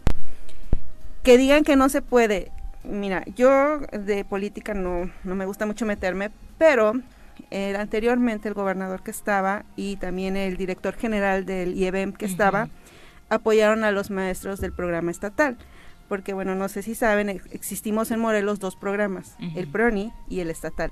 que 1.24 1.38
digan 1.40 1.64
que 1.64 1.76
no 1.76 1.90
se 1.90 2.04
puede. 2.04 2.52
Mira, 2.90 3.24
yo 3.36 3.80
de 3.80 4.26
política 4.26 4.74
no, 4.74 5.10
no 5.24 5.36
me 5.36 5.46
gusta 5.46 5.66
mucho 5.66 5.86
meterme, 5.86 6.32
pero 6.58 6.94
el, 7.50 7.76
anteriormente 7.76 8.48
el 8.48 8.54
gobernador 8.54 9.04
que 9.04 9.12
estaba 9.12 9.66
y 9.76 9.98
también 9.98 10.38
el 10.38 10.58
director 10.58 10.96
general 10.96 11.46
del 11.46 11.76
IEBEM 11.76 12.14
que 12.14 12.26
estaba 12.26 12.70
apoyaron 13.30 13.84
a 13.84 13.92
los 13.92 14.10
maestros 14.12 14.60
del 14.60 14.74
programa 14.74 15.12
estatal. 15.12 15.58
Porque, 16.08 16.34
bueno, 16.34 16.54
no 16.54 16.70
sé 16.70 16.84
si 16.84 16.94
saben, 16.94 17.30
existimos 17.30 18.12
en 18.12 18.20
Morelos 18.20 18.60
dos 18.60 18.76
programas, 18.76 19.36
el 19.56 19.68
PRONI 19.68 20.14
y 20.30 20.40
el 20.40 20.52
estatal. 20.52 20.92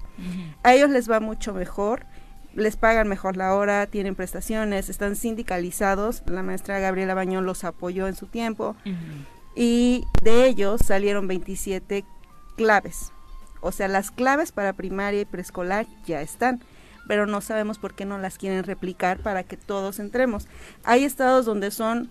A 0.63 0.73
ellos 0.73 0.89
les 0.89 1.09
va 1.09 1.19
mucho 1.19 1.53
mejor, 1.53 2.07
les 2.55 2.77
pagan 2.77 3.07
mejor 3.07 3.37
la 3.37 3.53
hora, 3.53 3.85
tienen 3.85 4.15
prestaciones, 4.15 4.89
están 4.89 5.15
sindicalizados. 5.15 6.23
La 6.25 6.41
maestra 6.41 6.79
Gabriela 6.79 7.13
Bañón 7.13 7.45
los 7.45 7.63
apoyó 7.63 8.07
en 8.07 8.15
su 8.15 8.25
tiempo. 8.25 8.75
Y 9.55 10.05
de 10.21 10.47
ellos 10.47 10.81
salieron 10.83 11.27
27 11.27 12.05
claves 12.55 13.13
o 13.63 13.71
sea, 13.71 13.87
las 13.87 14.11
claves 14.11 14.51
para 14.51 14.73
primaria 14.73 15.21
y 15.21 15.25
preescolar 15.25 15.87
ya 16.05 16.21
están, 16.21 16.61
pero 17.07 17.25
no 17.25 17.39
sabemos 17.39 17.79
por 17.79 17.93
qué 17.93 18.03
no 18.03 18.17
las 18.17 18.37
quieren 18.37 18.65
replicar 18.65 19.19
para 19.19 19.43
que 19.43 19.55
todos 19.55 19.99
entremos. 19.99 20.47
Hay 20.83 21.05
estados 21.05 21.45
donde 21.45 21.71
son 21.71 22.09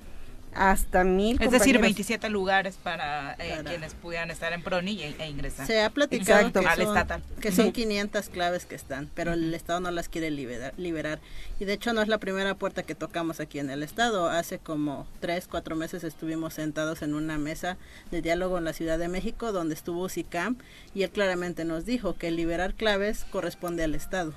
hasta 0.54 1.04
mil. 1.04 1.40
Es 1.40 1.50
decir, 1.50 1.78
27 1.78 2.28
lugares 2.30 2.76
para 2.82 3.34
eh, 3.38 3.62
quienes 3.64 3.94
pudieran 3.94 4.30
estar 4.30 4.52
en 4.52 4.62
PRONI 4.62 5.02
e, 5.02 5.28
ingresar. 5.28 5.66
Se 5.66 5.82
ha 5.82 5.90
platicado 5.90 6.52
que, 6.52 6.62
son, 6.84 7.22
que 7.40 7.52
son 7.52 7.72
500 7.72 8.28
claves 8.28 8.66
que 8.66 8.74
están, 8.74 9.10
pero 9.14 9.32
el 9.32 9.52
Estado 9.54 9.80
no 9.80 9.90
las 9.90 10.08
quiere 10.08 10.30
liberar, 10.30 10.74
liberar. 10.76 11.20
Y 11.60 11.64
de 11.64 11.72
hecho 11.74 11.92
no 11.92 12.02
es 12.02 12.08
la 12.08 12.18
primera 12.18 12.54
puerta 12.54 12.82
que 12.82 12.94
tocamos 12.94 13.40
aquí 13.40 13.58
en 13.58 13.70
el 13.70 13.82
Estado. 13.82 14.28
Hace 14.28 14.58
como 14.58 15.06
3, 15.20 15.48
4 15.48 15.76
meses 15.76 16.04
estuvimos 16.04 16.54
sentados 16.54 17.02
en 17.02 17.14
una 17.14 17.38
mesa 17.38 17.76
de 18.10 18.22
diálogo 18.22 18.58
en 18.58 18.64
la 18.64 18.72
Ciudad 18.72 18.98
de 18.98 19.08
México 19.08 19.52
donde 19.52 19.74
estuvo 19.74 20.08
SICAM 20.08 20.56
y 20.94 21.02
él 21.02 21.10
claramente 21.10 21.64
nos 21.64 21.84
dijo 21.84 22.14
que 22.14 22.30
liberar 22.30 22.74
claves 22.74 23.24
corresponde 23.30 23.84
al 23.84 23.94
Estado. 23.94 24.32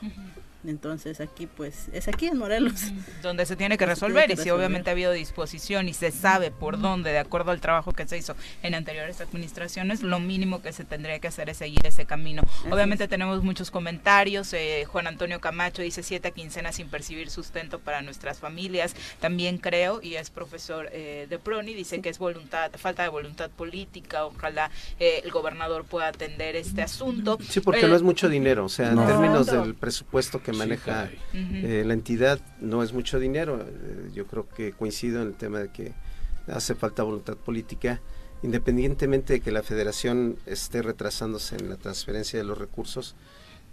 Entonces 0.68 1.22
aquí 1.22 1.48
pues 1.48 1.88
es 1.94 2.08
aquí 2.08 2.28
en 2.28 2.38
Morelos. 2.38 2.92
Donde 3.22 3.46
se 3.46 3.56
tiene 3.56 3.78
que 3.78 3.86
resolver 3.86 4.32
y 4.32 4.38
si 4.38 4.50
obviamente 4.50 4.90
ha 4.90 4.94
habido 4.94 5.12
disposición 5.12 5.88
y 5.88 5.94
se 5.94 6.12
sabe 6.12 6.52
por 6.52 6.80
dónde, 6.80 7.12
de 7.12 7.20
acuerdo 7.20 7.52
al 7.52 7.62
trabajo 7.62 7.92
que 7.94 8.08
se 8.08 8.18
hizo 8.18 8.36
en 8.64 8.76
anteriores 8.76 9.22
administraciones, 9.22 10.02
lo 10.02 10.20
mínimo 10.20 10.62
que 10.62 10.72
se 10.74 10.84
tendría 10.84 11.20
que 11.20 11.28
hacer 11.28 11.50
es 11.50 11.58
seguir 11.58 11.86
ese 11.86 12.06
camino. 12.06 12.44
obviamente 12.72 13.08
tenemos 13.08 13.44
muchos 13.44 13.72
comentarios. 13.72 14.54
Eh, 14.54 14.86
Juan 14.86 15.08
Antonio 15.08 15.40
Camacho 15.40 15.82
dice 15.82 16.04
siete 16.04 16.32
quincenas 16.32 16.76
sin 16.76 16.90
percibir 16.90 17.30
sustento 17.30 17.80
para 17.80 18.02
nuestras 18.02 18.40
familias. 18.40 18.96
También 19.20 19.58
creo, 19.58 20.00
y 20.02 20.16
es 20.16 20.30
profesor 20.30 20.90
eh, 20.92 21.28
de 21.30 21.40
PRONI, 21.40 21.74
dice 21.74 22.02
que 22.02 22.10
es 22.10 22.18
voluntad, 22.18 22.72
falta 22.78 23.04
de 23.04 23.10
voluntad 23.10 23.50
política. 23.50 24.26
Ojalá 24.26 24.72
eh, 25.00 25.22
el 25.24 25.32
gobernador 25.32 25.86
pueda 25.86 26.08
atender 26.08 26.56
este 26.56 26.82
asunto. 26.82 27.38
Sí, 27.48 27.60
porque 27.60 27.88
no 27.88 27.96
es 27.96 28.02
mucho 28.02 28.30
dinero, 28.30 28.66
o 28.66 28.70
sea, 28.70 28.92
en 28.92 29.06
términos 29.06 29.48
del 29.48 29.76
presupuesto 29.76 30.42
que 30.42 30.52
maneja 30.56 31.10
eh, 31.34 31.84
la 31.86 31.94
entidad 31.94 32.40
no 32.60 32.84
es 32.84 32.94
mucho 32.94 33.20
dinero. 33.20 33.62
Eh, 33.62 34.12
yo 34.14 34.26
creo 34.26 34.48
que 34.50 34.72
coincido 34.72 35.22
en 35.22 35.30
el 35.30 35.34
tema 35.36 35.60
de 35.60 35.70
que 35.70 35.94
hace 36.48 36.76
falta 36.76 37.04
voluntad 37.04 37.38
política, 37.38 38.02
independientemente 38.44 39.34
de 39.34 39.40
que 39.42 39.52
la 39.52 39.64
federación 39.64 40.38
esté 40.46 40.82
retrasándose 40.82 41.56
en 41.56 41.70
la 41.70 41.78
transferencia 41.78 42.40
de 42.40 42.46
los 42.46 42.58
recursos 42.58 43.16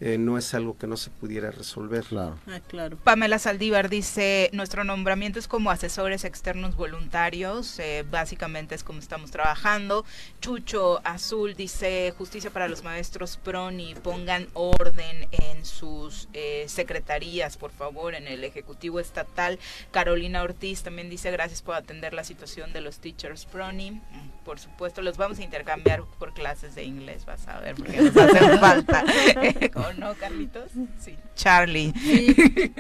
eh, 0.05 0.19
no 0.19 0.37
es 0.37 0.53
algo 0.53 0.77
que 0.77 0.89
no 0.89 0.97
se 0.97 1.11
pudiera 1.11 1.53
resolver. 1.53 2.03
Claro. 2.03 2.37
Ah, 2.49 2.59
claro. 2.66 2.97
Pamela 2.97 3.39
Saldívar 3.39 3.89
dice, 3.89 4.51
nuestro 4.53 4.83
nombramiento 4.83 5.39
es 5.39 5.47
como 5.47 5.70
asesores 5.70 6.24
externos 6.24 6.74
voluntarios, 6.74 7.79
eh, 7.79 8.05
básicamente 8.11 8.74
es 8.74 8.83
como 8.83 8.99
estamos 8.99 9.31
trabajando. 9.31 10.05
Chucho 10.41 11.01
Azul 11.05 11.55
dice, 11.55 12.12
justicia 12.19 12.51
para 12.51 12.66
los 12.66 12.83
maestros 12.83 13.37
PRONI, 13.37 13.95
pongan 14.03 14.49
orden 14.55 15.29
en 15.31 15.65
sus 15.65 16.29
eh, 16.33 16.65
secretarías, 16.66 17.57
por 17.57 17.70
favor, 17.70 18.16
en 18.16 18.27
el 18.27 18.43
Ejecutivo 18.43 18.99
Estatal. 18.99 19.61
Carolina 19.93 20.43
Ortiz 20.43 20.83
también 20.83 21.11
dice, 21.11 21.31
gracias 21.31 21.62
por 21.62 21.77
atender 21.77 22.12
la 22.12 22.24
situación 22.24 22.73
de 22.73 22.81
los 22.81 22.99
teachers 22.99 23.45
PRONI. 23.45 23.93
Mm, 23.93 24.45
por 24.45 24.59
supuesto, 24.59 25.01
los 25.01 25.16
vamos 25.16 25.39
a 25.39 25.45
intercambiar 25.45 26.03
por 26.19 26.35
clases 26.35 26.74
de 26.74 26.83
inglés, 26.83 27.24
vas 27.24 27.47
a 27.47 27.61
ver, 27.61 27.77
porque 27.77 28.03
nos 28.03 28.16
hace 28.16 28.59
falta. 28.59 29.05
no, 29.98 30.14
Carlitos? 30.14 30.70
Sí. 30.98 31.16
Charlie. 31.35 31.93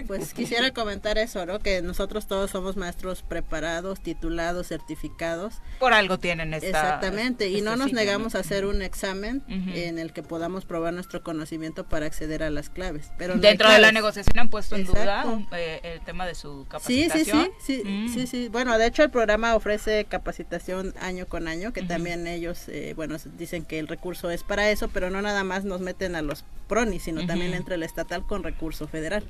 pues 0.06 0.34
quisiera 0.34 0.72
comentar 0.72 1.18
eso, 1.18 1.46
¿no? 1.46 1.58
Que 1.58 1.82
nosotros 1.82 2.26
todos 2.26 2.50
somos 2.50 2.76
maestros 2.76 3.22
preparados, 3.22 4.00
titulados, 4.02 4.68
certificados. 4.68 5.54
Por 5.78 5.92
algo 5.92 6.18
tienen 6.18 6.54
esta. 6.54 6.68
Exactamente, 6.68 7.48
y 7.48 7.60
no 7.60 7.76
nos 7.76 7.92
negamos 7.92 8.34
a 8.34 8.40
hacer 8.40 8.66
un 8.66 8.82
examen 8.82 9.42
en 9.48 9.98
el 9.98 10.12
que 10.12 10.22
podamos 10.22 10.64
probar 10.64 10.92
nuestro 10.92 11.22
conocimiento 11.22 11.84
para 11.84 12.06
acceder 12.06 12.42
a 12.42 12.50
las 12.50 12.70
claves. 12.70 13.12
Pero 13.18 13.36
Dentro 13.36 13.70
de 13.70 13.78
la 13.78 13.92
negociación 13.92 14.38
han 14.38 14.50
puesto 14.50 14.76
en 14.76 14.84
duda 14.84 15.24
eh, 15.52 15.80
el 15.82 16.00
tema 16.02 16.26
de 16.26 16.34
su 16.34 16.66
capacitación. 16.68 17.50
Sí, 17.58 17.76
sí, 17.76 17.82
sí, 17.82 17.88
mm. 17.88 18.08
sí, 18.14 18.26
sí, 18.26 18.48
Bueno, 18.48 18.76
de 18.78 18.86
hecho 18.86 19.02
el 19.02 19.10
programa 19.10 19.54
ofrece 19.54 20.04
capacitación 20.04 20.94
año 21.00 21.26
con 21.26 21.48
año, 21.48 21.72
que 21.72 21.82
también 21.82 22.26
ellos, 22.26 22.68
eh, 22.68 22.92
bueno, 22.96 23.16
dicen 23.36 23.64
que 23.64 23.78
el 23.78 23.88
recurso 23.88 24.30
es 24.30 24.42
para 24.42 24.70
eso, 24.70 24.88
pero 24.88 25.10
no 25.10 25.22
nada 25.22 25.44
más 25.44 25.64
nos 25.64 25.80
meten 25.80 26.16
a 26.16 26.22
los 26.22 26.44
PRONI, 26.68 27.00
sino 27.02 27.26
también 27.26 27.52
entre 27.54 27.74
el 27.74 27.82
estatal 27.82 28.24
con 28.24 28.44
recurso 28.44 28.86
federal 28.86 29.24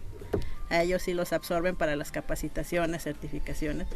a 0.73 0.82
ellos 0.82 1.03
sí 1.03 1.15
los 1.15 1.32
absorben 1.32 1.77
para 1.77 1.97
las 1.97 2.11
capacitaciones, 2.11 3.03
certificaciones, 3.03 3.86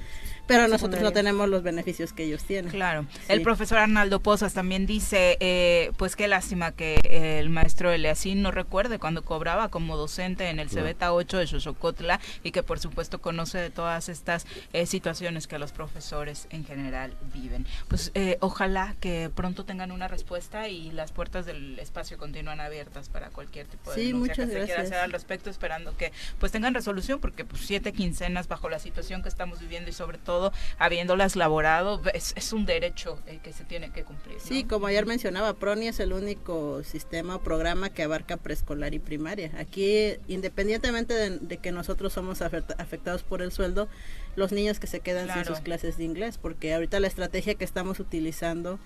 pero 0.46 0.68
nosotros 0.68 1.02
no 1.02 1.12
tenemos 1.12 1.48
los 1.48 1.62
beneficios 1.62 2.12
que 2.12 2.24
ellos 2.24 2.44
tienen. 2.44 2.70
Claro. 2.70 3.06
El 3.28 3.42
profesor 3.42 3.78
Arnaldo 3.78 4.20
Pozas 4.20 4.54
también 4.54 4.86
dice, 4.86 5.36
eh, 5.40 5.92
pues 5.96 6.16
qué 6.16 6.28
lástima 6.28 6.72
que 6.72 7.00
el 7.38 7.50
maestro 7.50 7.90
Eleazín 7.90 8.42
no 8.42 8.50
recuerde 8.50 8.98
cuando 8.98 9.24
cobraba 9.24 9.68
como 9.68 9.96
docente 9.96 10.50
en 10.50 10.60
el 10.60 10.70
Cebeta 10.70 11.12
8 11.12 11.38
de 11.38 11.46
Xochocotla 11.46 12.20
y 12.42 12.52
que 12.52 12.62
por 12.62 12.78
supuesto 12.78 13.20
conoce 13.20 13.58
de 13.58 13.70
todas 13.70 14.08
estas 14.08 14.46
eh, 14.72 14.86
situaciones 14.86 15.46
que 15.46 15.58
los 15.58 15.72
profesores 15.72 16.46
en 16.50 16.64
general 16.64 17.14
viven. 17.32 17.66
Pues 17.88 18.10
eh, 18.14 18.36
ojalá 18.40 18.96
que 19.00 19.30
pronto 19.34 19.64
tengan 19.64 19.92
una 19.92 20.08
respuesta 20.08 20.68
y 20.68 20.90
las 20.90 21.12
puertas 21.12 21.46
del 21.46 21.78
espacio 21.78 22.18
continúan 22.18 22.60
abiertas 22.60 23.08
para 23.08 23.30
cualquier 23.30 23.66
tipo 23.66 23.90
de 23.92 24.02
sí, 24.02 24.14
muchas 24.14 24.48
que 24.48 24.60
se 24.60 24.64
quiera 24.64 24.82
hacer 24.82 24.98
al 24.98 25.12
respecto, 25.12 25.50
esperando 25.50 25.96
que 25.96 26.12
pues 26.38 26.52
tengan 26.52 26.65
resolución 26.74 27.20
porque 27.20 27.44
pues 27.44 27.62
siete 27.66 27.92
quincenas 27.92 28.48
bajo 28.48 28.68
la 28.68 28.78
situación 28.78 29.22
que 29.22 29.28
estamos 29.28 29.60
viviendo 29.60 29.90
y 29.90 29.92
sobre 29.92 30.18
todo 30.18 30.52
habiéndolas 30.78 31.36
laborado 31.36 32.00
es, 32.14 32.32
es 32.36 32.52
un 32.52 32.66
derecho 32.66 33.18
eh, 33.26 33.40
que 33.42 33.52
se 33.52 33.64
tiene 33.64 33.90
que 33.90 34.04
cumplir. 34.04 34.40
Sí, 34.40 34.64
como 34.64 34.86
ayer 34.86 35.06
mencionaba, 35.06 35.54
PRONI 35.54 35.88
es 35.88 36.00
el 36.00 36.12
único 36.12 36.82
sistema 36.84 37.36
o 37.36 37.40
programa 37.40 37.90
que 37.90 38.02
abarca 38.02 38.36
preescolar 38.36 38.94
y 38.94 38.98
primaria. 38.98 39.52
Aquí, 39.58 40.14
independientemente 40.28 41.14
de, 41.14 41.58
que 41.58 41.72
nosotros 41.72 42.12
somos 42.12 42.42
afectados 42.42 43.22
por 43.22 43.42
el 43.42 43.52
sueldo, 43.52 43.88
los 44.36 44.52
niños 44.52 44.78
que 44.78 44.86
se 44.86 45.00
quedan 45.00 45.32
sin 45.32 45.44
sus 45.44 45.60
clases 45.60 45.96
de 45.96 46.04
inglés, 46.04 46.38
porque 46.38 46.74
ahorita 46.74 47.00
la 47.00 47.06
estrategia 47.06 47.54
que 47.54 47.64
estamos 47.64 48.00
utilizando 48.00 48.78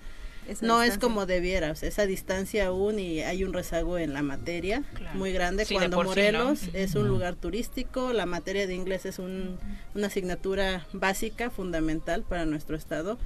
no 0.61 0.83
es 0.83 0.97
como 0.97 1.25
debiera, 1.25 1.71
esa 1.71 2.05
distancia 2.05 2.67
aún 2.67 2.99
y 2.99 3.21
hay 3.21 3.43
un 3.43 3.53
rezago 3.53 3.97
en 3.97 4.13
la 4.13 4.21
materia 4.21 4.83
muy 5.13 5.31
grande. 5.31 5.65
Cuando 5.71 6.03
Morelos 6.03 6.61
es 6.73 6.95
un 6.95 7.07
lugar 7.07 7.35
turístico, 7.35 8.13
la 8.13 8.25
materia 8.25 8.67
de 8.67 8.75
inglés 8.75 9.05
es 9.05 9.19
un, 9.19 9.59
una 9.95 10.07
asignatura 10.07 10.85
básica, 10.93 11.49
fundamental 11.49 12.23
para 12.23 12.45
nuestro 12.45 12.75
estado 12.75 13.17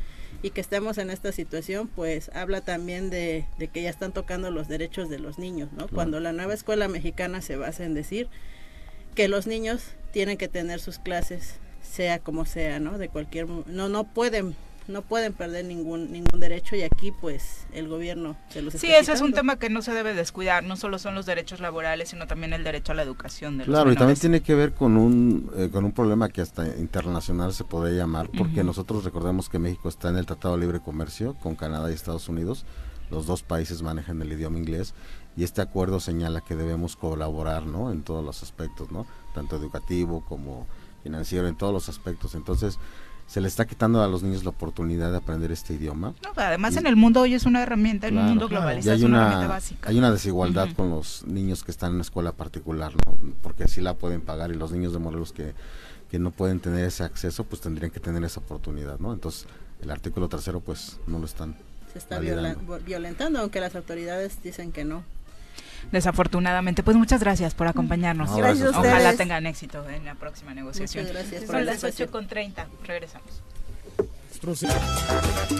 y 0.41 0.51
que 0.51 0.61
estemos 0.61 0.97
en 0.97 1.09
esta 1.09 1.31
situación, 1.31 1.87
pues 1.87 2.29
habla 2.33 2.61
también 2.61 3.09
de, 3.09 3.45
que 3.73 3.81
ya 3.81 3.89
están 3.89 4.11
tocando 4.11 4.51
los 4.51 4.67
derechos 4.67 5.09
de 5.09 5.19
los 5.19 5.39
niños, 5.39 5.71
¿no? 5.73 5.87
Cuando 5.87 6.19
la 6.19 6.33
nueva 6.33 6.53
escuela 6.53 6.87
mexicana 6.87 7.41
se 7.41 7.55
basa 7.55 7.83
en 7.85 7.93
decir 7.93 8.27
que 9.15 9.27
los 9.27 9.47
niños 9.47 9.81
tienen 10.11 10.37
que 10.37 10.47
tener 10.47 10.79
sus 10.79 10.99
clases 10.99 11.55
sea 11.81 12.19
como 12.19 12.45
sea, 12.45 12.79
¿no? 12.79 12.97
De 12.97 13.09
cualquier 13.09 13.47
no 13.47 13.89
no 13.89 14.03
pueden 14.03 14.55
no 14.87 15.01
pueden 15.01 15.33
perder 15.33 15.65
ningún 15.65 16.11
ningún 16.11 16.39
derecho 16.39 16.75
y 16.75 16.83
aquí 16.83 17.11
pues 17.11 17.65
el 17.73 17.87
gobierno 17.87 18.37
se 18.49 18.61
los 18.61 18.73
Sí, 18.73 18.87
ese 18.91 19.13
es 19.13 19.21
un 19.21 19.33
tema 19.33 19.57
que 19.57 19.69
no 19.69 19.81
se 19.81 19.93
debe 19.93 20.13
descuidar, 20.13 20.63
no 20.63 20.75
solo 20.77 20.99
son 20.99 21.15
los 21.15 21.25
derechos 21.25 21.59
laborales, 21.59 22.09
sino 22.09 22.27
también 22.27 22.53
el 22.53 22.63
derecho 22.63 22.91
a 22.91 22.95
la 22.95 23.01
educación 23.01 23.57
de 23.57 23.65
Claro, 23.65 23.91
y 23.91 23.95
también 23.95 24.19
tiene 24.19 24.41
que 24.41 24.53
ver 24.53 24.73
con 24.73 24.97
un 24.97 25.51
eh, 25.55 25.69
con 25.71 25.85
un 25.85 25.91
problema 25.91 26.29
que 26.29 26.41
hasta 26.41 26.67
internacional 26.77 27.53
se 27.53 27.63
podría 27.63 27.97
llamar, 27.97 28.29
porque 28.37 28.63
nosotros 28.63 29.03
recordemos 29.03 29.49
que 29.49 29.59
México 29.59 29.89
está 29.89 30.09
en 30.09 30.17
el 30.17 30.25
Tratado 30.25 30.55
de 30.55 30.61
Libre 30.61 30.79
Comercio 30.79 31.35
con 31.35 31.55
Canadá 31.55 31.89
y 31.89 31.93
Estados 31.93 32.29
Unidos. 32.29 32.65
Los 33.11 33.27
dos 33.27 33.43
países 33.43 33.83
manejan 33.83 34.21
el 34.21 34.33
idioma 34.33 34.57
inglés 34.57 34.95
y 35.37 35.43
este 35.43 35.61
acuerdo 35.61 35.99
señala 35.99 36.41
que 36.41 36.55
debemos 36.55 36.95
colaborar, 36.95 37.65
¿no? 37.65 37.91
En 37.91 38.03
todos 38.03 38.23
los 38.23 38.41
aspectos, 38.41 38.91
¿no? 38.91 39.05
Tanto 39.33 39.55
educativo 39.55 40.23
como 40.27 40.65
financiero, 41.03 41.47
en 41.47 41.55
todos 41.55 41.73
los 41.73 41.89
aspectos. 41.89 42.33
Entonces, 42.35 42.79
se 43.27 43.41
le 43.41 43.47
está 43.47 43.65
quitando 43.65 44.03
a 44.03 44.07
los 44.07 44.23
niños 44.23 44.43
la 44.43 44.51
oportunidad 44.51 45.11
de 45.11 45.17
aprender 45.17 45.51
este 45.51 45.73
idioma. 45.73 46.13
además 46.35 46.77
en 46.77 46.87
el 46.87 46.95
mundo 46.95 47.21
hoy 47.21 47.33
es 47.33 47.45
una 47.45 47.63
herramienta, 47.63 48.07
en 48.07 48.17
un 48.17 48.25
mundo 48.25 48.47
globalizado 48.47 48.95
hay 48.95 49.03
una, 49.03 49.47
básica. 49.47 49.89
Hay 49.89 49.97
una 49.97 50.11
desigualdad 50.11 50.69
con 50.75 50.89
los 50.89 51.25
niños 51.25 51.63
que 51.63 51.71
están 51.71 51.89
en 51.89 51.95
una 51.95 52.03
escuela 52.03 52.31
particular, 52.31 52.93
¿no? 53.05 53.17
porque 53.41 53.67
sí 53.67 53.81
la 53.81 53.95
pueden 53.95 54.21
pagar 54.21 54.51
y 54.51 54.55
los 54.55 54.71
niños 54.71 54.93
de 54.93 54.99
Morelos 54.99 55.31
que, 55.31 55.53
que 56.09 56.19
no 56.19 56.31
pueden 56.31 56.59
tener 56.59 56.85
ese 56.85 57.03
acceso, 57.03 57.43
pues 57.43 57.61
tendrían 57.61 57.91
que 57.91 57.99
tener 57.99 58.23
esa 58.23 58.39
oportunidad, 58.39 58.99
¿no? 58.99 59.11
Entonces, 59.11 59.47
el 59.81 59.91
artículo 59.91 60.29
tercero, 60.29 60.59
pues, 60.59 60.99
no 61.07 61.19
lo 61.19 61.25
están 61.25 61.55
Se 61.91 61.99
está 61.99 62.19
violentando, 62.19 63.39
aunque 63.39 63.59
las 63.59 63.75
autoridades 63.75 64.41
dicen 64.41 64.71
que 64.71 64.85
no 64.85 65.03
desafortunadamente. 65.91 66.83
Pues 66.83 66.97
muchas 66.97 67.19
gracias 67.19 67.53
por 67.53 67.67
acompañarnos. 67.67 68.29
Ojalá 68.29 69.13
tengan 69.15 69.45
éxito 69.45 69.87
en 69.89 70.05
la 70.05 70.15
próxima 70.15 70.53
negociación. 70.53 71.07
Son 71.47 71.65
las 71.65 71.83
8.30. 71.83 72.65
Regresamos. 72.85 73.41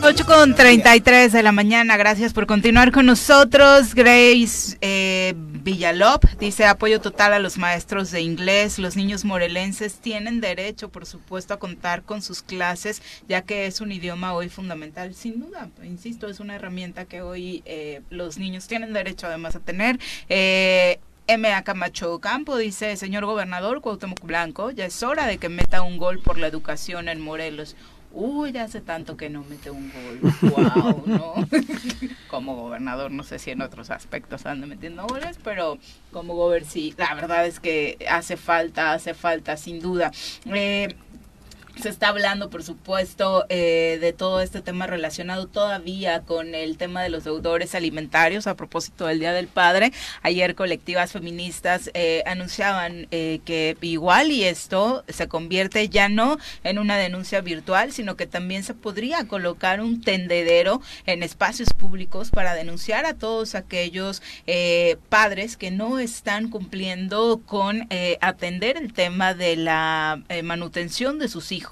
8 0.04 0.26
con 0.26 0.54
33 0.54 1.32
de 1.32 1.44
la 1.44 1.52
mañana, 1.52 1.98
gracias 1.98 2.34
por 2.34 2.46
continuar 2.46 2.92
con 2.92 3.08
nosotros. 3.08 3.96
Grace 3.96 4.78
eh, 4.82 5.34
Villalop 5.66 6.26
dice 6.38 6.66
apoyo 6.66 7.02
total 7.02 7.34
a 7.34 7.40
los 7.40 7.58
maestros 7.58 8.12
de 8.12 8.22
inglés. 8.22 8.78
Los 8.78 8.96
niños 8.96 9.26
morelenses 9.26 9.96
tienen 9.96 10.40
derecho, 10.40 10.90
por 10.90 11.08
supuesto, 11.08 11.56
a 11.56 11.58
contar 11.58 12.04
con 12.04 12.22
sus 12.22 12.44
clases, 12.44 13.02
ya 13.28 13.42
que 13.42 13.66
es 13.66 13.82
un 13.82 13.92
idioma 13.92 14.36
hoy 14.36 14.48
fundamental. 14.48 15.16
Sin 15.16 15.40
duda, 15.40 15.72
insisto, 15.84 16.28
es 16.28 16.40
una 16.40 16.54
herramienta 16.54 17.06
que 17.06 17.24
hoy 17.24 17.64
eh, 17.66 18.04
los 18.12 18.38
niños 18.38 18.68
tienen 18.68 18.94
derecho 18.94 19.26
además 19.26 19.56
a 19.56 19.60
tener. 19.60 20.00
Eh, 20.30 21.00
M.A. 21.26 21.64
Camacho 21.64 22.20
Campo 22.20 22.56
dice, 22.58 22.96
señor 22.96 23.26
gobernador 23.26 23.82
Cuauhtémoc 23.82 24.22
Blanco, 24.22 24.70
ya 24.70 24.86
es 24.86 25.02
hora 25.02 25.26
de 25.26 25.40
que 25.40 25.50
meta 25.50 25.82
un 25.82 25.98
gol 25.98 26.20
por 26.20 26.38
la 26.38 26.46
educación 26.46 27.10
en 27.10 27.20
Morelos 27.20 27.76
uy, 28.16 28.58
hace 28.58 28.82
tanto 28.82 29.18
que 29.18 29.30
no 29.30 29.44
mete 29.44 29.70
un 29.70 29.92
gol, 29.92 30.34
wow, 30.42 31.04
¿no? 31.06 31.34
como 32.30 32.56
gobernador, 32.56 33.12
no 33.12 33.24
sé 33.24 33.40
si 33.40 33.52
en 33.52 33.62
otros 33.62 33.92
aspectos 33.92 34.46
anda 34.46 34.66
metiendo 34.66 35.06
goles, 35.06 35.38
pero 35.44 35.78
como 36.12 36.34
gobernador 36.34 36.66
sí, 36.66 36.94
la 36.98 37.14
verdad 37.14 37.46
es 37.46 37.60
que 37.60 37.98
hace 38.10 38.38
falta, 38.38 38.94
hace 38.94 39.14
falta, 39.14 39.58
sin 39.58 39.82
duda. 39.82 40.12
Eh, 40.46 40.96
se 41.82 41.90
está 41.90 42.08
hablando, 42.08 42.50
por 42.50 42.64
supuesto, 42.64 43.46
eh, 43.50 43.98
de 44.00 44.14
todo 44.14 44.42
este 44.42 44.62
tema 44.62 44.88
relacionado 44.88 45.48
todavía 45.48 46.22
con 46.22 46.56
el 46.56 46.78
tema 46.78 47.04
de 47.04 47.10
los 47.10 47.26
deudores 47.26 47.76
alimentarios 47.76 48.48
a 48.48 48.56
propósito 48.56 49.08
del 49.08 49.20
Día 49.20 49.34
del 49.34 49.48
Padre. 49.48 49.92
Ayer 50.22 50.56
colectivas 50.56 51.12
feministas 51.12 51.92
eh, 51.94 52.24
anunciaban 52.26 53.08
eh, 53.12 53.42
que 53.46 53.78
igual 53.82 54.32
y 54.32 54.44
esto 54.46 55.04
se 55.10 55.28
convierte 55.28 55.90
ya 55.90 56.10
no 56.10 56.38
en 56.64 56.80
una 56.80 56.98
denuncia 56.98 57.42
virtual, 57.42 57.92
sino 57.92 58.16
que 58.16 58.26
también 58.26 58.64
se 58.64 58.74
podría 58.74 59.28
colocar 59.28 59.82
un 59.82 60.02
tendedero 60.02 60.82
en 61.06 61.24
espacios 61.24 61.70
públicos 61.74 62.32
para 62.32 62.56
denunciar 62.56 63.06
a 63.06 63.16
todos 63.16 63.56
aquellos 63.56 64.22
padres 65.10 65.58
que 65.58 65.72
no 65.72 66.00
están 66.00 66.50
cumpliendo 66.50 67.42
con 67.46 67.88
atender 68.22 68.78
el 68.78 68.94
tema 68.94 69.34
de 69.34 69.56
la 69.56 70.24
manutención 70.44 71.20
de 71.20 71.28
sus 71.28 71.52
hijos 71.52 71.65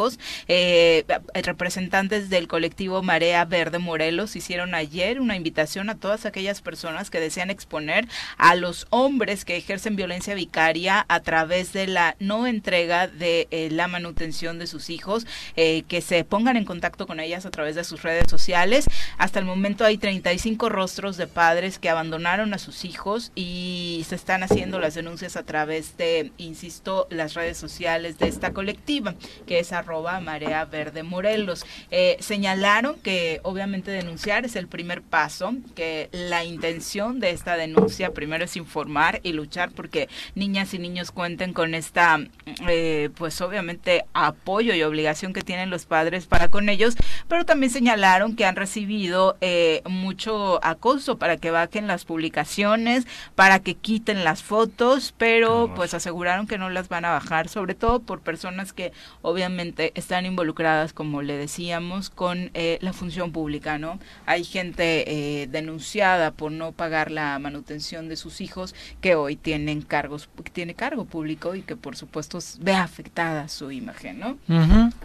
eh, 0.47 1.05
representantes 1.33 2.29
del 2.29 2.47
colectivo 2.47 3.01
Marea 3.03 3.45
Verde 3.45 3.79
Morelos 3.79 4.35
hicieron 4.35 4.75
ayer 4.75 5.19
una 5.19 5.35
invitación 5.35 5.89
a 5.89 5.95
todas 5.95 6.25
aquellas 6.25 6.61
personas 6.61 7.09
que 7.09 7.19
desean 7.19 7.49
exponer 7.49 8.07
a 8.37 8.55
los 8.55 8.87
hombres 8.89 9.45
que 9.45 9.57
ejercen 9.57 9.95
violencia 9.95 10.35
vicaria 10.35 11.05
a 11.07 11.19
través 11.21 11.73
de 11.73 11.87
la 11.87 12.15
no 12.19 12.47
entrega 12.47 13.07
de 13.07 13.47
eh, 13.51 13.69
la 13.71 13.87
manutención 13.87 14.59
de 14.59 14.67
sus 14.67 14.89
hijos, 14.89 15.25
eh, 15.55 15.83
que 15.87 16.01
se 16.01 16.23
pongan 16.23 16.57
en 16.57 16.65
contacto 16.65 17.07
con 17.07 17.19
ellas 17.19 17.45
a 17.45 17.51
través 17.51 17.75
de 17.75 17.83
sus 17.83 18.03
redes 18.03 18.25
sociales. 18.29 18.85
Hasta 19.17 19.39
el 19.39 19.45
momento 19.45 19.85
hay 19.85 19.97
35 19.97 20.69
rostros 20.69 21.17
de 21.17 21.27
padres 21.27 21.79
que 21.79 21.89
abandonaron 21.89 22.53
a 22.53 22.57
sus 22.57 22.85
hijos 22.85 23.31
y 23.35 24.05
se 24.07 24.15
están 24.15 24.43
haciendo 24.43 24.79
las 24.79 24.95
denuncias 24.95 25.35
a 25.37 25.43
través 25.43 25.97
de, 25.97 26.31
insisto, 26.37 27.07
las 27.09 27.33
redes 27.33 27.57
sociales 27.57 28.17
de 28.17 28.27
esta 28.27 28.53
colectiva, 28.53 29.15
que 29.45 29.59
es 29.59 29.73
arroba 29.83 30.19
Marea 30.21 30.63
Verde 30.65 31.03
Morelos. 31.03 31.65
Eh, 31.91 32.15
señalaron 32.19 32.95
que 32.99 33.41
obviamente 33.43 33.91
denunciar 33.91 34.45
es 34.45 34.55
el 34.55 34.67
primer 34.67 35.01
paso, 35.01 35.53
que 35.75 36.09
la 36.11 36.45
intención 36.45 37.19
de 37.19 37.31
esta 37.31 37.57
denuncia 37.57 38.13
primero 38.13 38.45
es 38.45 38.55
informar 38.55 39.19
y 39.23 39.33
luchar 39.33 39.71
porque 39.71 40.07
niñas 40.35 40.73
y 40.73 40.79
niños 40.79 41.11
cuenten 41.11 41.53
con 41.53 41.75
esta, 41.75 42.19
eh, 42.67 43.09
pues 43.15 43.39
obviamente 43.41 44.05
apoyo 44.13 44.73
y 44.73 44.83
obligación 44.83 45.33
que 45.33 45.41
tienen 45.41 45.69
los 45.69 45.85
padres 45.85 46.27
para 46.27 46.47
con 46.47 46.69
ellos, 46.69 46.95
pero 47.27 47.45
también 47.45 47.71
señalaron 47.71 48.35
que 48.35 48.45
han 48.45 48.55
recibido 48.55 49.37
eh, 49.41 49.81
mucho 49.85 50.63
acoso 50.63 51.17
para 51.17 51.37
que 51.37 51.51
bajen 51.51 51.87
las 51.87 52.05
publicaciones, 52.05 53.05
para 53.35 53.59
que 53.59 53.75
quiten 53.75 54.23
las 54.23 54.43
fotos, 54.43 55.13
pero 55.17 55.73
pues 55.75 55.93
aseguraron 55.93 56.47
que 56.47 56.57
no 56.57 56.69
las 56.69 56.87
van 56.87 57.03
a 57.03 57.11
bajar, 57.11 57.49
sobre 57.49 57.75
todo 57.75 57.99
por 57.99 58.21
personas 58.21 58.71
que 58.71 58.93
obviamente 59.21 59.72
están 59.77 60.25
involucradas, 60.25 60.93
como 60.93 61.21
le 61.21 61.37
decíamos, 61.37 62.09
con 62.09 62.51
eh, 62.53 62.77
la 62.81 62.93
función 62.93 63.31
pública, 63.31 63.77
¿no? 63.77 63.99
Hay 64.25 64.43
gente 64.43 65.03
eh, 65.41 65.47
denunciada 65.47 66.31
por 66.31 66.51
no 66.51 66.71
pagar 66.71 67.11
la 67.11 67.37
manutención 67.39 68.09
de 68.09 68.15
sus 68.15 68.41
hijos 68.41 68.75
que 69.01 69.15
hoy 69.15 69.35
tienen 69.35 69.81
cargos, 69.81 70.29
tiene 70.51 70.75
cargo 70.75 71.05
público 71.05 71.55
y 71.55 71.61
que 71.61 71.75
por 71.75 71.95
supuesto 71.95 72.39
ve 72.59 72.73
afectada 72.73 73.47
su 73.47 73.71
imagen, 73.71 74.19
¿no? 74.19 74.37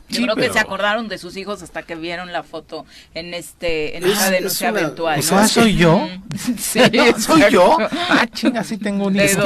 Yo 0.08 0.22
creo 0.22 0.36
que 0.36 0.52
se 0.52 0.58
acordaron 0.58 1.08
de 1.08 1.18
sus 1.18 1.36
hijos 1.36 1.62
hasta 1.62 1.82
que 1.82 1.94
vieron 1.94 2.32
la 2.32 2.42
foto 2.42 2.86
en 3.14 3.34
este 3.34 3.96
en 3.96 4.04
esta 4.04 4.30
denuncia 4.30 4.68
eventual. 4.68 5.22
soy 5.22 5.76
yo. 5.76 6.08
sí, 6.58 6.80
soy 7.18 7.50
yo. 7.50 7.78
Ah, 7.90 8.26
chinga, 8.32 8.64
sí 8.64 8.78
tengo 8.78 9.06
un 9.06 9.16
hijo 9.16 9.42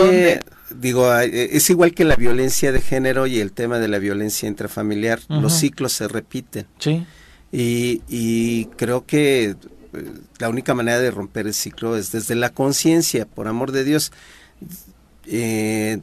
digo, 0.76 1.14
eh, 1.18 1.50
es 1.52 1.68
igual 1.70 1.94
que 1.94 2.04
la 2.04 2.16
violencia 2.16 2.72
de 2.72 2.80
género 2.80 3.26
y 3.26 3.40
el 3.40 3.52
tema 3.52 3.78
de 3.78 3.88
la 3.88 3.98
violencia 3.98 4.48
intrafamiliar, 4.48 5.20
los 5.28 5.52
ciclos 5.52 5.92
se 5.92 6.08
repiten. 6.08 6.66
Sí. 6.78 7.06
Y, 7.52 8.66
creo 8.76 9.04
que 9.04 9.44
eh, 9.44 9.56
la 10.38 10.48
única 10.48 10.74
manera 10.74 10.98
de 10.98 11.10
romper 11.10 11.46
el 11.46 11.54
ciclo 11.54 11.96
es 11.96 12.12
desde 12.12 12.34
la 12.34 12.50
conciencia, 12.50 13.26
por 13.26 13.48
amor 13.48 13.72
de 13.72 13.84
Dios. 13.84 14.12
Eh, 15.26 16.00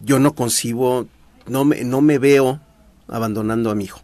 yo 0.00 0.18
no 0.18 0.34
concibo, 0.34 1.06
no 1.46 1.64
me, 1.64 1.84
no 1.84 2.00
me 2.00 2.18
veo 2.18 2.60
abandonando 3.08 3.70
a 3.70 3.74
mi 3.74 3.84
hijo. 3.84 4.00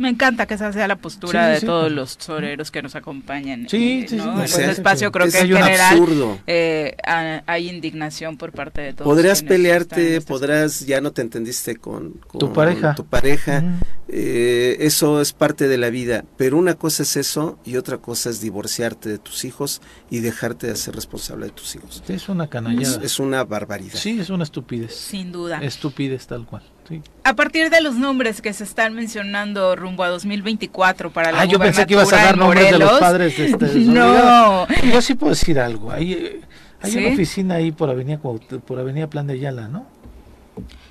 Me 0.00 0.08
encanta 0.08 0.46
que 0.46 0.54
esa 0.54 0.72
sea 0.72 0.88
la 0.88 0.96
postura 0.96 1.48
de 1.48 1.60
todos 1.60 1.92
los 1.92 2.16
soreros 2.18 2.70
que 2.70 2.80
nos 2.80 2.94
acompañan. 2.94 3.68
Sí, 3.68 4.06
sí, 4.08 4.18
En 4.18 4.40
este 4.40 4.70
espacio 4.70 5.12
creo 5.12 5.30
que 5.30 5.40
en 5.40 5.48
general 5.48 6.40
eh, 6.46 6.96
hay 7.04 7.68
indignación 7.68 8.38
por 8.38 8.52
parte 8.52 8.80
de 8.80 8.92
todos. 8.94 9.04
Podrás 9.04 9.42
pelearte, 9.42 10.16
este 10.16 10.26
podrás, 10.26 10.86
ya 10.86 11.02
no 11.02 11.12
te 11.12 11.20
entendiste 11.20 11.76
con, 11.76 12.14
tu 12.38 12.50
pareja. 12.50 12.94
Tu 12.94 13.04
pareja. 13.04 13.62
Eh, 14.08 14.78
eso 14.80 15.20
es 15.20 15.34
parte 15.34 15.68
de 15.68 15.76
la 15.76 15.90
vida, 15.90 16.24
pero 16.38 16.56
una 16.56 16.74
cosa 16.74 17.02
es 17.02 17.16
eso 17.16 17.58
y 17.66 17.76
otra 17.76 17.98
cosa 17.98 18.30
es 18.30 18.40
divorciarte 18.40 19.08
de 19.08 19.18
tus 19.18 19.44
hijos 19.44 19.82
y 20.10 20.20
dejarte 20.20 20.66
de 20.66 20.76
ser 20.76 20.94
responsable 20.94 21.46
de 21.46 21.52
tus 21.52 21.76
hijos. 21.76 22.02
Es 22.08 22.28
una 22.30 22.48
canallada. 22.48 23.04
Es, 23.04 23.20
una 23.20 23.44
barbaridad. 23.44 23.94
Sí, 23.94 24.18
es 24.18 24.30
una 24.30 24.44
estupidez. 24.44 24.94
Sin 24.94 25.30
duda. 25.30 25.62
Estupidez 25.62 26.26
tal 26.26 26.46
cual. 26.46 26.62
A 27.24 27.34
partir 27.34 27.70
de 27.70 27.80
los 27.80 27.96
nombres 27.96 28.42
que 28.42 28.52
se 28.52 28.64
están 28.64 28.94
mencionando 28.94 29.76
rumbo 29.76 30.02
a 30.02 30.08
2024 30.08 31.10
para 31.10 31.32
la 31.32 31.40
Ah, 31.42 31.44
yo 31.44 31.58
pensé 31.58 31.86
que 31.86 31.94
ibas 31.94 32.12
a 32.12 32.16
dar 32.16 32.36
nombres 32.36 32.70
de 32.70 32.78
los 32.78 32.98
padres 32.98 33.36
de 33.36 33.46
este, 33.46 33.66
No. 33.80 34.66
Yo 34.68 35.02
sí 35.02 35.14
puedo 35.14 35.30
decir 35.30 35.60
algo. 35.60 35.90
Hay, 35.92 36.40
hay 36.80 36.96
una 36.96 37.14
oficina 37.14 37.56
ahí 37.56 37.72
por 37.72 37.90
Avenida 37.90 38.18
por 38.18 38.78
Avenida 38.78 39.08
Plan 39.08 39.26
de 39.26 39.34
Ayala, 39.34 39.68
¿no? 39.68 39.86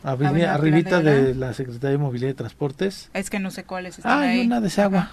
Avenida, 0.04 0.54
arribita 0.54 1.02
de, 1.02 1.36
la 1.36 1.54
Secretaría 1.54 1.92
de 1.92 1.98
Movilidad 1.98 2.32
y 2.32 2.34
Transportes. 2.34 3.10
Es 3.14 3.30
que 3.30 3.40
no 3.40 3.52
sé 3.52 3.66
cuál 3.66 3.86
es. 3.86 4.00
Ah, 4.04 4.22
hay 4.22 4.46
una 4.46 4.62
de 4.62 4.82
agua. 4.82 5.12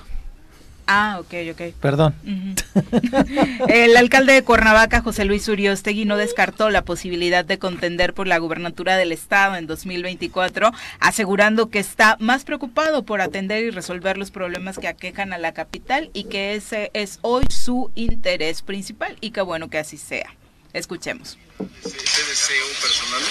Ah, 0.87 1.19
ok, 1.21 1.35
ok. 1.53 1.75
Perdón. 1.81 2.15
El 3.69 3.97
alcalde 3.97 4.35
de 4.35 4.45
Cuernavaca, 4.45 5.01
José 5.01 5.25
Luis 5.25 5.49
Uriostegui, 5.49 6.05
no 6.05 6.17
descartó 6.17 6.71
la 6.71 6.83
posibilidad 6.83 7.45
de 7.45 7.59
contender 7.59 8.15
por 8.15 8.29
la 8.29 8.39
gubernatura 8.39 8.97
del 8.97 9.11
estado 9.11 9.57
en 9.57 9.67
2024, 9.67 10.73
asegurando 11.01 11.71
que 11.71 11.81
está 11.81 12.17
más 12.21 12.45
preocupado 12.45 13.03
por 13.05 13.21
atender 13.21 13.65
y 13.65 13.71
resolver 13.71 14.17
los 14.17 14.31
problemas 14.31 14.79
que 14.79 14.89
aquejan 14.89 15.33
a 15.33 15.39
la 15.39 15.53
capital 15.53 16.11
y 16.13 16.25
que 16.25 16.55
ese 16.55 16.91
es 16.95 17.19
hoy 17.23 17.45
su 17.51 17.91
interés 17.97 18.63
principal 18.63 19.17
y 19.21 19.31
qué 19.31 19.41
bueno 19.41 19.69
que 19.69 19.79
así 19.79 19.97
sea. 19.97 20.35
Escuchemos. 20.73 21.39
deseo 21.59 22.67
personal? 22.81 23.23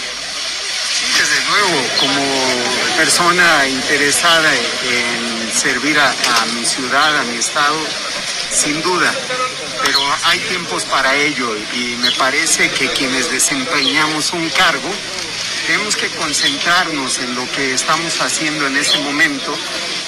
desde 1.14 1.40
luego, 1.50 1.78
como 2.00 2.22
persona 2.96 3.68
interesada 3.68 4.50
en 4.54 5.52
servir 5.52 6.00
a, 6.00 6.14
mi 6.54 6.66
ciudad, 6.66 7.20
a 7.20 7.24
mi 7.24 7.38
estado, 7.38 7.78
sin 8.50 8.82
duda. 8.82 9.14
Pero 9.84 10.00
hay 10.24 10.40
tiempos 10.40 10.86
para 10.86 11.14
ello 11.16 11.56
y 11.74 11.96
me 11.98 12.12
parece 12.12 12.70
que 12.72 12.90
quienes 12.90 13.30
desempeñamos 13.32 14.32
un 14.34 14.50
cargo 14.50 14.90
tenemos 15.68 15.96
que 15.96 16.10
concentrarnos 16.10 17.20
en 17.20 17.36
lo 17.36 17.50
que 17.52 17.74
estamos 17.74 18.22
haciendo 18.22 18.68
en 18.68 18.78
este 18.78 19.00
momento 19.00 19.56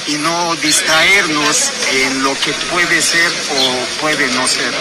y 0.07 0.15
no 0.15 0.55
distraernos 0.57 1.71
en 1.93 2.23
lo 2.23 2.33
que 2.33 2.53
puede 2.71 3.01
ser 3.01 3.29
o 3.29 4.01
puede 4.01 4.27
no 4.33 4.47
ser. 4.47 4.73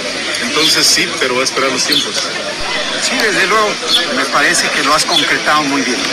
Entonces 0.43 0.87
sí, 0.87 1.07
pero 1.21 1.35
va 1.35 1.41
a 1.41 1.45
esperar 1.45 1.71
los 1.71 1.85
tiempos. 1.85 2.15
Sí, 3.03 3.15
desde 3.15 3.47
luego, 3.47 3.69
me 4.17 4.25
parece 4.33 4.69
que 4.71 4.83
lo 4.83 4.95
has 4.95 5.05
concretado 5.05 5.63
muy 5.65 5.83
bien. 5.83 5.97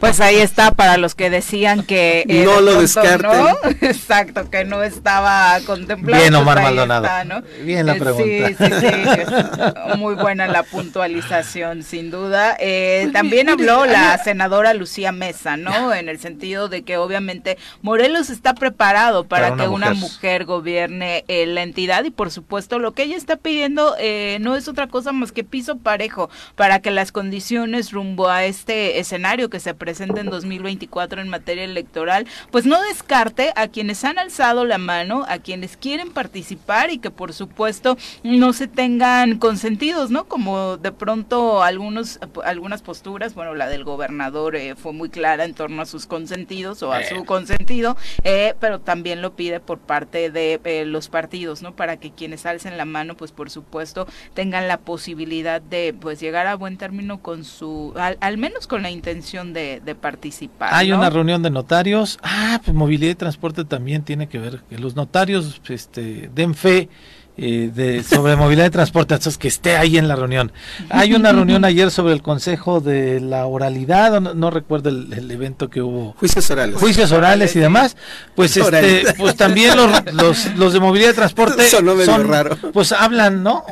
Pues 0.00 0.20
ahí 0.20 0.36
está 0.36 0.70
para 0.70 0.98
los 0.98 1.14
que 1.14 1.30
decían 1.30 1.82
que 1.82 2.24
no 2.44 2.60
lo 2.60 2.80
descarten. 2.80 3.56
Exacto, 3.80 4.50
que 4.50 4.64
no 4.64 4.82
estaba 4.82 5.58
contemplado. 5.64 6.22
Bien, 6.22 6.34
Omar 6.34 6.58
pues 6.60 6.74
Maldonado. 6.74 7.42
Bien 7.62 7.86
la 7.86 7.94
eh, 7.94 7.98
pregunta. 7.98 8.48
Sí, 8.48 8.54
sí, 8.58 8.64
sí. 8.80 9.96
Muy 9.96 10.14
buena 10.14 10.46
la 10.46 10.62
puntualización, 10.62 11.82
sin 11.82 12.10
duda. 12.10 12.56
Eh, 12.60 13.08
también 13.12 13.48
habló 13.48 13.86
la 13.86 14.18
senadora 14.22 14.74
Lucía 14.74 15.10
Mesa, 15.10 15.56
¿no? 15.56 15.94
En 15.94 16.08
el 16.08 16.18
sentido 16.18 16.68
de 16.68 16.82
que 16.82 16.98
obviamente 16.98 17.56
Morelos 17.80 18.23
está 18.30 18.54
preparado 18.54 19.24
para, 19.24 19.56
que 19.56 19.68
una 19.68 19.94
mujer 19.94 20.44
gobierne 20.44 21.24
eh, 21.28 21.46
la 21.46 21.62
entidad 21.62 22.04
y 22.04 22.10
por 22.10 22.30
supuesto 22.30 22.78
lo 22.78 22.92
que 22.92 23.04
ella 23.04 23.16
está 23.16 23.36
pidiendo 23.36 23.94
no 24.40 24.56
es 24.56 24.68
otra 24.68 24.88
cosa 24.88 25.12
más 25.12 25.32
que 25.32 25.44
piso 25.44 25.76
parejo 25.78 26.30
para 26.56 26.80
que 26.80 26.90
las 26.90 27.12
condiciones 27.12 27.92
rumbo 27.92 28.28
a 28.28 28.44
este 28.44 28.98
escenario 28.98 29.50
que 29.50 29.60
se 29.60 29.74
presenta 29.74 30.20
en 30.20 30.26
2024 30.30 31.20
en 31.20 31.28
materia 31.28 31.64
electoral, 31.64 32.26
pues 32.50 32.66
no 32.66 32.80
descarte 32.82 33.52
a 33.56 33.68
quienes 33.68 34.04
han 34.04 34.18
alzado 34.18 34.64
la 34.64 34.78
mano, 34.78 35.24
a 35.28 35.38
quienes 35.38 35.76
quieren 35.76 36.12
participar 36.12 36.90
y 36.90 36.98
que 36.98 37.10
por 37.10 37.32
supuesto 37.32 37.96
no 38.22 38.52
se 38.52 38.68
tengan 38.68 39.38
consentidos, 39.38 40.10
¿no? 40.10 40.24
Como 40.24 40.76
de 40.76 40.92
pronto 40.92 41.62
algunos 41.62 42.18
algunas 42.44 42.82
posturas, 42.82 43.34
bueno, 43.34 43.54
la 43.54 43.68
del 43.68 43.84
gobernador 43.84 44.56
eh, 44.56 44.74
fue 44.76 44.92
muy 44.92 45.08
clara 45.08 45.44
en 45.44 45.54
torno 45.54 45.82
a 45.82 45.86
sus 45.86 46.06
consentidos 46.06 46.82
o 46.82 46.92
a 46.92 47.02
su 47.04 47.16
eh. 47.16 47.24
consentido, 47.24 47.96
eh, 48.22 48.54
pero 48.60 48.80
también 48.80 49.22
lo 49.22 49.34
pide 49.34 49.60
por 49.60 49.78
parte 49.78 50.30
de 50.30 50.84
los 50.86 51.08
partidos, 51.08 51.62
¿no? 51.62 51.74
Para 51.74 51.96
que 51.96 52.10
quienes 52.10 52.46
alcen 52.46 52.76
la 52.76 52.84
mano, 52.84 53.16
pues 53.16 53.32
por 53.32 53.50
supuesto 53.50 54.06
tengan 54.34 54.68
la 54.68 54.78
posibilidad 54.78 55.60
de 55.60 55.94
pues 55.98 56.20
llegar 56.20 56.46
a 56.46 56.54
buen 56.54 56.76
término 56.76 57.20
con 57.20 57.44
su, 57.44 57.94
al, 57.96 58.38
menos 58.38 58.66
con 58.66 58.82
la 58.82 58.90
intención 58.90 59.52
de, 59.52 59.80
participar. 60.00 60.70
Hay 60.72 60.92
una 60.92 61.08
reunión 61.08 61.42
de 61.42 61.50
notarios, 61.50 62.18
ah, 62.22 62.60
pues 62.64 62.74
movilidad 62.74 63.12
y 63.12 63.14
transporte 63.14 63.64
también 63.64 64.02
tiene 64.02 64.28
que 64.28 64.38
ver, 64.38 64.62
que 64.68 64.78
los 64.78 64.96
notarios 64.96 65.60
este, 65.68 66.30
den 66.34 66.54
fe 66.54 66.88
eh, 67.36 67.70
de, 67.74 68.04
sobre 68.04 68.36
movilidad 68.36 68.64
de 68.64 68.70
transporte, 68.70 69.14
entonces 69.14 69.38
que 69.38 69.48
esté 69.48 69.76
ahí 69.76 69.98
en 69.98 70.06
la 70.06 70.14
reunión. 70.14 70.52
Hay 70.88 71.14
una 71.14 71.32
reunión 71.32 71.64
ayer 71.64 71.90
sobre 71.90 72.12
el 72.12 72.22
Consejo 72.22 72.80
de 72.80 73.20
la 73.20 73.46
Oralidad, 73.46 74.20
no, 74.20 74.50
recuerdo 74.50 74.90
el, 74.90 75.30
evento 75.30 75.68
que 75.68 75.82
hubo. 75.82 76.12
Juicios 76.18 76.48
orales. 76.50 76.76
Juicios 76.78 77.10
orales 77.10 77.56
y 77.56 77.58
demás. 77.60 77.96
Pues 78.36 78.56
este, 78.56 79.04
pues 79.18 79.34
también 79.34 79.76
los, 79.76 80.54
los, 80.54 80.72
de 80.72 80.80
movilidad 80.80 81.08
de 81.08 81.14
transporte 81.14 81.68
son, 81.68 82.28
raro. 82.28 82.56
pues 82.72 82.92
hablan, 82.92 83.42
¿no? 83.42 83.64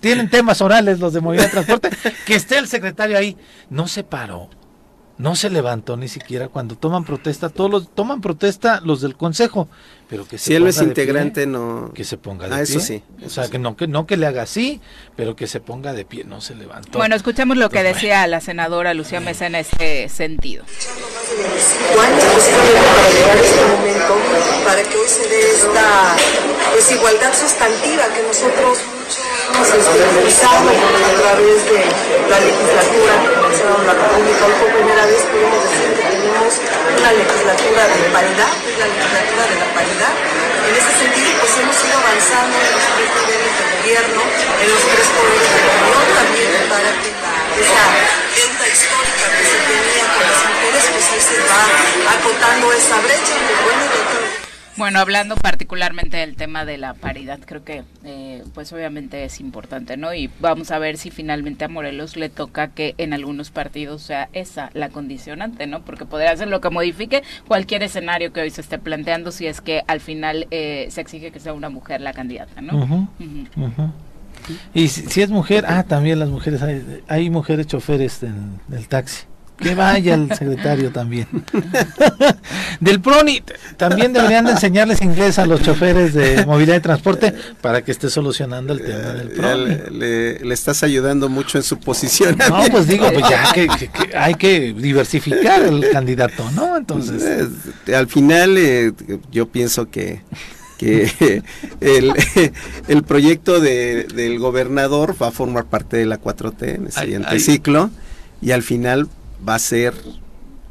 tienen 0.00 0.28
temas 0.28 0.60
orales 0.60 0.98
los 0.98 1.12
de 1.12 1.20
movilidad 1.20 1.46
de 1.46 1.52
transporte, 1.52 1.90
que 2.26 2.34
esté 2.34 2.58
el 2.58 2.68
secretario 2.68 3.16
ahí. 3.16 3.36
No 3.70 3.88
se 3.88 4.04
paró 4.04 4.50
no 5.20 5.36
se 5.36 5.50
levantó 5.50 5.98
ni 5.98 6.08
siquiera 6.08 6.48
cuando 6.48 6.76
toman 6.76 7.04
protesta, 7.04 7.50
todos 7.50 7.70
los 7.70 7.94
toman 7.94 8.22
protesta 8.22 8.80
los 8.82 9.02
del 9.02 9.16
consejo, 9.16 9.68
pero 10.08 10.26
que 10.26 10.38
se 10.38 10.46
si 10.46 10.54
él 10.54 10.66
es 10.66 10.80
integrante 10.80 11.46
no 11.46 11.92
que 11.94 12.04
se 12.04 12.16
ponga 12.16 12.48
de 12.48 12.54
ah, 12.54 12.64
pie. 12.64 12.64
Eso 12.64 12.80
sí. 12.80 13.02
o 13.24 13.28
sea, 13.28 13.48
que 13.48 13.58
no 13.58 13.76
que 13.76 13.86
no 13.86 14.06
que 14.06 14.16
le 14.16 14.26
haga 14.26 14.42
así, 14.42 14.80
pero 15.16 15.36
que 15.36 15.46
se 15.46 15.60
ponga 15.60 15.92
de 15.92 16.06
pie, 16.06 16.24
no 16.24 16.40
se 16.40 16.54
levantó. 16.54 16.96
Bueno, 16.96 17.14
escuchemos 17.16 17.58
lo 17.58 17.68
que 17.68 17.82
decía 17.82 18.26
la 18.26 18.40
senadora 18.40 18.94
Lucía 18.94 19.20
Mesa 19.20 19.46
en 19.46 19.56
este 19.56 20.08
sentido. 20.08 20.64
para 24.64 24.82
que 24.82 24.96
hoy 24.96 25.08
se 25.08 25.28
dé 25.28 25.52
esta 25.52 26.16
desigualdad 26.74 27.34
sustantiva 27.34 28.04
que 28.14 28.22
nosotros 28.22 28.78
exteriorizado 29.58 30.70
a 30.70 31.12
través 31.20 31.64
de 31.66 31.80
la 32.30 32.38
legislatura 32.40 33.14
en 33.18 33.86
la 33.86 33.94
República. 33.94 34.46
Hoy 34.46 34.56
por 34.62 34.70
primera 34.78 35.04
vez 35.06 35.22
podemos 35.26 35.60
decir 35.64 35.90
que 35.90 36.04
tenemos 36.06 36.52
una 36.98 37.12
legislatura 37.12 37.82
de 37.90 38.00
paridad, 38.14 38.52
es 38.62 38.78
la 38.78 38.86
legislatura 38.86 39.42
de 39.50 39.56
la 39.58 39.68
paridad. 39.74 40.14
En 40.70 40.74
ese 40.76 40.92
sentido, 41.02 41.30
pues 41.40 41.52
hemos 41.58 41.76
ido 41.82 41.96
avanzando 41.98 42.54
en 42.56 42.70
los 42.70 42.84
tres 42.94 43.10
niveles 43.10 43.52
de 43.58 43.64
gobierno, 43.74 44.20
en 44.22 44.68
los 44.70 44.82
tres 44.86 45.06
poderes 45.18 45.50
de 45.50 45.60
la 45.66 45.74
Unión 45.82 46.04
también, 46.14 46.50
para 46.70 46.90
que 47.00 47.10
esa 47.10 47.84
deuda 48.38 48.66
histórica 48.70 49.24
que 49.34 49.44
se 49.50 49.58
tenía 49.66 50.04
con 50.14 50.22
las 50.30 50.40
mujeres, 50.46 50.84
pues 50.94 51.06
ahí 51.10 51.22
se 51.26 51.38
va 51.42 51.62
acotando 52.16 52.72
esa 52.72 52.96
brecha, 53.02 53.34
de 53.34 53.54
bueno 53.66 53.84
de. 53.90 54.29
Bueno, 54.80 54.98
hablando 54.98 55.36
particularmente 55.36 56.16
del 56.16 56.36
tema 56.36 56.64
de 56.64 56.78
la 56.78 56.94
paridad, 56.94 57.38
creo 57.44 57.62
que 57.62 57.82
eh, 58.02 58.42
pues 58.54 58.72
obviamente 58.72 59.24
es 59.24 59.38
importante, 59.38 59.98
¿no? 59.98 60.14
Y 60.14 60.30
vamos 60.40 60.70
a 60.70 60.78
ver 60.78 60.96
si 60.96 61.10
finalmente 61.10 61.66
a 61.66 61.68
Morelos 61.68 62.16
le 62.16 62.30
toca 62.30 62.68
que 62.68 62.94
en 62.96 63.12
algunos 63.12 63.50
partidos 63.50 64.00
sea 64.00 64.30
esa 64.32 64.70
la 64.72 64.88
condicionante, 64.88 65.66
¿no? 65.66 65.82
Porque 65.82 66.06
podría 66.06 66.34
ser 66.34 66.48
lo 66.48 66.62
que 66.62 66.70
modifique 66.70 67.22
cualquier 67.46 67.82
escenario 67.82 68.32
que 68.32 68.40
hoy 68.40 68.48
se 68.48 68.62
esté 68.62 68.78
planteando 68.78 69.32
si 69.32 69.46
es 69.46 69.60
que 69.60 69.82
al 69.86 70.00
final 70.00 70.46
eh, 70.50 70.86
se 70.88 71.02
exige 71.02 71.30
que 71.30 71.40
sea 71.40 71.52
una 71.52 71.68
mujer 71.68 72.00
la 72.00 72.14
candidata, 72.14 72.62
¿no? 72.62 73.10
Y 74.72 74.88
si, 74.88 75.20
es 75.20 75.28
mujer, 75.28 75.66
ah, 75.68 75.82
también 75.82 76.18
las 76.18 76.30
mujeres, 76.30 76.62
hay, 76.62 77.02
hay 77.06 77.28
mujeres 77.28 77.66
choferes 77.66 78.22
en 78.22 78.58
el 78.72 78.88
taxi. 78.88 79.26
Que 79.60 79.74
vaya 79.74 80.14
el 80.14 80.28
secretario 80.34 80.90
también. 80.90 81.26
Del 82.80 83.00
PRONI, 83.00 83.42
también 83.76 84.12
deberían 84.12 84.44
de 84.46 84.52
enseñarles 84.52 85.02
inglés 85.02 85.38
a 85.38 85.46
los 85.46 85.62
choferes 85.62 86.14
de 86.14 86.46
movilidad 86.46 86.74
de 86.74 86.80
transporte 86.80 87.34
para 87.60 87.82
que 87.82 87.92
esté 87.92 88.08
solucionando 88.08 88.72
el 88.72 88.82
tema 88.82 89.12
del 89.12 89.28
PRONI. 89.30 89.98
Le, 89.98 90.52
estás 90.52 90.82
ayudando 90.82 91.28
mucho 91.28 91.58
en 91.58 91.64
su 91.64 91.78
posición. 91.78 92.36
No, 92.38 92.64
pues 92.70 92.86
digo, 92.86 93.06
pues 93.12 93.24
ya 93.28 93.52
que, 93.54 93.68
hay 94.16 94.34
que 94.34 94.72
diversificar 94.72 95.62
el 95.62 95.90
candidato, 95.90 96.50
¿no? 96.52 96.76
Entonces. 96.76 97.22
Eh, 97.86 97.94
al 97.94 98.08
final, 98.08 98.56
eh, 98.56 98.92
yo 99.30 99.48
pienso 99.48 99.90
que 99.90 100.22
que 100.80 101.42
el, 101.80 102.14
el 102.88 103.02
proyecto 103.02 103.60
de, 103.60 104.04
del 104.04 104.38
gobernador 104.38 105.14
va 105.20 105.28
a 105.28 105.30
formar 105.30 105.66
parte 105.66 105.98
de 105.98 106.06
la 106.06 106.18
4T 106.18 106.74
en 106.74 106.86
el 106.86 106.92
siguiente 106.92 107.38
ciclo 107.38 107.90
y 108.40 108.52
al 108.52 108.62
final 108.62 109.08
va 109.46 109.54
a 109.54 109.58
ser, 109.58 109.94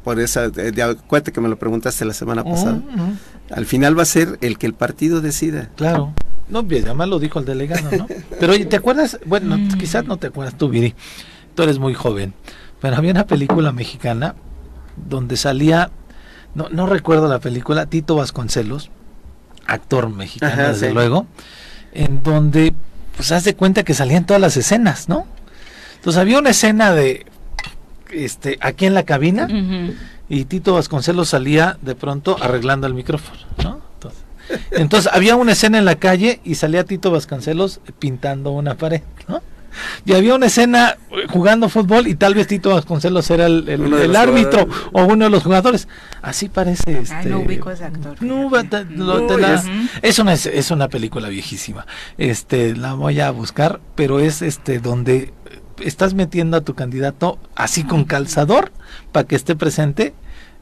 por 0.04 0.20
esa, 0.20 0.48
de, 0.48 0.82
acuérdate 0.82 1.32
que 1.32 1.40
me 1.40 1.48
lo 1.48 1.58
preguntaste 1.58 2.04
la 2.04 2.14
semana 2.14 2.44
pasada, 2.44 2.80
al 3.50 3.66
final 3.66 3.98
va 3.98 4.02
a 4.02 4.06
ser 4.06 4.38
el 4.40 4.58
que 4.58 4.66
el 4.66 4.74
partido 4.74 5.20
decida. 5.20 5.70
Claro. 5.76 6.14
No, 6.48 6.64
bien, 6.64 6.84
además 6.84 7.08
lo 7.08 7.18
dijo 7.20 7.38
el 7.38 7.44
delegado, 7.44 7.88
¿no? 7.96 8.08
Pero 8.40 8.68
¿te 8.68 8.76
acuerdas? 8.76 9.18
Bueno, 9.24 9.56
mm. 9.56 9.78
quizás 9.78 10.04
no 10.04 10.16
te 10.16 10.26
acuerdas 10.26 10.58
tú, 10.58 10.68
Viri. 10.68 10.94
Tú 11.54 11.62
eres 11.62 11.78
muy 11.78 11.94
joven. 11.94 12.34
Pero 12.80 12.96
había 12.96 13.12
una 13.12 13.26
película 13.26 13.70
mexicana 13.70 14.34
donde 15.08 15.36
salía, 15.36 15.90
no, 16.54 16.68
no 16.70 16.86
recuerdo 16.86 17.28
la 17.28 17.38
película, 17.38 17.86
Tito 17.86 18.16
Vasconcelos, 18.16 18.90
actor 19.66 20.10
mexicano, 20.10 20.68
desde 20.68 20.92
luego, 20.92 21.26
en 21.92 22.22
donde, 22.22 22.74
pues, 23.16 23.30
haz 23.32 23.44
de 23.44 23.54
cuenta 23.54 23.84
que 23.84 23.94
salían 23.94 24.26
todas 24.26 24.40
las 24.40 24.56
escenas, 24.56 25.08
¿no? 25.08 25.26
Entonces 25.96 26.20
había 26.20 26.38
una 26.38 26.50
escena 26.50 26.92
de 26.92 27.26
este, 28.12 28.58
aquí 28.60 28.86
en 28.86 28.94
la 28.94 29.04
cabina 29.04 29.48
y 30.28 30.44
Tito 30.44 30.74
Vasconcelos 30.74 31.28
salía 31.28 31.78
de 31.82 31.94
pronto 31.94 32.36
arreglando 32.40 32.86
el 32.86 32.94
micrófono, 32.94 33.40
¿no? 33.62 33.90
Entonces, 34.72 35.10
había 35.12 35.36
una 35.36 35.52
escena 35.52 35.78
en 35.78 35.84
la 35.84 35.96
calle 35.96 36.40
y 36.44 36.56
salía 36.56 36.84
Tito 36.84 37.10
Vasconcelos 37.10 37.80
pintando 37.98 38.50
una 38.50 38.76
pared, 38.76 39.02
¿no? 39.28 39.42
Y 40.04 40.14
había 40.14 40.34
una 40.34 40.46
escena 40.46 40.96
eh, 41.10 41.26
jugando 41.28 41.68
fútbol 41.68 42.08
y 42.08 42.14
tal 42.14 42.34
vez 42.34 42.46
Tito 42.46 42.70
Vasconcelos 42.70 43.30
era 43.30 43.46
el, 43.46 44.16
árbitro 44.16 44.68
o 44.92 45.04
uno 45.04 45.26
de 45.26 45.30
los 45.30 45.42
jugadores. 45.42 45.88
Así 46.22 46.48
parece 46.48 46.98
este. 47.00 47.28
no 47.28 47.40
ubico 47.40 47.70
ese 47.70 47.84
actor. 47.84 48.16
es 50.02 50.18
una 50.18 50.32
es 50.32 50.70
una 50.70 50.88
película 50.88 51.28
viejísima. 51.28 51.86
Este 52.18 52.76
la 52.76 52.94
voy 52.94 53.20
a 53.20 53.30
buscar, 53.30 53.80
pero 53.94 54.20
es 54.20 54.42
este 54.42 54.80
donde 54.80 55.32
estás 55.80 56.14
metiendo 56.14 56.56
a 56.56 56.60
tu 56.62 56.74
candidato 56.74 57.38
así 57.54 57.84
con 57.84 58.04
calzador 58.04 58.72
para 59.12 59.26
que 59.26 59.36
esté 59.36 59.56
presente 59.56 60.14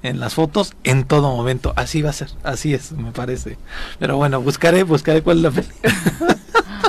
en 0.03 0.21
las 0.21 0.35
fotos 0.35 0.75
en 0.85 1.05
todo 1.05 1.35
momento. 1.37 1.73
Así 1.77 2.03
va 2.03 2.11
a 2.11 2.15
ser, 2.15 2.29
así 2.45 2.75
es, 2.75 2.93
me 2.93 3.13
parece. 3.13 3.59
Pero 3.99 4.17
bueno, 4.17 4.41
buscaré, 4.41 4.83
buscaré 4.83 5.23
cuál 5.23 5.39
es 5.39 5.43
la 5.43 5.51
película. 5.53 6.37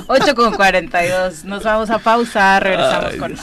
8 0.08 0.36
con 0.36 0.54
42. 0.56 1.46
Nos 1.46 1.64
vamos 1.64 1.90
a 1.90 2.00
pausa, 2.00 2.60
regresamos 2.60 3.16
con 3.16 3.36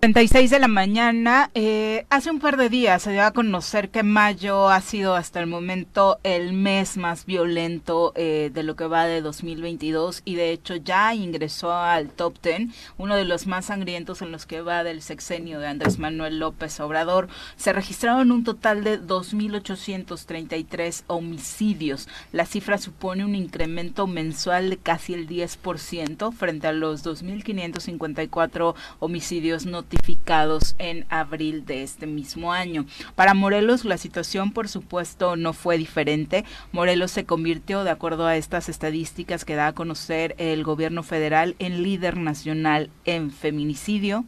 36 0.00 0.50
de 0.50 0.60
la 0.60 0.68
mañana. 0.68 1.50
Eh, 1.54 2.06
hace 2.08 2.30
un 2.30 2.38
par 2.38 2.56
de 2.56 2.68
días 2.68 3.02
se 3.02 3.10
dio 3.10 3.24
a 3.24 3.32
conocer 3.32 3.90
que 3.90 4.04
mayo 4.04 4.68
ha 4.68 4.80
sido 4.80 5.16
hasta 5.16 5.40
el 5.40 5.48
momento 5.48 6.20
el 6.22 6.52
mes 6.52 6.96
más 6.96 7.26
violento 7.26 8.12
eh, 8.14 8.52
de 8.54 8.62
lo 8.62 8.76
que 8.76 8.86
va 8.86 9.06
de 9.06 9.22
2022 9.22 10.22
y 10.24 10.36
de 10.36 10.52
hecho 10.52 10.76
ya 10.76 11.16
ingresó 11.16 11.72
al 11.72 12.10
top 12.10 12.40
10, 12.40 12.68
uno 12.96 13.16
de 13.16 13.24
los 13.24 13.48
más 13.48 13.64
sangrientos 13.66 14.22
en 14.22 14.30
los 14.30 14.46
que 14.46 14.60
va 14.60 14.84
del 14.84 15.02
sexenio 15.02 15.58
de 15.58 15.66
Andrés 15.66 15.98
Manuel 15.98 16.38
López 16.38 16.78
Obrador. 16.78 17.26
Se 17.56 17.72
registraron 17.72 18.30
un 18.30 18.44
total 18.44 18.84
de 18.84 19.00
2.833 19.00 21.02
homicidios. 21.08 22.08
La 22.30 22.46
cifra 22.46 22.78
supone 22.78 23.24
un 23.24 23.34
incremento 23.34 24.06
mensual 24.06 24.70
de 24.70 24.76
casi 24.76 25.14
el 25.14 25.28
10% 25.28 26.32
frente 26.32 26.68
a 26.68 26.72
los 26.72 27.04
2.554 27.04 28.76
homicidios 29.00 29.66
no 29.66 29.87
notificados 29.88 30.74
en 30.78 31.06
abril 31.08 31.64
de 31.64 31.82
este 31.82 32.06
mismo 32.06 32.52
año. 32.52 32.84
Para 33.14 33.32
Morelos 33.32 33.86
la 33.86 33.96
situación 33.96 34.52
por 34.52 34.68
supuesto 34.68 35.36
no 35.36 35.54
fue 35.54 35.78
diferente. 35.78 36.44
Morelos 36.72 37.10
se 37.10 37.24
convirtió, 37.24 37.84
de 37.84 37.90
acuerdo 37.90 38.26
a 38.26 38.36
estas 38.36 38.68
estadísticas 38.68 39.46
que 39.46 39.54
da 39.54 39.68
a 39.68 39.74
conocer 39.74 40.34
el 40.38 40.62
gobierno 40.62 41.02
federal, 41.02 41.56
en 41.58 41.82
líder 41.82 42.18
nacional 42.18 42.90
en 43.06 43.30
feminicidio, 43.30 44.24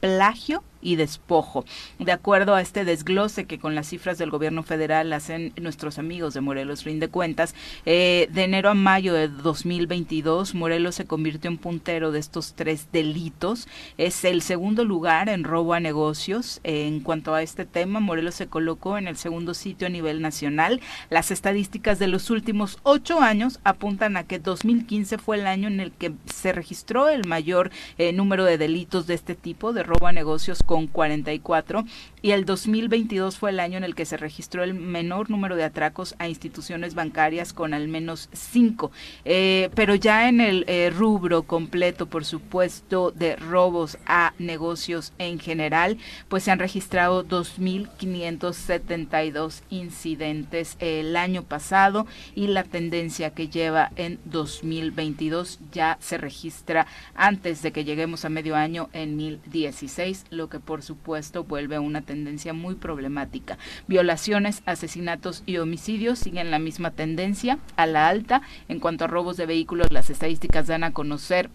plagio 0.00 0.64
y 0.84 0.94
despojo. 0.94 1.64
De 1.98 2.12
acuerdo 2.12 2.54
a 2.54 2.60
este 2.60 2.84
desglose 2.84 3.46
que 3.46 3.58
con 3.58 3.74
las 3.74 3.88
cifras 3.88 4.18
del 4.18 4.30
gobierno 4.30 4.62
federal 4.62 5.12
hacen 5.12 5.52
nuestros 5.60 5.98
amigos 5.98 6.34
de 6.34 6.40
Morelos 6.40 6.84
Rinde 6.84 7.08
Cuentas, 7.08 7.56
eh, 7.86 8.28
de 8.30 8.44
enero 8.44 8.70
a 8.70 8.74
mayo 8.74 9.14
de 9.14 9.26
2022, 9.28 10.54
Morelos 10.54 10.94
se 10.94 11.06
convirtió 11.06 11.50
en 11.50 11.58
puntero 11.58 12.12
de 12.12 12.20
estos 12.20 12.54
tres 12.54 12.88
delitos. 12.92 13.66
Es 13.98 14.24
el 14.24 14.42
segundo 14.42 14.84
lugar 14.84 15.28
en 15.28 15.42
robo 15.42 15.74
a 15.74 15.80
negocios. 15.80 16.60
en 16.62 17.00
cuanto 17.00 17.34
a 17.34 17.42
este 17.42 17.64
tema, 17.64 17.98
Morelos 18.00 18.34
se 18.34 18.46
colocó 18.46 18.98
en 18.98 19.08
el 19.08 19.16
segundo 19.16 19.54
sitio 19.54 19.86
a 19.86 19.90
nivel 19.90 20.20
nacional. 20.20 20.80
Las 21.08 21.30
estadísticas 21.30 21.98
de 21.98 22.08
los 22.08 22.28
últimos 22.30 22.78
ocho 22.82 23.20
años 23.20 23.58
apuntan 23.64 24.16
a 24.16 24.24
que 24.24 24.38
2015 24.38 25.18
fue 25.18 25.38
el 25.38 25.46
año 25.46 25.68
en 25.68 25.80
el 25.80 25.92
que 25.92 26.12
se 26.26 26.52
registró 26.52 27.08
el 27.08 27.26
mayor 27.26 27.70
eh, 27.96 28.12
número 28.12 28.44
de 28.44 28.58
delitos 28.58 29.06
de 29.06 29.14
este 29.14 29.34
tipo, 29.34 29.72
de 29.72 29.82
robo 29.82 30.06
a 30.06 30.12
negocios 30.12 30.62
con 30.62 30.73
44, 30.90 31.84
y 32.22 32.30
el 32.30 32.46
2022 32.46 33.36
fue 33.36 33.50
el 33.50 33.60
año 33.60 33.76
en 33.76 33.84
el 33.84 33.94
que 33.94 34.06
se 34.06 34.16
registró 34.16 34.64
el 34.64 34.74
menor 34.74 35.30
número 35.30 35.56
de 35.56 35.64
atracos 35.64 36.14
a 36.18 36.28
instituciones 36.28 36.94
bancarias 36.94 37.52
con 37.52 37.74
al 37.74 37.86
menos 37.86 38.30
cinco. 38.32 38.90
Eh, 39.24 39.68
pero 39.74 39.94
ya 39.94 40.28
en 40.28 40.40
el 40.40 40.64
eh, 40.66 40.90
rubro 40.94 41.42
completo, 41.42 42.06
por 42.06 42.24
supuesto, 42.24 43.10
de 43.10 43.36
robos 43.36 43.98
a 44.06 44.32
negocios 44.38 45.12
en 45.18 45.38
general, 45.38 45.98
pues 46.28 46.44
se 46.44 46.50
han 46.50 46.58
registrado 46.58 47.26
2.572 47.26 49.60
incidentes 49.68 50.78
el 50.80 51.14
año 51.16 51.42
pasado 51.42 52.06
y 52.34 52.46
la 52.46 52.64
tendencia 52.64 53.30
que 53.30 53.48
lleva 53.48 53.92
en 53.96 54.18
2022 54.24 55.60
ya 55.72 55.98
se 56.00 56.16
registra 56.18 56.86
antes 57.14 57.62
de 57.62 57.72
que 57.72 57.84
lleguemos 57.84 58.24
a 58.24 58.30
medio 58.30 58.56
año 58.56 58.88
en 58.92 59.16
1016, 59.16 60.26
lo 60.30 60.48
que 60.48 60.60
por 60.64 60.82
supuesto 60.82 61.44
vuelve 61.44 61.78
una 61.78 62.02
tendencia 62.02 62.52
muy 62.52 62.74
problemática. 62.74 63.58
Violaciones, 63.86 64.62
asesinatos 64.66 65.42
y 65.46 65.58
homicidios 65.58 66.18
siguen 66.18 66.50
la 66.50 66.58
misma 66.58 66.90
tendencia 66.90 67.58
a 67.76 67.86
la 67.86 68.08
alta. 68.08 68.42
En 68.68 68.80
cuanto 68.80 69.04
a 69.04 69.08
robos 69.08 69.36
de 69.36 69.46
vehículos, 69.46 69.92
las 69.92 70.10
estadísticas 70.10 70.66
dan 70.66 70.84
a 70.84 70.92
conocer 70.92 71.50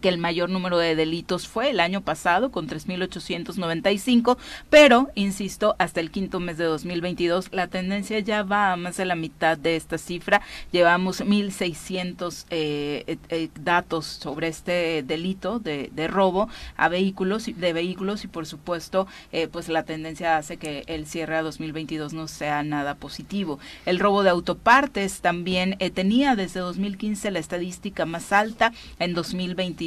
que 0.00 0.08
el 0.08 0.18
mayor 0.18 0.50
número 0.50 0.78
de 0.78 0.94
delitos 0.94 1.48
fue 1.48 1.70
el 1.70 1.80
año 1.80 2.00
pasado 2.00 2.50
con 2.50 2.68
3.895, 2.68 4.36
pero, 4.68 5.10
insisto, 5.14 5.74
hasta 5.78 6.00
el 6.00 6.10
quinto 6.10 6.40
mes 6.40 6.58
de 6.58 6.64
2022 6.64 7.48
la 7.52 7.68
tendencia 7.68 8.18
ya 8.20 8.42
va 8.42 8.72
a 8.72 8.76
más 8.76 8.96
de 8.96 9.04
la 9.04 9.14
mitad 9.14 9.58
de 9.58 9.76
esta 9.76 9.98
cifra. 9.98 10.42
Llevamos 10.72 11.20
1.600 11.22 12.46
eh, 12.50 13.04
eh, 13.06 13.18
eh, 13.28 13.48
datos 13.60 14.06
sobre 14.06 14.48
este 14.48 15.02
delito 15.02 15.58
de, 15.58 15.90
robo 16.08 16.48
a 16.76 16.88
vehículos, 16.88 17.46
de 17.46 17.72
vehículos 17.72 18.24
y 18.24 18.28
por 18.28 18.46
supuesto, 18.46 19.06
eh, 19.32 19.48
pues 19.48 19.68
la 19.68 19.84
tendencia 19.84 20.36
hace 20.36 20.56
que 20.56 20.84
el 20.86 21.06
cierre 21.06 21.36
a 21.36 21.42
2022 21.42 22.12
no 22.12 22.28
sea 22.28 22.62
nada 22.62 22.94
positivo. 22.94 23.58
El 23.86 23.98
robo 23.98 24.22
de 24.22 24.30
autopartes 24.30 25.20
también 25.20 25.76
eh, 25.78 25.90
tenía 25.90 26.36
desde 26.36 26.60
2015 26.60 27.30
la 27.30 27.38
estadística 27.38 28.06
más 28.06 28.32
alta 28.32 28.72
en 28.98 29.14
2022 29.14 29.79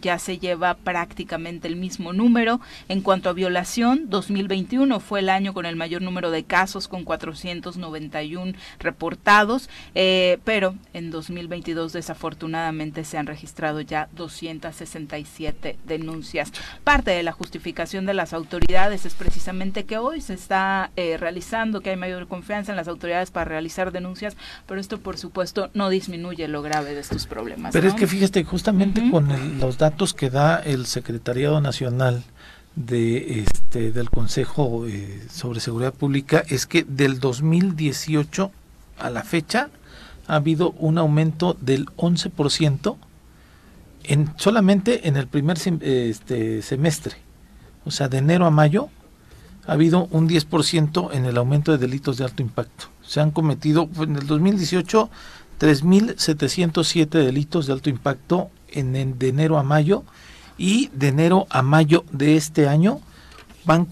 ya 0.00 0.18
se 0.18 0.38
lleva 0.38 0.74
prácticamente 0.74 1.68
el 1.68 1.76
mismo 1.76 2.12
número. 2.12 2.60
En 2.88 3.00
cuanto 3.00 3.30
a 3.30 3.32
violación, 3.32 4.10
2021 4.10 5.00
fue 5.00 5.20
el 5.20 5.30
año 5.30 5.54
con 5.54 5.64
el 5.64 5.74
mayor 5.74 6.02
número 6.02 6.30
de 6.30 6.44
casos, 6.44 6.86
con 6.86 7.04
491 7.04 8.52
reportados, 8.78 9.70
eh, 9.94 10.38
pero 10.44 10.74
en 10.92 11.10
2022 11.10 11.94
desafortunadamente 11.94 13.04
se 13.04 13.16
han 13.16 13.26
registrado 13.26 13.80
ya 13.80 14.08
267 14.14 15.78
denuncias. 15.86 16.52
Parte 16.84 17.12
de 17.12 17.22
la 17.22 17.32
justificación 17.32 18.04
de 18.04 18.14
las 18.14 18.34
autoridades 18.34 19.06
es 19.06 19.14
precisamente 19.14 19.84
que 19.84 19.96
hoy 19.96 20.20
se 20.20 20.34
está 20.34 20.90
eh, 20.96 21.16
realizando, 21.16 21.80
que 21.80 21.90
hay 21.90 21.96
mayor 21.96 22.28
confianza 22.28 22.72
en 22.72 22.76
las 22.76 22.88
autoridades 22.88 23.30
para 23.30 23.46
realizar 23.46 23.92
denuncias, 23.92 24.36
pero 24.66 24.78
esto 24.78 25.00
por 25.00 25.16
supuesto 25.16 25.70
no 25.72 25.88
disminuye 25.88 26.48
lo 26.48 26.60
grave 26.60 26.92
de 26.94 27.00
estos 27.00 27.26
problemas. 27.26 27.72
Pero 27.72 27.88
es 27.88 27.94
que 27.94 28.06
fíjate, 28.06 28.44
justamente 28.44 29.02
con 29.10 29.30
el 29.30 29.37
los 29.58 29.78
datos 29.78 30.14
que 30.14 30.30
da 30.30 30.56
el 30.56 30.86
Secretariado 30.86 31.60
Nacional 31.60 32.24
de 32.76 33.40
este 33.40 33.90
del 33.92 34.10
Consejo 34.10 34.86
eh, 34.86 35.26
sobre 35.30 35.60
Seguridad 35.60 35.92
Pública 35.92 36.44
es 36.48 36.66
que 36.66 36.84
del 36.84 37.18
2018 37.18 38.52
a 38.98 39.10
la 39.10 39.24
fecha 39.24 39.68
ha 40.26 40.36
habido 40.36 40.70
un 40.72 40.98
aumento 40.98 41.56
del 41.60 41.86
11% 41.96 42.96
en 44.04 44.32
solamente 44.36 45.08
en 45.08 45.16
el 45.16 45.26
primer 45.26 45.58
este, 45.58 46.62
semestre. 46.62 47.16
O 47.84 47.90
sea, 47.90 48.08
de 48.08 48.18
enero 48.18 48.46
a 48.46 48.50
mayo 48.50 48.88
ha 49.66 49.72
habido 49.72 50.06
un 50.10 50.28
10% 50.28 51.10
en 51.12 51.24
el 51.24 51.36
aumento 51.36 51.72
de 51.72 51.78
delitos 51.78 52.16
de 52.18 52.24
alto 52.24 52.42
impacto. 52.42 52.86
Se 53.02 53.20
han 53.20 53.30
cometido 53.30 53.88
en 53.98 54.16
el 54.16 54.26
2018 54.26 55.10
3.707 55.58 57.08
delitos 57.08 57.66
de 57.66 57.72
alto 57.72 57.90
impacto 57.90 58.50
en, 58.72 59.18
de 59.18 59.28
enero 59.28 59.58
a 59.58 59.62
mayo 59.62 60.04
y 60.56 60.88
de 60.92 61.08
enero 61.08 61.46
a 61.50 61.62
mayo 61.62 62.04
de 62.12 62.36
este 62.36 62.68
año 62.68 63.00
van 63.64 63.86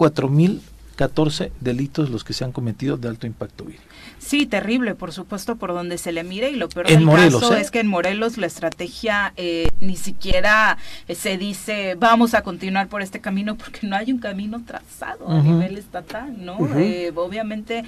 4.014 0.97 1.51
delitos 1.60 2.10
los 2.10 2.24
que 2.24 2.32
se 2.32 2.44
han 2.44 2.52
cometido 2.52 2.97
de 2.97 3.09
alto 3.09 3.27
impacto 3.27 3.64
viral. 3.64 3.82
Sí, 4.18 4.47
terrible, 4.47 4.94
por 4.94 5.12
supuesto, 5.12 5.56
por 5.56 5.73
donde 5.73 5.98
se 5.98 6.10
le 6.10 6.24
mire 6.24 6.51
y 6.51 6.56
lo 6.56 6.68
peor 6.68 6.89
del 6.89 7.06
caso 7.06 7.55
¿eh? 7.55 7.60
es 7.60 7.70
que 7.70 7.81
en 7.81 7.86
Morelos 7.86 8.39
la 8.39 8.47
estrategia 8.47 9.32
eh, 9.36 9.68
ni 9.81 9.97
siquiera 9.97 10.78
eh, 11.06 11.14
se 11.14 11.36
dice 11.36 11.97
vamos 11.98 12.35
a 12.35 12.43
continuar 12.43 12.89
por 12.89 13.02
este 13.02 13.20
camino 13.20 13.56
porque 13.56 13.86
no 13.86 13.94
hay 13.94 14.10
un 14.10 14.18
camino 14.18 14.62
trazado 14.64 15.28
a 15.28 15.40
nivel 15.43 15.77
estatal, 15.77 16.44
¿no? 16.44 16.56
obviamente 16.56 17.85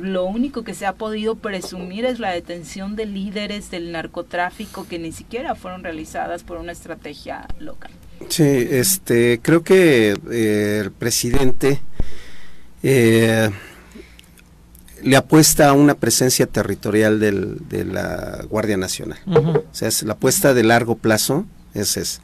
lo 0.00 0.24
único 0.24 0.64
que 0.64 0.74
se 0.74 0.86
ha 0.86 0.94
podido 0.94 1.36
presumir 1.36 2.04
es 2.04 2.18
la 2.18 2.30
detención 2.32 2.96
de 2.96 3.06
líderes 3.06 3.70
del 3.70 3.92
narcotráfico 3.92 4.86
que 4.86 4.98
ni 4.98 5.12
siquiera 5.12 5.54
fueron 5.54 5.82
realizadas 5.82 6.42
por 6.42 6.58
una 6.58 6.72
estrategia 6.72 7.46
local. 7.58 7.90
Sí, 8.28 8.42
este, 8.42 9.40
creo 9.42 9.62
que 9.62 10.10
el 10.10 10.90
presidente 10.92 11.80
eh, 12.86 13.50
le 15.02 15.16
apuesta 15.16 15.70
a 15.70 15.72
una 15.72 15.94
presencia 15.94 16.46
territorial 16.46 17.18
del, 17.18 17.66
de 17.68 17.84
la 17.86 18.44
Guardia 18.48 18.76
Nacional. 18.76 19.18
O 19.26 19.64
sea, 19.72 19.88
es 19.88 20.02
la 20.02 20.12
apuesta 20.12 20.52
de 20.52 20.62
largo 20.64 20.96
plazo, 20.96 21.46
es. 21.72 22.20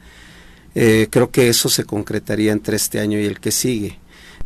Eh, 0.75 1.09
creo 1.11 1.31
que 1.31 1.49
eso 1.49 1.69
se 1.69 1.85
concretaría 1.85 2.53
entre 2.53 2.77
este 2.77 3.01
año 3.01 3.19
y 3.19 3.25
el 3.25 3.41
que 3.41 3.51
sigue. 3.51 3.99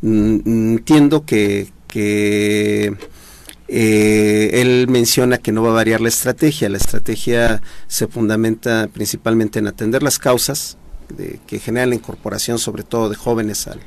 entiendo 0.03 1.27
que, 1.27 1.71
que 1.89 2.97
eh, 3.67 4.51
él 4.55 4.87
menciona 4.89 5.39
que 5.39 5.53
no 5.53 5.63
va 5.65 5.71
a 5.71 5.75
variar 5.75 6.01
la 6.01 6.09
estrategia. 6.09 6.69
La 6.69 6.79
estrategia 6.79 7.61
se 7.89 8.07
fundamenta 8.07 8.89
principalmente 8.93 9.59
en 9.59 9.67
atender 9.67 10.03
las 10.03 10.21
causas 10.21 10.79
de, 11.09 11.41
que 11.47 11.59
generan 11.59 11.91
la 11.91 11.97
incorporación, 11.97 12.59
sobre 12.59 12.85
todo 12.85 13.11
de 13.11 13.17
jóvenes 13.17 13.67
al, 13.67 13.81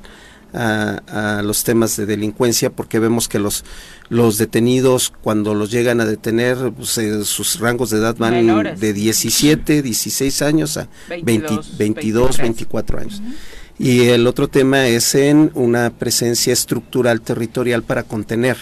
a, 0.53 1.41
los 1.43 1.63
temas 1.63 1.97
de 1.97 2.05
delincuencia 2.05 2.69
porque 2.69 2.99
vemos 2.99 3.27
que 3.27 3.39
los 3.39 3.65
los 4.09 4.37
detenidos 4.37 5.13
cuando 5.21 5.53
los 5.53 5.69
llegan 5.69 5.99
a 5.99 6.05
detener 6.05 6.71
pues, 6.75 6.97
eh, 6.97 7.25
sus 7.25 7.59
rangos 7.59 7.89
de 7.89 7.97
edad 7.97 8.15
van 8.17 8.77
de 8.79 8.93
17 8.93 9.81
16 9.81 10.41
años 10.41 10.77
a 10.77 10.87
22, 11.09 11.77
24 12.37 12.99
años. 12.99 13.21
y 13.77 14.07
el 14.07 14.25
otro 14.27 14.47
tema 14.47 14.87
es 14.87 15.13
en 15.15 15.51
una 15.53 15.89
presencia 15.89 16.53
estructural 16.53 17.21
territorial 17.21 17.83
para 17.83 18.03
contener 18.03 18.57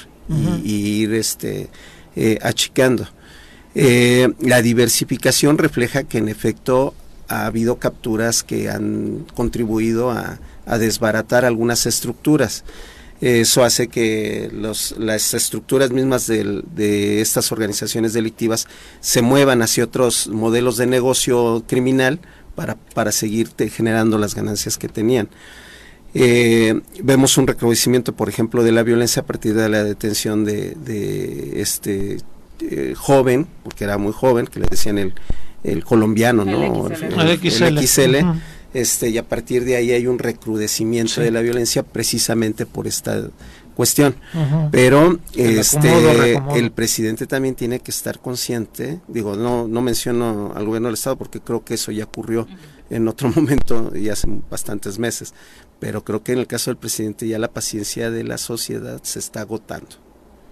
y, 0.64 0.74
ir 1.04 1.14
este 1.14 1.70
eh, 2.16 2.40
achicando. 2.42 3.08
Eh, 3.76 4.30
la 4.40 4.62
diversificación 4.62 5.58
refleja 5.58 6.04
que 6.04 6.18
en 6.18 6.30
efecto 6.30 6.94
ha 7.28 7.46
habido 7.46 7.78
capturas 7.78 8.44
que 8.44 8.70
han 8.70 9.26
contribuido 9.34 10.12
a 10.12 10.40
a 10.66 10.78
desbaratar 10.78 11.46
algunas 11.46 11.86
estructuras. 11.86 12.64
Eso 13.22 13.64
hace 13.64 13.88
que 13.88 14.50
los, 14.52 14.96
las 14.98 15.34
estructuras 15.34 15.92
mismas 15.92 16.28
de, 16.28 16.64
de, 16.76 17.22
estas 17.22 17.52
organizaciones 17.52 18.12
delictivas 18.12 18.68
se 19.00 19.22
muevan 19.22 19.62
hacia 19.62 19.86
otros 19.86 20.28
modelos 20.28 20.76
de 20.78 20.86
negocio 20.86 21.64
criminal 21.66 22.20
para, 22.56 22.76
para 22.76 23.14
seguir 23.14 23.50
generando 23.72 24.18
las 24.18 24.36
ganancias 24.36 24.78
que 24.78 24.90
tenían. 24.90 25.30
Eh, 26.14 26.82
vemos 27.04 27.38
un 27.38 27.48
recrudecimiento, 27.48 28.14
por 28.14 28.30
ejemplo, 28.30 28.64
de 28.64 28.72
la 28.72 28.84
violencia 28.84 29.22
a 29.22 29.26
partir 29.26 29.54
de 29.54 29.70
la 29.70 29.84
detención 29.84 30.46
de, 30.46 30.76
de 30.76 31.62
este 31.62 32.18
eh, 32.62 32.94
joven, 32.96 33.48
porque 33.64 33.86
era 33.86 33.98
muy 33.98 34.14
joven, 34.14 34.48
que 34.48 34.60
le 34.60 34.68
decían 34.68 34.98
el, 34.98 35.14
el 35.64 35.84
colombiano, 35.84 36.46
¿no? 36.46 36.88
El 36.88 37.38
XL 37.40 38.20
este, 38.76 39.10
y 39.10 39.18
a 39.18 39.24
partir 39.24 39.64
de 39.64 39.78
ahí 39.78 39.94
hay 39.94 40.06
un 40.06 40.20
recrudecimiento 40.20 41.22
de 41.22 41.32
la 41.32 41.40
violencia 41.40 41.82
precisamente 41.82 42.66
por 42.66 42.88
esta 42.88 43.30
cuestión. 43.74 44.16
Pero 44.70 45.18
este 45.34 46.36
el 46.56 46.72
presidente 46.72 47.26
también 47.26 47.56
tiene 47.56 47.80
que 47.80 47.92
estar 47.92 48.20
consciente, 48.20 49.00
digo, 49.08 49.38
no 49.38 49.66
no 49.70 49.82
menciono 49.82 50.52
al 50.56 50.66
gobierno 50.66 50.90
del 50.90 50.96
estado 50.96 51.16
porque 51.16 51.40
creo 51.40 51.64
que 51.64 51.76
eso 51.76 51.94
ya 51.94 52.04
ocurrió 52.04 52.48
en 52.90 53.08
otro 53.08 53.32
momento 53.36 53.96
y 53.96 54.10
hace 54.10 54.28
bastantes 54.50 55.00
meses, 55.00 55.34
pero 55.80 56.04
creo 56.04 56.22
que 56.22 56.34
en 56.34 56.40
el 56.40 56.48
caso 56.48 56.70
del 56.70 56.78
presidente 56.78 57.30
ya 57.30 57.40
la 57.40 57.54
paciencia 57.54 58.12
de 58.12 58.26
la 58.26 58.38
sociedad 58.38 59.00
se 59.04 59.20
está 59.20 59.40
agotando. 59.40 59.88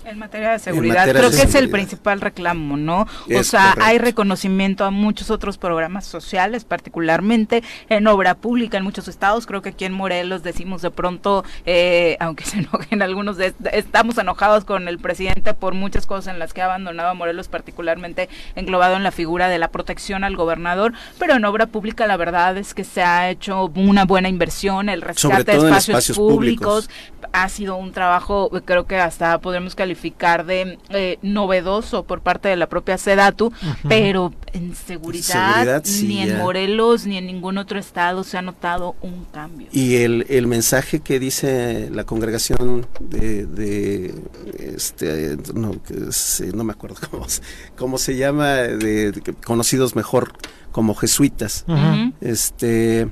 En 0.06 0.20
materia 0.20 0.52
de 0.52 0.60
seguridad, 0.60 1.10
creo 1.10 1.32
que 1.32 1.44
es 1.44 1.56
el 1.56 1.70
principal 1.70 2.20
reclamo, 2.20 2.76
¿no? 2.76 3.08
o 3.34 3.44
sea, 3.44 3.74
hay 3.82 3.98
reconocimiento 3.98 4.84
a 4.84 4.92
muchos 4.92 5.32
otros 5.32 5.58
programas 5.58 6.06
sociales, 6.06 6.66
particularmente 6.66 7.64
en 7.90 8.08
obra 8.08 8.36
pública 8.36 8.78
en 8.78 8.84
muchos 8.84 9.08
estados. 9.08 9.46
Creo 9.46 9.62
que 9.62 9.70
aquí 9.70 9.86
en 9.86 9.94
Morelos 9.94 10.44
decimos 10.44 10.82
de 10.82 10.92
pronto, 10.92 11.46
eh, 11.66 12.18
aunque 12.20 12.44
se 12.46 12.58
enojen 12.58 13.02
algunos, 13.02 13.38
de, 13.38 13.54
estamos 13.72 14.18
enojados 14.18 14.66
con 14.66 14.88
el 14.88 15.00
presidente 15.00 15.54
por 15.54 15.74
muchas 15.74 16.06
cosas 16.06 16.34
en 16.34 16.40
las 16.40 16.54
que 16.54 16.62
ha 16.62 16.66
abandonado 16.66 17.10
a 17.10 17.14
Morelos, 17.14 17.48
particularmente 17.48 18.28
englobado 18.56 18.98
en 18.98 19.04
la 19.04 19.12
figura 19.12 19.48
de 19.48 19.58
la 19.58 19.70
protección 19.70 20.24
al 20.24 20.36
gobernador, 20.36 20.94
pero 21.18 21.36
en 21.36 21.46
obra 21.46 21.68
pública 21.68 22.08
la 22.08 22.18
verdad 22.18 22.58
es 22.58 22.74
que 22.74 22.84
se 22.84 23.04
ha 23.04 23.30
hecho 23.30 23.72
una 23.76 24.04
buena 24.06 24.28
inversión, 24.28 24.90
el 24.90 25.02
rescate 25.02 25.58
de 25.58 25.58
espacios, 25.58 26.18
públicos, 26.18 26.90
ha 27.32 27.48
sido 27.50 27.78
un 27.78 27.94
trabajo, 27.94 28.50
creo 28.66 28.86
que 28.86 28.98
hasta 28.98 29.40
podemos 29.40 29.76
calificar 29.76 29.93
de 30.46 30.80
eh, 30.90 31.20
novedoso 31.22 32.04
por 32.04 32.22
parte 32.22 32.50
de 32.50 32.56
la 32.56 32.68
propia 32.68 32.98
Sedatu, 32.98 33.52
pero 33.88 34.34
en 34.54 34.76
seguridad, 34.76 35.84
ni 36.04 36.22
en 36.22 36.38
Morelos 36.38 37.06
ni 37.06 37.18
en 37.18 37.26
ningún 37.26 37.58
otro 37.58 37.80
estado 37.80 38.24
se 38.24 38.38
ha 38.38 38.42
notado 38.42 38.96
un 39.02 39.26
cambio. 39.26 39.68
Y 39.72 39.96
el, 39.96 40.26
el 40.30 40.48
mensaje 40.48 41.00
que 41.00 41.20
dice 41.20 41.90
la 41.92 42.04
congregación 42.04 42.88
de, 43.00 44.14
este, 44.60 45.38
no, 45.54 45.76
no, 46.54 46.64
me 46.64 46.74
acuerdo 46.74 46.98
cómo, 47.10 47.26
cómo 47.76 47.98
se 47.98 48.16
llama, 48.16 48.54
de, 48.54 49.14
conocidos 49.46 49.96
mejor 49.96 50.34
como 50.72 50.96
jesuitas, 50.96 51.66
este 52.22 53.08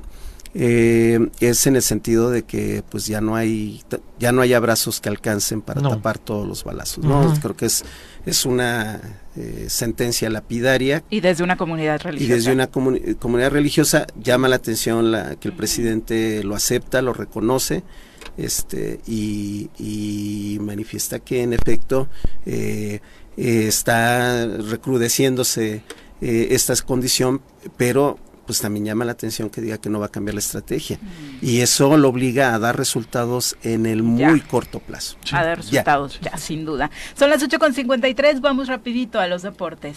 eh, 0.54 1.30
es 1.40 1.66
en 1.66 1.76
el 1.76 1.82
sentido 1.82 2.30
de 2.30 2.42
que 2.42 2.82
pues 2.90 3.06
ya 3.06 3.20
no 3.20 3.36
hay 3.36 3.82
ya 4.18 4.32
no 4.32 4.42
hay 4.42 4.52
abrazos 4.52 5.00
que 5.00 5.08
alcancen 5.08 5.62
para 5.62 5.80
tapar 5.80 6.18
todos 6.18 6.46
los 6.46 6.62
balazos 6.62 7.04
no 7.04 7.32
creo 7.40 7.56
que 7.56 7.66
es 7.66 7.84
es 8.26 8.46
una 8.46 9.00
eh, 9.36 9.66
sentencia 9.68 10.30
lapidaria. 10.30 11.02
Y 11.10 11.20
desde 11.20 11.42
una 11.42 11.56
comunidad 11.56 12.00
religiosa. 12.02 12.32
y 12.32 12.36
desde 12.36 12.52
una 12.52 12.66
comunidad 12.68 13.50
religiosa 13.50 14.06
llama 14.20 14.48
la 14.48 14.56
atención 14.56 15.10
la 15.10 15.36
que 15.36 15.48
el 15.48 15.54
presidente 15.54 16.44
lo 16.44 16.54
acepta 16.54 17.02
lo 17.02 17.12
reconoce 17.12 17.82
este 18.36 19.00
y, 19.06 19.70
y 19.78 20.58
manifiesta 20.60 21.18
que 21.18 21.42
en 21.42 21.52
efecto 21.52 22.08
eh, 22.46 23.00
está 23.36 24.46
recrudeciéndose 24.46 25.82
esta 26.20 26.76
condición 26.84 27.40
pero 27.76 28.18
pues 28.46 28.60
también 28.60 28.84
llama 28.84 29.04
la 29.04 29.12
atención 29.12 29.50
que 29.50 29.60
diga 29.60 29.78
que 29.78 29.88
no 29.88 30.00
va 30.00 30.06
a 30.06 30.10
cambiar 30.10 30.34
la 30.34 30.40
estrategia. 30.40 30.98
Mm. 31.00 31.44
Y 31.44 31.60
eso 31.60 31.96
lo 31.96 32.08
obliga 32.08 32.54
a 32.54 32.58
dar 32.58 32.76
resultados 32.76 33.56
en 33.62 33.86
el 33.86 34.02
muy 34.02 34.40
corto 34.40 34.80
plazo. 34.80 35.16
A 35.32 35.44
dar 35.44 35.58
resultados, 35.58 36.20
ya. 36.20 36.36
sin 36.36 36.64
duda. 36.64 36.90
Son 37.14 37.30
las 37.30 37.42
8.53, 37.42 38.40
vamos 38.40 38.68
rapidito 38.68 39.20
a 39.20 39.26
los 39.26 39.42
deportes. 39.42 39.96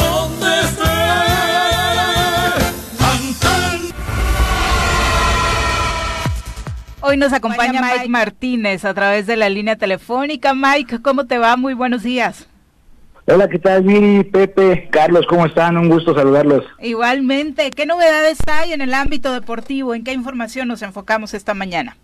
Hoy 7.03 7.17
nos 7.17 7.33
acompaña 7.33 7.81
Mike 7.81 8.09
Martínez 8.09 8.85
a 8.85 8.93
través 8.93 9.25
de 9.25 9.35
la 9.35 9.49
línea 9.49 9.75
telefónica. 9.75 10.53
Mike, 10.53 11.01
¿cómo 11.01 11.25
te 11.25 11.39
va? 11.39 11.57
Muy 11.57 11.73
buenos 11.73 12.03
días. 12.03 12.47
Hola, 13.25 13.49
¿qué 13.49 13.57
tal, 13.57 13.83
Miri, 13.83 14.23
Pepe, 14.23 14.87
Carlos? 14.91 15.25
¿Cómo 15.27 15.47
están? 15.47 15.77
Un 15.77 15.89
gusto 15.89 16.13
saludarlos. 16.13 16.63
Igualmente, 16.79 17.71
¿qué 17.71 17.87
novedades 17.87 18.37
hay 18.45 18.73
en 18.73 18.81
el 18.81 18.93
ámbito 18.93 19.33
deportivo? 19.33 19.95
¿En 19.95 20.03
qué 20.03 20.13
información 20.13 20.67
nos 20.67 20.83
enfocamos 20.83 21.33
esta 21.33 21.55
mañana? 21.55 21.97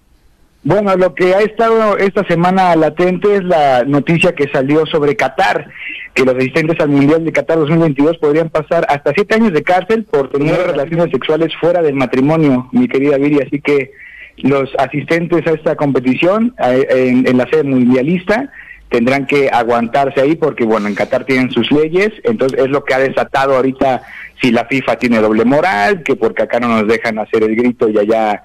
Bueno, 0.63 0.95
lo 0.95 1.13
que 1.13 1.35
ha 1.35 1.41
estado 1.41 1.97
esta 1.97 2.25
semana 2.25 2.75
latente 2.75 3.35
es 3.35 3.43
la 3.43 3.83
noticia 3.83 4.33
que 4.33 4.49
salió 4.49 4.85
sobre 4.87 5.15
Qatar, 5.15 5.69
que 6.15 6.25
los 6.25 6.35
asistentes 6.35 6.79
al 6.79 6.89
Mundial 6.89 7.23
de 7.23 7.31
Qatar 7.31 7.59
2022 7.59 8.17
podrían 8.17 8.49
pasar 8.49 8.87
hasta 8.89 9.13
siete 9.13 9.35
años 9.35 9.53
de 9.53 9.61
cárcel 9.61 10.05
por 10.05 10.31
tener 10.31 10.57
relaciones 10.57 11.11
sexuales 11.11 11.53
fuera 11.59 11.83
del 11.83 11.93
matrimonio, 11.93 12.67
mi 12.71 12.87
querida 12.87 13.17
Viri. 13.17 13.41
Así 13.45 13.61
que 13.61 13.91
los 14.37 14.69
asistentes 14.77 15.45
a 15.47 15.51
esta 15.51 15.75
competición 15.75 16.53
en, 16.59 17.37
la 17.37 17.47
sede 17.49 17.63
mundialista 17.63 18.51
tendrán 18.89 19.25
que 19.25 19.49
aguantarse 19.49 20.21
ahí 20.21 20.35
porque, 20.35 20.63
bueno, 20.63 20.87
en 20.87 20.95
Qatar 20.95 21.25
tienen 21.25 21.51
sus 21.51 21.71
leyes, 21.71 22.11
entonces 22.23 22.59
es 22.59 22.69
lo 22.69 22.83
que 22.83 22.93
ha 22.93 22.99
desatado 22.99 23.55
ahorita 23.55 24.01
si 24.41 24.51
la 24.51 24.65
FIFA 24.65 24.97
tiene 24.97 25.19
doble 25.19 25.43
moral, 25.43 26.03
que 26.03 26.15
porque 26.15 26.43
acá 26.43 26.59
no 26.59 26.67
nos 26.69 26.87
dejan 26.87 27.19
hacer 27.19 27.43
el 27.43 27.55
grito 27.55 27.89
y 27.89 27.97
allá, 27.97 28.43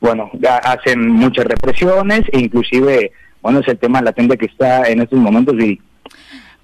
bueno, 0.00 0.30
hacen 0.64 1.08
muchas 1.08 1.44
represiones. 1.44 2.22
E 2.32 2.40
inclusive, 2.40 3.12
bueno, 3.42 3.60
es 3.60 3.68
el 3.68 3.78
tema 3.78 4.02
latente 4.02 4.38
que 4.38 4.46
está 4.46 4.84
en 4.88 5.02
estos 5.02 5.18
momentos 5.18 5.54
y 5.62 5.80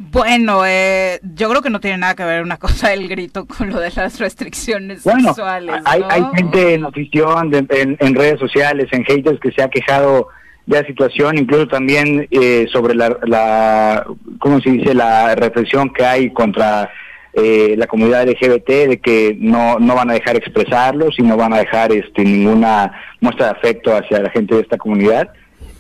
bueno, 0.03 0.63
eh, 0.65 1.21
yo 1.35 1.51
creo 1.51 1.61
que 1.61 1.69
no 1.69 1.79
tiene 1.79 1.99
nada 1.99 2.15
que 2.15 2.25
ver 2.25 2.43
una 2.43 2.57
cosa 2.57 2.95
el 2.95 3.07
grito 3.07 3.45
con 3.47 3.69
lo 3.69 3.79
de 3.79 3.91
las 3.95 4.19
restricciones 4.19 5.03
sexuales. 5.03 5.75
Hay, 5.85 6.03
hay 6.09 6.25
gente 6.35 6.75
en 6.75 6.87
afición, 6.87 7.55
en, 7.55 7.99
en, 8.01 8.15
redes 8.15 8.41
sociales, 8.41 8.89
en 8.93 9.05
haters 9.05 9.39
que 9.41 9.53
se 9.53 9.63
ha 9.63 9.69
quejado 9.69 10.29
de 10.65 10.81
la 10.81 10.87
situación, 10.87 11.37
incluso 11.37 11.69
también 11.69 12.27
eh, 12.31 12.67
sobre 12.73 12.95
la, 12.95 13.15
la, 13.25 14.07
¿cómo 14.39 14.59
se 14.63 14.71
dice?, 14.71 14.95
la 14.95 15.35
reflexión 15.35 15.93
que 15.93 16.03
hay 16.03 16.33
contra 16.33 16.91
eh, 17.35 17.75
la 17.77 17.87
comunidad 17.87 18.27
LGBT 18.27 18.69
de 18.89 19.01
que 19.03 19.37
no, 19.39 19.79
no 19.79 19.95
van 19.95 20.09
a 20.09 20.15
dejar 20.15 20.35
expresarlos 20.35 21.19
y 21.19 21.23
no 21.23 21.37
van 21.37 21.53
a 21.53 21.59
dejar 21.59 21.93
este, 21.93 22.25
ninguna 22.25 22.91
muestra 23.21 23.47
de 23.47 23.53
afecto 23.53 23.95
hacia 23.95 24.21
la 24.21 24.31
gente 24.31 24.55
de 24.55 24.63
esta 24.63 24.79
comunidad. 24.79 25.31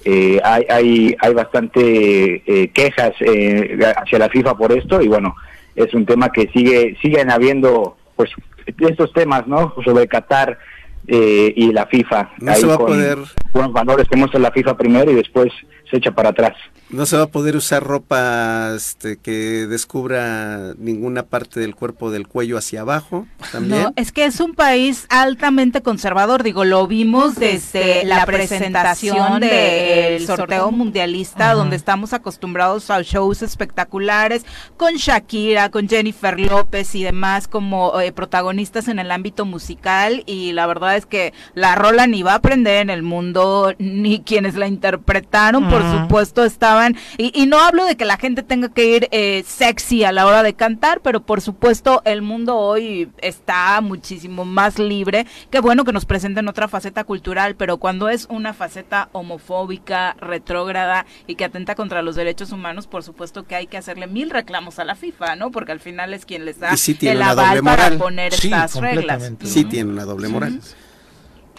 Eh, 0.04 0.40
hay, 0.42 0.64
hay, 0.70 1.16
hay 1.20 1.34
bastante 1.34 2.42
eh, 2.46 2.68
quejas 2.68 3.12
eh, 3.20 3.78
hacia 3.96 4.18
la 4.18 4.30
FIFA 4.30 4.56
por 4.56 4.72
esto 4.72 5.02
y 5.02 5.08
bueno, 5.08 5.36
es 5.76 5.92
un 5.92 6.06
tema 6.06 6.30
que 6.30 6.48
sigue 6.54 6.96
siguen 7.02 7.30
habiendo 7.30 7.96
pues 8.16 8.30
estos 8.78 9.12
temas, 9.12 9.46
¿no? 9.46 9.74
Sobre 9.84 10.06
Qatar 10.06 10.58
eh, 11.06 11.52
y 11.56 11.72
la 11.72 11.86
FIFA. 11.86 12.30
No 12.38 12.54
se 12.54 12.66
va 12.66 12.74
a 12.74 12.78
poder. 12.78 13.18
Buenos 13.52 13.72
valores 13.72 14.06
que 14.08 14.16
muestra 14.16 14.38
la 14.38 14.52
FIFA 14.52 14.76
primero 14.76 15.10
y 15.10 15.14
después 15.14 15.52
se 15.90 15.96
echa 15.96 16.10
para 16.12 16.30
atrás. 16.30 16.54
No 16.90 17.06
se 17.06 17.16
va 17.16 17.24
a 17.24 17.26
poder 17.28 17.54
usar 17.54 17.84
ropa 17.84 18.72
este, 18.74 19.16
que 19.16 19.68
descubra 19.68 20.74
ninguna 20.76 21.22
parte 21.22 21.60
del 21.60 21.76
cuerpo 21.76 22.10
del 22.10 22.26
cuello 22.26 22.58
hacia 22.58 22.80
abajo. 22.80 23.28
También. 23.52 23.84
No, 23.84 23.92
es 23.94 24.10
que 24.10 24.24
es 24.24 24.40
un 24.40 24.54
país 24.54 25.06
altamente 25.08 25.82
conservador. 25.82 26.42
Digo, 26.42 26.64
lo 26.64 26.88
vimos 26.88 27.36
desde 27.36 28.04
la 28.04 28.26
presentación 28.26 29.38
del 29.38 30.26
sorteo 30.26 30.72
mundialista, 30.72 31.54
donde 31.54 31.76
estamos 31.76 32.12
acostumbrados 32.12 32.90
a 32.90 33.00
shows 33.02 33.42
espectaculares 33.42 34.44
con 34.76 34.94
Shakira, 34.94 35.70
con 35.70 35.88
Jennifer 35.88 36.40
López 36.40 36.96
y 36.96 37.04
demás 37.04 37.46
como 37.46 38.00
eh, 38.00 38.10
protagonistas 38.10 38.88
en 38.88 38.98
el 38.98 39.12
ámbito 39.12 39.44
musical. 39.44 40.24
Y 40.26 40.50
la 40.52 40.66
verdad 40.66 40.96
es 40.96 41.06
que 41.06 41.32
la 41.54 41.76
rola 41.76 42.08
ni 42.08 42.24
va 42.24 42.32
a 42.32 42.36
aprender 42.36 42.78
en 42.78 42.90
el 42.90 43.04
mundo, 43.04 43.74
ni 43.78 44.22
quienes 44.22 44.56
la 44.56 44.66
interpretaron, 44.66 45.68
por 45.68 45.79
supuesto, 45.82 46.44
estaban 46.44 46.96
y, 47.18 47.46
no 47.46 47.58
hablo 47.58 47.84
de 47.84 47.96
que 47.96 48.04
la 48.04 48.16
gente 48.16 48.42
tenga 48.42 48.68
que 48.68 48.96
ir 48.96 49.08
eh, 49.10 49.42
sexy 49.46 50.04
a 50.04 50.12
la 50.12 50.26
hora 50.26 50.42
de 50.42 50.54
cantar, 50.54 51.00
pero 51.00 51.22
por 51.22 51.40
supuesto 51.40 52.02
el 52.04 52.22
mundo 52.22 52.56
hoy 52.56 53.10
está 53.18 53.80
muchísimo 53.80 54.44
más 54.44 54.78
libre. 54.78 55.26
Qué 55.50 55.60
bueno 55.60 55.84
que 55.84 55.92
nos 55.92 56.04
presenten 56.04 56.48
otra 56.48 56.68
faceta 56.68 57.04
cultural, 57.04 57.56
pero 57.56 57.78
cuando 57.78 58.08
es 58.08 58.26
una 58.30 58.52
faceta 58.52 59.08
homofóbica, 59.12 60.16
retrógrada 60.20 61.06
y 61.26 61.34
que 61.34 61.44
atenta 61.44 61.74
contra 61.74 62.02
los 62.02 62.16
derechos 62.16 62.52
humanos, 62.52 62.86
por 62.86 63.02
supuesto 63.02 63.46
que 63.46 63.54
hay 63.54 63.66
que 63.66 63.76
hacerle 63.76 64.06
mil 64.06 64.30
reclamos 64.30 64.78
a 64.78 64.84
la 64.84 64.94
FIFA, 64.94 65.36
¿no? 65.36 65.50
Porque 65.50 65.72
al 65.72 65.80
final 65.80 66.14
es 66.14 66.24
quien 66.24 66.44
les 66.44 66.58
da 66.58 66.74
el 67.00 67.22
aval 67.22 67.62
para 67.62 67.90
poner 67.98 68.34
estas 68.34 68.76
reglas. 68.76 69.32
Sí, 69.44 69.64
tiene 69.64 69.90
una 69.90 70.04
doble 70.04 70.28
moral. 70.28 70.60
Sí, 70.62 70.74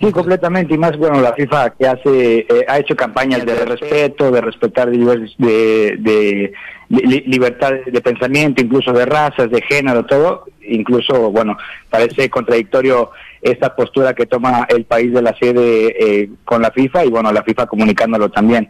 completamente, 0.10 0.74
y 0.74 0.78
más, 0.78 0.98
bueno, 0.98 1.22
la 1.22 1.34
FIFA 1.34 1.72
que 1.72 1.88
hace, 1.88 2.40
eh, 2.40 2.66
ha 2.68 2.80
hecho 2.80 2.96
campañas 2.96 3.46
de 3.46 3.66
respeto, 3.66 4.32
de 4.32 4.42
respetar 4.42 4.90
de, 4.90 5.28
de, 5.38 6.54
libertad 6.90 7.74
de 7.86 8.02
pensamiento, 8.02 8.64
incluso 8.64 8.92
de 8.94 9.06
razas, 9.06 9.52
de 9.52 9.62
género, 9.62 10.04
todo, 10.06 10.46
incluso, 10.68 11.30
bueno, 11.30 11.56
parece 11.90 12.30
contradictorio 12.30 13.12
esta 13.42 13.76
postura 13.76 14.14
que 14.14 14.26
toma 14.26 14.66
el 14.70 14.86
país 14.86 15.14
de 15.14 15.22
la 15.22 15.36
sede 15.38 15.96
eh, 16.00 16.30
con 16.46 16.62
la 16.62 16.72
FIFA 16.72 17.06
y, 17.06 17.10
bueno, 17.10 17.32
la 17.32 17.44
FIFA 17.44 17.68
comunicándolo 17.68 18.30
también. 18.30 18.70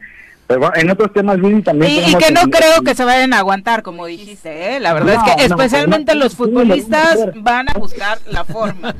Pero 0.59 0.75
en 0.75 0.89
otros 0.89 1.13
temas, 1.13 1.37
también. 1.63 2.09
Y, 2.09 2.15
que 2.15 2.31
no 2.31 2.41
creo 2.49 2.81
que 2.83 2.95
se 2.95 3.05
vayan 3.05 3.33
a 3.33 3.39
aguantar, 3.39 3.83
como 3.83 4.05
dijiste, 4.05 4.75
¿eh? 4.75 4.79
La 4.79 4.93
verdad 4.93 5.15
es 5.15 5.35
que 5.35 5.45
especialmente 5.45 6.15
los 6.15 6.35
futbolistas 6.35 7.17
van 7.35 7.69
a 7.69 7.73
buscar 7.77 8.19
la 8.27 8.43
forma. 8.43 8.93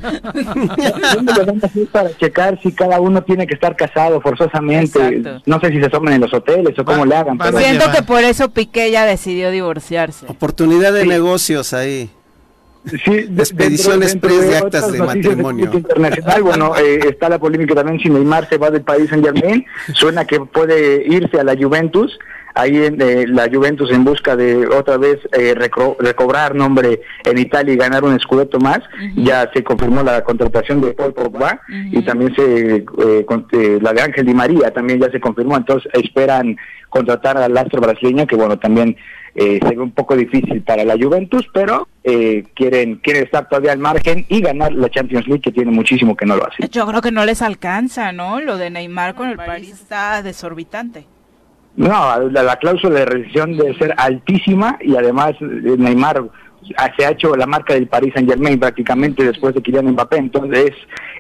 para 1.92 2.16
checar 2.18 2.60
si 2.62 2.72
cada 2.72 3.00
uno 3.00 3.22
tiene 3.24 3.46
que 3.48 3.56
estar 3.56 3.76
casado 3.76 4.22
forzosamente. 4.22 5.22
No 5.46 5.60
sé 5.60 5.70
si 5.70 5.82
se 5.82 5.90
toman 5.90 6.14
en 6.14 6.22
los 6.22 6.34
hoteles 6.34 6.78
o 6.80 6.86
cómo 6.86 7.06
le 7.06 7.16
hagan. 7.16 7.38
Pero... 7.38 7.58
Siento 7.58 7.92
que 7.92 8.04
por 8.04 8.24
eso 8.24 8.50
Piqué 8.50 8.92
ya 8.92 9.06
decidió 9.06 9.52
divorciarse. 9.52 10.26
Oportunidad 10.30 10.94
de 10.94 11.06
negocios 11.06 11.74
ahí. 11.74 12.10
Sí, 12.86 13.12
expediciones 13.38 14.16
pre 14.16 14.38
de 14.38 14.58
actas 14.58 14.92
de 14.92 15.00
matrimonio. 15.00 15.72
internacional, 15.72 16.42
bueno, 16.42 16.76
eh, 16.78 17.00
está 17.10 17.30
la 17.30 17.38
polémica 17.38 17.76
también 17.76 18.00
si 18.00 18.10
Neymar 18.10 18.50
se 18.50 18.58
va 18.58 18.72
del 18.72 18.82
país 18.82 19.12
en 19.12 19.24
Germain, 19.24 19.66
suena 19.94 20.26
que 20.26 20.40
puede 20.40 21.06
irse 21.08 21.40
a 21.40 21.44
la 21.44 21.56
Juventus, 21.56 22.18
ahí 22.54 22.86
en 22.86 23.02
eh, 23.02 23.26
la 23.28 23.50
Juventus 23.52 23.92
en 23.92 24.04
busca 24.04 24.36
de 24.36 24.68
otra 24.68 24.98
vez 24.98 25.20
eh, 25.38 25.56
recobrar 25.56 26.56
nombre 26.56 27.02
en 27.24 27.38
Italia 27.38 27.74
y 27.74 27.78
ganar 27.78 28.04
un 28.04 28.16
escudeto 28.16 28.60
más, 28.60 28.80
ya 29.16 29.50
se 29.54 29.64
confirmó 29.64 30.04
la 30.04 30.24
contratación 30.24 30.82
de 30.82 30.94
Paul 30.94 31.14
Pogba 31.14 31.62
y 31.70 32.02
también 32.04 32.36
se 32.36 32.86
la 33.82 33.94
de 33.94 34.02
Ángel 34.02 34.26
Di 34.26 34.34
María 34.34 34.72
también 34.72 35.00
ya 35.00 35.12
se 35.12 35.20
confirmó, 35.20 35.58
entonces 35.58 35.92
esperan 35.94 36.58
contratar 36.90 37.38
al 37.38 37.58
astro 37.58 37.82
brasileño 37.82 38.28
que 38.28 38.36
bueno, 38.36 38.58
también 38.60 38.98
eh, 39.34 39.60
se 39.62 39.76
ve 39.76 39.82
un 39.82 39.92
poco 39.92 40.16
difícil 40.16 40.62
para 40.62 40.84
la 40.84 40.96
Juventus, 40.96 41.48
pero 41.54 41.88
eh, 42.04 42.44
quieren, 42.54 42.98
quieren 42.98 43.24
estar 43.24 43.48
todavía 43.48 43.72
al 43.72 43.80
margen 43.80 44.26
y 44.28 44.42
ganar 44.42 44.74
la 44.74 44.90
Champions 44.90 45.28
League, 45.28 45.42
que 45.42 45.52
tiene 45.52 45.72
muchísimo 45.72 46.16
que 46.18 46.26
no 46.26 46.36
lo 46.36 46.46
hace. 46.46 46.68
Yo 46.70 46.86
creo 46.86 47.02
que 47.02 47.12
no 47.12 47.24
les 47.26 47.42
alcanza, 47.42 48.12
¿no? 48.12 48.42
Lo 48.42 48.58
de 48.58 48.70
Neymar 48.70 49.16
con 49.16 49.30
el 49.30 49.38
París 49.38 49.70
está 49.70 50.22
desorbitante. 50.22 51.06
No, 51.76 52.30
la, 52.30 52.56
cláusula 52.58 53.00
de 53.00 53.06
rescisión 53.06 53.56
debe 53.56 53.78
ser 53.78 53.94
altísima 53.98 54.78
y 54.82 54.96
además 54.96 55.34
Neymar 55.40 56.30
se 56.98 57.06
ha 57.06 57.12
hecho 57.12 57.36
la 57.36 57.48
marca 57.48 57.74
del 57.74 57.88
Paris 57.88 58.14
Saint 58.14 58.30
Germain 58.30 58.60
prácticamente 58.60 59.24
después 59.24 59.56
de 59.56 59.62
Kylian 59.62 59.92
Mbappé, 59.92 60.18
entonces 60.18 60.72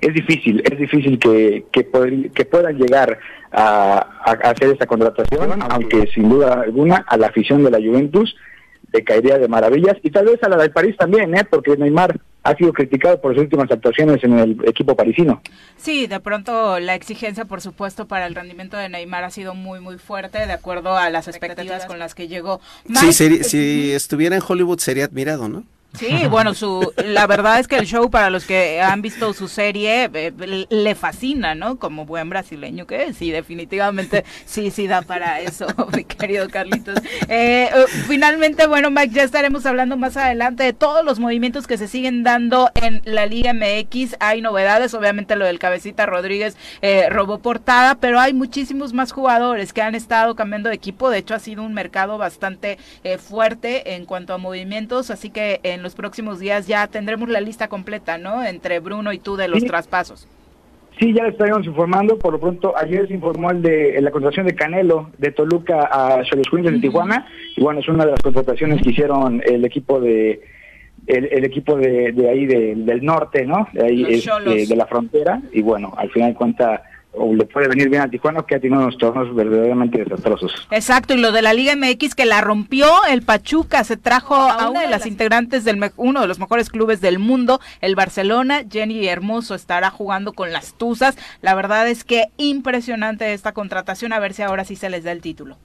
es, 0.02 0.14
difícil, 0.14 0.61
es 0.69 0.78
difícil 0.78 1.18
que, 1.18 1.65
que, 1.72 1.90
que 2.34 2.45
puedan 2.45 2.78
llegar 2.78 3.18
a, 3.52 3.98
hacer 4.44 4.69
esta 4.69 4.86
contratación, 4.86 5.61
aunque 5.69 6.07
sin 6.14 6.30
duda 6.30 6.61
alguna 6.61 7.06
a 7.07 7.18
la 7.18 7.28
afición 7.28 7.64
de 7.64 7.72
la 7.72 7.78
Juventus 7.78 8.36
le 8.94 9.03
caería 9.03 9.38
de 9.38 9.48
maravillas 9.48 9.98
y 10.03 10.11
tal 10.11 10.26
vez 10.26 10.44
a 10.44 10.49
la 10.49 10.57
del 10.57 10.72
París 10.72 10.95
también, 10.98 11.36
¿eh? 11.36 11.45
porque 11.49 11.78
Neymar 11.78 12.19
ha 12.43 12.55
sido 12.55 12.73
criticado 12.73 13.22
por 13.22 13.34
sus 13.34 13.43
últimas 13.43 13.69
actuaciones 13.72 14.23
en 14.23 14.39
el 14.39 14.57
equipo 14.68 14.95
parisino. 14.95 15.41
Sí, 15.77 16.07
de 16.07 16.19
pronto 16.19 16.80
la 16.80 16.95
exigencia, 16.95 17.45
por 17.45 17.61
supuesto, 17.61 18.07
para 18.07 18.26
el 18.26 18.35
rendimiento 18.35 18.77
de 18.77 18.89
Neymar 18.89 19.23
ha 19.23 19.31
sido 19.31 19.53
muy, 19.53 19.80
muy 19.80 19.97
fuerte, 19.97 20.39
de 20.45 20.53
acuerdo 20.53 20.97
a 20.97 21.09
las 21.09 21.27
expectativas 21.27 21.85
con 21.85 21.99
las 21.99 22.15
que 22.15 22.27
llegó. 22.27 22.59
sí, 22.93 23.13
si 23.43 23.91
estuviera 23.91 24.35
en 24.35 24.41
Hollywood 24.47 24.80
sería 24.80 25.05
admirado, 25.05 25.49
¿no? 25.49 25.63
Sí, 25.93 26.26
bueno, 26.30 26.53
su, 26.53 26.93
la 27.05 27.27
verdad 27.27 27.59
es 27.59 27.68
que 27.68 27.76
el 27.76 27.85
show, 27.85 28.09
para 28.09 28.30
los 28.30 28.45
que 28.45 28.81
han 28.81 29.01
visto 29.01 29.34
su 29.34 29.49
serie, 29.49 30.09
eh, 30.13 30.65
le 30.69 30.95
fascina, 30.95 31.53
¿no? 31.53 31.77
Como 31.80 32.05
buen 32.05 32.30
brasileño 32.30 32.88
que 32.88 33.03
es, 33.03 33.22
y 33.22 33.30
definitivamente 33.30 34.23
sí, 34.45 34.72
sí 34.72 34.88
da 34.88 35.01
para 35.01 35.41
eso, 35.41 35.68
mi 35.95 36.05
querido 36.05 36.47
Carlitos. 36.49 36.97
Eh, 37.27 37.69
eh, 37.73 37.85
finalmente, 38.07 38.68
bueno, 38.68 38.89
Mike, 38.89 39.13
ya 39.13 39.23
estaremos 39.23 39.65
hablando 39.65 39.97
más 39.97 40.15
adelante 40.15 40.63
de 40.63 40.73
todos 40.73 41.03
los 41.03 41.19
movimientos 41.19 41.68
que 41.68 41.77
se 41.77 41.89
siguen 41.89 42.23
dando 42.23 42.72
en 42.76 43.01
la 43.03 43.26
Liga 43.26 43.53
MX. 43.53 44.15
Hay 44.22 44.41
novedades, 44.41 44.93
obviamente 44.93 45.35
lo 45.35 45.45
del 45.45 45.59
Cabecita 45.59 46.05
Rodríguez 46.05 46.55
robó 47.09 47.39
portada, 47.39 47.95
pero 47.95 48.19
hay 48.19 48.34
muchísimos 48.34 48.93
más 48.93 49.11
jugadores 49.11 49.73
que 49.73 49.81
han 49.81 49.95
estado 49.95 50.35
cambiando 50.35 50.69
de 50.69 50.76
equipo. 50.76 51.09
De 51.09 51.18
hecho, 51.18 51.35
ha 51.35 51.39
sido 51.39 51.63
un 51.63 51.73
mercado 51.73 52.18
bastante 52.18 52.77
fuerte 53.19 53.95
en 53.95 54.05
cuanto 54.05 54.34
a 54.34 54.38
movimientos, 54.38 55.11
así 55.11 55.30
que 55.30 55.59
en 55.63 55.81
en 55.82 55.84
los 55.84 55.95
próximos 55.95 56.40
días 56.40 56.68
ya 56.68 56.86
tendremos 56.86 57.28
la 57.28 57.41
lista 57.41 57.68
completa, 57.68 58.20
¿no? 58.20 58.44
Entre 58.44 58.80
Bruno 58.80 59.12
y 59.14 59.18
tú 59.18 59.36
de 59.36 59.48
los 59.48 59.64
traspasos. 59.66 60.28
Sí, 60.99 61.12
ya 61.12 61.24
le 61.24 61.30
estaremos 61.30 61.66
informando. 61.66 62.20
Por 62.20 62.34
lo 62.34 62.40
pronto, 62.40 62.78
ayer 62.78 63.08
se 63.08 63.16
informó 63.16 63.49
el 63.49 63.64
de 63.64 63.99
la 63.99 64.12
contratación 64.12 64.45
de 64.45 64.53
Canelo 64.53 65.10
de 65.18 65.32
Toluca 65.32 65.90
a 65.91 66.22
Cholos 66.24 66.48
Queens 66.52 66.72
de 66.72 66.80
Tijuana. 66.80 67.26
Y 67.58 67.62
bueno, 67.62 67.80
es 67.80 67.88
una 67.88 68.06
de 68.06 68.12
las 68.12 68.22
contrataciones 68.22 68.84
que 68.84 68.91
hicieron 68.91 69.41
el 69.44 69.66
equipo 69.66 69.99
de 69.99 70.41
el, 71.08 71.44
equipo 71.44 71.76
de, 71.76 72.14
ahí 72.30 72.45
del 72.45 73.03
norte, 73.03 73.44
¿no? 73.44 73.68
De 73.74 73.84
ahí 73.84 74.06
este, 74.08 74.68
de 74.68 74.76
la 74.76 74.86
frontera. 74.86 75.41
Y 75.52 75.64
bueno, 75.64 75.94
al 75.98 76.12
final 76.12 76.36
cuenta 76.36 76.84
o 77.14 77.34
le 77.34 77.46
puede 77.46 77.68
venir 77.68 77.90
bien 77.90 78.02
a 78.02 78.10
Tijuana 78.10 78.44
que 78.44 78.56
ha 78.56 78.60
tenido 78.60 78.82
unos 78.82 78.98
torneos 78.98 79.34
verdaderamente 79.36 80.04
desastrosos. 80.04 80.68
Exacto, 80.72 81.14
y 81.14 81.18
lo 81.18 81.32
de 81.32 81.42
la 81.42 81.54
Liga 81.54 81.76
MX 81.76 82.16
que 82.16 82.26
la 82.26 82.42
rompió 82.42 82.88
el 83.10 83.22
Pachuca, 83.22 83.84
se 83.84 83.98
trajo 83.98 84.36
a, 84.36 84.70
una 84.70 84.82
de 84.82 84.88
las, 84.88 85.06
integrantes 85.06 85.66
del 85.66 85.92
uno 85.98 86.22
de 86.22 86.28
los 86.28 86.40
mejores 86.40 86.70
clubes 86.70 87.02
del 87.02 87.20
mundo, 87.20 87.60
el 87.82 87.96
Barcelona, 87.96 88.64
Jenny 88.70 89.08
Hermoso 89.08 89.56
estará 89.56 89.90
jugando 89.90 90.34
con 90.34 90.52
las 90.52 90.74
Tuzas. 90.74 91.18
La 91.42 91.54
verdad 91.56 91.88
es 91.88 92.04
que 92.04 92.28
impresionante 92.38 93.34
esta 93.34 93.52
contratación, 93.54 94.14
a 94.14 94.20
ver 94.20 94.34
si 94.34 94.42
ahora 94.42 94.64
sí 94.64 94.76
se 94.76 94.90
les 94.90 95.04
da 95.04 95.12
el 95.12 95.22
título. 95.22 95.58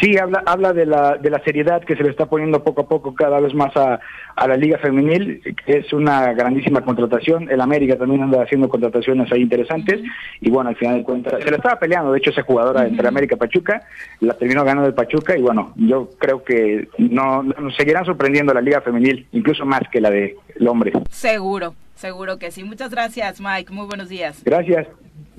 Sí, 0.00 0.18
habla, 0.18 0.42
habla 0.44 0.72
de, 0.72 0.84
la, 0.84 1.16
de 1.16 1.30
la 1.30 1.42
seriedad 1.42 1.82
que 1.82 1.96
se 1.96 2.02
le 2.02 2.10
está 2.10 2.26
poniendo 2.26 2.62
poco 2.62 2.82
a 2.82 2.88
poco 2.88 3.14
cada 3.14 3.40
vez 3.40 3.54
más 3.54 3.74
a, 3.76 3.98
a 4.34 4.46
la 4.46 4.56
Liga 4.56 4.78
Femenil, 4.78 5.40
que 5.64 5.78
es 5.78 5.92
una 5.92 6.34
grandísima 6.34 6.82
contratación. 6.82 7.50
El 7.50 7.60
América 7.62 7.96
también 7.96 8.22
anda 8.22 8.42
haciendo 8.42 8.68
contrataciones 8.68 9.32
ahí 9.32 9.40
interesantes. 9.40 10.02
Y 10.40 10.50
bueno, 10.50 10.68
al 10.68 10.76
final 10.76 10.98
de 10.98 11.02
cuentas, 11.02 11.42
se 11.42 11.50
le 11.50 11.56
estaba 11.56 11.78
peleando, 11.78 12.12
de 12.12 12.18
hecho, 12.18 12.30
esa 12.30 12.42
jugadora 12.42 12.86
entre 12.86 13.08
América 13.08 13.36
y 13.36 13.38
Pachuca, 13.38 13.82
la 14.20 14.34
terminó 14.34 14.64
ganando 14.64 14.88
el 14.88 14.94
Pachuca. 14.94 15.36
Y 15.36 15.42
bueno, 15.42 15.72
yo 15.76 16.10
creo 16.18 16.44
que 16.44 16.88
no, 16.98 17.42
nos 17.42 17.74
seguirán 17.76 18.04
sorprendiendo 18.04 18.52
la 18.52 18.60
Liga 18.60 18.82
Femenil, 18.82 19.26
incluso 19.32 19.64
más 19.64 19.82
que 19.90 20.00
la 20.00 20.10
del 20.10 20.36
hombre. 20.68 20.92
Seguro, 21.10 21.74
seguro 21.94 22.38
que 22.38 22.50
sí. 22.50 22.64
Muchas 22.64 22.90
gracias, 22.90 23.40
Mike. 23.40 23.72
Muy 23.72 23.86
buenos 23.86 24.10
días. 24.10 24.42
Gracias. 24.44 24.86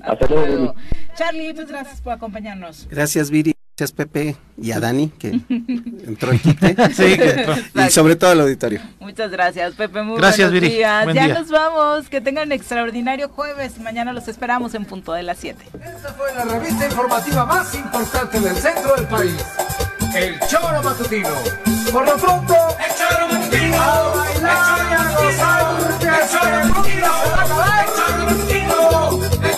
Hasta, 0.00 0.26
luego. 0.26 0.74
Charlie, 1.14 1.48
muchas 1.48 1.68
gracias 1.68 2.00
por 2.00 2.12
acompañarnos. 2.12 2.88
Gracias, 2.90 3.30
Viri. 3.30 3.57
Gracias 3.78 3.92
Pepe 3.92 4.34
y 4.60 4.72
a 4.72 4.80
Dani 4.80 5.06
que 5.08 5.28
entró 6.04 6.32
el 6.32 6.40
quite. 6.40 6.74
sí, 6.94 7.16
que 7.16 7.30
entró. 7.30 7.54
Y 7.86 7.90
sobre 7.90 8.16
todo 8.16 8.32
al 8.32 8.40
auditorio. 8.40 8.80
Muchas 8.98 9.30
gracias 9.30 9.74
Pepe, 9.74 10.02
muy 10.02 10.18
gracias, 10.18 10.50
buenos 10.50 10.68
días. 10.68 11.14
ya 11.14 11.28
nos 11.28 11.48
vamos, 11.48 12.08
que 12.08 12.20
tengan 12.20 12.48
un 12.48 12.52
extraordinario 12.52 13.28
jueves. 13.28 13.78
Mañana 13.78 14.12
los 14.12 14.26
esperamos 14.26 14.74
en 14.74 14.84
punto 14.84 15.12
de 15.12 15.22
las 15.22 15.38
7. 15.38 15.64
Esta 15.74 16.12
fue 16.14 16.34
la 16.34 16.44
revista 16.46 16.86
informativa 16.86 17.46
más 17.46 17.72
importante 17.72 18.40
del 18.40 18.56
centro 18.56 18.96
del 18.96 19.06
país. 19.06 19.36
El 20.12 20.40
Choro 20.48 20.82
Matutino. 20.82 21.28
Por 21.92 22.04
lo 22.04 22.16
pronto, 22.16 22.54
el 22.84 22.94
Choro 22.96 23.28
Matutino. 23.32 23.80
A 23.80 24.12
bailar 24.16 24.86
y 24.90 24.92
a 24.92 25.20
gozar. 25.20 25.98
El 26.00 26.28
Choro 26.28 26.74
Matutino. 26.74 27.06
El 27.06 27.86
Choro 27.94 28.24
Matutino. 28.26 28.74
El 28.74 29.06
Choro 29.06 29.22
Matutino. 29.22 29.57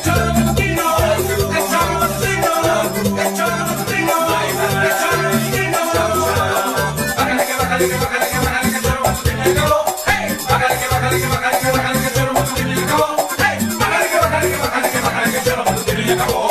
acabó. 16.13 16.50